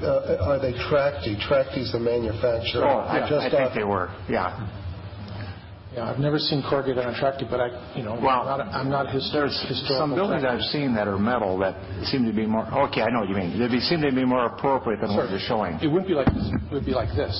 uh, 0.02 0.42
are 0.42 0.58
they 0.58 0.72
Tracti? 0.74 1.38
Tracti's 1.38 1.92
the 1.92 2.00
manufacturer. 2.00 2.82
Oh, 2.84 2.98
I, 3.06 3.20
Just 3.30 3.46
I 3.46 3.50
think 3.50 3.62
off- 3.70 3.74
they 3.78 3.84
were. 3.84 4.10
Yeah. 4.28 4.58
Yeah, 5.94 6.10
I've 6.10 6.18
never 6.18 6.38
seen 6.38 6.62
corrugated 6.68 6.98
on 6.98 7.14
a 7.14 7.18
tractor, 7.18 7.46
but 7.48 7.60
I, 7.60 7.68
you 7.96 8.02
know, 8.02 8.18
Well, 8.20 8.46
I'm 8.48 8.90
not, 8.90 9.00
I'm 9.00 9.06
a 9.06 9.10
his- 9.10 9.30
There's 9.32 9.54
historical. 9.66 9.98
some 9.98 10.14
buildings 10.14 10.42
tractor. 10.42 10.58
I've 10.58 10.70
seen 10.70 10.94
that 10.94 11.06
are 11.08 11.18
metal 11.18 11.58
that 11.58 11.74
seem 12.10 12.26
to 12.26 12.32
be 12.32 12.44
more. 12.46 12.66
Okay, 12.90 13.02
I 13.02 13.10
know 13.10 13.20
what 13.20 13.28
you 13.28 13.36
mean. 13.36 13.54
They 13.58 13.78
seem 13.80 14.00
to 14.02 14.10
be 14.12 14.24
more 14.24 14.46
appropriate 14.46 15.00
than 15.00 15.14
what 15.16 15.30
you're 15.30 15.38
showing. 15.38 15.78
It 15.80 15.86
wouldn't 15.86 16.08
be 16.08 16.14
like 16.14 16.26
this. 16.34 16.50
It 16.70 16.72
would 16.74 16.84
be 16.86 16.92
like 16.92 17.14
this. 17.14 17.34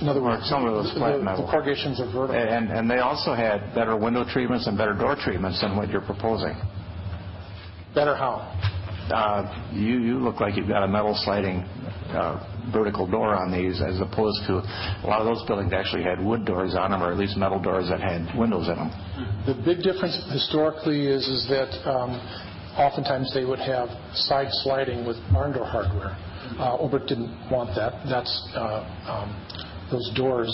In 0.00 0.08
other 0.08 0.22
words, 0.22 0.48
some 0.48 0.64
of 0.66 0.74
those 0.74 0.94
the, 0.94 1.00
metal. 1.00 1.44
the 1.44 1.50
corrugations 1.50 2.00
are 2.00 2.06
vertical. 2.06 2.34
And 2.36 2.70
and 2.70 2.90
they 2.90 2.98
also 2.98 3.34
had 3.34 3.74
better 3.74 3.96
window 3.96 4.24
treatments 4.24 4.66
and 4.66 4.76
better 4.76 4.94
door 4.94 5.16
treatments 5.16 5.60
than 5.60 5.76
what 5.76 5.88
you're 5.88 6.02
proposing. 6.02 6.54
Better 7.94 8.14
how? 8.14 8.46
Uh, 9.10 9.72
you 9.72 9.98
you 10.00 10.18
look 10.18 10.40
like 10.40 10.56
you've 10.56 10.68
got 10.68 10.82
a 10.82 10.88
metal 10.88 11.14
sliding 11.24 11.64
uh, 12.12 12.70
vertical 12.72 13.06
door 13.06 13.34
on 13.34 13.50
these, 13.50 13.80
as 13.80 14.00
opposed 14.00 14.44
to 14.46 14.60
a 14.60 15.06
lot 15.06 15.20
of 15.20 15.26
those 15.26 15.42
buildings 15.46 15.72
actually 15.72 16.02
had 16.02 16.22
wood 16.22 16.44
doors 16.44 16.74
on 16.74 16.90
them, 16.90 17.02
or 17.02 17.10
at 17.10 17.18
least 17.18 17.36
metal 17.36 17.60
doors 17.60 17.88
that 17.88 18.00
had 18.00 18.28
windows 18.38 18.68
in 18.68 18.76
them. 18.76 18.90
The 19.46 19.54
big 19.64 19.82
difference 19.82 20.16
historically 20.30 21.06
is 21.06 21.26
is 21.26 21.48
that 21.48 21.72
um, 21.88 22.20
oftentimes 22.76 23.32
they 23.34 23.44
would 23.44 23.58
have 23.58 23.88
side 24.14 24.48
sliding 24.62 25.06
with 25.06 25.16
barn 25.32 25.52
door 25.52 25.66
hardware. 25.66 26.16
Uh, 26.58 26.78
Olbrich 26.80 27.06
didn't 27.06 27.30
want 27.50 27.74
that. 27.76 27.92
That's 28.08 28.32
uh, 28.54 28.84
um, 29.06 29.28
those 29.90 30.10
doors. 30.16 30.48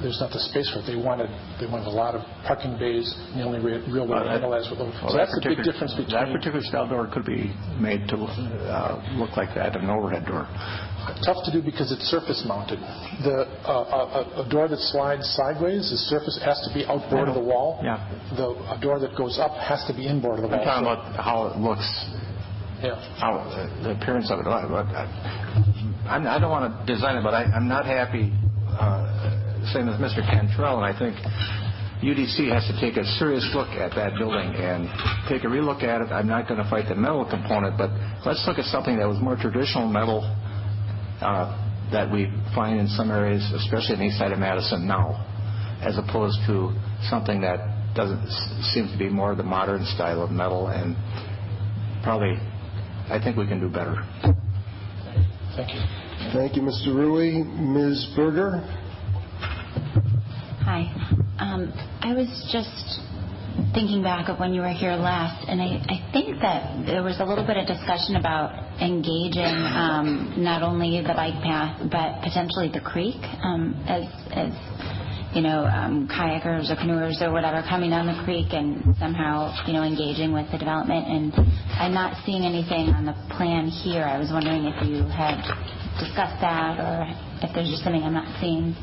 There's 0.00 0.16
not 0.16 0.32
the 0.32 0.40
space 0.40 0.64
for 0.72 0.80
it. 0.80 0.88
They 0.88 0.96
wanted 0.96 1.28
they 1.60 1.68
wanted 1.68 1.84
a 1.84 1.92
lot 1.92 2.16
of 2.16 2.24
parking 2.48 2.72
bays. 2.80 3.04
And 3.36 3.40
the 3.40 3.44
only 3.44 3.60
re- 3.60 3.84
real 3.84 4.08
way 4.08 4.16
Well, 4.16 4.24
to 4.24 4.32
that- 4.32 4.40
handle 4.40 4.50
that 4.56 4.64
is 4.64 4.70
with 4.72 4.80
them. 4.80 4.88
Well, 4.96 5.12
So 5.12 5.16
that 5.20 5.28
that's 5.28 5.36
the 5.36 5.44
big 5.52 5.60
difference 5.60 5.92
between 5.92 6.16
That 6.16 6.32
particular 6.32 6.64
style 6.64 6.88
door 6.88 7.04
could 7.04 7.26
be 7.28 7.52
made 7.76 8.08
to 8.08 8.16
uh, 8.16 8.96
look 9.20 9.36
like 9.36 9.52
that, 9.60 9.76
an 9.76 9.90
overhead 9.92 10.24
door. 10.24 10.48
tough 11.20 11.44
to 11.44 11.52
do 11.52 11.60
because 11.60 11.92
it's 11.92 12.08
surface 12.08 12.40
mounted. 12.48 12.80
The 13.28 13.44
uh, 13.68 14.24
a, 14.40 14.40
a 14.40 14.44
door 14.48 14.68
that 14.72 14.80
slides 14.88 15.28
sideways, 15.36 15.84
the 15.92 16.00
surface 16.08 16.40
has 16.48 16.56
to 16.64 16.72
be 16.72 16.88
outboard 16.88 17.28
of 17.28 17.34
the 17.36 17.44
wall. 17.44 17.80
Yeah. 17.84 18.00
The 18.40 18.56
a 18.72 18.80
door 18.80 18.96
that 19.04 19.12
goes 19.20 19.36
up 19.38 19.52
has 19.60 19.84
to 19.84 19.92
be 19.92 20.08
inboard 20.08 20.40
of 20.40 20.48
the 20.48 20.56
I'm 20.56 20.64
wall. 20.64 20.80
talking 20.80 20.88
So- 20.88 20.96
about 20.96 21.20
how 21.20 21.38
it 21.52 21.60
looks, 21.60 21.84
yeah. 22.82 23.16
how 23.18 23.38
uh, 23.38 23.82
the 23.82 23.90
appearance 23.92 24.30
of 24.30 24.40
it. 24.40 24.46
I, 24.46 26.16
I 26.16 26.38
don't 26.38 26.50
want 26.50 26.72
to 26.72 26.92
design 26.92 27.16
it, 27.16 27.22
but 27.22 27.34
I, 27.34 27.44
I'm 27.44 27.68
not 27.68 27.86
happy. 27.86 28.32
Uh, 28.68 29.06
same 29.72 29.88
as 29.88 30.00
Mr. 30.00 30.24
Cantrell, 30.24 30.82
and 30.82 30.86
I 30.86 30.96
think 30.96 31.14
UDC 32.00 32.48
has 32.48 32.64
to 32.64 32.74
take 32.80 32.96
a 32.96 33.04
serious 33.20 33.44
look 33.54 33.68
at 33.76 33.92
that 33.94 34.16
building 34.16 34.56
and 34.56 34.88
take 35.28 35.44
a 35.44 35.46
relook 35.52 35.84
at 35.84 36.00
it. 36.00 36.08
I'm 36.08 36.26
not 36.26 36.48
going 36.48 36.62
to 36.62 36.68
fight 36.70 36.88
the 36.88 36.94
metal 36.96 37.28
component, 37.28 37.76
but 37.76 37.90
let's 38.24 38.42
look 38.48 38.58
at 38.58 38.64
something 38.72 38.98
that 38.98 39.06
was 39.06 39.20
more 39.20 39.36
traditional 39.36 39.86
metal 39.86 40.24
uh, 41.20 41.52
that 41.92 42.10
we 42.10 42.32
find 42.54 42.80
in 42.80 42.88
some 42.88 43.10
areas, 43.10 43.44
especially 43.52 43.94
in 43.94 44.00
the 44.00 44.06
east 44.06 44.18
side 44.18 44.32
of 44.32 44.38
Madison 44.38 44.86
now, 44.86 45.20
as 45.82 45.98
opposed 45.98 46.38
to 46.46 46.72
something 47.10 47.42
that 47.42 47.94
doesn't 47.94 48.24
seems 48.72 48.90
to 48.92 48.98
be 48.98 49.10
more 49.10 49.34
the 49.34 49.42
modern 49.42 49.84
style 49.84 50.22
of 50.22 50.30
metal 50.30 50.68
and 50.68 50.96
probably 52.02 52.38
I 53.10 53.18
think 53.22 53.36
we 53.36 53.46
can 53.46 53.60
do 53.60 53.68
better. 53.68 53.96
Thank 55.56 55.74
you. 55.74 55.80
Thank 56.32 56.56
you, 56.56 56.62
Mr. 56.62 56.94
Rewey. 56.94 57.44
Ms. 57.44 58.12
Berger? 58.14 58.60
Hi. 60.62 60.86
Um, 61.40 61.72
I 62.02 62.14
was 62.14 62.28
just 62.52 63.00
thinking 63.74 64.02
back 64.02 64.28
of 64.28 64.38
when 64.38 64.54
you 64.54 64.60
were 64.60 64.72
here 64.72 64.94
last, 64.94 65.48
and 65.48 65.60
I, 65.60 65.82
I 65.90 66.12
think 66.12 66.40
that 66.40 66.86
there 66.86 67.02
was 67.02 67.18
a 67.18 67.24
little 67.24 67.44
bit 67.44 67.56
of 67.56 67.66
discussion 67.66 68.14
about 68.16 68.54
engaging 68.80 69.58
um, 69.74 70.34
not 70.38 70.62
only 70.62 71.02
the 71.02 71.12
bike 71.12 71.42
path 71.42 71.82
but 71.90 72.22
potentially 72.22 72.70
the 72.72 72.80
creek 72.80 73.20
um, 73.42 73.74
as, 73.86 74.06
as 74.32 74.52
you 75.34 75.42
know 75.42 75.64
um, 75.64 76.08
kayakers 76.08 76.70
or 76.70 76.76
canoers 76.76 77.20
or 77.22 77.32
whatever 77.32 77.62
coming 77.68 77.90
down 77.90 78.06
the 78.06 78.18
creek 78.24 78.52
and 78.52 78.94
somehow 78.98 79.54
you 79.66 79.72
know 79.72 79.82
engaging 79.82 80.32
with 80.32 80.50
the 80.50 80.58
development. 80.58 81.06
And 81.06 81.32
I'm 81.78 81.94
not 81.94 82.24
seeing 82.26 82.44
anything 82.44 82.90
on 82.94 83.06
the 83.06 83.14
plan 83.36 83.68
here. 83.68 84.02
I 84.04 84.18
was 84.18 84.30
wondering 84.32 84.66
if 84.66 84.76
you 84.86 85.04
had 85.06 85.38
discussed 85.98 86.40
that 86.40 86.80
or 86.80 87.06
if 87.42 87.54
there's 87.54 87.70
just 87.70 87.82
something 87.84 88.02
I'm 88.02 88.14
not 88.14 88.28
seeing. 88.40 88.74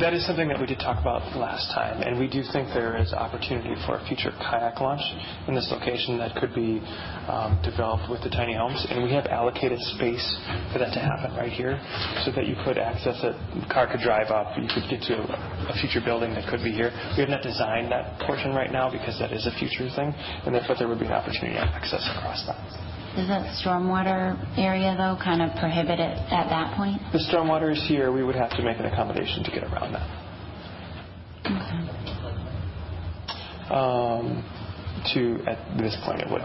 That 0.00 0.14
is 0.16 0.24
something 0.24 0.48
that 0.48 0.58
we 0.58 0.64
did 0.64 0.80
talk 0.80 0.96
about 0.96 1.36
last 1.36 1.68
time, 1.76 2.00
and 2.00 2.18
we 2.18 2.24
do 2.24 2.40
think 2.56 2.72
there 2.72 2.96
is 2.96 3.12
opportunity 3.12 3.76
for 3.84 4.00
a 4.00 4.02
future 4.08 4.32
kayak 4.40 4.80
launch 4.80 5.04
in 5.46 5.52
this 5.52 5.68
location 5.68 6.16
that 6.16 6.32
could 6.40 6.54
be 6.56 6.80
um, 7.28 7.60
developed 7.60 8.08
with 8.08 8.24
the 8.24 8.32
tiny 8.32 8.56
homes, 8.56 8.80
and 8.88 9.04
we 9.04 9.12
have 9.12 9.26
allocated 9.26 9.76
space 10.00 10.24
for 10.72 10.80
that 10.80 10.96
to 10.96 11.00
happen 11.04 11.36
right 11.36 11.52
here, 11.52 11.76
so 12.24 12.32
that 12.32 12.48
you 12.48 12.56
could 12.64 12.78
access 12.80 13.20
it. 13.20 13.36
The 13.60 13.68
car 13.68 13.92
could 13.92 14.00
drive 14.00 14.32
up. 14.32 14.56
You 14.56 14.72
could 14.72 14.88
get 14.88 15.04
to 15.12 15.20
a 15.68 15.76
future 15.84 16.00
building 16.00 16.32
that 16.32 16.48
could 16.48 16.64
be 16.64 16.72
here. 16.72 16.88
We 17.12 17.20
have 17.20 17.28
not 17.28 17.44
designed 17.44 17.92
that 17.92 18.24
portion 18.24 18.56
right 18.56 18.72
now 18.72 18.88
because 18.88 19.20
that 19.20 19.36
is 19.36 19.44
a 19.44 19.52
future 19.60 19.92
thing, 19.92 20.16
and 20.48 20.56
but 20.64 20.80
there 20.80 20.88
would 20.88 21.00
be 21.00 21.12
an 21.12 21.12
opportunity 21.12 21.60
to 21.60 21.64
access 21.76 22.08
across 22.16 22.40
that. 22.48 22.89
Does 23.20 23.28
that 23.28 23.52
stormwater 23.60 24.32
area, 24.56 24.96
though, 24.96 25.14
kind 25.22 25.42
of 25.42 25.52
prohibit 25.60 26.00
it 26.00 26.16
at 26.32 26.48
that 26.48 26.74
point? 26.74 26.96
The 27.12 27.20
stormwater 27.28 27.70
is 27.70 27.84
here. 27.86 28.10
We 28.10 28.24
would 28.24 28.34
have 28.34 28.48
to 28.56 28.62
make 28.62 28.78
an 28.78 28.86
accommodation 28.86 29.44
to 29.44 29.50
get 29.50 29.62
around 29.62 29.92
that. 29.92 30.08
Um, 33.70 34.40
to 35.12 35.36
at 35.44 35.60
this 35.76 35.98
point, 36.02 36.22
it 36.22 36.30
would. 36.30 36.40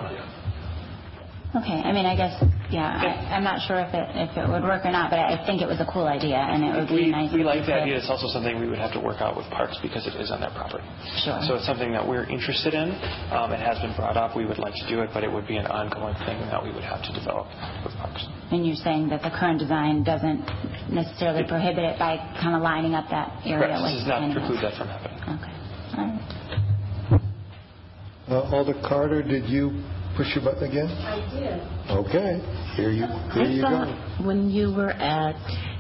Okay. 1.56 1.80
I 1.80 1.94
mean, 1.94 2.06
I 2.06 2.18
guess, 2.18 2.44
yeah, 2.76 2.92
I, 3.32 3.40
I'm 3.40 3.44
not 3.48 3.64
sure 3.64 3.80
if 3.80 3.88
it 3.96 4.04
if 4.20 4.36
it 4.36 4.44
would 4.52 4.64
work 4.68 4.84
or 4.84 4.92
not, 4.92 5.08
but 5.08 5.20
I 5.24 5.40
think 5.48 5.64
it 5.64 5.70
was 5.72 5.80
a 5.80 5.88
cool 5.88 6.12
idea, 6.12 6.36
and 6.36 6.60
it 6.60 6.76
would 6.76 6.92
be 6.92 7.08
We, 7.08 7.16
nice. 7.16 7.32
we 7.32 7.40
like 7.48 7.64
we 7.64 7.72
the 7.72 7.80
idea. 7.88 7.96
It's 7.96 8.12
also 8.12 8.28
something 8.28 8.60
we 8.60 8.68
would 8.68 8.78
have 8.84 8.92
to 8.92 9.00
work 9.00 9.24
out 9.24 9.40
with 9.40 9.48
Parks 9.48 9.80
because 9.80 10.04
it 10.04 10.20
is 10.20 10.28
on 10.30 10.44
their 10.44 10.52
property. 10.52 10.84
Sure. 11.24 11.40
So 11.48 11.56
it's 11.56 11.64
something 11.66 11.96
that 11.96 12.04
we're 12.04 12.28
interested 12.28 12.76
in. 12.76 12.92
Um, 13.32 13.56
it 13.56 13.64
has 13.64 13.80
been 13.80 13.96
brought 13.96 14.20
up. 14.20 14.36
We 14.36 14.44
would 14.44 14.60
like 14.60 14.76
to 14.76 14.86
do 14.92 15.00
it, 15.00 15.10
but 15.16 15.24
it 15.24 15.32
would 15.32 15.48
be 15.48 15.56
an 15.56 15.72
ongoing 15.72 16.20
thing 16.28 16.36
that 16.52 16.60
we 16.60 16.76
would 16.76 16.84
have 16.84 17.00
to 17.08 17.12
develop 17.16 17.48
with 17.88 17.96
Parks. 17.96 18.28
And 18.52 18.68
you're 18.68 18.76
saying 18.84 19.08
that 19.16 19.24
the 19.24 19.32
current 19.32 19.64
design 19.64 20.04
doesn't 20.04 20.44
necessarily 20.92 21.48
prohibit 21.48 21.96
it 21.96 21.96
by 21.98 22.20
kind 22.44 22.60
of 22.60 22.62
lining 22.62 22.92
up 22.94 23.08
that 23.10 23.32
area 23.48 23.72
Correct. 23.72 23.88
with 23.88 24.04
This 24.04 24.04
does 24.04 24.12
not 24.12 24.20
preclude 24.36 24.60
else? 24.60 24.68
that 24.68 24.76
from 24.76 24.88
happening. 24.92 25.18
Okay. 25.32 25.52
All 25.96 26.04
right. 26.04 26.20
Uh, 28.28 28.56
Alder 28.58 28.76
Carter, 28.84 29.22
did 29.22 29.46
you 29.46 29.72
push 30.16 30.36
your 30.36 30.44
button 30.44 30.70
again? 30.70 30.88
I 30.88 31.18
did. 31.32 31.92
Okay, 31.92 32.74
here 32.76 32.90
you, 32.92 33.06
here 33.34 33.44
I 33.44 33.52
you 33.52 33.62
go. 33.62 34.26
when 34.26 34.50
you 34.50 34.74
were 34.74 34.92
at 34.92 35.36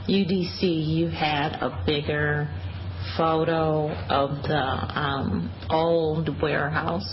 UDC, 0.07 0.61
you 0.61 1.07
had 1.09 1.53
a 1.61 1.83
bigger 1.85 2.47
photo 3.17 3.89
of 4.09 4.43
the 4.43 4.99
um, 4.99 5.51
old 5.69 6.29
warehouse. 6.41 7.07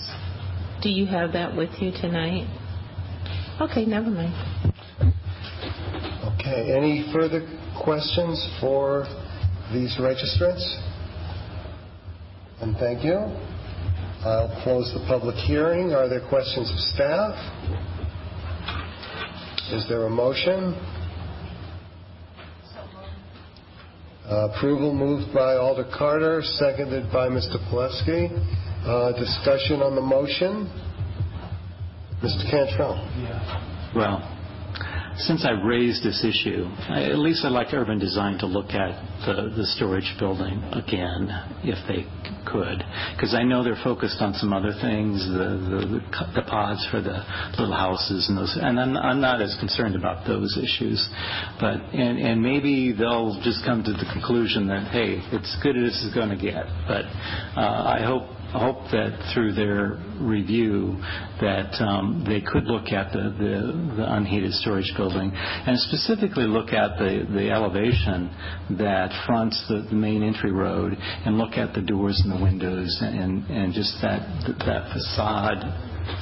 Do 0.82 0.90
you 0.90 1.06
have 1.06 1.32
that 1.32 1.56
with 1.56 1.70
you 1.80 1.92
tonight? 1.92 2.46
Okay, 3.60 3.84
never 3.84 4.10
mind. 4.10 4.34
Okay, 6.34 6.74
any 6.76 7.08
further 7.12 7.46
questions 7.82 8.44
for 8.60 9.04
these 9.72 9.96
registrants? 9.98 10.64
And 12.60 12.76
thank 12.76 13.04
you. 13.04 13.18
I'll 14.24 14.62
close 14.62 14.88
the 14.94 15.04
public 15.08 15.34
hearing. 15.34 15.92
Are 15.94 16.08
there 16.08 16.20
questions 16.28 16.70
of 16.70 16.78
staff? 16.94 17.34
Is 19.72 19.84
there 19.88 20.04
a 20.06 20.10
motion? 20.10 20.74
Uh, 24.30 24.48
Approval 24.54 24.94
moved 24.94 25.34
by 25.34 25.56
Alder 25.56 25.90
Carter, 25.98 26.40
seconded 26.44 27.10
by 27.12 27.28
Mr. 27.28 27.58
Plesky. 27.68 28.30
Uh, 28.86 29.10
Discussion 29.18 29.82
on 29.82 29.96
the 29.96 30.00
motion? 30.00 30.70
Mr. 32.22 32.48
Cantrell? 32.48 32.94
Well, 33.96 34.22
since 35.16 35.44
I've 35.44 35.64
raised 35.64 36.04
this 36.04 36.24
issue, 36.24 36.64
I, 36.88 37.02
at 37.10 37.18
least 37.18 37.44
I'd 37.44 37.50
like 37.50 37.74
urban 37.74 37.98
design 37.98 38.38
to 38.38 38.46
look 38.46 38.70
at 38.70 38.94
the, 39.26 39.52
the 39.56 39.66
storage 39.66 40.14
building 40.20 40.62
again, 40.72 41.28
if 41.64 41.76
they 41.88 42.06
could, 42.46 42.82
because 43.14 43.34
I 43.34 43.42
know 43.42 43.64
they're 43.64 43.80
focused 43.82 44.20
on 44.20 44.34
some 44.34 44.52
other 44.52 44.72
things, 44.80 45.24
the, 45.26 45.56
the, 45.90 46.00
the 46.34 46.42
pods 46.42 46.86
for 46.90 47.00
the 47.00 47.24
little 47.58 47.74
houses 47.74 48.28
and 48.28 48.38
those, 48.38 48.56
and 48.60 48.78
I'm, 48.78 48.96
I'm 48.96 49.20
not 49.20 49.40
as 49.40 49.56
concerned 49.58 49.96
about 49.96 50.26
those 50.26 50.58
issues, 50.58 51.02
but 51.60 51.76
and, 51.92 52.18
and 52.18 52.42
maybe 52.42 52.92
they'll 52.92 53.40
just 53.42 53.64
come 53.64 53.82
to 53.84 53.92
the 53.92 54.06
conclusion 54.12 54.68
that 54.68 54.90
hey, 54.90 55.22
it's 55.32 55.56
good 55.62 55.76
as 55.76 55.92
it's 56.04 56.14
going 56.14 56.30
to 56.30 56.36
get, 56.36 56.66
but 56.86 57.04
uh, 57.56 57.98
I 57.98 58.02
hope 58.04 58.24
hope 58.52 58.84
that 58.92 59.32
through 59.32 59.52
their 59.52 59.98
review 60.20 60.96
that 61.40 61.72
um, 61.80 62.24
they 62.26 62.40
could 62.40 62.64
look 62.64 62.92
at 62.92 63.12
the, 63.12 63.32
the, 63.38 63.96
the, 63.96 64.14
unheated 64.14 64.52
storage 64.52 64.92
building 64.96 65.32
and 65.34 65.78
specifically 65.80 66.44
look 66.44 66.68
at 66.72 66.98
the, 66.98 67.26
the 67.32 67.50
elevation 67.50 68.30
that 68.78 69.10
fronts 69.26 69.56
the, 69.68 69.86
the, 69.88 69.96
main 69.96 70.22
entry 70.22 70.52
road 70.52 70.96
and 71.24 71.38
look 71.38 71.54
at 71.54 71.74
the 71.74 71.80
doors 71.80 72.20
and 72.24 72.32
the 72.32 72.42
windows 72.42 72.98
and, 73.00 73.44
and 73.46 73.72
just 73.72 73.96
that, 74.02 74.20
that 74.66 74.92
facade 74.92 75.64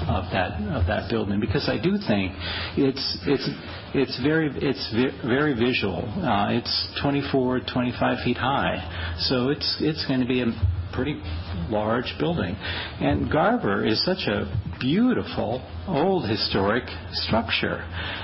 of 0.08 0.30
that 0.30 0.60
of 0.76 0.86
that 0.86 1.08
building 1.10 1.40
because 1.40 1.68
I 1.68 1.80
do 1.82 1.96
think 2.06 2.32
it's 2.76 3.18
it's 3.26 3.48
it's 3.94 4.22
very 4.22 4.50
it's 4.54 4.94
very 5.24 5.54
visual. 5.54 6.04
Uh, 6.20 6.52
it's 6.52 7.00
24, 7.02 7.60
25 7.72 8.18
feet 8.24 8.36
high, 8.36 9.16
so 9.18 9.48
it's 9.48 9.78
it's 9.80 10.06
going 10.06 10.20
to 10.20 10.26
be 10.26 10.42
a 10.42 10.46
pretty 10.92 11.20
large 11.68 12.14
building. 12.18 12.54
And 12.56 13.30
Garver 13.30 13.86
is 13.86 14.04
such 14.04 14.26
a 14.26 14.46
beautiful, 14.80 15.62
old, 15.86 16.28
historic 16.28 16.84
structure. 17.12 17.82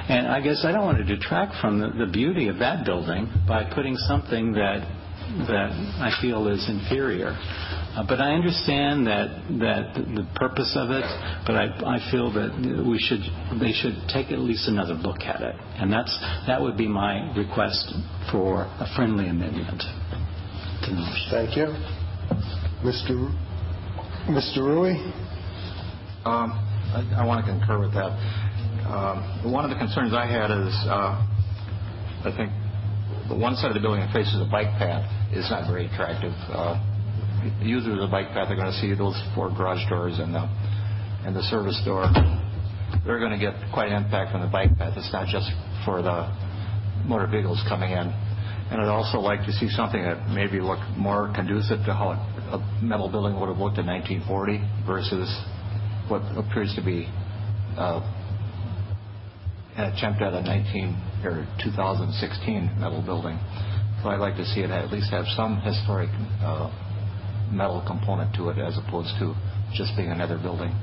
And 0.09 0.26
I 0.26 0.40
guess 0.40 0.64
I 0.64 0.72
don't 0.72 0.84
want 0.84 0.98
to 0.98 1.05
detract 1.05 1.60
from 1.60 1.80
the, 1.80 2.06
the 2.06 2.10
beauty 2.10 2.48
of 2.48 2.59
that 2.59 2.84
building 2.84 3.28
by 3.47 3.64
putting 3.74 3.97
something 3.97 4.52
that 4.52 4.86
that 5.48 5.70
I 5.98 6.16
feel 6.22 6.48
is 6.48 6.64
inferior. 6.68 7.34
Uh, 7.34 8.05
but 8.06 8.20
I 8.20 8.32
understand 8.34 9.06
that 9.06 9.28
that 9.59 9.94
the 9.94 10.26
purpose 10.36 10.72
of 10.76 10.90
it. 10.90 11.05
But 11.47 11.56
I, 11.56 11.97
I 11.97 12.10
feel 12.10 12.32
that 12.32 12.52
we 12.86 12.98
should 12.98 13.20
they 13.60 13.72
should 13.72 13.97
take 14.09 14.30
at 14.30 14.38
least 14.38 14.68
another 14.68 14.94
look 14.94 15.22
at 15.22 15.40
it, 15.43 15.56
and 15.80 15.93
that's 15.93 16.16
that 16.47 16.60
would 16.60 16.76
be 16.76 16.86
my 16.86 17.34
request 17.36 17.93
for 18.30 18.62
a 18.62 18.86
friendly 18.94 19.28
amendment. 19.28 19.82
Thank 21.30 21.56
you. 21.56 22.06
Mr. 22.87 23.19
Mr. 24.31 24.63
Rewey? 24.63 24.95
Um, 26.23 26.55
I, 27.19 27.27
want 27.27 27.45
to 27.45 27.51
concur 27.51 27.83
with 27.83 27.91
that. 27.99 28.15
Um, 28.87 29.51
one 29.51 29.67
of 29.67 29.75
the 29.75 29.77
concerns 29.77 30.15
I 30.15 30.23
had 30.23 30.55
is 30.55 30.71
uh, 30.87 31.19
I 32.23 32.31
think 32.31 32.55
the 33.27 33.35
one 33.35 33.59
side 33.59 33.75
of 33.75 33.75
the 33.75 33.83
building 33.83 34.07
that 34.07 34.15
faces 34.15 34.39
a 34.39 34.47
bike 34.47 34.71
path 34.79 35.03
is 35.35 35.51
not 35.51 35.67
very 35.67 35.91
attractive. 35.91 36.31
Uh, 36.47 36.79
users 37.59 37.99
of 37.99 38.07
the 38.07 38.13
bike 38.13 38.31
path 38.31 38.55
are 38.55 38.59
going 38.59 38.71
to 38.71 38.79
see 38.79 38.95
those 38.95 39.19
four 39.35 39.51
garage 39.51 39.83
doors 39.91 40.23
and 40.23 40.31
the, 40.31 40.47
and 41.27 41.35
the 41.35 41.43
service 41.51 41.83
door. 41.83 42.07
They're 43.03 43.19
going 43.19 43.35
to 43.35 43.43
get 43.43 43.59
quite 43.75 43.91
an 43.91 43.99
impact 43.99 44.31
from 44.31 44.47
the 44.47 44.51
bike 44.51 44.79
path. 44.79 44.95
It's 44.95 45.11
not 45.11 45.27
just 45.27 45.51
for 45.83 46.07
the 46.07 46.31
motor 47.03 47.27
vehicles 47.27 47.59
coming 47.67 47.91
in. 47.91 48.15
And 48.70 48.80
I'd 48.80 48.88
also 48.88 49.18
like 49.18 49.47
to 49.47 49.52
see 49.52 49.68
something 49.70 50.02
that 50.02 50.28
maybe 50.28 50.60
looked 50.60 50.82
more 50.97 51.32
conducive 51.34 51.84
to 51.86 51.94
how 51.94 52.18
a 52.51 52.59
metal 52.82 53.09
building 53.09 53.38
would 53.38 53.48
have 53.48 53.59
looked 53.59 53.78
in 53.78 53.86
1940 53.86 54.59
versus 54.86 55.30
what 56.09 56.22
appears 56.36 56.74
to 56.74 56.82
be 56.82 57.06
uh, 57.78 58.02
an 59.76 59.93
attempt 59.93 60.22
at 60.22 60.32
a 60.32 60.43
19 60.43 61.22
or 61.24 61.47
2016 61.62 62.80
metal 62.80 63.02
building. 63.02 63.38
So 64.02 64.09
I'd 64.09 64.20
like 64.20 64.36
to 64.36 64.44
see 64.44 64.60
it 64.60 64.70
at 64.70 64.90
least 64.90 65.10
have 65.10 65.26
some 65.36 65.60
historic 65.60 66.10
uh, 66.43 66.70
metal 67.52 67.84
component 67.86 68.34
to 68.36 68.48
it 68.51 68.59
as 68.59 68.78
opposed 68.78 69.14
to 69.18 69.34
just 69.74 69.97
being 69.97 70.10
another 70.10 70.38
building. 70.38 70.74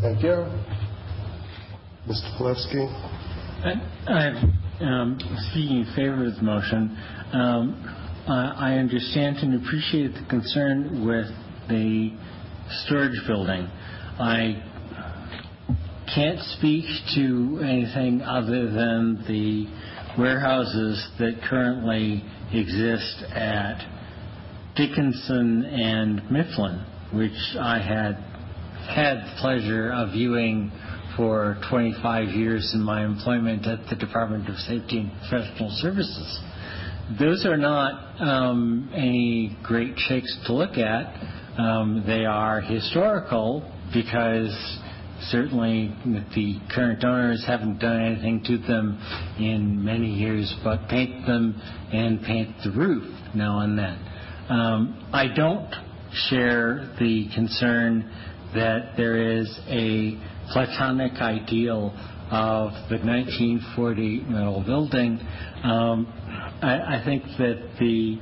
Thank 0.00 0.22
you. 0.22 0.44
Mr. 2.08 2.28
Palevsky? 2.36 2.90
I'm 3.62 4.36
um, 4.36 4.58
speaking 4.82 5.86
in 5.86 5.92
favor 5.94 6.26
of 6.26 6.34
the 6.34 6.42
motion. 6.42 6.98
Um, 7.32 8.24
I 8.26 8.74
understand 8.78 9.36
and 9.36 9.64
appreciate 9.64 10.12
the 10.14 10.26
concern 10.28 11.06
with 11.06 11.26
the 11.68 12.12
storage 12.84 13.20
building. 13.28 13.68
I 14.18 14.60
can't 16.12 16.40
speak 16.58 16.84
to 17.14 17.60
anything 17.62 18.22
other 18.22 18.70
than 18.72 19.24
the 19.28 19.66
warehouses 20.20 21.08
that 21.20 21.40
currently 21.48 22.24
exist 22.52 23.22
at 23.34 23.86
Dickinson 24.74 25.64
and 25.64 26.28
Mifflin, 26.28 26.84
which 27.12 27.56
I 27.60 27.78
had 27.78 28.14
had 28.92 29.18
the 29.18 29.36
pleasure 29.40 29.92
of 29.92 30.10
viewing 30.10 30.72
for 31.16 31.58
25 31.70 32.28
years 32.28 32.72
in 32.74 32.82
my 32.82 33.04
employment 33.04 33.66
at 33.66 33.88
the 33.88 33.96
Department 33.96 34.48
of 34.48 34.56
Safety 34.56 35.00
and 35.00 35.10
Professional 35.28 35.70
Services. 35.80 36.40
Those 37.18 37.44
are 37.44 37.56
not 37.56 38.20
um, 38.20 38.90
any 38.94 39.56
great 39.62 39.94
shakes 39.96 40.36
to 40.46 40.54
look 40.54 40.78
at. 40.78 41.14
Um, 41.58 42.04
they 42.06 42.24
are 42.24 42.60
historical 42.60 43.70
because 43.92 44.50
certainly 45.30 45.94
the 46.34 46.58
current 46.74 47.04
owners 47.04 47.44
haven't 47.46 47.78
done 47.78 48.00
anything 48.00 48.42
to 48.44 48.58
them 48.58 48.98
in 49.38 49.84
many 49.84 50.08
years 50.08 50.54
but 50.64 50.88
paint 50.88 51.26
them 51.26 51.60
and 51.92 52.22
paint 52.22 52.56
the 52.64 52.70
roof 52.70 53.04
now 53.34 53.60
and 53.60 53.78
then. 53.78 53.98
Um, 54.48 55.10
I 55.12 55.26
don't 55.34 55.72
share 56.28 56.94
the 56.98 57.28
concern 57.34 58.10
that 58.54 58.94
there 58.96 59.38
is 59.38 59.60
a 59.68 60.18
platonic 60.50 61.20
ideal 61.20 61.92
of 62.30 62.72
the 62.88 62.96
1940 62.96 64.20
metal 64.28 64.62
building. 64.64 65.20
Um, 65.62 66.06
I, 66.62 66.98
I, 66.98 67.02
think 67.04 67.24
that 67.38 67.76
the 67.78 68.18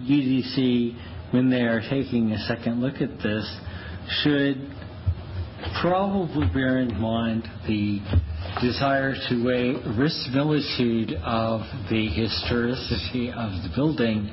UDC, 0.00 1.32
when 1.32 1.48
they 1.48 1.62
are 1.62 1.80
taking 1.80 2.32
a 2.32 2.38
second 2.46 2.82
look 2.82 3.00
at 3.00 3.18
this, 3.22 3.60
should 4.22 4.70
probably 5.80 6.46
bear 6.52 6.78
in 6.78 7.00
mind 7.00 7.44
the 7.66 8.00
desire 8.60 9.14
to 9.28 9.44
weigh 9.44 9.74
verisimilitude 9.96 11.12
of 11.24 11.60
the 11.88 12.08
historicity 12.08 13.30
of 13.30 13.52
the 13.62 13.70
building 13.74 14.30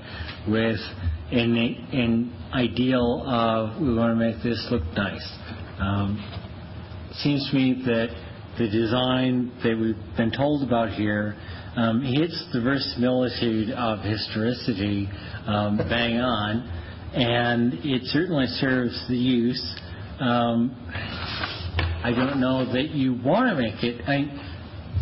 with 0.47 0.79
an, 1.31 2.33
ideal 2.53 3.23
of 3.25 3.81
we 3.81 3.93
want 3.93 4.17
to 4.17 4.25
make 4.25 4.41
this 4.43 4.67
look 4.71 4.83
nice. 4.95 5.27
Um, 5.79 6.17
seems 7.21 7.49
to 7.49 7.55
me 7.55 7.81
that 7.85 8.09
the 8.57 8.69
design 8.69 9.51
that 9.63 9.77
we've 9.77 10.17
been 10.17 10.31
told 10.31 10.63
about 10.63 10.89
here 10.89 11.35
um, 11.75 12.01
hits 12.01 12.43
the 12.53 12.61
verisimilitude 12.61 13.69
of 13.71 13.99
historicity 13.99 15.07
um, 15.45 15.77
bang 15.77 16.17
on, 16.17 16.67
and 17.13 17.73
it 17.85 18.03
certainly 18.05 18.47
serves 18.47 19.05
the 19.07 19.15
use. 19.15 19.75
Um, 20.19 20.75
I 22.03 22.11
don't 22.15 22.39
know 22.39 22.65
that 22.73 22.89
you 22.91 23.13
want 23.23 23.55
to 23.55 23.61
make 23.61 23.83
it. 23.83 24.01
I, 24.07 24.25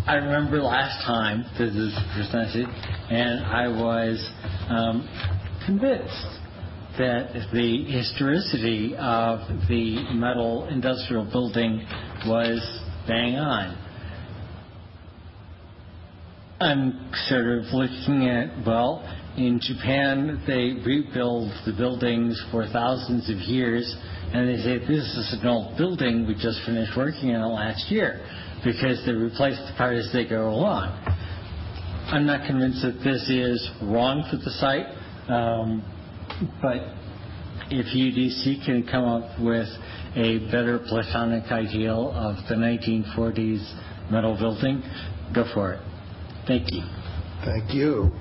I 0.05 0.15
remember 0.15 0.61
last 0.61 1.05
time 1.05 1.45
this 1.57 1.73
is 1.73 1.97
presented, 2.13 2.67
and 3.09 3.45
I 3.45 3.67
was 3.67 4.29
um, 4.69 5.07
convinced 5.65 6.44
that 6.97 7.47
the 7.53 7.83
historicity 7.85 8.95
of 8.97 9.39
the 9.67 10.13
metal 10.13 10.67
industrial 10.69 11.25
building 11.25 11.85
was 12.25 12.59
bang 13.07 13.35
on. 13.35 13.81
I'm 16.59 17.11
sort 17.27 17.47
of 17.47 17.65
looking 17.73 18.29
at, 18.29 18.65
well, 18.65 19.03
in 19.37 19.59
Japan, 19.61 20.41
they 20.47 20.81
rebuild 20.85 21.51
the 21.65 21.73
buildings 21.73 22.41
for 22.51 22.65
thousands 22.71 23.29
of 23.29 23.37
years, 23.39 23.93
and 24.33 24.47
they 24.47 24.63
say, 24.63 24.79
this 24.79 25.03
is 25.03 25.37
an 25.41 25.47
old 25.47 25.77
building, 25.77 26.25
we 26.25 26.33
just 26.33 26.61
finished 26.65 26.93
working 26.95 27.35
on 27.35 27.51
last 27.53 27.91
year, 27.91 28.25
because 28.63 29.03
they 29.05 29.11
replace 29.11 29.57
the 29.67 29.73
part 29.77 29.95
as 29.95 30.09
they 30.13 30.25
go 30.25 30.49
along. 30.49 30.87
I'm 32.07 32.25
not 32.25 32.47
convinced 32.47 32.81
that 32.83 33.03
this 33.03 33.27
is 33.29 33.69
wrong 33.81 34.25
for 34.31 34.37
the 34.37 34.51
site, 34.51 34.85
um, 35.27 35.83
but 36.61 36.77
if 37.69 37.85
UDC 37.95 38.65
can 38.65 38.87
come 38.89 39.05
up 39.05 39.39
with 39.39 39.67
a 40.15 40.39
better 40.51 40.79
platonic 40.87 41.51
ideal 41.51 42.11
of 42.15 42.35
the 42.47 42.55
1940s 42.55 44.11
metal 44.11 44.37
building, 44.37 44.83
go 45.33 45.45
for 45.53 45.73
it. 45.73 45.81
Thank 46.47 46.71
you. 46.71 46.83
Thank 47.43 47.73
you. 47.73 48.11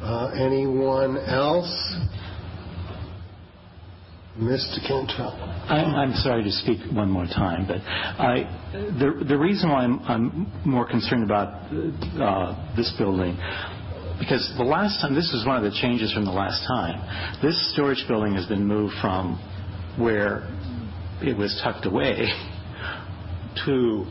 Uh, 0.00 0.28
anyone 0.34 1.18
else? 1.18 1.94
Mr. 4.38 4.86
Cantrell. 4.86 5.32
I'm 5.68 6.12
sorry 6.16 6.44
to 6.44 6.52
speak 6.52 6.78
one 6.92 7.10
more 7.10 7.24
time, 7.24 7.66
but 7.66 7.78
I, 7.80 8.44
the 9.00 9.36
reason 9.38 9.70
why 9.70 9.84
I'm 9.84 10.52
more 10.64 10.86
concerned 10.86 11.24
about 11.24 11.70
this 12.76 12.92
building, 12.98 13.36
because 14.18 14.52
the 14.56 14.64
last 14.64 15.00
time, 15.00 15.14
this 15.14 15.32
is 15.32 15.46
one 15.46 15.56
of 15.56 15.62
the 15.70 15.78
changes 15.78 16.12
from 16.12 16.24
the 16.24 16.32
last 16.32 16.66
time, 16.66 17.00
this 17.42 17.72
storage 17.72 18.04
building 18.08 18.34
has 18.34 18.46
been 18.46 18.66
moved 18.66 18.94
from 19.00 19.36
where 19.98 20.48
it 21.22 21.36
was 21.36 21.58
tucked 21.62 21.86
away 21.86 22.28
to 23.66 24.06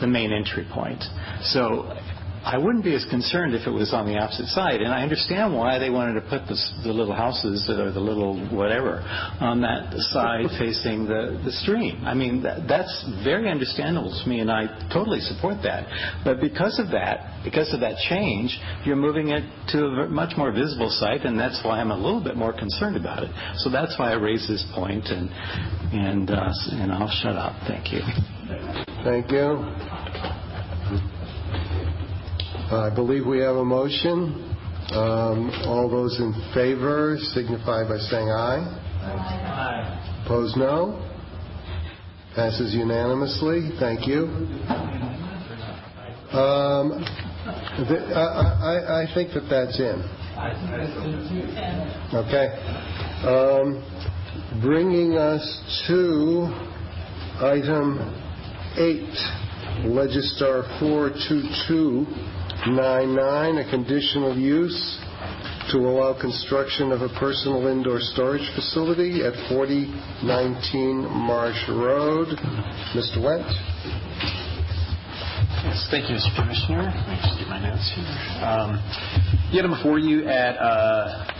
the 0.00 0.06
main 0.06 0.32
entry 0.32 0.66
point. 0.72 1.02
So 1.42 1.96
I 2.44 2.58
wouldn't 2.58 2.84
be 2.84 2.94
as 2.94 3.04
concerned 3.08 3.54
if 3.54 3.66
it 3.66 3.70
was 3.70 3.94
on 3.94 4.06
the 4.06 4.18
opposite 4.18 4.46
side. 4.46 4.82
And 4.82 4.92
I 4.92 5.02
understand 5.02 5.54
why 5.54 5.78
they 5.78 5.90
wanted 5.90 6.14
to 6.14 6.22
put 6.22 6.46
the 6.48 6.92
little 6.92 7.14
houses 7.14 7.70
or 7.70 7.92
the 7.92 8.00
little 8.00 8.34
whatever 8.50 8.98
on 9.40 9.60
that 9.62 9.94
side 10.10 10.46
facing 10.58 11.06
the 11.06 11.40
the 11.44 11.52
stream. 11.52 12.02
I 12.04 12.14
mean, 12.14 12.42
that's 12.42 12.92
very 13.22 13.48
understandable 13.48 14.10
to 14.10 14.28
me, 14.28 14.40
and 14.40 14.50
I 14.50 14.66
totally 14.92 15.20
support 15.20 15.62
that. 15.62 15.86
But 16.24 16.40
because 16.40 16.78
of 16.78 16.90
that, 16.90 17.44
because 17.44 17.72
of 17.72 17.80
that 17.80 17.96
change, 18.08 18.58
you're 18.84 18.96
moving 18.96 19.28
it 19.28 19.44
to 19.72 19.86
a 19.86 20.08
much 20.08 20.36
more 20.36 20.50
visible 20.50 20.90
site, 20.90 21.22
and 21.22 21.38
that's 21.38 21.60
why 21.64 21.80
I'm 21.80 21.90
a 21.90 21.96
little 21.96 22.22
bit 22.22 22.36
more 22.36 22.52
concerned 22.52 22.96
about 22.96 23.22
it. 23.22 23.30
So 23.58 23.70
that's 23.70 23.98
why 23.98 24.10
I 24.10 24.14
raised 24.14 24.48
this 24.48 24.66
point, 24.74 25.06
and 25.06 25.30
and 25.92 26.30
uh, 26.30 26.50
and 26.72 26.90
I'll 26.90 27.12
shut 27.22 27.36
up. 27.36 27.54
Thank 27.68 27.92
you. 27.92 28.00
Thank 29.04 29.30
you. 29.30 30.01
I 32.70 32.90
believe 32.94 33.26
we 33.26 33.38
have 33.38 33.56
a 33.56 33.64
motion. 33.64 34.48
Um, 34.92 35.50
all 35.66 35.88
those 35.90 36.18
in 36.20 36.32
favor 36.54 37.16
signify 37.32 37.88
by 37.88 37.98
saying 37.98 38.28
aye. 38.28 38.78
Aye. 39.02 40.22
Opposed, 40.24 40.56
no. 40.56 41.08
Passes 42.34 42.74
unanimously. 42.74 43.70
Thank 43.78 44.06
you. 44.06 44.26
Um, 46.32 47.04
I 47.84 49.06
think 49.14 49.32
that 49.34 49.46
that's 49.50 49.78
in. 49.78 50.02
Okay. 52.14 52.48
Um, 53.26 54.60
bringing 54.62 55.16
us 55.18 55.44
to 55.88 56.46
item 57.40 57.98
8, 58.76 59.00
Legistar 59.86 60.64
42299, 62.64 63.58
a 63.58 63.70
conditional 63.70 64.38
use 64.38 64.98
to 65.70 65.78
allow 65.78 66.18
construction 66.20 66.92
of 66.92 67.02
a 67.02 67.08
personal 67.18 67.66
indoor 67.66 67.98
storage 67.98 68.48
facility 68.54 69.24
at 69.24 69.34
4019 69.48 71.02
Marsh 71.26 71.58
Road. 71.68 72.28
Mr. 72.94 73.18
Wendt. 73.18 73.50
Yes. 75.64 75.86
Thank 75.90 76.10
you, 76.10 76.16
Mr. 76.16 76.34
Commissioner. 76.38 76.90
Let 76.90 77.08
me 77.08 77.16
just 77.22 77.38
get 77.38 77.48
my 77.48 77.62
notes 77.62 77.90
here. 77.94 78.04
The 79.52 79.58
item 79.58 79.70
before 79.70 79.98
you 79.98 80.26
at 80.28 80.56
uh, 80.58 81.31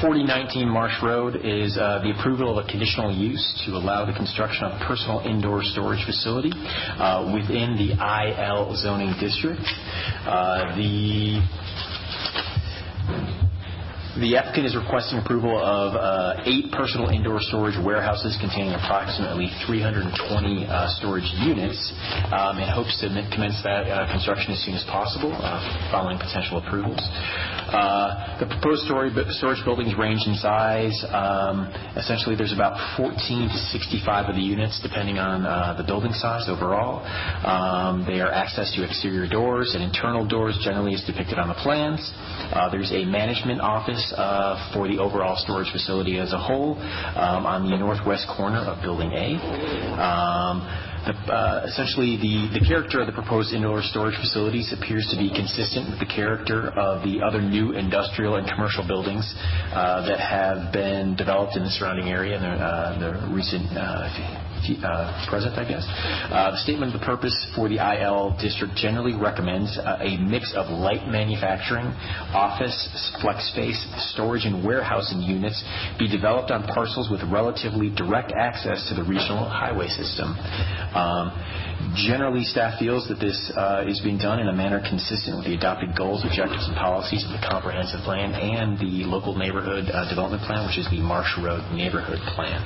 4019 0.00 0.68
Marsh 0.68 1.02
Road 1.02 1.36
is 1.36 1.78
uh, 1.78 2.00
the 2.02 2.10
approval 2.18 2.58
of 2.58 2.64
a 2.64 2.68
conditional 2.68 3.14
use 3.14 3.62
to 3.66 3.72
allow 3.76 4.04
the 4.04 4.12
construction 4.12 4.64
of 4.64 4.80
a 4.80 4.84
personal 4.86 5.20
indoor 5.20 5.62
storage 5.62 6.04
facility 6.04 6.50
uh, 6.54 7.30
within 7.32 7.76
the 7.78 7.94
IL 7.94 8.74
zoning 8.76 9.14
district. 9.20 9.62
Uh, 10.26 10.74
the 10.74 11.38
applicant 14.38 14.70
is 14.70 14.78
requesting 14.78 15.18
approval 15.18 15.58
of 15.58 15.98
uh, 15.98 16.46
eight 16.46 16.70
personal 16.70 17.10
indoor 17.10 17.42
storage 17.42 17.74
warehouses 17.82 18.38
containing 18.38 18.70
approximately 18.70 19.50
320 19.66 20.06
uh, 20.70 20.86
storage 21.02 21.26
units 21.42 21.90
um, 22.30 22.62
and 22.62 22.70
hopes 22.70 22.94
to 23.02 23.10
commence 23.34 23.58
that 23.66 23.90
uh, 23.90 24.06
construction 24.14 24.54
as 24.54 24.62
soon 24.62 24.78
as 24.78 24.86
possible 24.86 25.34
following 25.90 26.14
potential 26.14 26.62
approvals. 26.62 27.02
The 28.38 28.46
proposed 28.46 28.86
storage 28.86 29.62
buildings 29.66 29.98
range 29.98 30.22
in 30.30 30.38
size. 30.38 30.94
Um, 31.10 31.66
essentially, 31.98 32.38
there's 32.38 32.54
about 32.54 32.78
14 32.94 33.18
to 33.18 33.58
65 33.74 34.30
of 34.30 34.36
the 34.38 34.46
units, 34.46 34.78
depending 34.78 35.18
on 35.18 35.42
the 35.74 35.82
building 35.82 36.14
size 36.14 36.46
overall. 36.46 37.02
Um, 37.42 38.06
they 38.06 38.22
are 38.22 38.30
accessed 38.30 38.78
to 38.78 38.86
exterior 38.86 39.26
doors 39.26 39.74
and 39.74 39.82
internal 39.82 40.22
doors, 40.22 40.54
generally 40.62 40.94
as 40.94 41.02
depicted 41.02 41.38
on 41.42 41.50
the 41.50 41.58
plans. 41.66 41.98
There's 42.70 42.94
a 42.94 43.02
management 43.02 43.58
office 43.58 44.03
Uh, 44.12 44.72
for 44.72 44.88
the 44.88 44.98
overall 44.98 45.36
storage 45.36 45.70
facility 45.72 46.18
as 46.18 46.32
a 46.32 46.38
whole 46.38 46.76
um, 47.16 47.46
on 47.46 47.70
the 47.70 47.76
northwest 47.76 48.26
corner 48.36 48.58
of 48.58 48.82
Building 48.82 49.10
A. 49.12 49.38
Um, 49.96 50.60
uh, 51.04 51.66
essentially, 51.68 52.16
the 52.16 52.64
character 52.64 53.00
of 53.00 53.06
the 53.06 53.12
proposed 53.12 53.52
indoor 53.52 53.82
storage 53.82 54.16
facilities 54.16 54.72
appears 54.72 55.06
to 55.12 55.16
be 55.16 55.28
consistent 55.28 55.90
with 55.90 56.00
the 56.00 56.08
character 56.08 56.72
of 56.72 57.04
the 57.04 57.20
other 57.20 57.42
new 57.42 57.72
industrial 57.72 58.36
and 58.36 58.48
commercial 58.48 58.86
buildings 58.86 59.24
uh, 59.72 60.00
that 60.08 60.18
have 60.18 60.72
been 60.72 61.14
developed 61.14 61.56
in 61.56 61.62
the 61.62 61.70
surrounding 61.70 62.08
area 62.08 62.36
in 62.36 62.42
the 63.00 63.28
recent 63.32 63.68
Uh, 64.64 65.12
present, 65.28 65.58
I 65.60 65.68
guess. 65.68 65.84
Uh, 66.32 66.56
the 66.56 66.60
statement 66.64 66.94
of 66.94 67.00
the 67.00 67.04
purpose 67.04 67.36
for 67.54 67.68
the 67.68 67.76
IL 67.76 68.32
district 68.40 68.72
generally 68.80 69.12
recommends 69.12 69.76
uh, 69.76 70.00
a 70.00 70.16
mix 70.16 70.56
of 70.56 70.72
light 70.72 71.04
manufacturing, 71.04 71.84
office, 72.32 72.72
flex 73.20 73.44
space, 73.52 73.76
storage, 74.16 74.48
and 74.48 74.64
warehousing 74.64 75.20
units 75.20 75.60
be 75.98 76.08
developed 76.08 76.50
on 76.50 76.64
parcels 76.64 77.12
with 77.12 77.20
relatively 77.28 77.92
direct 77.92 78.32
access 78.32 78.88
to 78.88 78.96
the 78.96 79.04
regional 79.04 79.44
highway 79.44 79.88
system. 79.88 80.32
Um, 80.96 81.28
generally, 82.08 82.44
staff 82.44 82.80
feels 82.80 83.04
that 83.12 83.20
this 83.20 83.36
is 83.84 84.00
being 84.00 84.16
done 84.16 84.40
in 84.40 84.48
a 84.48 84.56
manner 84.56 84.80
consistent 84.80 85.36
with 85.36 85.44
the 85.44 85.54
adopted 85.54 85.92
goals, 85.92 86.24
objectives, 86.24 86.64
and 86.72 86.76
policies 86.76 87.20
of 87.28 87.36
the 87.36 87.42
comprehensive 87.44 88.00
plan 88.00 88.32
and 88.32 88.80
the 88.80 89.04
local 89.04 89.36
neighborhood 89.36 89.92
development 90.08 90.40
plan, 90.48 90.64
which 90.64 90.80
is 90.80 90.88
the 90.88 91.04
Marsh 91.04 91.36
Road 91.36 91.60
Neighborhood 91.76 92.20
Plan. 92.32 92.64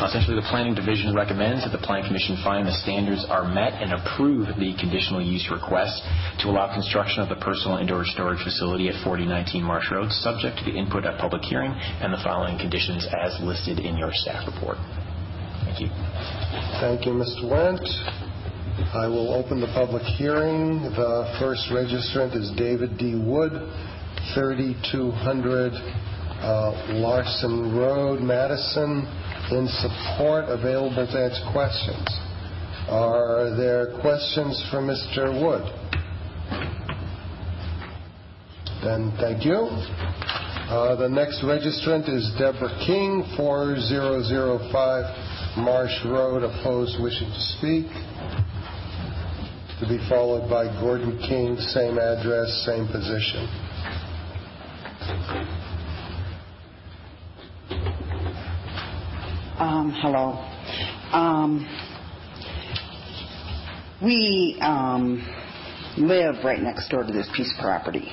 Essentially, 0.00 0.34
the 0.34 0.48
planning 0.48 0.74
division 0.74 1.14
recommends 1.14 1.60
that 1.62 1.76
the 1.76 1.84
Plan 1.84 2.02
Commission 2.08 2.40
find 2.42 2.66
the 2.66 2.72
standards 2.72 3.26
are 3.28 3.44
met 3.44 3.76
and 3.76 3.92
approve 3.92 4.48
the 4.56 4.72
conditional 4.80 5.20
use 5.20 5.44
request 5.52 6.00
to 6.40 6.48
allow 6.48 6.72
construction 6.72 7.20
of 7.20 7.28
the 7.28 7.36
personal 7.36 7.76
indoor 7.76 8.04
storage 8.08 8.40
facility 8.42 8.88
at 8.88 8.96
4019 9.04 9.62
Marsh 9.62 9.92
Road, 9.92 10.10
subject 10.24 10.56
to 10.56 10.64
the 10.64 10.72
input 10.72 11.04
at 11.04 11.20
public 11.20 11.42
hearing 11.44 11.70
and 12.00 12.12
the 12.12 12.20
following 12.24 12.56
conditions 12.56 13.06
as 13.12 13.36
listed 13.44 13.78
in 13.78 13.96
your 14.00 14.10
staff 14.24 14.48
report. 14.48 14.80
Thank 15.68 15.84
you. 15.84 15.88
Thank 16.80 17.04
you, 17.04 17.12
Mr. 17.12 17.44
Wendt. 17.44 17.84
I 18.96 19.06
will 19.06 19.34
open 19.36 19.60
the 19.60 19.70
public 19.76 20.02
hearing. 20.16 20.80
The 20.96 21.36
first 21.38 21.68
registrant 21.68 22.34
is 22.34 22.50
David 22.56 22.96
D. 22.96 23.14
Wood, 23.20 23.52
3200 24.32 25.72
uh, 26.40 26.96
Larson 26.96 27.76
Road, 27.76 28.20
Madison, 28.20 29.04
in 29.52 29.68
support, 29.68 30.46
available 30.48 31.06
to 31.06 31.18
answer 31.18 31.44
questions. 31.52 32.06
Are 32.88 33.54
there 33.56 34.00
questions 34.00 34.60
for 34.70 34.78
Mr. 34.78 35.30
Wood? 35.30 35.62
Then 38.82 39.12
thank 39.20 39.44
you. 39.44 39.68
Uh, 40.70 40.96
the 40.96 41.08
next 41.08 41.42
registrant 41.42 42.08
is 42.08 42.32
Deborah 42.38 42.74
King, 42.86 43.24
4005 43.36 45.58
Marsh 45.58 46.04
Road, 46.06 46.42
opposed, 46.42 47.00
wishing 47.02 47.28
to 47.28 47.40
speak. 47.58 47.86
To 49.80 49.88
be 49.88 49.98
followed 50.08 50.48
by 50.48 50.66
Gordon 50.80 51.18
King, 51.18 51.56
same 51.56 51.98
address, 51.98 52.48
same 52.66 52.86
position. 52.86 53.48
Um, 59.60 59.92
hello. 60.00 60.42
Um, 61.12 61.68
we 64.02 64.58
um, 64.62 65.18
live 65.98 66.42
right 66.42 66.62
next 66.62 66.88
door 66.88 67.04
to 67.04 67.12
this 67.12 67.28
piece 67.36 67.52
of 67.54 67.62
property, 67.62 68.08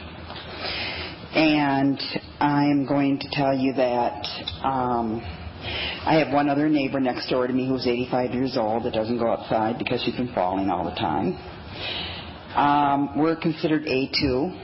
and 1.34 1.98
I'm 2.42 2.86
going 2.86 3.18
to 3.20 3.30
tell 3.32 3.58
you 3.58 3.72
that 3.76 4.26
I 4.62 6.22
have 6.22 6.34
one 6.34 6.50
other 6.50 6.68
neighbor 6.68 7.00
next 7.00 7.30
door 7.30 7.48
to 7.48 7.54
me 7.54 7.66
who's 7.66 7.88
85 7.88 8.32
years 8.32 8.58
old 8.58 8.84
that 8.84 8.92
doesn't 8.92 9.18
go 9.18 9.32
outside 9.32 9.80
because 9.80 10.04
she's 10.04 10.18
been 10.18 10.34
falling 10.34 10.70
all 10.70 10.84
the 10.84 10.96
time. 10.96 11.32
We're 13.18 13.38
considered 13.38 13.86
A2. 13.86 14.64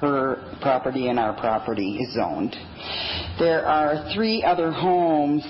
Her 0.00 0.58
property 0.62 1.08
and 1.08 1.18
our 1.18 1.38
property 1.38 1.98
is 1.98 2.14
zoned. 2.14 2.54
There 3.38 3.66
are 3.66 4.12
three 4.14 4.42
other 4.42 4.70
homes 4.70 5.42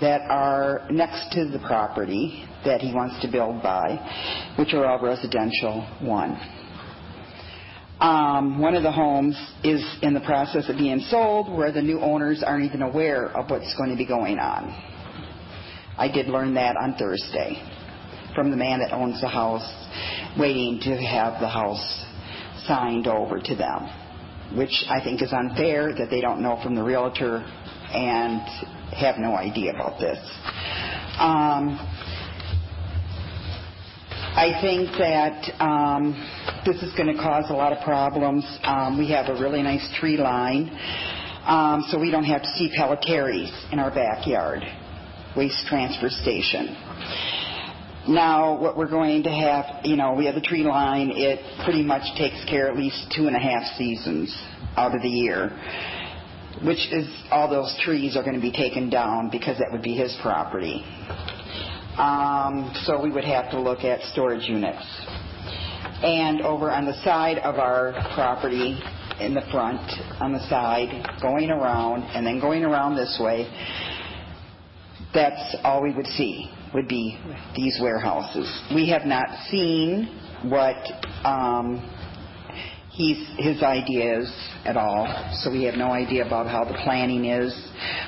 that 0.00 0.22
are 0.22 0.86
next 0.90 1.32
to 1.32 1.48
the 1.48 1.58
property 1.60 2.44
that 2.64 2.80
he 2.80 2.92
wants 2.92 3.20
to 3.22 3.28
build 3.30 3.62
by, 3.62 4.54
which 4.58 4.74
are 4.74 4.86
all 4.86 5.00
residential 5.00 5.86
one. 6.00 6.38
Um, 8.00 8.60
one 8.60 8.76
of 8.76 8.84
the 8.84 8.92
homes 8.92 9.36
is 9.64 9.84
in 10.02 10.14
the 10.14 10.20
process 10.20 10.68
of 10.68 10.76
being 10.76 11.00
sold 11.10 11.52
where 11.52 11.72
the 11.72 11.82
new 11.82 12.00
owners 12.00 12.44
aren't 12.46 12.64
even 12.64 12.82
aware 12.82 13.26
of 13.36 13.50
what's 13.50 13.74
going 13.76 13.90
to 13.90 13.96
be 13.96 14.06
going 14.06 14.38
on. 14.38 14.70
I 15.96 16.08
did 16.08 16.26
learn 16.28 16.54
that 16.54 16.76
on 16.76 16.94
Thursday 16.94 17.60
from 18.36 18.52
the 18.52 18.56
man 18.56 18.78
that 18.78 18.92
owns 18.92 19.20
the 19.20 19.28
house, 19.28 19.68
waiting 20.38 20.78
to 20.84 20.96
have 20.96 21.40
the 21.40 21.48
house 21.48 22.04
signed 22.68 23.08
over 23.08 23.40
to 23.40 23.56
them, 23.56 24.56
which 24.56 24.84
I 24.88 25.02
think 25.02 25.20
is 25.20 25.32
unfair 25.32 25.92
that 25.98 26.08
they 26.08 26.20
don't 26.20 26.40
know 26.40 26.60
from 26.62 26.76
the 26.76 26.84
realtor 26.84 27.44
and 27.92 28.40
have 28.96 29.18
no 29.18 29.34
idea 29.34 29.74
about 29.74 29.98
this. 29.98 30.18
Um, 31.18 31.78
I 34.38 34.56
think 34.60 34.90
that 34.98 35.60
um, 35.60 36.14
this 36.64 36.80
is 36.82 36.94
going 36.94 37.08
to 37.14 37.20
cause 37.20 37.46
a 37.50 37.54
lot 37.54 37.72
of 37.72 37.82
problems. 37.82 38.44
Um, 38.62 38.96
we 38.98 39.10
have 39.10 39.26
a 39.28 39.40
really 39.40 39.62
nice 39.62 39.86
tree 39.98 40.16
line, 40.16 40.70
um, 41.44 41.84
so 41.88 41.98
we 41.98 42.10
don't 42.10 42.24
have 42.24 42.42
to 42.42 42.48
see 42.50 42.70
Pellitteri's 42.78 43.52
in 43.72 43.78
our 43.78 43.90
backyard, 43.90 44.62
waste 45.36 45.66
transfer 45.66 46.08
station. 46.08 46.76
Now, 48.08 48.58
what 48.58 48.76
we're 48.76 48.88
going 48.88 49.24
to 49.24 49.30
have, 49.30 49.84
you 49.84 49.96
know, 49.96 50.14
we 50.14 50.24
have 50.26 50.34
the 50.34 50.40
tree 50.40 50.62
line. 50.62 51.10
It 51.12 51.40
pretty 51.64 51.82
much 51.82 52.16
takes 52.16 52.42
care 52.48 52.68
at 52.68 52.76
least 52.76 53.12
two 53.14 53.26
and 53.26 53.36
a 53.36 53.38
half 53.38 53.76
seasons 53.76 54.34
out 54.76 54.94
of 54.94 55.02
the 55.02 55.08
year, 55.08 55.50
which 56.62 56.92
is 56.92 57.08
all 57.30 57.48
those 57.48 57.78
trees 57.84 58.16
are 58.16 58.22
going 58.22 58.34
to 58.34 58.40
be 58.40 58.52
taken 58.52 58.90
down 58.90 59.30
because 59.30 59.58
that 59.58 59.70
would 59.70 59.82
be 59.82 59.94
his 59.94 60.16
property. 60.22 60.82
Um, 61.96 62.72
so 62.84 63.02
we 63.02 63.10
would 63.10 63.24
have 63.24 63.50
to 63.50 63.60
look 63.60 63.80
at 63.80 64.00
storage 64.12 64.48
units. 64.48 64.84
And 66.02 66.40
over 66.42 66.70
on 66.70 66.86
the 66.86 66.94
side 67.02 67.38
of 67.38 67.56
our 67.56 67.92
property, 68.14 68.78
in 69.20 69.34
the 69.34 69.42
front, 69.50 69.80
on 70.20 70.32
the 70.32 70.48
side, 70.48 70.88
going 71.20 71.50
around, 71.50 72.02
and 72.14 72.24
then 72.24 72.40
going 72.40 72.64
around 72.64 72.96
this 72.96 73.18
way, 73.20 73.48
that's 75.12 75.56
all 75.64 75.82
we 75.82 75.92
would 75.92 76.06
see, 76.06 76.50
would 76.72 76.86
be 76.86 77.18
these 77.56 77.78
warehouses. 77.80 78.48
We 78.74 78.88
have 78.90 79.04
not 79.04 79.26
seen 79.48 80.06
what 80.44 80.76
um, 81.24 81.82
he's, 82.98 83.16
his 83.38 83.62
idea 83.62 84.20
is 84.20 84.30
at 84.64 84.76
all, 84.76 85.06
so 85.40 85.50
we 85.50 85.62
have 85.62 85.76
no 85.76 85.92
idea 85.92 86.26
about 86.26 86.46
how 86.48 86.64
the 86.64 86.76
planning 86.84 87.26
is, 87.26 87.54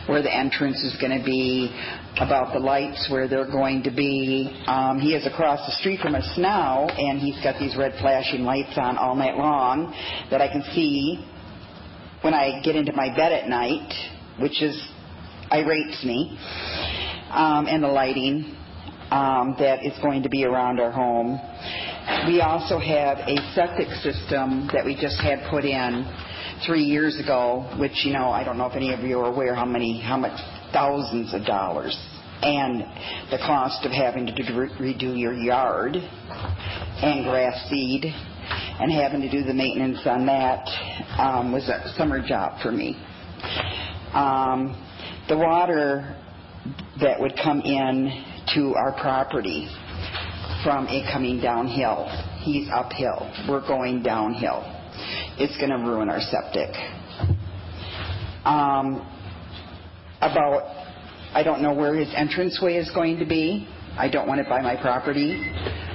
where 0.06 0.20
the 0.20 0.34
entrance 0.34 0.82
is 0.82 0.96
going 1.00 1.16
to 1.16 1.24
be, 1.24 1.70
about 2.18 2.52
the 2.52 2.58
lights, 2.58 3.08
where 3.08 3.28
they're 3.28 3.50
going 3.50 3.84
to 3.84 3.90
be. 3.90 4.62
Um, 4.66 4.98
he 4.98 5.14
is 5.14 5.26
across 5.26 5.64
the 5.64 5.72
street 5.78 6.00
from 6.00 6.16
us 6.16 6.28
now, 6.36 6.88
and 6.88 7.20
he's 7.20 7.40
got 7.42 7.58
these 7.58 7.76
red 7.76 7.92
flashing 8.00 8.42
lights 8.42 8.76
on 8.76 8.98
all 8.98 9.14
night 9.14 9.36
long 9.36 9.94
that 10.30 10.42
I 10.42 10.48
can 10.48 10.62
see 10.74 11.24
when 12.22 12.34
I 12.34 12.60
get 12.62 12.74
into 12.74 12.92
my 12.92 13.14
bed 13.14 13.32
at 13.32 13.48
night, 13.48 13.94
which 14.40 14.60
is 14.60 14.76
irates 15.52 16.04
me, 16.04 16.36
um, 17.30 17.66
and 17.66 17.82
the 17.82 17.88
lighting 17.88 18.56
um, 19.10 19.56
that 19.58 19.84
is 19.84 19.98
going 20.02 20.22
to 20.22 20.28
be 20.28 20.44
around 20.44 20.80
our 20.80 20.90
home. 20.90 21.40
We 22.26 22.40
also 22.40 22.78
have 22.78 23.18
a 23.18 23.36
septic 23.54 23.88
system 24.02 24.68
that 24.72 24.84
we 24.84 24.94
just 24.94 25.20
had 25.20 25.40
put 25.50 25.64
in 25.64 26.06
three 26.66 26.82
years 26.82 27.18
ago, 27.18 27.74
which 27.78 28.04
you 28.04 28.12
know 28.12 28.30
I 28.30 28.44
don't 28.44 28.58
know 28.58 28.66
if 28.66 28.76
any 28.76 28.92
of 28.92 29.00
you 29.00 29.18
are 29.18 29.32
aware 29.32 29.54
how 29.54 29.64
many 29.64 30.00
how 30.00 30.16
much 30.16 30.38
thousands 30.72 31.34
of 31.34 31.44
dollars 31.44 31.96
and 32.42 32.80
the 33.30 33.38
cost 33.38 33.84
of 33.84 33.92
having 33.92 34.26
to 34.26 34.32
redo 34.32 35.18
your 35.18 35.34
yard 35.34 35.94
and 35.94 37.24
grass 37.24 37.68
seed 37.68 38.04
and 38.04 38.90
having 38.90 39.20
to 39.20 39.30
do 39.30 39.42
the 39.42 39.52
maintenance 39.52 40.00
on 40.06 40.24
that 40.26 40.64
um, 41.18 41.52
was 41.52 41.68
a 41.68 41.92
summer 41.96 42.26
job 42.26 42.60
for 42.62 42.72
me. 42.72 42.96
Um, 44.14 44.74
the 45.28 45.36
water 45.36 46.16
that 47.00 47.20
would 47.20 47.34
come 47.42 47.60
in 47.60 48.29
to 48.54 48.74
our 48.74 48.92
property 49.00 49.68
from 50.64 50.86
it 50.88 51.10
coming 51.12 51.40
downhill. 51.40 52.06
He's 52.42 52.68
uphill. 52.72 53.30
We're 53.48 53.66
going 53.66 54.02
downhill. 54.02 54.62
It's 55.38 55.56
going 55.56 55.70
to 55.70 55.76
ruin 55.76 56.08
our 56.08 56.20
septic. 56.20 56.70
Um, 58.44 59.06
about, 60.20 60.64
I 61.34 61.42
don't 61.42 61.62
know 61.62 61.72
where 61.72 61.94
his 61.94 62.12
entranceway 62.16 62.76
is 62.76 62.90
going 62.94 63.18
to 63.18 63.24
be. 63.26 63.66
I 63.96 64.08
don't 64.08 64.28
want 64.28 64.40
it 64.40 64.48
by 64.48 64.60
my 64.60 64.80
property. 64.80 65.40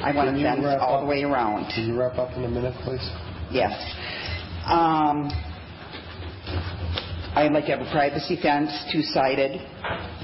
I 0.02 0.12
want 0.16 0.30
Can 0.30 0.38
you 0.38 0.46
fenced 0.46 0.64
wrap 0.66 0.82
all 0.82 0.98
up? 0.98 1.02
the 1.04 1.08
way 1.08 1.24
around. 1.24 1.72
Can 1.74 1.88
you 1.88 2.00
wrap 2.00 2.18
up 2.18 2.36
in 2.38 2.44
a 2.44 2.50
minute, 2.50 2.74
please? 2.84 3.08
Yes. 3.52 3.72
Um, 4.66 5.30
I'd 7.36 7.52
like 7.52 7.66
to 7.66 7.72
have 7.78 7.82
a 7.86 7.92
privacy 7.92 8.38
fence, 8.42 8.72
two-sided, 8.92 9.60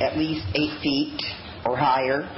at 0.01 0.17
least 0.17 0.45
eight 0.55 0.79
feet 0.81 1.19
or 1.65 1.77
higher, 1.77 2.29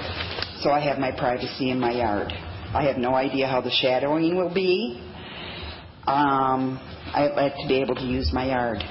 so 0.62 0.72
I 0.72 0.80
have 0.80 0.98
my 1.00 1.12
privacy 1.12 1.70
in 1.72 1.80
my 1.80 1.92
yard. 1.92 2.34
I 2.74 2.84
have 2.86 2.98
no 2.98 3.14
idea 3.14 3.48
how 3.48 3.62
the 3.62 3.70
shadowing 3.70 4.36
will 4.36 4.54
be. 4.54 5.00
Um, 6.08 6.80
I'd 7.14 7.34
like 7.36 7.54
to 7.58 7.68
be 7.68 7.82
able 7.82 7.96
to 7.96 8.04
use 8.04 8.32
my 8.34 8.48
yard 8.48 8.84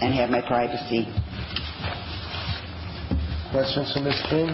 and 0.00 0.14
have 0.14 0.30
my 0.30 0.40
privacy. 0.46 1.06
Questions 3.50 3.92
for 3.92 4.00
Ms. 4.00 4.22
King? 4.30 4.48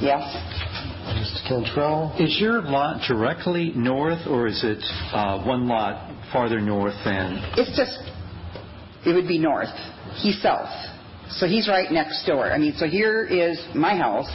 Yes? 0.00 0.22
Mr. 1.14 1.48
Cantrell? 1.48 2.16
Is 2.18 2.38
your 2.40 2.62
lot 2.62 3.02
directly 3.06 3.72
north, 3.76 4.26
or 4.26 4.46
is 4.46 4.62
it 4.64 4.82
uh, 5.12 5.42
one 5.44 5.68
lot 5.68 6.10
farther 6.32 6.60
north 6.60 6.94
than? 7.04 7.38
It's 7.56 7.76
just, 7.76 7.98
it 9.06 9.12
would 9.14 9.28
be 9.28 9.38
north. 9.38 9.68
He's 10.16 10.40
south. 10.40 10.70
So 11.36 11.46
he's 11.46 11.68
right 11.68 11.90
next 11.90 12.24
door. 12.26 12.52
I 12.52 12.58
mean, 12.58 12.74
so 12.78 12.86
here 12.86 13.24
is 13.26 13.58
my 13.74 13.96
house. 13.96 14.28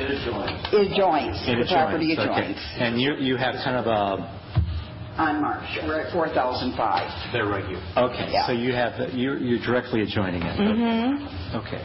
It 0.00 0.10
adjoins. 0.10 0.60
It 0.72 0.96
joins. 0.96 1.36
It 1.48 1.66
The 1.66 1.72
property 1.74 2.12
adjoins, 2.12 2.30
okay. 2.30 2.84
And 2.84 3.00
you 3.00 3.14
you 3.16 3.36
have 3.36 3.54
kind 3.64 3.76
of 3.76 3.86
a 3.86 4.22
On 5.18 5.40
Marsh. 5.42 5.66
We're 5.82 6.00
at 6.02 6.12
4005. 6.12 7.32
they're 7.32 7.46
right 7.46 7.64
here. 7.66 7.82
Okay, 7.96 8.30
Yeah. 8.32 8.46
so 8.46 8.52
you 8.52 8.72
have 8.72 9.12
you're 9.14 9.38
you're 9.38 9.58
directly 9.64 10.02
adjoining 10.02 10.42
it. 10.42 10.54
Mm-hmm. 10.54 11.56
Okay. 11.58 11.82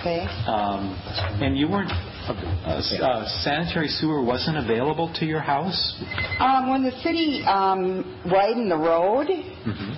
Okay. 0.00 0.20
Um, 0.48 0.96
and 1.40 1.56
you 1.56 1.68
weren't 1.68 1.92
uh, 1.92 2.32
uh, 2.72 3.28
sanitary 3.44 3.88
sewer 3.88 4.24
wasn't 4.24 4.56
available 4.56 5.12
to 5.20 5.24
your 5.26 5.40
house. 5.40 5.80
Um, 6.40 6.70
when 6.70 6.82
the 6.82 6.92
city 7.02 7.44
um, 7.46 8.02
widened 8.26 8.70
the 8.70 8.78
road, 8.78 9.28
Mm-hmm. 9.28 9.92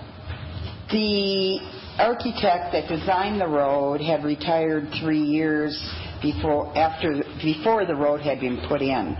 the 0.93 1.61
architect 1.99 2.73
that 2.73 2.89
designed 2.89 3.41
the 3.41 3.47
road 3.47 4.01
had 4.01 4.25
retired 4.25 4.89
three 5.01 5.23
years 5.23 5.73
before 6.23 6.77
after 6.77 7.23
before 7.43 7.87
the 7.87 7.95
road 7.95 8.21
had 8.21 8.41
been 8.41 8.65
put 8.69 8.83
in, 8.83 9.17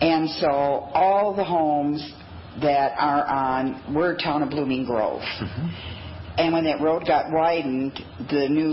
and 0.00 0.28
so 0.40 0.48
all 0.48 1.34
the 1.34 1.44
homes 1.44 2.12
that 2.60 2.92
are 2.98 3.26
on 3.26 3.94
we're 3.94 4.16
town 4.16 4.42
of 4.42 4.50
Blooming 4.50 4.84
Grove. 4.84 5.20
Mm-hmm. 5.20 5.98
And 6.38 6.52
when 6.52 6.64
that 6.64 6.80
road 6.80 7.04
got 7.04 7.32
widened, 7.32 7.98
the 8.30 8.48
new 8.48 8.72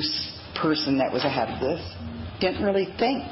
person 0.62 1.00
that 1.00 1.12
was 1.12 1.24
ahead 1.24 1.50
of 1.50 1.60
this 1.60 1.82
didn't 2.40 2.64
really 2.64 2.88
think. 3.00 3.26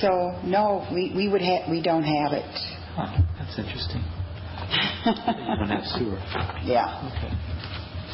So 0.00 0.38
no, 0.44 0.86
we, 0.92 1.12
we 1.16 1.28
would 1.28 1.40
ha- 1.40 1.64
we 1.70 1.82
don't 1.82 2.04
have 2.04 2.32
it. 2.32 2.50
Huh, 2.94 3.22
that's 3.38 3.58
interesting. 3.58 4.04
You 5.02 5.56
don't 5.56 5.70
have 5.70 5.84
sewer. 5.84 6.18
Yeah. 6.62 7.49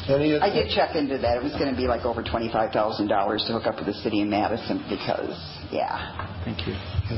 Any 0.07 0.37
I 0.39 0.49
did 0.49 0.69
check 0.71 0.95
into 0.95 1.17
that. 1.17 1.37
It 1.37 1.43
was 1.43 1.51
going 1.53 1.69
to 1.69 1.75
be 1.75 1.87
like 1.87 2.05
over 2.05 2.23
twenty-five 2.23 2.71
thousand 2.71 3.07
dollars 3.07 3.43
to 3.47 3.53
hook 3.53 3.67
up 3.67 3.75
with 3.75 3.87
the 3.87 3.93
city 3.93 4.21
of 4.21 4.27
Madison 4.29 4.83
because, 4.89 5.35
yeah. 5.71 6.43
Thank 6.45 6.65
you. 6.65 6.73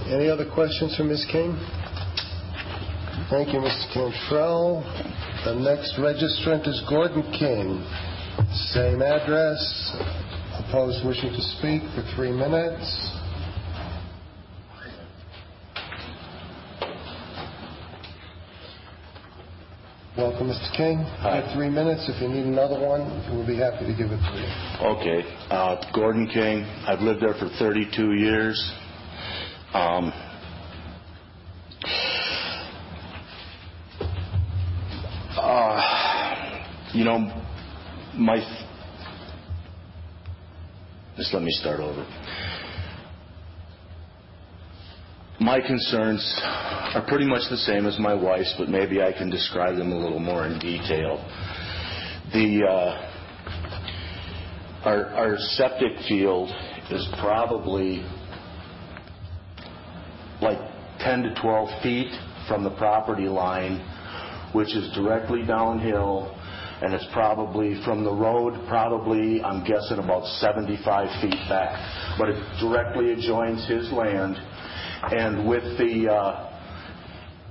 Any 0.09 0.27
other 0.29 0.49
questions 0.49 0.95
for 0.97 1.03
Ms. 1.03 1.25
King? 1.31 1.53
Thank 3.29 3.53
you, 3.53 3.59
Mr. 3.59 3.93
Cantrell. 3.93 4.81
The 5.45 5.53
next 5.53 5.97
registrant 6.01 6.67
is 6.67 6.81
Gordon 6.89 7.21
King. 7.37 7.85
Same 8.73 9.03
address. 9.03 9.61
Opposed 10.57 11.05
wishing 11.05 11.29
to 11.29 11.41
speak 11.57 11.83
for 11.93 12.01
three 12.15 12.31
minutes. 12.31 13.18
Welcome, 20.19 20.49
Mr. 20.49 20.75
King. 20.75 20.99
You 20.99 21.05
have 21.29 21.55
three 21.55 21.69
minutes. 21.69 22.09
If 22.09 22.21
you 22.21 22.27
need 22.27 22.45
another 22.45 22.77
one, 22.77 23.07
we'll 23.33 23.47
be 23.47 23.55
happy 23.55 23.85
to 23.85 23.93
give 23.95 24.11
it 24.11 24.19
to 24.19 24.35
you. 24.35 24.87
Okay. 24.99 25.23
Uh, 25.49 25.89
Gordon 25.95 26.27
King. 26.27 26.63
I've 26.85 26.99
lived 26.99 27.21
there 27.21 27.35
for 27.35 27.47
32 27.57 28.15
years. 28.15 28.73
Um, 29.73 30.11
uh, 35.37 36.59
you 36.91 37.05
know, 37.05 37.19
my. 38.13 38.39
Just 41.15 41.33
let 41.33 41.43
me 41.43 41.51
start 41.51 41.79
over. 41.79 42.05
My 45.39 45.61
concerns 45.61 46.41
are 46.43 47.05
pretty 47.07 47.25
much 47.25 47.43
the 47.49 47.57
same 47.57 47.85
as 47.85 47.97
my 47.97 48.13
wife's, 48.13 48.53
but 48.57 48.67
maybe 48.67 49.01
I 49.01 49.13
can 49.13 49.29
describe 49.29 49.77
them 49.77 49.91
a 49.91 49.97
little 49.97 50.19
more 50.19 50.45
in 50.45 50.59
detail. 50.59 51.17
The 52.33 52.65
uh, 52.69 53.09
our, 54.83 55.05
our 55.07 55.37
septic 55.37 55.97
field 56.07 56.49
is 56.91 57.07
probably 57.19 58.05
like 60.41 60.57
10 60.99 61.23
to 61.23 61.35
12 61.41 61.83
feet 61.83 62.11
from 62.47 62.63
the 62.63 62.71
property 62.71 63.27
line, 63.27 63.79
which 64.53 64.75
is 64.75 64.91
directly 64.93 65.45
downhill, 65.45 66.35
and 66.81 66.93
it's 66.93 67.07
probably 67.13 67.81
from 67.83 68.03
the 68.03 68.13
road, 68.13 68.53
probably, 68.67 69.41
I'm 69.43 69.63
guessing, 69.65 69.99
about 69.99 70.25
75 70.39 71.21
feet 71.21 71.39
back. 71.49 72.17
But 72.17 72.29
it 72.29 72.41
directly 72.59 73.11
adjoins 73.11 73.67
his 73.67 73.91
land, 73.91 74.37
and 75.01 75.47
with 75.47 75.63
the, 75.77 76.11
uh, 76.11 76.49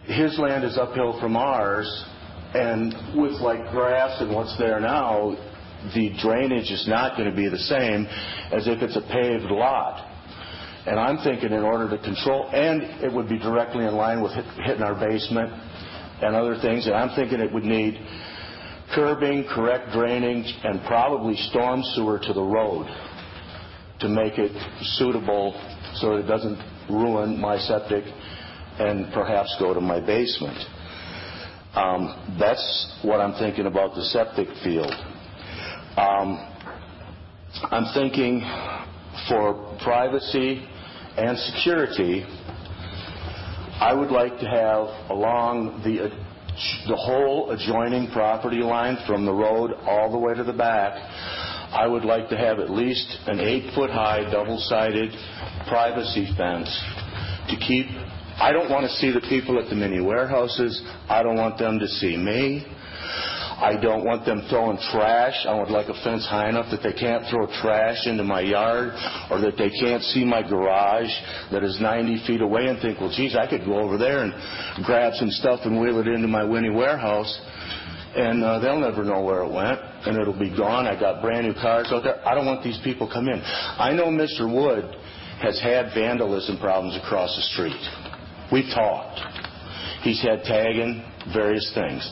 his 0.04 0.38
land 0.38 0.64
is 0.64 0.76
uphill 0.76 1.18
from 1.20 1.36
ours, 1.36 1.88
and 2.54 2.94
with 3.16 3.40
like 3.40 3.70
grass 3.70 4.20
and 4.20 4.34
what's 4.34 4.56
there 4.58 4.80
now, 4.80 5.36
the 5.94 6.12
drainage 6.22 6.70
is 6.70 6.86
not 6.88 7.16
going 7.16 7.30
to 7.30 7.36
be 7.36 7.48
the 7.48 7.58
same 7.58 8.06
as 8.52 8.66
if 8.66 8.82
it's 8.82 8.96
a 8.96 9.02
paved 9.12 9.50
lot. 9.50 10.04
And 10.86 10.98
I'm 10.98 11.18
thinking 11.18 11.52
in 11.52 11.62
order 11.62 11.88
to 11.90 12.02
control, 12.02 12.48
and 12.52 12.82
it 13.04 13.12
would 13.12 13.28
be 13.28 13.38
directly 13.38 13.84
in 13.84 13.94
line 13.94 14.22
with 14.22 14.32
hit, 14.32 14.44
hitting 14.64 14.82
our 14.82 14.94
basement 14.94 15.50
and 16.22 16.34
other 16.34 16.56
things, 16.60 16.86
and 16.86 16.94
I'm 16.94 17.14
thinking 17.14 17.40
it 17.40 17.52
would 17.52 17.64
need 17.64 17.94
curbing, 18.94 19.44
correct 19.50 19.92
drainage, 19.92 20.52
and 20.64 20.82
probably 20.86 21.36
storm 21.50 21.82
sewer 21.94 22.18
to 22.18 22.32
the 22.32 22.42
road 22.42 22.86
to 24.00 24.08
make 24.08 24.38
it 24.38 24.52
suitable 24.96 25.52
so 25.96 26.16
it 26.16 26.22
doesn't 26.22 26.58
ruin 26.90 27.40
my 27.40 27.58
septic 27.58 28.04
and 28.78 29.12
perhaps 29.12 29.54
go 29.58 29.74
to 29.74 29.80
my 29.80 30.00
basement. 30.00 30.58
Um, 31.74 32.36
that's 32.38 32.98
what 33.02 33.20
I'm 33.20 33.34
thinking 33.38 33.66
about 33.66 33.94
the 33.94 34.02
septic 34.02 34.48
field. 34.64 34.92
Um, 35.96 36.38
I'm 37.70 37.92
thinking 37.94 38.40
for 39.28 39.76
privacy 39.82 40.64
and 41.16 41.36
security, 41.38 42.24
I 43.80 43.92
would 43.94 44.10
like 44.10 44.38
to 44.38 44.46
have 44.46 45.10
along 45.10 45.82
the 45.84 46.10
the 46.88 46.96
whole 46.96 47.50
adjoining 47.52 48.10
property 48.10 48.58
line 48.58 48.96
from 49.06 49.24
the 49.24 49.32
road 49.32 49.72
all 49.86 50.10
the 50.10 50.18
way 50.18 50.34
to 50.34 50.42
the 50.42 50.52
back, 50.52 50.98
I 51.70 51.86
would 51.86 52.04
like 52.04 52.28
to 52.30 52.36
have 52.36 52.58
at 52.60 52.70
least 52.70 53.06
an 53.26 53.40
eight 53.40 53.74
foot 53.74 53.90
high 53.90 54.30
double 54.30 54.58
sided 54.58 55.10
privacy 55.68 56.32
fence 56.36 56.68
to 57.50 57.56
keep. 57.56 57.86
I 58.40 58.52
don't 58.52 58.70
want 58.70 58.86
to 58.86 58.92
see 58.96 59.10
the 59.10 59.20
people 59.20 59.58
at 59.58 59.68
the 59.68 59.74
mini 59.74 60.00
warehouses. 60.00 60.80
I 61.08 61.22
don't 61.22 61.36
want 61.36 61.58
them 61.58 61.78
to 61.78 61.86
see 61.86 62.16
me. 62.16 62.64
I 63.58 63.74
don't 63.82 64.04
want 64.04 64.24
them 64.24 64.46
throwing 64.48 64.78
trash. 64.92 65.44
I 65.44 65.58
would 65.58 65.68
like 65.68 65.88
a 65.88 66.02
fence 66.04 66.24
high 66.24 66.48
enough 66.48 66.70
that 66.70 66.80
they 66.80 66.92
can't 66.92 67.26
throw 67.28 67.48
trash 67.60 68.06
into 68.06 68.22
my 68.22 68.40
yard 68.40 68.94
or 69.30 69.40
that 69.40 69.58
they 69.58 69.68
can't 69.68 70.02
see 70.14 70.24
my 70.24 70.48
garage 70.48 71.10
that 71.50 71.64
is 71.64 71.80
90 71.80 72.24
feet 72.24 72.40
away 72.40 72.68
and 72.68 72.80
think, 72.80 73.00
well, 73.00 73.10
geez, 73.10 73.34
I 73.34 73.50
could 73.50 73.66
go 73.66 73.80
over 73.80 73.98
there 73.98 74.22
and 74.22 74.32
grab 74.84 75.14
some 75.14 75.30
stuff 75.30 75.60
and 75.64 75.80
wheel 75.80 75.98
it 75.98 76.06
into 76.06 76.28
my 76.28 76.44
Winnie 76.44 76.70
warehouse 76.70 77.34
and 78.18 78.42
uh, 78.42 78.58
they'll 78.58 78.80
never 78.80 79.04
know 79.04 79.22
where 79.22 79.42
it 79.42 79.52
went 79.52 79.80
and 80.06 80.20
it'll 80.20 80.38
be 80.38 80.54
gone. 80.54 80.86
I 80.86 80.98
got 80.98 81.22
brand 81.22 81.46
new 81.46 81.54
cars 81.54 81.88
out 81.90 82.02
there. 82.02 82.26
I 82.26 82.34
don't 82.34 82.46
want 82.46 82.64
these 82.64 82.80
people 82.82 83.08
come 83.10 83.28
in. 83.28 83.40
I 83.42 83.92
know 83.92 84.06
Mr. 84.06 84.50
Wood 84.50 84.96
has 85.40 85.60
had 85.60 85.94
vandalism 85.94 86.58
problems 86.58 86.98
across 87.02 87.34
the 87.36 87.42
street. 87.54 87.80
We've 88.50 88.72
talked. 88.74 89.20
He's 90.02 90.22
had 90.22 90.42
tagging, 90.42 91.04
various 91.32 91.70
things 91.74 92.02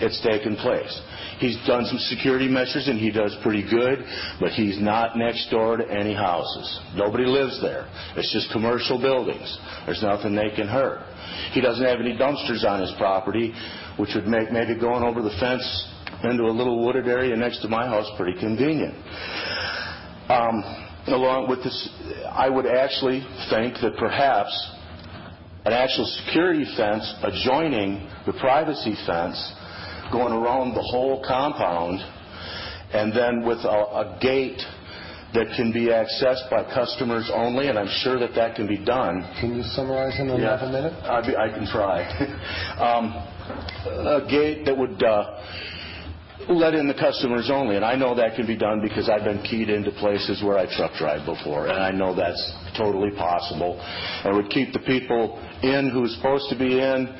it's 0.00 0.20
taken 0.22 0.56
place. 0.56 0.92
He's 1.38 1.58
done 1.66 1.84
some 1.86 1.98
security 1.98 2.48
measures 2.48 2.88
and 2.88 2.98
he 2.98 3.10
does 3.10 3.36
pretty 3.42 3.68
good, 3.68 4.04
but 4.40 4.50
he's 4.52 4.80
not 4.80 5.16
next 5.16 5.50
door 5.50 5.76
to 5.76 5.90
any 5.90 6.14
houses. 6.14 6.80
Nobody 6.94 7.24
lives 7.24 7.60
there. 7.60 7.88
It's 8.16 8.32
just 8.32 8.50
commercial 8.52 9.00
buildings. 9.00 9.58
There's 9.86 10.02
nothing 10.02 10.34
they 10.34 10.54
can 10.54 10.68
hurt. 10.68 11.02
He 11.52 11.60
doesn't 11.60 11.84
have 11.84 12.00
any 12.00 12.16
dumpsters 12.16 12.64
on 12.64 12.80
his 12.80 12.92
property, 12.98 13.52
which 13.98 14.10
would 14.14 14.26
make 14.26 14.50
maybe 14.50 14.78
going 14.78 15.02
over 15.02 15.22
the 15.22 15.34
fence 15.40 15.64
into 16.22 16.44
a 16.44 16.54
little 16.54 16.84
wooded 16.84 17.06
area 17.06 17.36
next 17.36 17.60
to 17.62 17.68
my 17.68 17.86
house 17.86 18.10
pretty 18.16 18.38
convenient. 18.38 18.94
Um, 20.28 20.62
along 21.06 21.48
with 21.48 21.62
this, 21.62 21.88
I 22.32 22.48
would 22.48 22.66
actually 22.66 23.20
think 23.50 23.76
that 23.82 23.96
perhaps 23.98 24.52
an 25.64 25.72
actual 25.72 26.04
security 26.24 26.64
fence 26.76 27.04
adjoining 27.22 28.08
the 28.26 28.32
privacy 28.40 28.96
fence 29.06 29.36
going 30.12 30.32
around 30.32 30.74
the 30.74 30.82
whole 30.82 31.24
compound, 31.26 32.00
and 32.92 33.12
then 33.12 33.46
with 33.46 33.58
a, 33.64 33.68
a 33.68 34.18
gate 34.20 34.60
that 35.34 35.50
can 35.56 35.72
be 35.72 35.90
accessed 35.90 36.48
by 36.48 36.62
customers 36.72 37.30
only, 37.34 37.68
and 37.68 37.78
I'm 37.78 37.90
sure 38.02 38.18
that 38.20 38.34
that 38.36 38.54
can 38.54 38.68
be 38.68 38.78
done. 38.78 39.26
Can 39.40 39.56
you 39.56 39.64
summarize 39.74 40.18
in 40.20 40.28
yeah, 40.28 40.62
a 40.62 40.70
minute? 40.70 40.92
I, 41.02 41.18
I 41.18 41.48
can 41.50 41.66
try. 41.66 42.06
um, 42.78 43.33
a 43.48 44.26
gate 44.28 44.64
that 44.64 44.76
would 44.76 45.02
uh, 45.02 45.40
let 46.48 46.74
in 46.74 46.88
the 46.88 46.94
customers 46.94 47.50
only, 47.52 47.76
and 47.76 47.84
I 47.84 47.94
know 47.96 48.14
that 48.14 48.36
can 48.36 48.46
be 48.46 48.56
done 48.56 48.80
because 48.80 49.08
I've 49.08 49.24
been 49.24 49.42
keyed 49.42 49.70
into 49.70 49.90
places 49.92 50.42
where 50.42 50.58
I 50.58 50.66
truck 50.76 50.92
drive 50.98 51.24
before, 51.26 51.68
and 51.68 51.78
I 51.78 51.90
know 51.90 52.14
that's 52.14 52.52
totally 52.76 53.10
possible. 53.16 53.78
And 53.80 54.36
would 54.36 54.50
keep 54.50 54.72
the 54.72 54.80
people 54.80 55.38
in 55.62 55.90
who's 55.92 56.14
supposed 56.16 56.50
to 56.50 56.58
be 56.58 56.78
in, 56.80 57.16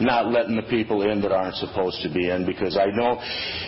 not 0.00 0.28
letting 0.28 0.56
the 0.56 0.68
people 0.70 1.02
in 1.10 1.20
that 1.22 1.32
aren't 1.32 1.56
supposed 1.56 2.02
to 2.02 2.12
be 2.12 2.30
in 2.30 2.46
because 2.46 2.76
I 2.76 2.86
know 2.86 3.20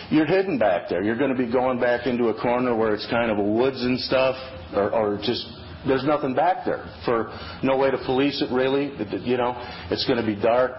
you're 0.09 0.25
hidden 0.25 0.57
back 0.57 0.89
there. 0.89 1.03
You're 1.03 1.17
going 1.17 1.35
to 1.35 1.37
be 1.37 1.51
going 1.51 1.79
back 1.79 2.07
into 2.07 2.29
a 2.29 2.41
corner 2.41 2.75
where 2.75 2.93
it's 2.93 3.07
kind 3.09 3.31
of 3.31 3.37
a 3.37 3.43
woods 3.43 3.81
and 3.81 3.99
stuff, 3.99 4.35
or, 4.73 4.91
or 4.91 5.17
just 5.17 5.45
there's 5.87 6.03
nothing 6.03 6.33
back 6.33 6.65
there 6.65 6.83
for 7.05 7.31
no 7.61 7.77
way 7.77 7.91
to 7.91 7.97
police 8.05 8.41
it 8.41 8.53
really. 8.53 8.91
You 9.23 9.37
know, 9.37 9.53
it's 9.91 10.05
going 10.05 10.19
to 10.19 10.25
be 10.25 10.35
dark. 10.41 10.71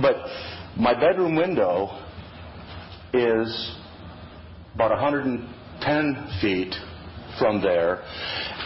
But 0.00 0.16
my 0.76 0.94
bedroom 0.94 1.36
window 1.36 1.88
is 3.12 3.76
about 4.74 4.90
110 4.90 6.38
feet 6.40 6.74
from 7.38 7.62
there, 7.62 8.02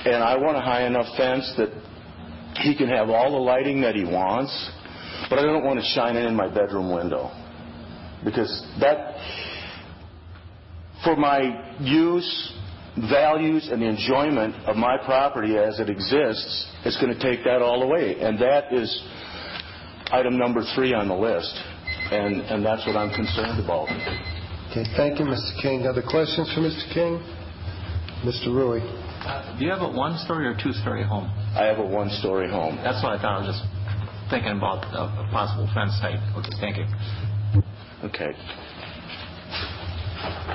and 0.04 0.22
I 0.22 0.36
want 0.36 0.56
a 0.56 0.60
high 0.60 0.86
enough 0.86 1.16
fence 1.16 1.52
that 1.56 1.70
he 2.62 2.76
can 2.76 2.88
have 2.88 3.08
all 3.10 3.32
the 3.32 3.38
lighting 3.38 3.80
that 3.82 3.94
he 3.94 4.04
wants 4.04 4.70
but 5.28 5.38
I 5.38 5.42
don't 5.42 5.64
want 5.64 5.80
to 5.80 5.86
shine 5.94 6.16
it 6.16 6.26
in 6.26 6.34
my 6.34 6.48
bedroom 6.48 6.94
window 6.94 7.30
because 8.24 8.66
that, 8.80 9.14
for 11.02 11.16
my 11.16 11.76
use, 11.80 12.52
values, 13.10 13.68
and 13.70 13.80
the 13.80 13.86
enjoyment 13.86 14.54
of 14.66 14.76
my 14.76 14.96
property 15.04 15.56
as 15.56 15.80
it 15.80 15.88
exists, 15.90 16.70
it's 16.84 17.00
going 17.00 17.16
to 17.16 17.20
take 17.20 17.44
that 17.44 17.62
all 17.62 17.82
away. 17.82 18.20
And 18.20 18.38
that 18.40 18.72
is 18.72 18.90
item 20.10 20.38
number 20.38 20.62
three 20.74 20.92
on 20.94 21.08
the 21.08 21.14
list. 21.14 21.54
And, 22.10 22.42
and 22.52 22.64
that's 22.64 22.86
what 22.86 22.96
I'm 22.96 23.14
concerned 23.14 23.62
about. 23.62 23.88
Okay, 24.70 24.84
thank 24.96 25.18
you, 25.18 25.24
Mr. 25.24 25.62
King. 25.62 25.86
Other 25.86 26.02
questions 26.02 26.52
for 26.52 26.60
Mr. 26.60 26.84
King? 26.92 27.22
Mr. 28.24 28.48
Rewey. 28.48 28.82
Uh, 29.24 29.56
do 29.58 29.64
you 29.64 29.70
have 29.70 29.80
a 29.80 29.88
one-story 29.88 30.46
or 30.46 30.56
two-story 30.60 31.02
home? 31.02 31.30
I 31.56 31.64
have 31.64 31.78
a 31.78 31.86
one-story 31.86 32.50
home. 32.50 32.76
That's 32.76 33.02
what 33.02 33.16
I 33.16 33.22
thought. 33.22 33.40
I 33.40 33.46
was 33.46 33.56
just 33.56 33.64
thinking 34.30 34.56
about 34.56 34.84
a 34.92 35.28
possible 35.32 35.68
fence 35.72 35.96
site. 36.00 36.20
Okay, 36.36 36.52
thank 36.60 36.76
you. 36.76 36.86
Okay. 38.04 38.32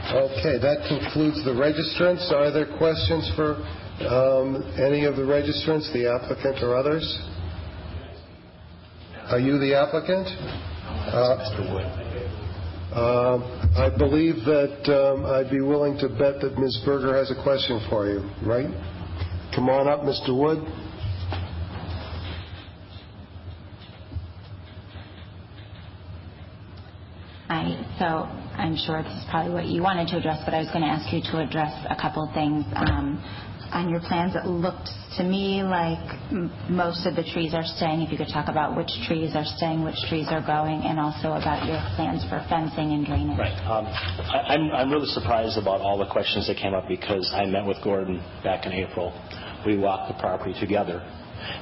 Okay, 0.09 0.57
that 0.61 0.85
concludes 0.89 1.43
the 1.45 1.53
registrants. 1.53 2.30
Are 2.31 2.51
there 2.51 2.65
questions 2.77 3.30
for 3.35 3.61
um, 4.05 4.61
any 4.77 5.05
of 5.05 5.15
the 5.15 5.26
registrants, 5.26 5.91
the 5.93 6.09
applicant 6.09 6.61
or 6.61 6.77
others? 6.77 7.05
Are 9.30 9.39
you 9.39 9.60
the 9.60 9.76
applicant? 9.76 10.27
Uh, 11.14 11.38
uh, 12.91 13.38
I 13.77 13.95
believe 13.95 14.43
that 14.45 14.89
um, 14.89 15.23
I'd 15.23 15.51
be 15.51 15.61
willing 15.61 15.99
to 15.99 16.10
bet 16.10 16.41
that 16.41 16.57
Ms. 16.57 16.81
Berger 16.84 17.15
has 17.15 17.30
a 17.30 17.43
question 17.43 17.80
for 17.91 18.07
you, 18.07 18.26
right? 18.41 18.65
Come 19.53 19.69
on 19.69 19.88
up, 19.88 20.01
Mr. 20.01 20.35
Wood. 20.35 20.65
I, 27.49 27.85
so 27.99 28.06
I'm 28.57 28.76
sure 28.76 29.03
this 29.03 29.14
is 29.14 29.26
probably 29.30 29.53
what 29.53 29.65
you 29.65 29.84
wanted 29.84 30.07
to 30.10 30.18
address, 30.18 30.41
but 30.43 30.56
I 30.56 30.60
was 30.60 30.69
going 30.69 30.81
to 30.81 30.89
ask 30.89 31.14
you 31.14 31.22
to 31.31 31.38
address 31.38 31.85
a 31.88 31.95
couple 31.95 32.26
things. 32.34 32.65
On 33.72 33.90
your 33.90 34.00
plans, 34.02 34.34
it 34.36 34.48
looks 34.48 34.90
to 35.18 35.24
me 35.24 35.62
like 35.62 36.02
most 36.70 37.06
of 37.06 37.16
the 37.16 37.24
trees 37.24 37.54
are 37.54 37.66
staying. 37.66 38.02
If 38.02 38.12
you 38.12 38.18
could 38.18 38.34
talk 38.34 38.50
about 38.50 38.76
which 38.76 38.90
trees 39.08 39.36
are 39.36 39.46
staying, 39.46 39.84
which 39.84 39.98
trees 40.10 40.26
are 40.30 40.41
going, 40.41 40.82
and 40.82 41.00
also 41.00 41.38
about 41.38 41.66
your 41.70 41.78
plans 41.96 42.26
for 42.26 42.41
fencing 42.50 42.94
and 42.98 43.06
drainage. 43.06 43.38
Right. 43.38 43.54
Um, 43.70 43.86
I, 43.86 44.58
I'm, 44.58 44.72
I'm 44.72 44.90
really 44.91 45.08
surprised 45.14 45.58
about 45.58 45.82
all 45.82 45.98
the 45.98 46.10
questions 46.10 46.48
that 46.48 46.58
came 46.58 46.74
up 46.74 46.88
because 46.88 47.30
I 47.34 47.46
met 47.46 47.66
with 47.66 47.78
Gordon 47.84 48.18
back 48.44 48.66
in 48.66 48.74
April 48.74 49.14
We 49.66 49.78
walked 49.78 50.08
the 50.14 50.20
property 50.20 50.56
together, 50.60 51.02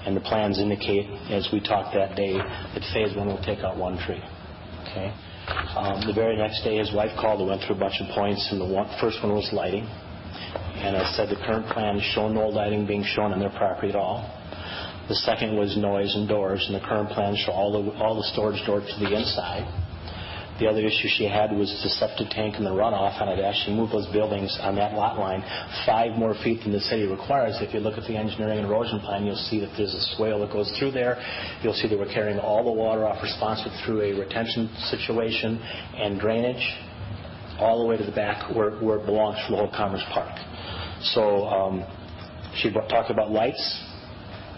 and 0.06 0.16
the 0.16 0.22
plans 0.22 0.60
indicate, 0.60 1.10
as 1.30 1.50
we 1.52 1.60
talked 1.60 1.94
that 1.96 2.16
day, 2.16 2.38
that 2.38 2.84
phase 2.94 3.16
one 3.18 3.28
will 3.28 3.44
take 3.44 3.60
out 3.60 3.76
one 3.76 3.98
tree. 4.00 4.22
Okay? 4.88 5.12
Um, 5.76 6.08
The 6.08 6.14
very 6.14 6.38
next 6.38 6.64
day, 6.64 6.78
his 6.78 6.94
wife 6.94 7.12
called 7.20 7.42
and 7.42 7.50
went 7.50 7.64
through 7.64 7.76
a 7.76 7.80
bunch 7.80 8.00
of 8.00 8.08
points, 8.16 8.48
and 8.52 8.62
the 8.62 8.66
one- 8.66 8.88
first 9.02 9.22
one 9.24 9.34
was 9.34 9.52
lighting. 9.52 9.88
And 10.78 10.96
I 10.96 11.12
said 11.14 11.30
the 11.30 11.42
current 11.46 11.68
plan 11.68 12.00
show 12.14 12.30
no 12.30 12.48
lighting 12.50 12.86
being 12.86 13.04
shown 13.04 13.34
on 13.34 13.40
their 13.40 13.50
property 13.50 13.90
at 13.90 13.96
all. 13.96 14.34
The 15.10 15.16
second 15.16 15.58
was 15.58 15.78
noise 15.78 16.14
and 16.16 16.28
doors, 16.28 16.64
and 16.68 16.76
the 16.76 16.86
current 16.86 17.10
plans 17.10 17.40
show 17.40 17.52
all 17.52 17.72
the, 17.72 17.92
all 17.98 18.16
the 18.16 18.28
storage 18.34 18.64
doors 18.66 18.84
to 18.84 19.00
the 19.00 19.16
inside. 19.16 19.64
The 20.60 20.68
other 20.68 20.82
issue 20.82 21.08
she 21.08 21.26
had 21.26 21.52
was 21.52 21.70
the 21.84 21.90
septic 21.90 22.30
tank 22.32 22.56
and 22.58 22.66
the 22.66 22.72
runoff, 22.74 23.22
and 23.22 23.30
I'd 23.30 23.40
actually 23.40 23.76
moved 23.78 23.94
those 23.94 24.08
buildings 24.08 24.58
on 24.60 24.76
that 24.76 24.94
lot 24.94 25.18
line 25.18 25.46
five 25.86 26.18
more 26.18 26.34
feet 26.44 26.64
than 26.64 26.74
the 26.74 26.80
city 26.80 27.06
requires. 27.06 27.56
If 27.62 27.74
you 27.74 27.80
look 27.80 27.98
at 27.98 28.08
the 28.08 28.18
engineering 28.18 28.60
and 28.60 28.68
erosion 28.68 29.00
plan, 29.00 29.26
you'll 29.26 29.36
see 29.50 29.60
that 29.62 29.70
there's 29.78 29.94
a 29.94 30.16
swale 30.16 30.40
that 30.40 30.52
goes 30.52 30.72
through 30.80 30.92
there. 30.92 31.22
You'll 31.62 31.78
see 31.78 31.88
that 31.88 31.98
we're 31.98 32.12
carrying 32.12 32.40
all 32.40 32.64
the 32.66 32.72
water 32.72 33.06
off 33.06 33.22
responsive 33.22 33.72
through 33.86 34.02
a 34.02 34.14
retention 34.14 34.68
situation 34.90 35.62
and 35.96 36.20
drainage 36.20 36.66
all 37.60 37.80
the 37.80 37.86
way 37.86 37.98
to 37.98 38.04
the 38.04 38.12
back 38.12 38.54
where, 38.56 38.72
where 38.82 38.98
it 38.98 39.06
belongs 39.06 39.38
for 39.46 39.52
the 39.52 39.58
whole 39.58 39.72
Commerce 39.72 40.04
Park. 40.12 40.34
So 41.02 41.46
um, 41.46 41.86
she 42.56 42.72
talked 42.72 43.12
about 43.12 43.32
lights. 43.32 43.84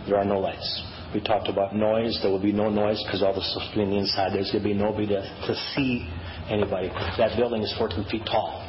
There 0.07 0.17
are 0.17 0.25
no 0.25 0.39
lights. 0.39 0.83
We 1.13 1.21
talked 1.21 1.49
about 1.49 1.75
noise. 1.75 2.19
There 2.21 2.31
will 2.31 2.41
be 2.41 2.53
no 2.53 2.69
noise 2.69 3.01
because 3.05 3.23
all 3.23 3.33
the 3.33 3.41
stuff's 3.41 3.71
on 3.75 3.89
the 3.89 3.97
inside. 3.97 4.33
There's 4.33 4.51
going 4.51 4.63
to 4.63 4.69
be 4.69 4.75
nobody 4.75 5.07
to, 5.07 5.55
see 5.75 6.07
anybody. 6.49 6.89
That 7.17 7.35
building 7.35 7.63
is 7.63 7.73
14 7.77 8.05
feet 8.09 8.25
tall. 8.25 8.65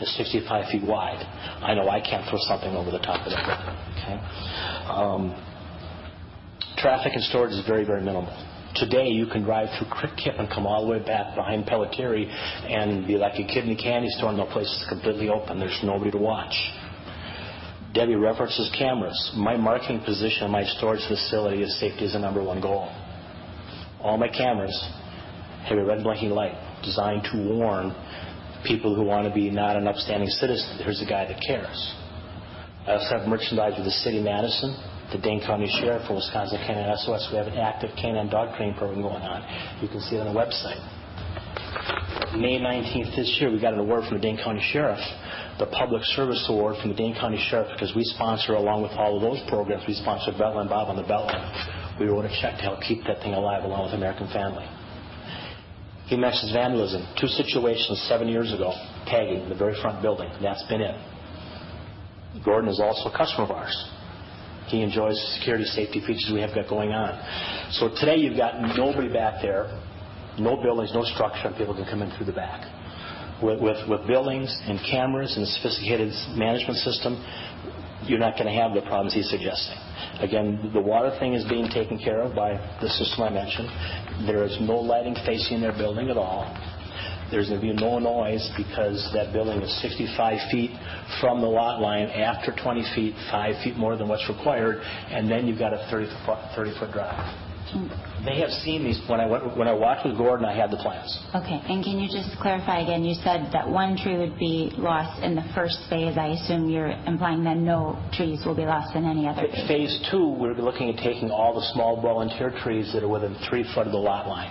It's 0.00 0.16
65 0.16 0.70
feet 0.70 0.84
wide. 0.84 1.20
I 1.62 1.74
know 1.74 1.88
I 1.88 2.00
can't 2.00 2.28
throw 2.28 2.38
something 2.48 2.74
over 2.74 2.90
the 2.90 2.98
top 2.98 3.26
of 3.26 3.32
that. 3.32 3.48
Okay? 3.96 4.16
Um, 4.88 5.32
traffic 6.76 7.12
and 7.14 7.24
storage 7.24 7.52
is 7.52 7.66
very, 7.66 7.84
very 7.84 8.00
minimal. 8.00 8.32
Today, 8.74 9.08
you 9.08 9.26
can 9.26 9.42
drive 9.42 9.68
through 9.78 9.88
Kip 10.22 10.34
and 10.38 10.48
come 10.50 10.66
all 10.66 10.84
the 10.84 10.92
way 10.92 10.98
back 10.98 11.34
behind 11.34 11.64
Pellitteri 11.64 12.28
and 12.28 13.06
be 13.06 13.16
like 13.16 13.32
a 13.40 13.46
kid 13.46 13.64
in 13.64 13.70
a 13.70 13.76
candy 13.76 14.08
store, 14.10 14.28
and 14.28 14.38
the 14.38 14.44
place 14.44 14.66
is 14.66 14.84
completely 14.88 15.30
open. 15.30 15.58
There's 15.58 15.80
nobody 15.82 16.10
to 16.10 16.18
watch. 16.18 16.52
Debbie 17.96 18.14
references 18.14 18.70
cameras. 18.78 19.32
My 19.34 19.56
marketing 19.56 20.02
position 20.04 20.44
in 20.44 20.50
my 20.50 20.64
storage 20.64 21.00
facility 21.08 21.62
is 21.62 21.80
safety 21.80 22.04
is 22.04 22.12
the 22.12 22.18
number 22.18 22.44
one 22.44 22.60
goal. 22.60 22.92
All 24.02 24.18
my 24.18 24.28
cameras 24.28 24.76
have 25.64 25.78
a 25.78 25.84
red 25.84 26.02
blinking 26.02 26.28
light 26.28 26.52
designed 26.84 27.24
to 27.32 27.56
warn 27.56 27.96
people 28.66 28.94
who 28.94 29.02
want 29.02 29.26
to 29.26 29.32
be 29.32 29.48
not 29.48 29.76
an 29.76 29.88
upstanding 29.88 30.28
citizen. 30.28 30.84
Here's 30.84 31.00
a 31.00 31.06
guy 31.06 31.24
that 31.24 31.40
cares. 31.40 31.94
I 32.86 33.00
also 33.00 33.16
have 33.16 33.26
merchandise 33.26 33.72
with 33.78 33.86
the 33.86 33.96
city 34.04 34.18
of 34.18 34.24
Madison, 34.24 34.76
the 35.10 35.18
Dane 35.18 35.40
County 35.40 35.66
Sheriff, 35.80 36.02
and 36.04 36.16
Wisconsin 36.16 36.58
Canine 36.66 36.94
SOS. 36.98 37.30
We 37.32 37.38
have 37.38 37.46
an 37.46 37.56
active 37.56 37.96
canine 37.96 38.28
dog 38.28 38.54
training 38.58 38.76
program 38.76 39.00
going 39.00 39.22
on. 39.22 39.40
You 39.80 39.88
can 39.88 40.00
see 40.00 40.16
it 40.16 40.20
on 40.20 40.34
the 40.34 40.38
website. 40.38 40.84
May 42.36 42.60
19th 42.60 43.16
this 43.16 43.38
year, 43.40 43.50
we 43.50 43.60
got 43.60 43.72
an 43.72 43.80
award 43.80 44.04
from 44.04 44.18
the 44.18 44.22
Dane 44.22 44.36
County 44.36 44.60
Sheriff, 44.72 45.00
the 45.58 45.66
Public 45.66 46.04
Service 46.12 46.44
Award 46.48 46.76
from 46.80 46.90
the 46.90 46.96
Dane 46.96 47.14
County 47.14 47.42
Sheriff, 47.48 47.68
because 47.72 47.96
we 47.96 48.04
sponsor, 48.04 48.52
along 48.54 48.82
with 48.82 48.92
all 48.92 49.16
of 49.16 49.22
those 49.22 49.40
programs, 49.48 49.84
we 49.88 49.94
sponsor 49.94 50.32
Beltline 50.32 50.68
Bob 50.68 50.88
on 50.88 50.96
the 50.96 51.08
Beltline. 51.08 51.98
We 51.98 52.06
wrote 52.06 52.26
a 52.26 52.34
check 52.40 52.56
to 52.58 52.62
help 52.62 52.80
keep 52.82 53.04
that 53.04 53.24
thing 53.24 53.32
alive 53.32 53.64
along 53.64 53.86
with 53.86 53.94
American 53.94 54.28
Family. 54.28 54.68
He 56.06 56.16
mentions 56.16 56.52
vandalism. 56.52 57.08
Two 57.18 57.26
situations 57.26 58.04
seven 58.06 58.28
years 58.28 58.52
ago, 58.52 58.70
tagging 59.06 59.48
the 59.48 59.56
very 59.56 59.74
front 59.80 60.02
building. 60.02 60.28
That's 60.42 60.62
been 60.68 60.82
it. 60.82 60.94
Gordon 62.44 62.68
is 62.68 62.80
also 62.80 63.08
a 63.08 63.16
customer 63.16 63.44
of 63.44 63.50
ours. 63.50 63.74
He 64.68 64.82
enjoys 64.82 65.14
the 65.14 65.38
security 65.38 65.64
safety 65.64 66.00
features 66.00 66.30
we 66.32 66.40
have 66.40 66.54
got 66.54 66.68
going 66.68 66.92
on. 66.92 67.16
So 67.72 67.88
today 67.88 68.16
you've 68.16 68.36
got 68.36 68.60
nobody 68.76 69.08
back 69.08 69.40
there, 69.40 69.70
no 70.38 70.56
buildings, 70.56 70.92
no 70.94 71.04
structure, 71.04 71.48
and 71.48 71.56
people 71.56 71.74
can 71.74 71.84
come 71.84 72.02
in 72.02 72.10
through 72.16 72.26
the 72.26 72.32
back. 72.32 72.64
With, 73.42 73.60
with, 73.60 73.88
with 73.88 74.06
buildings 74.06 74.48
and 74.64 74.80
cameras 74.90 75.36
and 75.36 75.44
a 75.44 75.50
sophisticated 75.60 76.12
management 76.36 76.78
system, 76.80 77.20
you're 78.04 78.18
not 78.18 78.34
going 78.34 78.46
to 78.46 78.56
have 78.56 78.72
the 78.72 78.82
problems 78.82 79.12
he's 79.14 79.28
suggesting. 79.28 79.76
Again, 80.20 80.70
the 80.72 80.80
water 80.80 81.14
thing 81.18 81.34
is 81.34 81.44
being 81.44 81.68
taken 81.68 81.98
care 81.98 82.20
of 82.20 82.34
by 82.34 82.56
the 82.80 82.88
system 82.88 83.24
I 83.24 83.30
mentioned. 83.30 83.68
There 84.26 84.44
is 84.44 84.56
no 84.60 84.76
lighting 84.76 85.16
facing 85.26 85.60
their 85.60 85.72
building 85.72 86.08
at 86.08 86.16
all. 86.16 86.48
There's 87.30 87.48
going 87.48 87.60
to 87.60 87.66
be 87.66 87.74
no 87.74 87.98
noise 87.98 88.48
because 88.56 89.02
that 89.12 89.32
building 89.32 89.60
is 89.60 89.82
65 89.82 90.38
feet 90.50 90.70
from 91.20 91.40
the 91.40 91.48
lot 91.48 91.80
line 91.80 92.08
after 92.08 92.54
20 92.54 92.84
feet, 92.94 93.14
5 93.30 93.64
feet 93.64 93.76
more 93.76 93.96
than 93.96 94.08
what's 94.08 94.28
required, 94.28 94.80
and 95.10 95.28
then 95.28 95.46
you've 95.46 95.58
got 95.58 95.74
a 95.74 95.88
30 95.90 96.06
foot, 96.24 96.38
30 96.54 96.78
foot 96.78 96.92
drive. 96.92 97.45
They 98.24 98.40
have 98.40 98.50
seen 98.62 98.84
these. 98.84 99.00
When 99.08 99.20
I, 99.20 99.26
went, 99.26 99.56
when 99.56 99.68
I 99.68 99.72
walked 99.72 100.06
with 100.06 100.16
Gordon, 100.16 100.46
I 100.46 100.54
had 100.54 100.70
the 100.70 100.76
plans. 100.78 101.10
Okay, 101.34 101.60
and 101.68 101.82
can 101.84 101.98
you 101.98 102.08
just 102.08 102.38
clarify 102.40 102.80
again? 102.80 103.04
You 103.04 103.14
said 103.14 103.50
that 103.52 103.68
one 103.68 103.96
tree 103.96 104.16
would 104.16 104.38
be 104.38 104.72
lost 104.78 105.22
in 105.22 105.34
the 105.34 105.44
first 105.54 105.78
phase. 105.90 106.16
I 106.18 106.28
assume 106.38 106.70
you're 106.70 106.94
implying 107.06 107.44
that 107.44 107.56
no 107.56 107.98
trees 108.12 108.42
will 108.46 108.54
be 108.56 108.64
lost 108.64 108.94
in 108.96 109.04
any 109.04 109.26
other 109.28 109.42
phase. 109.42 109.68
Phase 109.68 110.08
two, 110.10 110.34
we're 110.38 110.54
looking 110.54 110.90
at 110.90 110.96
taking 111.02 111.30
all 111.30 111.54
the 111.54 111.66
small 111.72 112.00
volunteer 112.00 112.50
trees 112.62 112.92
that 112.94 113.02
are 113.02 113.08
within 113.08 113.36
three 113.48 113.64
foot 113.74 113.86
of 113.86 113.92
the 113.92 113.98
lot 113.98 114.26
line. 114.26 114.50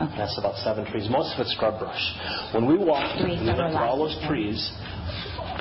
Okay. 0.00 0.16
That's 0.18 0.36
about 0.38 0.56
seven 0.56 0.84
trees. 0.90 1.06
Most 1.08 1.34
of 1.34 1.40
it's 1.40 1.54
scrub 1.54 1.78
brush. 1.78 2.02
When 2.52 2.66
we 2.66 2.76
walked, 2.76 3.22
we 3.22 3.36
looked 3.36 3.60
at 3.60 3.74
all 3.76 3.98
those 3.98 4.18
trees. 4.26 4.58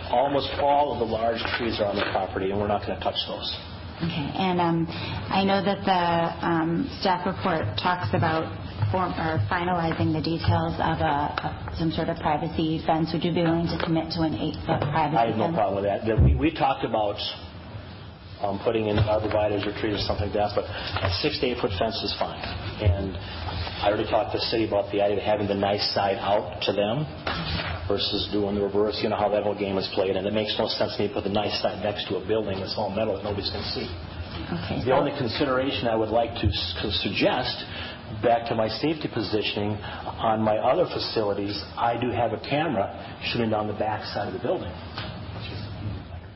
Almost 0.09 0.49
all 0.59 0.93
of 0.93 0.99
the 0.99 1.05
large 1.05 1.41
trees 1.57 1.79
are 1.79 1.85
on 1.85 1.95
the 1.95 2.05
property, 2.11 2.49
and 2.49 2.59
we're 2.59 2.67
not 2.67 2.81
going 2.85 2.97
to 2.97 3.03
touch 3.03 3.17
those. 3.27 3.72
Okay, 4.01 4.29
and 4.35 4.59
um, 4.59 4.87
I 5.29 5.43
know 5.45 5.63
that 5.63 5.85
the 5.85 6.01
um, 6.45 6.89
staff 6.99 7.25
report 7.25 7.63
talks 7.77 8.09
about 8.13 8.49
form, 8.91 9.13
or 9.13 9.37
finalizing 9.49 10.11
the 10.11 10.21
details 10.21 10.73
of 10.81 10.97
a, 10.99 11.15
of 11.69 11.77
some 11.77 11.91
sort 11.91 12.09
of 12.09 12.17
privacy 12.17 12.81
fence. 12.85 13.13
Would 13.13 13.23
you 13.23 13.33
be 13.33 13.41
willing 13.45 13.69
to 13.69 13.77
commit 13.83 14.11
to 14.17 14.21
an 14.25 14.33
eight-foot 14.33 14.81
privacy 14.91 15.17
I 15.17 15.29
have 15.29 15.37
no 15.37 15.45
fence? 15.49 15.55
problem 15.55 15.75
with 15.81 15.87
that. 15.87 16.05
That 16.09 16.17
We, 16.21 16.35
we 16.35 16.49
talked 16.51 16.83
about 16.83 17.21
um, 18.41 18.59
putting 18.65 18.87
in 18.89 18.97
arborvitaes 18.97 19.63
or 19.65 19.71
trees 19.79 20.01
or 20.01 20.03
something 20.09 20.33
like 20.33 20.35
that, 20.35 20.51
but 20.57 20.65
a 20.67 21.09
six 21.21 21.39
to 21.39 21.47
eight 21.53 21.61
foot 21.61 21.71
fence 21.79 21.95
is 22.03 22.11
fine. 22.19 22.41
And 22.83 23.15
I 23.83 23.91
already 23.91 24.07
talked 24.07 24.31
to 24.31 24.37
the 24.39 24.47
city 24.47 24.63
about 24.63 24.95
the 24.95 25.03
idea 25.03 25.17
of 25.19 25.23
having 25.27 25.45
the 25.45 25.59
nice 25.59 25.83
side 25.91 26.15
out 26.15 26.63
to 26.63 26.71
them 26.71 27.03
versus 27.83 28.29
doing 28.31 28.55
the 28.55 28.63
reverse. 28.63 29.03
You 29.03 29.09
know 29.09 29.19
how 29.19 29.27
that 29.27 29.43
whole 29.43 29.59
game 29.59 29.77
is 29.77 29.91
played, 29.91 30.15
and 30.15 30.25
it 30.25 30.31
makes 30.31 30.55
no 30.57 30.71
sense 30.71 30.95
to 30.95 31.03
me 31.03 31.09
to 31.09 31.13
put 31.13 31.25
the 31.27 31.35
nice 31.35 31.51
side 31.59 31.83
next 31.83 32.07
to 32.07 32.15
a 32.15 32.23
building 32.25 32.63
that's 32.63 32.75
all 32.79 32.89
metal 32.89 33.19
that 33.19 33.27
nobody's 33.27 33.51
going 33.51 33.59
to 33.59 33.73
see. 33.75 33.91
Okay, 34.55 34.87
The 34.87 34.95
only 34.95 35.11
consideration 35.19 35.91
I 35.91 35.99
would 35.99 36.15
like 36.15 36.31
to 36.39 36.47
suggest, 37.03 37.59
back 38.23 38.47
to 38.47 38.55
my 38.55 38.71
safety 38.71 39.11
positioning, 39.11 39.75
on 40.15 40.39
my 40.39 40.63
other 40.63 40.87
facilities, 40.87 41.59
I 41.75 41.99
do 41.99 42.07
have 42.07 42.31
a 42.31 42.39
camera 42.39 42.87
shooting 43.35 43.49
down 43.51 43.67
the 43.67 43.75
back 43.75 44.07
side 44.15 44.31
of 44.31 44.33
the 44.33 44.39
building. 44.39 44.71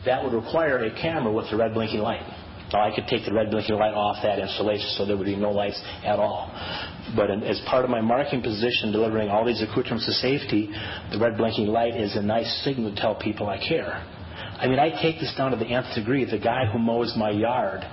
That 0.03 0.19
would 0.19 0.33
require 0.35 0.83
a 0.83 0.91
camera 0.91 1.31
with 1.31 1.47
a 1.53 1.55
red 1.55 1.73
blinking 1.73 2.03
light. 2.03 2.27
Now, 2.73 2.81
I 2.81 2.93
could 2.93 3.07
take 3.07 3.25
the 3.25 3.33
red 3.33 3.49
blinking 3.49 3.75
light 3.75 3.93
off 3.93 4.17
that 4.23 4.39
installation 4.39 4.89
so 4.97 5.05
there 5.05 5.15
would 5.15 5.25
be 5.25 5.35
no 5.35 5.51
lights 5.51 5.81
at 6.03 6.19
all. 6.19 6.51
But 7.15 7.29
in, 7.29 7.43
as 7.43 7.61
part 7.65 7.85
of 7.85 7.89
my 7.89 8.01
marking 8.01 8.41
position, 8.41 8.91
delivering 8.91 9.29
all 9.29 9.45
these 9.45 9.61
accoutrements 9.61 10.07
of 10.07 10.15
safety, 10.15 10.69
the 11.11 11.19
red 11.19 11.37
blinking 11.37 11.67
light 11.67 11.95
is 11.95 12.15
a 12.17 12.21
nice 12.21 12.63
signal 12.65 12.93
to 12.93 12.99
tell 12.99 13.15
people 13.15 13.47
I 13.47 13.57
care. 13.57 14.03
I 14.59 14.67
mean, 14.67 14.79
I 14.79 14.89
take 15.01 15.19
this 15.19 15.33
down 15.37 15.51
to 15.51 15.57
the 15.57 15.65
nth 15.65 15.95
degree. 15.95 16.25
The 16.25 16.39
guy 16.39 16.65
who 16.65 16.79
mows 16.79 17.13
my 17.15 17.29
yard 17.29 17.85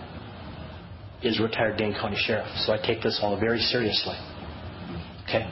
is 1.23 1.39
retired 1.39 1.77
Dane 1.79 1.95
County 1.95 2.17
Sheriff, 2.19 2.49
so 2.67 2.73
I 2.73 2.79
take 2.79 3.03
this 3.03 3.21
all 3.23 3.39
very 3.39 3.61
seriously. 3.61 4.17
Okay? 5.25 5.45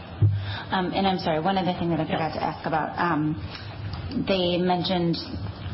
Um, 0.70 0.92
and 0.94 1.06
I'm 1.06 1.18
sorry, 1.18 1.40
one 1.40 1.56
other 1.56 1.78
thing 1.78 1.90
that 1.90 2.00
I 2.00 2.04
forgot 2.04 2.34
to 2.34 2.42
ask 2.42 2.66
about. 2.66 2.98
Um, 2.98 3.36
they 4.28 4.58
mentioned 4.58 5.16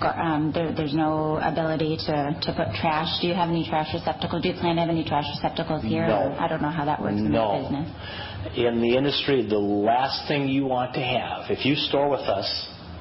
Um, 0.00 0.52
there's 0.54 0.94
no 0.94 1.36
ability 1.42 1.96
to, 2.06 2.38
to 2.42 2.52
put 2.52 2.74
trash. 2.80 3.20
Do 3.20 3.26
you 3.26 3.34
have 3.34 3.48
any 3.48 3.66
trash 3.68 3.88
receptacles? 3.92 4.42
Do 4.42 4.48
you 4.48 4.54
plan 4.54 4.76
to 4.76 4.82
have 4.82 4.90
any 4.90 5.04
trash 5.04 5.24
receptacles 5.34 5.82
here? 5.82 6.06
No. 6.06 6.36
I 6.38 6.46
don't 6.48 6.62
know 6.62 6.70
how 6.70 6.84
that 6.84 7.00
works 7.00 7.14
in 7.18 7.30
No. 7.32 7.56
the 7.56 7.68
business. 7.68 8.56
In 8.56 8.80
the 8.80 8.96
industry, 8.96 9.46
the 9.48 9.58
last 9.58 10.28
thing 10.28 10.48
you 10.48 10.66
want 10.66 10.94
to 10.94 11.00
have, 11.00 11.50
if 11.50 11.66
you 11.66 11.74
store 11.74 12.08
with 12.08 12.20
us, 12.20 12.48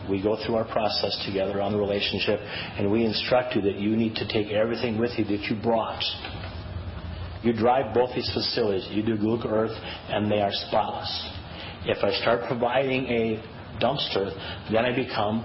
we 0.10 0.22
go 0.22 0.38
through 0.46 0.56
our 0.56 0.66
process 0.66 1.22
together 1.26 1.62
on 1.62 1.72
the 1.72 1.78
relationship, 1.78 2.40
and 2.42 2.92
we 2.92 3.06
instruct 3.06 3.56
you 3.56 3.62
that 3.62 3.76
you 3.76 3.96
need 3.96 4.16
to 4.16 4.28
take 4.28 4.52
everything 4.52 4.98
with 4.98 5.12
you 5.18 5.26
that 5.26 5.44
you 5.50 5.56
brought. 5.62 6.02
You 7.44 7.54
drive 7.54 7.94
both 7.94 8.16
these 8.16 8.30
facilities, 8.34 8.88
you 8.92 9.04
do 9.04 9.16
Google 9.18 9.52
Earth, 9.54 9.78
and 10.10 10.32
they 10.32 10.42
are 10.42 10.52
spotless. 10.52 11.12
If 11.86 12.04
I 12.04 12.12
start 12.22 12.48
providing 12.48 13.06
a 13.08 13.44
dumpster, 13.80 14.34
then 14.72 14.86
I 14.86 14.96
become 14.96 15.44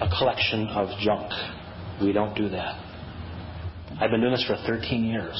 a 0.00 0.08
collection 0.18 0.66
of 0.68 0.88
junk. 1.00 1.30
We 2.02 2.12
don't 2.12 2.34
do 2.34 2.48
that. 2.50 2.74
I've 4.00 4.10
been 4.10 4.20
doing 4.20 4.32
this 4.32 4.44
for 4.46 4.56
13 4.66 5.04
years. 5.04 5.36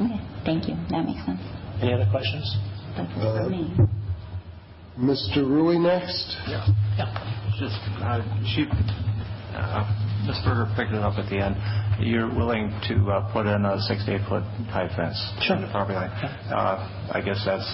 Okay, 0.00 0.20
thank 0.44 0.68
you. 0.68 0.74
That 0.90 1.04
makes 1.04 1.24
sense. 1.26 1.40
Any 1.82 1.92
other 1.92 2.06
questions? 2.10 2.46
That's 2.96 3.10
it 3.10 3.18
Uh, 3.18 3.44
for 3.44 3.50
me. 3.50 3.74
Mr. 4.98 5.38
Rewey 5.46 5.80
next? 5.80 6.36
Yeah. 6.46 6.66
Yeah. 6.96 7.54
Just, 7.58 7.78
uh, 8.02 8.22
she, 8.46 8.66
uh, 9.54 9.84
Ms. 10.26 10.38
Berger 10.44 10.66
picked 10.76 10.92
it 10.92 11.02
up 11.02 11.18
at 11.18 11.28
the 11.30 11.38
end. 11.38 11.56
You're 12.00 12.28
willing 12.32 12.70
to 12.88 13.10
uh, 13.10 13.32
put 13.32 13.46
in 13.46 13.64
a 13.64 13.80
six 13.82 14.04
to 14.06 14.14
eight 14.14 14.26
foot 14.28 14.42
high 14.70 14.88
fence 14.94 15.18
Sure. 15.42 15.56
on 15.56 15.62
the 15.62 15.68
property 15.68 15.94
line. 15.98 16.10
Uh, 16.10 17.10
I 17.12 17.20
guess 17.20 17.42
that's 17.44 17.66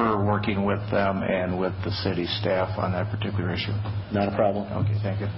per 0.00 0.24
working 0.24 0.64
with 0.64 0.80
them 0.90 1.22
and 1.22 1.58
with 1.58 1.72
the 1.84 1.90
city 2.02 2.26
staff 2.40 2.78
on 2.78 2.92
that 2.92 3.10
particular 3.10 3.52
issue. 3.52 3.72
Not 4.12 4.32
a 4.32 4.36
problem. 4.36 4.66
Okay, 4.84 4.96
thank 5.02 5.20
you. 5.20 5.28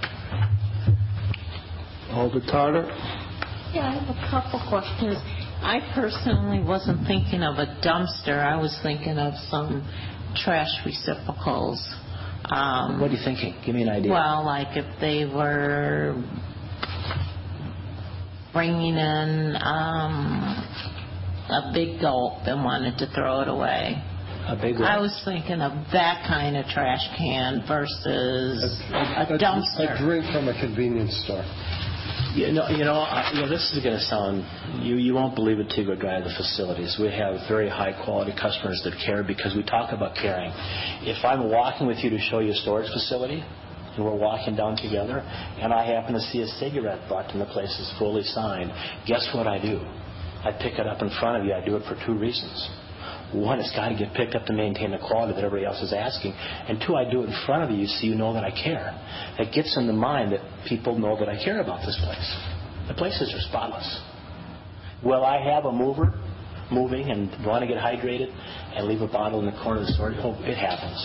Alder 2.11 2.41
Carter? 2.49 2.85
Yeah, 3.73 3.89
I 3.89 3.97
have 3.99 4.09
a 4.15 4.29
couple 4.29 4.61
questions. 4.69 5.17
I 5.63 5.79
personally 5.95 6.63
wasn't 6.63 7.07
thinking 7.07 7.41
of 7.41 7.55
a 7.57 7.65
dumpster. 7.81 8.37
I 8.37 8.55
was 8.55 8.77
thinking 8.83 9.17
of 9.17 9.33
some 9.49 9.81
trash 10.35 10.69
receptacles. 10.85 11.79
Um, 12.45 12.99
What 12.99 13.09
are 13.09 13.13
you 13.13 13.23
thinking? 13.23 13.55
Give 13.65 13.73
me 13.73 13.83
an 13.83 13.89
idea. 13.89 14.11
Well, 14.11 14.45
like 14.45 14.75
if 14.77 14.85
they 14.99 15.25
were 15.25 16.21
bringing 18.51 18.95
in 18.95 19.55
um, 19.63 20.53
a 21.49 21.71
big 21.73 21.99
gulp 22.01 22.45
and 22.45 22.63
wanted 22.63 22.97
to 22.99 23.07
throw 23.15 23.41
it 23.41 23.47
away. 23.47 24.03
A 24.45 24.55
big 24.59 24.75
I 24.81 24.99
was 24.99 25.15
thinking 25.23 25.61
of 25.61 25.71
that 25.93 26.27
kind 26.27 26.57
of 26.57 26.65
trash 26.67 26.99
can 27.17 27.63
versus 27.67 28.59
a 28.91 29.25
dumpster. 29.39 29.95
A 29.95 30.03
drink 30.03 30.25
from 30.31 30.49
a 30.49 30.53
convenience 30.59 31.15
store. 31.23 31.43
You 32.35 32.51
know, 32.51 32.67
you 32.67 32.83
know, 32.83 32.99
I- 33.07 33.31
you 33.31 33.41
know 33.41 33.47
this 33.47 33.63
is 33.71 33.81
going 33.83 33.95
to 33.95 34.03
sound, 34.03 34.43
you, 34.83 34.95
you 34.97 35.13
won't 35.13 35.35
believe 35.35 35.59
it 35.59 35.69
till 35.69 35.85
you 35.85 35.95
go 35.95 35.95
drive 35.95 36.23
the 36.25 36.33
facilities. 36.35 36.97
We 36.99 37.07
have 37.11 37.47
very 37.47 37.69
high 37.69 37.93
quality 38.03 38.33
customers 38.33 38.81
that 38.83 38.97
care 39.05 39.23
because 39.23 39.55
we 39.55 39.63
talk 39.63 39.93
about 39.93 40.15
caring. 40.15 40.51
If 41.07 41.23
I'm 41.23 41.49
walking 41.49 41.87
with 41.87 42.03
you 42.03 42.09
to 42.09 42.19
show 42.19 42.39
you 42.39 42.51
a 42.51 42.55
storage 42.55 42.91
facility, 42.91 43.43
and 43.95 44.03
we're 44.03 44.17
walking 44.17 44.55
down 44.55 44.75
together, 44.75 45.19
and 45.61 45.71
I 45.71 45.85
happen 45.85 46.13
to 46.15 46.19
see 46.19 46.41
a 46.41 46.47
cigarette 46.47 47.07
butt 47.07 47.31
and 47.31 47.39
the 47.39 47.45
place 47.45 47.69
is 47.79 47.93
fully 47.99 48.23
signed, 48.23 48.71
guess 49.05 49.29
what 49.33 49.45
I 49.47 49.61
do? 49.61 49.79
I 50.43 50.51
pick 50.51 50.79
it 50.79 50.87
up 50.87 51.01
in 51.01 51.09
front 51.21 51.39
of 51.39 51.45
you. 51.45 51.53
I 51.53 51.63
do 51.63 51.77
it 51.77 51.83
for 51.87 51.95
two 52.05 52.17
reasons. 52.17 52.69
One, 53.33 53.59
it's 53.59 53.71
got 53.75 53.89
to 53.89 53.95
get 53.95 54.13
picked 54.13 54.35
up 54.35 54.45
to 54.45 54.53
maintain 54.53 54.91
the 54.91 54.99
quality 54.99 55.33
that 55.33 55.43
everybody 55.43 55.65
else 55.65 55.81
is 55.81 55.93
asking. 55.93 56.33
And 56.33 56.81
two, 56.85 56.95
I 56.95 57.09
do 57.09 57.23
it 57.23 57.29
in 57.29 57.35
front 57.45 57.63
of 57.63 57.77
you 57.77 57.87
so 57.87 58.05
you 58.05 58.15
know 58.15 58.33
that 58.33 58.43
I 58.43 58.51
care. 58.51 58.93
That 59.37 59.51
gets 59.53 59.75
in 59.77 59.87
the 59.87 59.93
mind 59.93 60.31
that 60.33 60.41
people 60.67 60.97
know 60.97 61.17
that 61.19 61.29
I 61.29 61.43
care 61.43 61.61
about 61.61 61.85
this 61.85 61.99
place. 62.03 62.37
The 62.87 62.93
places 62.93 63.33
are 63.33 63.41
spotless. 63.49 64.01
Will 65.03 65.25
I 65.25 65.41
have 65.43 65.65
a 65.65 65.71
mover 65.71 66.13
moving 66.71 67.09
and 67.09 67.29
want 67.45 67.61
to 67.61 67.67
get 67.67 67.77
hydrated 67.77 68.31
and 68.75 68.87
leave 68.87 69.01
a 69.01 69.07
bottle 69.07 69.39
in 69.39 69.45
the 69.45 69.59
corner 69.63 69.81
of 69.81 69.87
the 69.87 69.93
store? 69.93 70.13
Oh, 70.17 70.37
it 70.43 70.55
happens. 70.55 70.99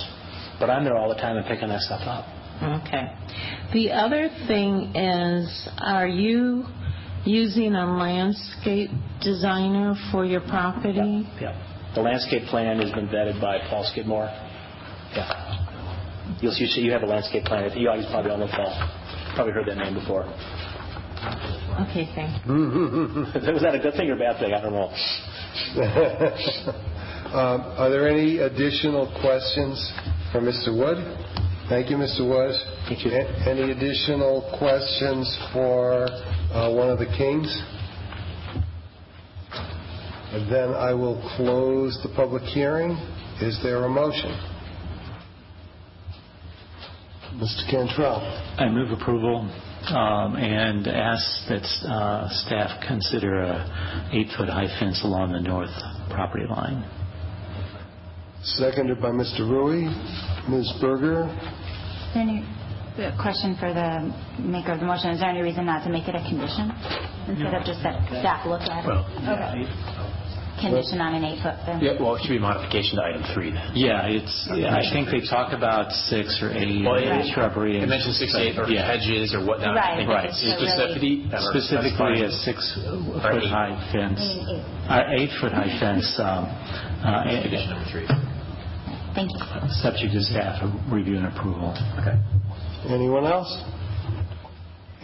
But 0.61 0.71
I'm 0.71 0.85
there 0.85 0.97
all 0.97 1.09
the 1.09 1.21
time 1.21 1.37
and 1.37 1.47
picking 1.47 1.69
that 1.69 1.81
stuff 1.81 2.03
up. 2.05 2.27
Okay. 2.63 3.07
The 3.73 3.93
other 3.93 4.29
thing 4.49 4.95
is, 4.95 5.69
are 5.79 6.09
you 6.09 6.65
using 7.25 7.75
a 7.75 7.87
landscape 7.97 8.91
designer 9.23 9.95
for 10.11 10.25
your 10.25 10.41
property? 10.41 11.29
Yeah. 11.41 11.68
The 11.99 12.05
landscape 12.05 12.45
plan 12.47 12.79
has 12.79 12.93
been 12.93 13.09
vetted 13.09 13.41
by 13.41 13.59
Paul 13.69 13.83
Skidmore. 13.91 14.27
Yeah. 15.19 16.39
You'll 16.41 16.53
see, 16.53 16.81
you 16.81 16.93
have 16.93 17.03
a 17.03 17.07
landscape 17.07 17.43
plan. 17.45 17.77
You 17.77 17.89
guys 17.89 18.07
probably 18.13 18.31
all 18.31 18.39
know 18.39 18.47
Paul. 18.47 18.71
Probably 19.35 19.53
heard 19.53 19.67
that 19.67 19.77
name 19.79 19.95
before. 19.95 20.23
Okay, 21.91 22.07
thank. 22.15 22.39
Was 22.47 23.63
that 23.67 23.75
a 23.75 23.81
good 23.83 23.95
thing 23.95 24.11
or 24.11 24.15
a 24.15 24.17
bad 24.17 24.39
thing? 24.39 24.55
I 24.55 24.61
don't 24.63 24.73
know. 24.79 24.95
Um, 27.35 27.67
Are 27.83 27.91
there 27.91 28.07
any 28.09 28.39
additional 28.39 29.11
questions 29.21 29.83
for 30.31 30.39
Mr. 30.41 30.71
Wood? 30.71 31.03
Thank 31.69 31.91
you, 31.91 31.97
Mr. 31.97 32.23
Wood. 32.23 32.55
Thank 32.87 33.05
you. 33.05 33.11
A- 33.11 33.51
Any 33.51 33.73
additional 33.73 34.47
questions 34.57 35.27
for 35.53 36.07
uh, 36.55 36.71
one 36.73 36.91
of 36.91 37.01
the 37.01 37.11
kings? 37.19 37.51
And 40.31 40.53
Then 40.53 40.75
I 40.75 40.93
will 40.93 41.21
close 41.37 41.99
the 42.03 42.11
public 42.15 42.43
hearing. 42.43 42.91
Is 43.41 43.59
there 43.63 43.85
a 43.85 43.89
motion? 43.89 44.31
Mr. 47.37 47.71
Cantrell. 47.71 48.21
I 48.59 48.69
move 48.69 48.91
approval 48.91 49.49
um, 49.89 50.37
and 50.37 50.87
ask 50.87 51.49
that 51.49 51.63
uh, 51.89 52.29
staff 52.45 52.83
consider 52.87 53.41
a 53.41 54.11
eight-foot 54.13 54.49
high 54.49 54.69
fence 54.79 55.01
along 55.05 55.33
the 55.33 55.41
north 55.41 55.71
property 56.11 56.47
line. 56.47 56.85
Seconded 58.43 59.01
by 59.01 59.11
Mr. 59.11 59.41
Rewey. 59.41 59.89
Ms. 60.51 60.73
Berger? 60.81 61.25
Is 61.25 62.17
any 62.17 62.45
a 62.99 63.15
question 63.21 63.55
for 63.59 63.73
the 63.73 64.11
maker 64.43 64.73
of 64.73 64.81
the 64.81 64.87
motion? 64.87 65.11
Is 65.11 65.21
there 65.21 65.31
any 65.31 65.43
reason 65.43 65.67
not 65.67 65.85
to 65.85 65.91
make 65.91 66.09
it 66.09 66.15
a 66.15 66.23
condition 66.27 66.71
instead 67.29 67.55
of 67.55 67.63
just 67.65 67.83
that 67.83 68.03
staff 68.21 68.47
look 68.47 68.63
at 68.63 68.85
it? 68.85 68.89
Well, 68.89 69.07
Okay. 69.23 69.67
Condition 70.59 70.99
on 71.01 71.15
an 71.15 71.23
eight-foot 71.23 71.55
fence? 71.65 71.79
Yeah, 71.79 72.03
well, 72.03 72.17
it 72.19 72.23
should 72.27 72.35
be 72.35 72.37
a 72.37 72.41
modification 72.43 72.99
to 72.99 73.05
item 73.07 73.23
three 73.33 73.53
then. 73.55 73.71
Yeah, 73.79 74.11
it's. 74.11 74.49
yeah, 74.59 74.75
I 74.75 74.83
think 74.91 75.07
they 75.07 75.21
talk 75.23 75.53
about 75.55 75.93
six 76.11 76.43
or 76.43 76.51
eight 76.51 76.83
Well, 76.83 76.99
it- 76.99 77.31
shrubbery. 77.31 77.77
It 77.79 77.87
and- 77.87 77.91
mentions 77.91 78.19
six, 78.19 78.35
eight, 78.35 78.59
or 78.59 78.67
Yeah. 78.67 78.83
hedges 78.85 79.33
or 79.39 79.45
whatnot. 79.47 79.77
Right, 79.77 80.01
And 80.03 80.09
Right. 80.09 80.25
it's 80.31 80.43
a 80.43 80.59
Specificity. 80.59 81.31
or 81.33 81.39
Specifically, 81.55 82.25
a 82.27 82.31
specifying- 82.33 82.59
six-foot 82.59 83.45
eight. 83.45 83.51
high 83.51 83.77
fence, 83.93 84.19
Eight. 84.21 84.63
uh, 84.91 85.05
eight-foot 85.07 85.53
high 85.53 85.79
fence, 85.79 86.19
um, 86.19 86.49
uh, 87.07 87.23
Condition 87.23 87.71
number 87.71 87.85
three. 87.95 88.09
Thank 89.15 89.31
you. 89.33 89.39
subject 89.83 90.13
to 90.13 90.21
staff 90.23 90.63
review 90.91 91.17
and 91.17 91.27
approval. 91.27 91.75
Okay. 92.01 92.17
Anyone 92.93 93.25
else? 93.25 93.51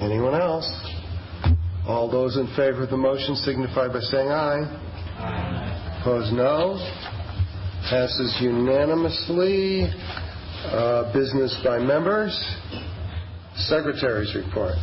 Anyone 0.00 0.34
else? 0.34 0.66
All 1.86 2.10
those 2.10 2.36
in 2.36 2.46
favor 2.56 2.84
of 2.84 2.90
the 2.90 2.96
motion 2.96 3.34
signify 3.36 3.88
by 3.88 4.00
saying 4.00 4.28
aye. 4.28 4.62
Aye. 5.18 5.98
Opposed, 6.00 6.32
no. 6.32 6.76
Passes 7.90 8.36
unanimously. 8.40 9.84
Uh, 10.64 11.12
Business 11.12 11.60
by 11.64 11.78
members. 11.78 12.32
Secretary's 13.56 14.34
report. 14.34 14.74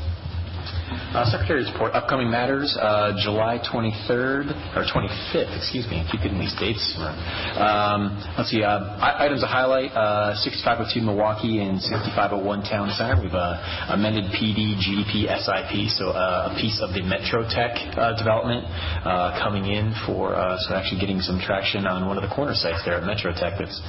Uh, 0.91 1.23
Secretary's 1.31 1.71
report, 1.71 1.91
upcoming 1.93 2.29
matters, 2.29 2.75
uh, 2.79 3.11
July 3.23 3.59
23rd, 3.63 4.51
or 4.75 4.83
25th, 4.87 5.51
excuse 5.57 5.87
me, 5.87 5.99
I 5.99 6.07
keep 6.11 6.21
getting 6.23 6.39
these 6.39 6.55
dates 6.59 6.83
wrong. 6.99 7.15
Um, 7.55 8.01
let's 8.37 8.51
see, 8.51 8.63
uh, 8.63 8.99
i- 8.99 9.25
items 9.25 9.41
to 9.41 9.47
highlight, 9.47 9.91
uh, 9.95 10.35
6502 10.35 11.01
Milwaukee 11.01 11.59
and 11.63 11.79
6501 11.81 12.63
Town 12.63 12.89
Center. 12.95 13.21
We've 13.23 13.33
uh, 13.35 13.91
amended 13.95 14.31
PD, 14.35 14.75
GDP, 14.79 15.27
SIP, 15.31 15.87
so 15.95 16.11
uh, 16.11 16.51
a 16.51 16.59
piece 16.59 16.79
of 16.83 16.91
the 16.93 17.01
MetroTech 17.03 17.97
uh, 17.97 18.15
development 18.17 18.63
uh, 19.03 19.39
coming 19.43 19.67
in 19.71 19.93
for, 20.05 20.35
uh, 20.35 20.57
so 20.67 20.75
actually 20.75 20.99
getting 20.99 21.19
some 21.21 21.39
traction 21.39 21.87
on 21.87 22.07
one 22.07 22.17
of 22.17 22.23
the 22.23 22.31
corner 22.35 22.55
sites 22.55 22.83
there 22.83 22.95
at 22.99 23.03
MetroTech 23.03 23.59
that's 23.59 23.79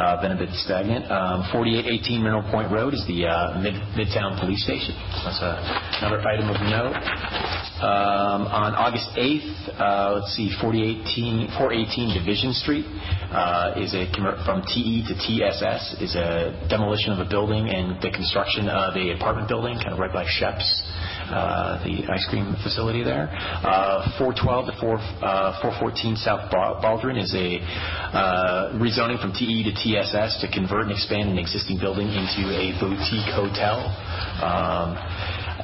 uh, 0.00 0.20
been 0.20 0.32
a 0.32 0.36
bit 0.38 0.50
stagnant. 0.60 1.08
Um, 1.10 1.44
4818 1.52 2.20
Mineral 2.22 2.44
Point 2.52 2.72
Road 2.72 2.92
is 2.94 3.04
the 3.06 3.26
uh, 3.28 3.60
mid- 3.60 3.80
Midtown 3.96 4.36
Police 4.40 4.64
Station. 4.64 4.92
That's 5.24 5.40
uh, 5.40 5.56
another 6.04 6.20
item 6.24 6.49
of 6.50 6.60
note. 6.66 6.98
Um, 7.80 8.44
on 8.52 8.76
August 8.76 9.08
8th, 9.16 9.80
uh, 9.80 10.20
let's 10.20 10.36
see, 10.36 10.52
4018 10.60 11.48
418 11.56 12.12
Division 12.12 12.52
Street 12.52 12.84
uh, 13.32 13.72
is 13.80 13.96
a 13.96 14.04
from 14.44 14.60
TE 14.68 15.00
to 15.08 15.16
TSS 15.16 15.96
is 16.04 16.12
a 16.12 16.52
demolition 16.68 17.16
of 17.16 17.24
a 17.24 17.28
building 17.30 17.72
and 17.72 17.96
the 18.04 18.12
construction 18.12 18.68
of 18.68 18.92
a 19.00 19.16
apartment 19.16 19.48
building, 19.48 19.80
kind 19.80 19.96
of 19.96 19.98
right 19.98 20.12
by 20.12 20.28
Shep's, 20.28 20.68
uh, 21.32 21.80
the 21.80 22.04
ice 22.12 22.26
cream 22.28 22.52
facility 22.60 23.00
there. 23.00 23.32
Uh, 23.64 24.12
412 24.20 24.68
to 24.68 24.74
4, 24.76 25.00
uh, 25.24 25.64
414 25.80 26.20
South 26.20 26.52
Baldwin 26.52 27.16
is 27.16 27.32
a 27.32 27.64
rezoning 28.76 29.16
from 29.24 29.32
TE 29.32 29.64
to 29.64 29.72
TSS 29.72 30.44
to 30.44 30.52
convert 30.52 30.84
and 30.84 30.92
expand 30.92 31.32
an 31.32 31.40
existing 31.40 31.80
building 31.80 32.12
into 32.12 32.44
a 32.52 32.76
boutique 32.76 33.32
hotel. 33.32 33.88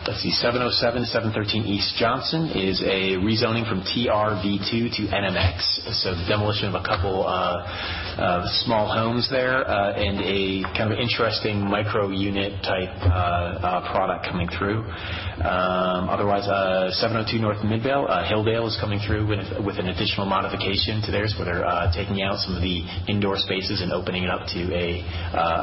Let's 0.04 0.20
see, 0.20 0.30
707 0.30 1.08
713 1.08 1.64
East 1.64 1.96
Johnson 1.96 2.52
is 2.52 2.82
a 2.84 3.16
rezoning 3.24 3.64
from 3.64 3.80
TRV2 3.80 4.92
to 4.92 5.02
NMX, 5.08 5.62
so 6.02 6.12
the 6.12 6.26
demolition 6.28 6.68
of 6.68 6.74
a 6.74 6.84
couple 6.84 7.24
uh, 7.24 7.64
uh, 8.20 8.44
small 8.66 8.92
homes 8.92 9.30
there 9.30 9.64
uh, 9.64 9.96
and 9.96 10.20
a 10.20 10.66
kind 10.76 10.92
of 10.92 10.98
interesting 10.98 11.64
micro 11.64 12.10
unit 12.10 12.60
type 12.60 12.92
uh, 13.08 13.08
uh, 13.08 13.92
product 13.92 14.26
coming 14.28 14.48
through. 14.52 14.84
Um, 15.40 16.12
otherwise, 16.12 16.44
uh, 16.44 16.90
702 16.92 17.40
North 17.40 17.62
Midvale, 17.64 18.04
Hilldale 18.28 18.66
is 18.68 18.76
coming 18.80 19.00
through 19.00 19.26
with, 19.26 19.46
with 19.64 19.78
an 19.78 19.88
additional 19.88 20.26
modification 20.26 21.00
to 21.06 21.10
theirs 21.10 21.34
where 21.38 21.46
they're 21.46 21.64
taking 21.94 22.22
out 22.22 22.36
some 22.42 22.56
of 22.56 22.60
the 22.60 22.84
indoor 23.08 23.38
spaces 23.38 23.80
and 23.80 23.92
opening 23.92 24.24
it 24.24 24.30
up 24.30 24.44
to 24.52 24.60
a 24.74 25.00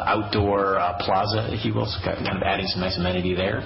outdoor 0.10 0.80
plaza, 1.06 1.52
if 1.54 1.66
you 1.66 1.74
will, 1.74 1.86
so 1.86 2.00
kind 2.02 2.24
of 2.24 2.42
adding 2.42 2.66
some 2.72 2.82
nice 2.82 2.98
amenity 2.98 3.36
there. 3.36 3.62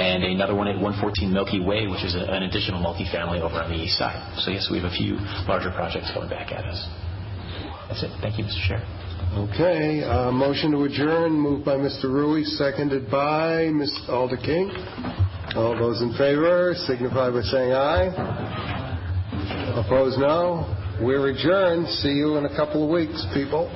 And 0.00 0.24
another 0.24 0.54
one 0.54 0.66
at 0.66 0.80
114 0.80 1.30
Milky 1.30 1.60
Way, 1.60 1.86
which 1.86 2.02
is 2.02 2.14
a, 2.14 2.24
an 2.24 2.44
additional 2.44 2.80
multifamily 2.80 3.40
over 3.44 3.60
on 3.60 3.68
the 3.68 3.76
east 3.76 3.98
side. 3.98 4.16
So 4.40 4.50
yes, 4.50 4.68
we 4.72 4.80
have 4.80 4.90
a 4.90 4.96
few 4.96 5.20
larger 5.44 5.70
projects 5.76 6.10
coming 6.14 6.30
back 6.30 6.52
at 6.52 6.64
us. 6.64 6.88
That's 7.88 8.02
it. 8.04 8.10
Thank 8.22 8.38
you, 8.38 8.44
Mr. 8.44 8.64
Chair. 8.66 8.80
Okay, 9.36 10.02
uh, 10.02 10.32
motion 10.32 10.72
to 10.72 10.84
adjourn, 10.84 11.32
moved 11.32 11.66
by 11.66 11.76
Mr. 11.76 12.04
Rewey, 12.06 12.44
seconded 12.56 13.10
by 13.10 13.68
Ms. 13.68 13.92
Alder 14.08 14.38
King. 14.38 14.72
All 15.54 15.76
those 15.76 16.00
in 16.00 16.12
favor 16.16 16.74
signify 16.86 17.30
by 17.30 17.42
saying 17.42 17.72
aye. 17.72 18.08
Opposed, 19.84 20.18
no. 20.18 20.64
We're 21.02 21.28
adjourned. 21.28 21.88
See 21.88 22.08
you 22.08 22.38
in 22.38 22.46
a 22.46 22.56
couple 22.56 22.84
of 22.84 22.90
weeks, 22.90 23.26
people. 23.34 23.68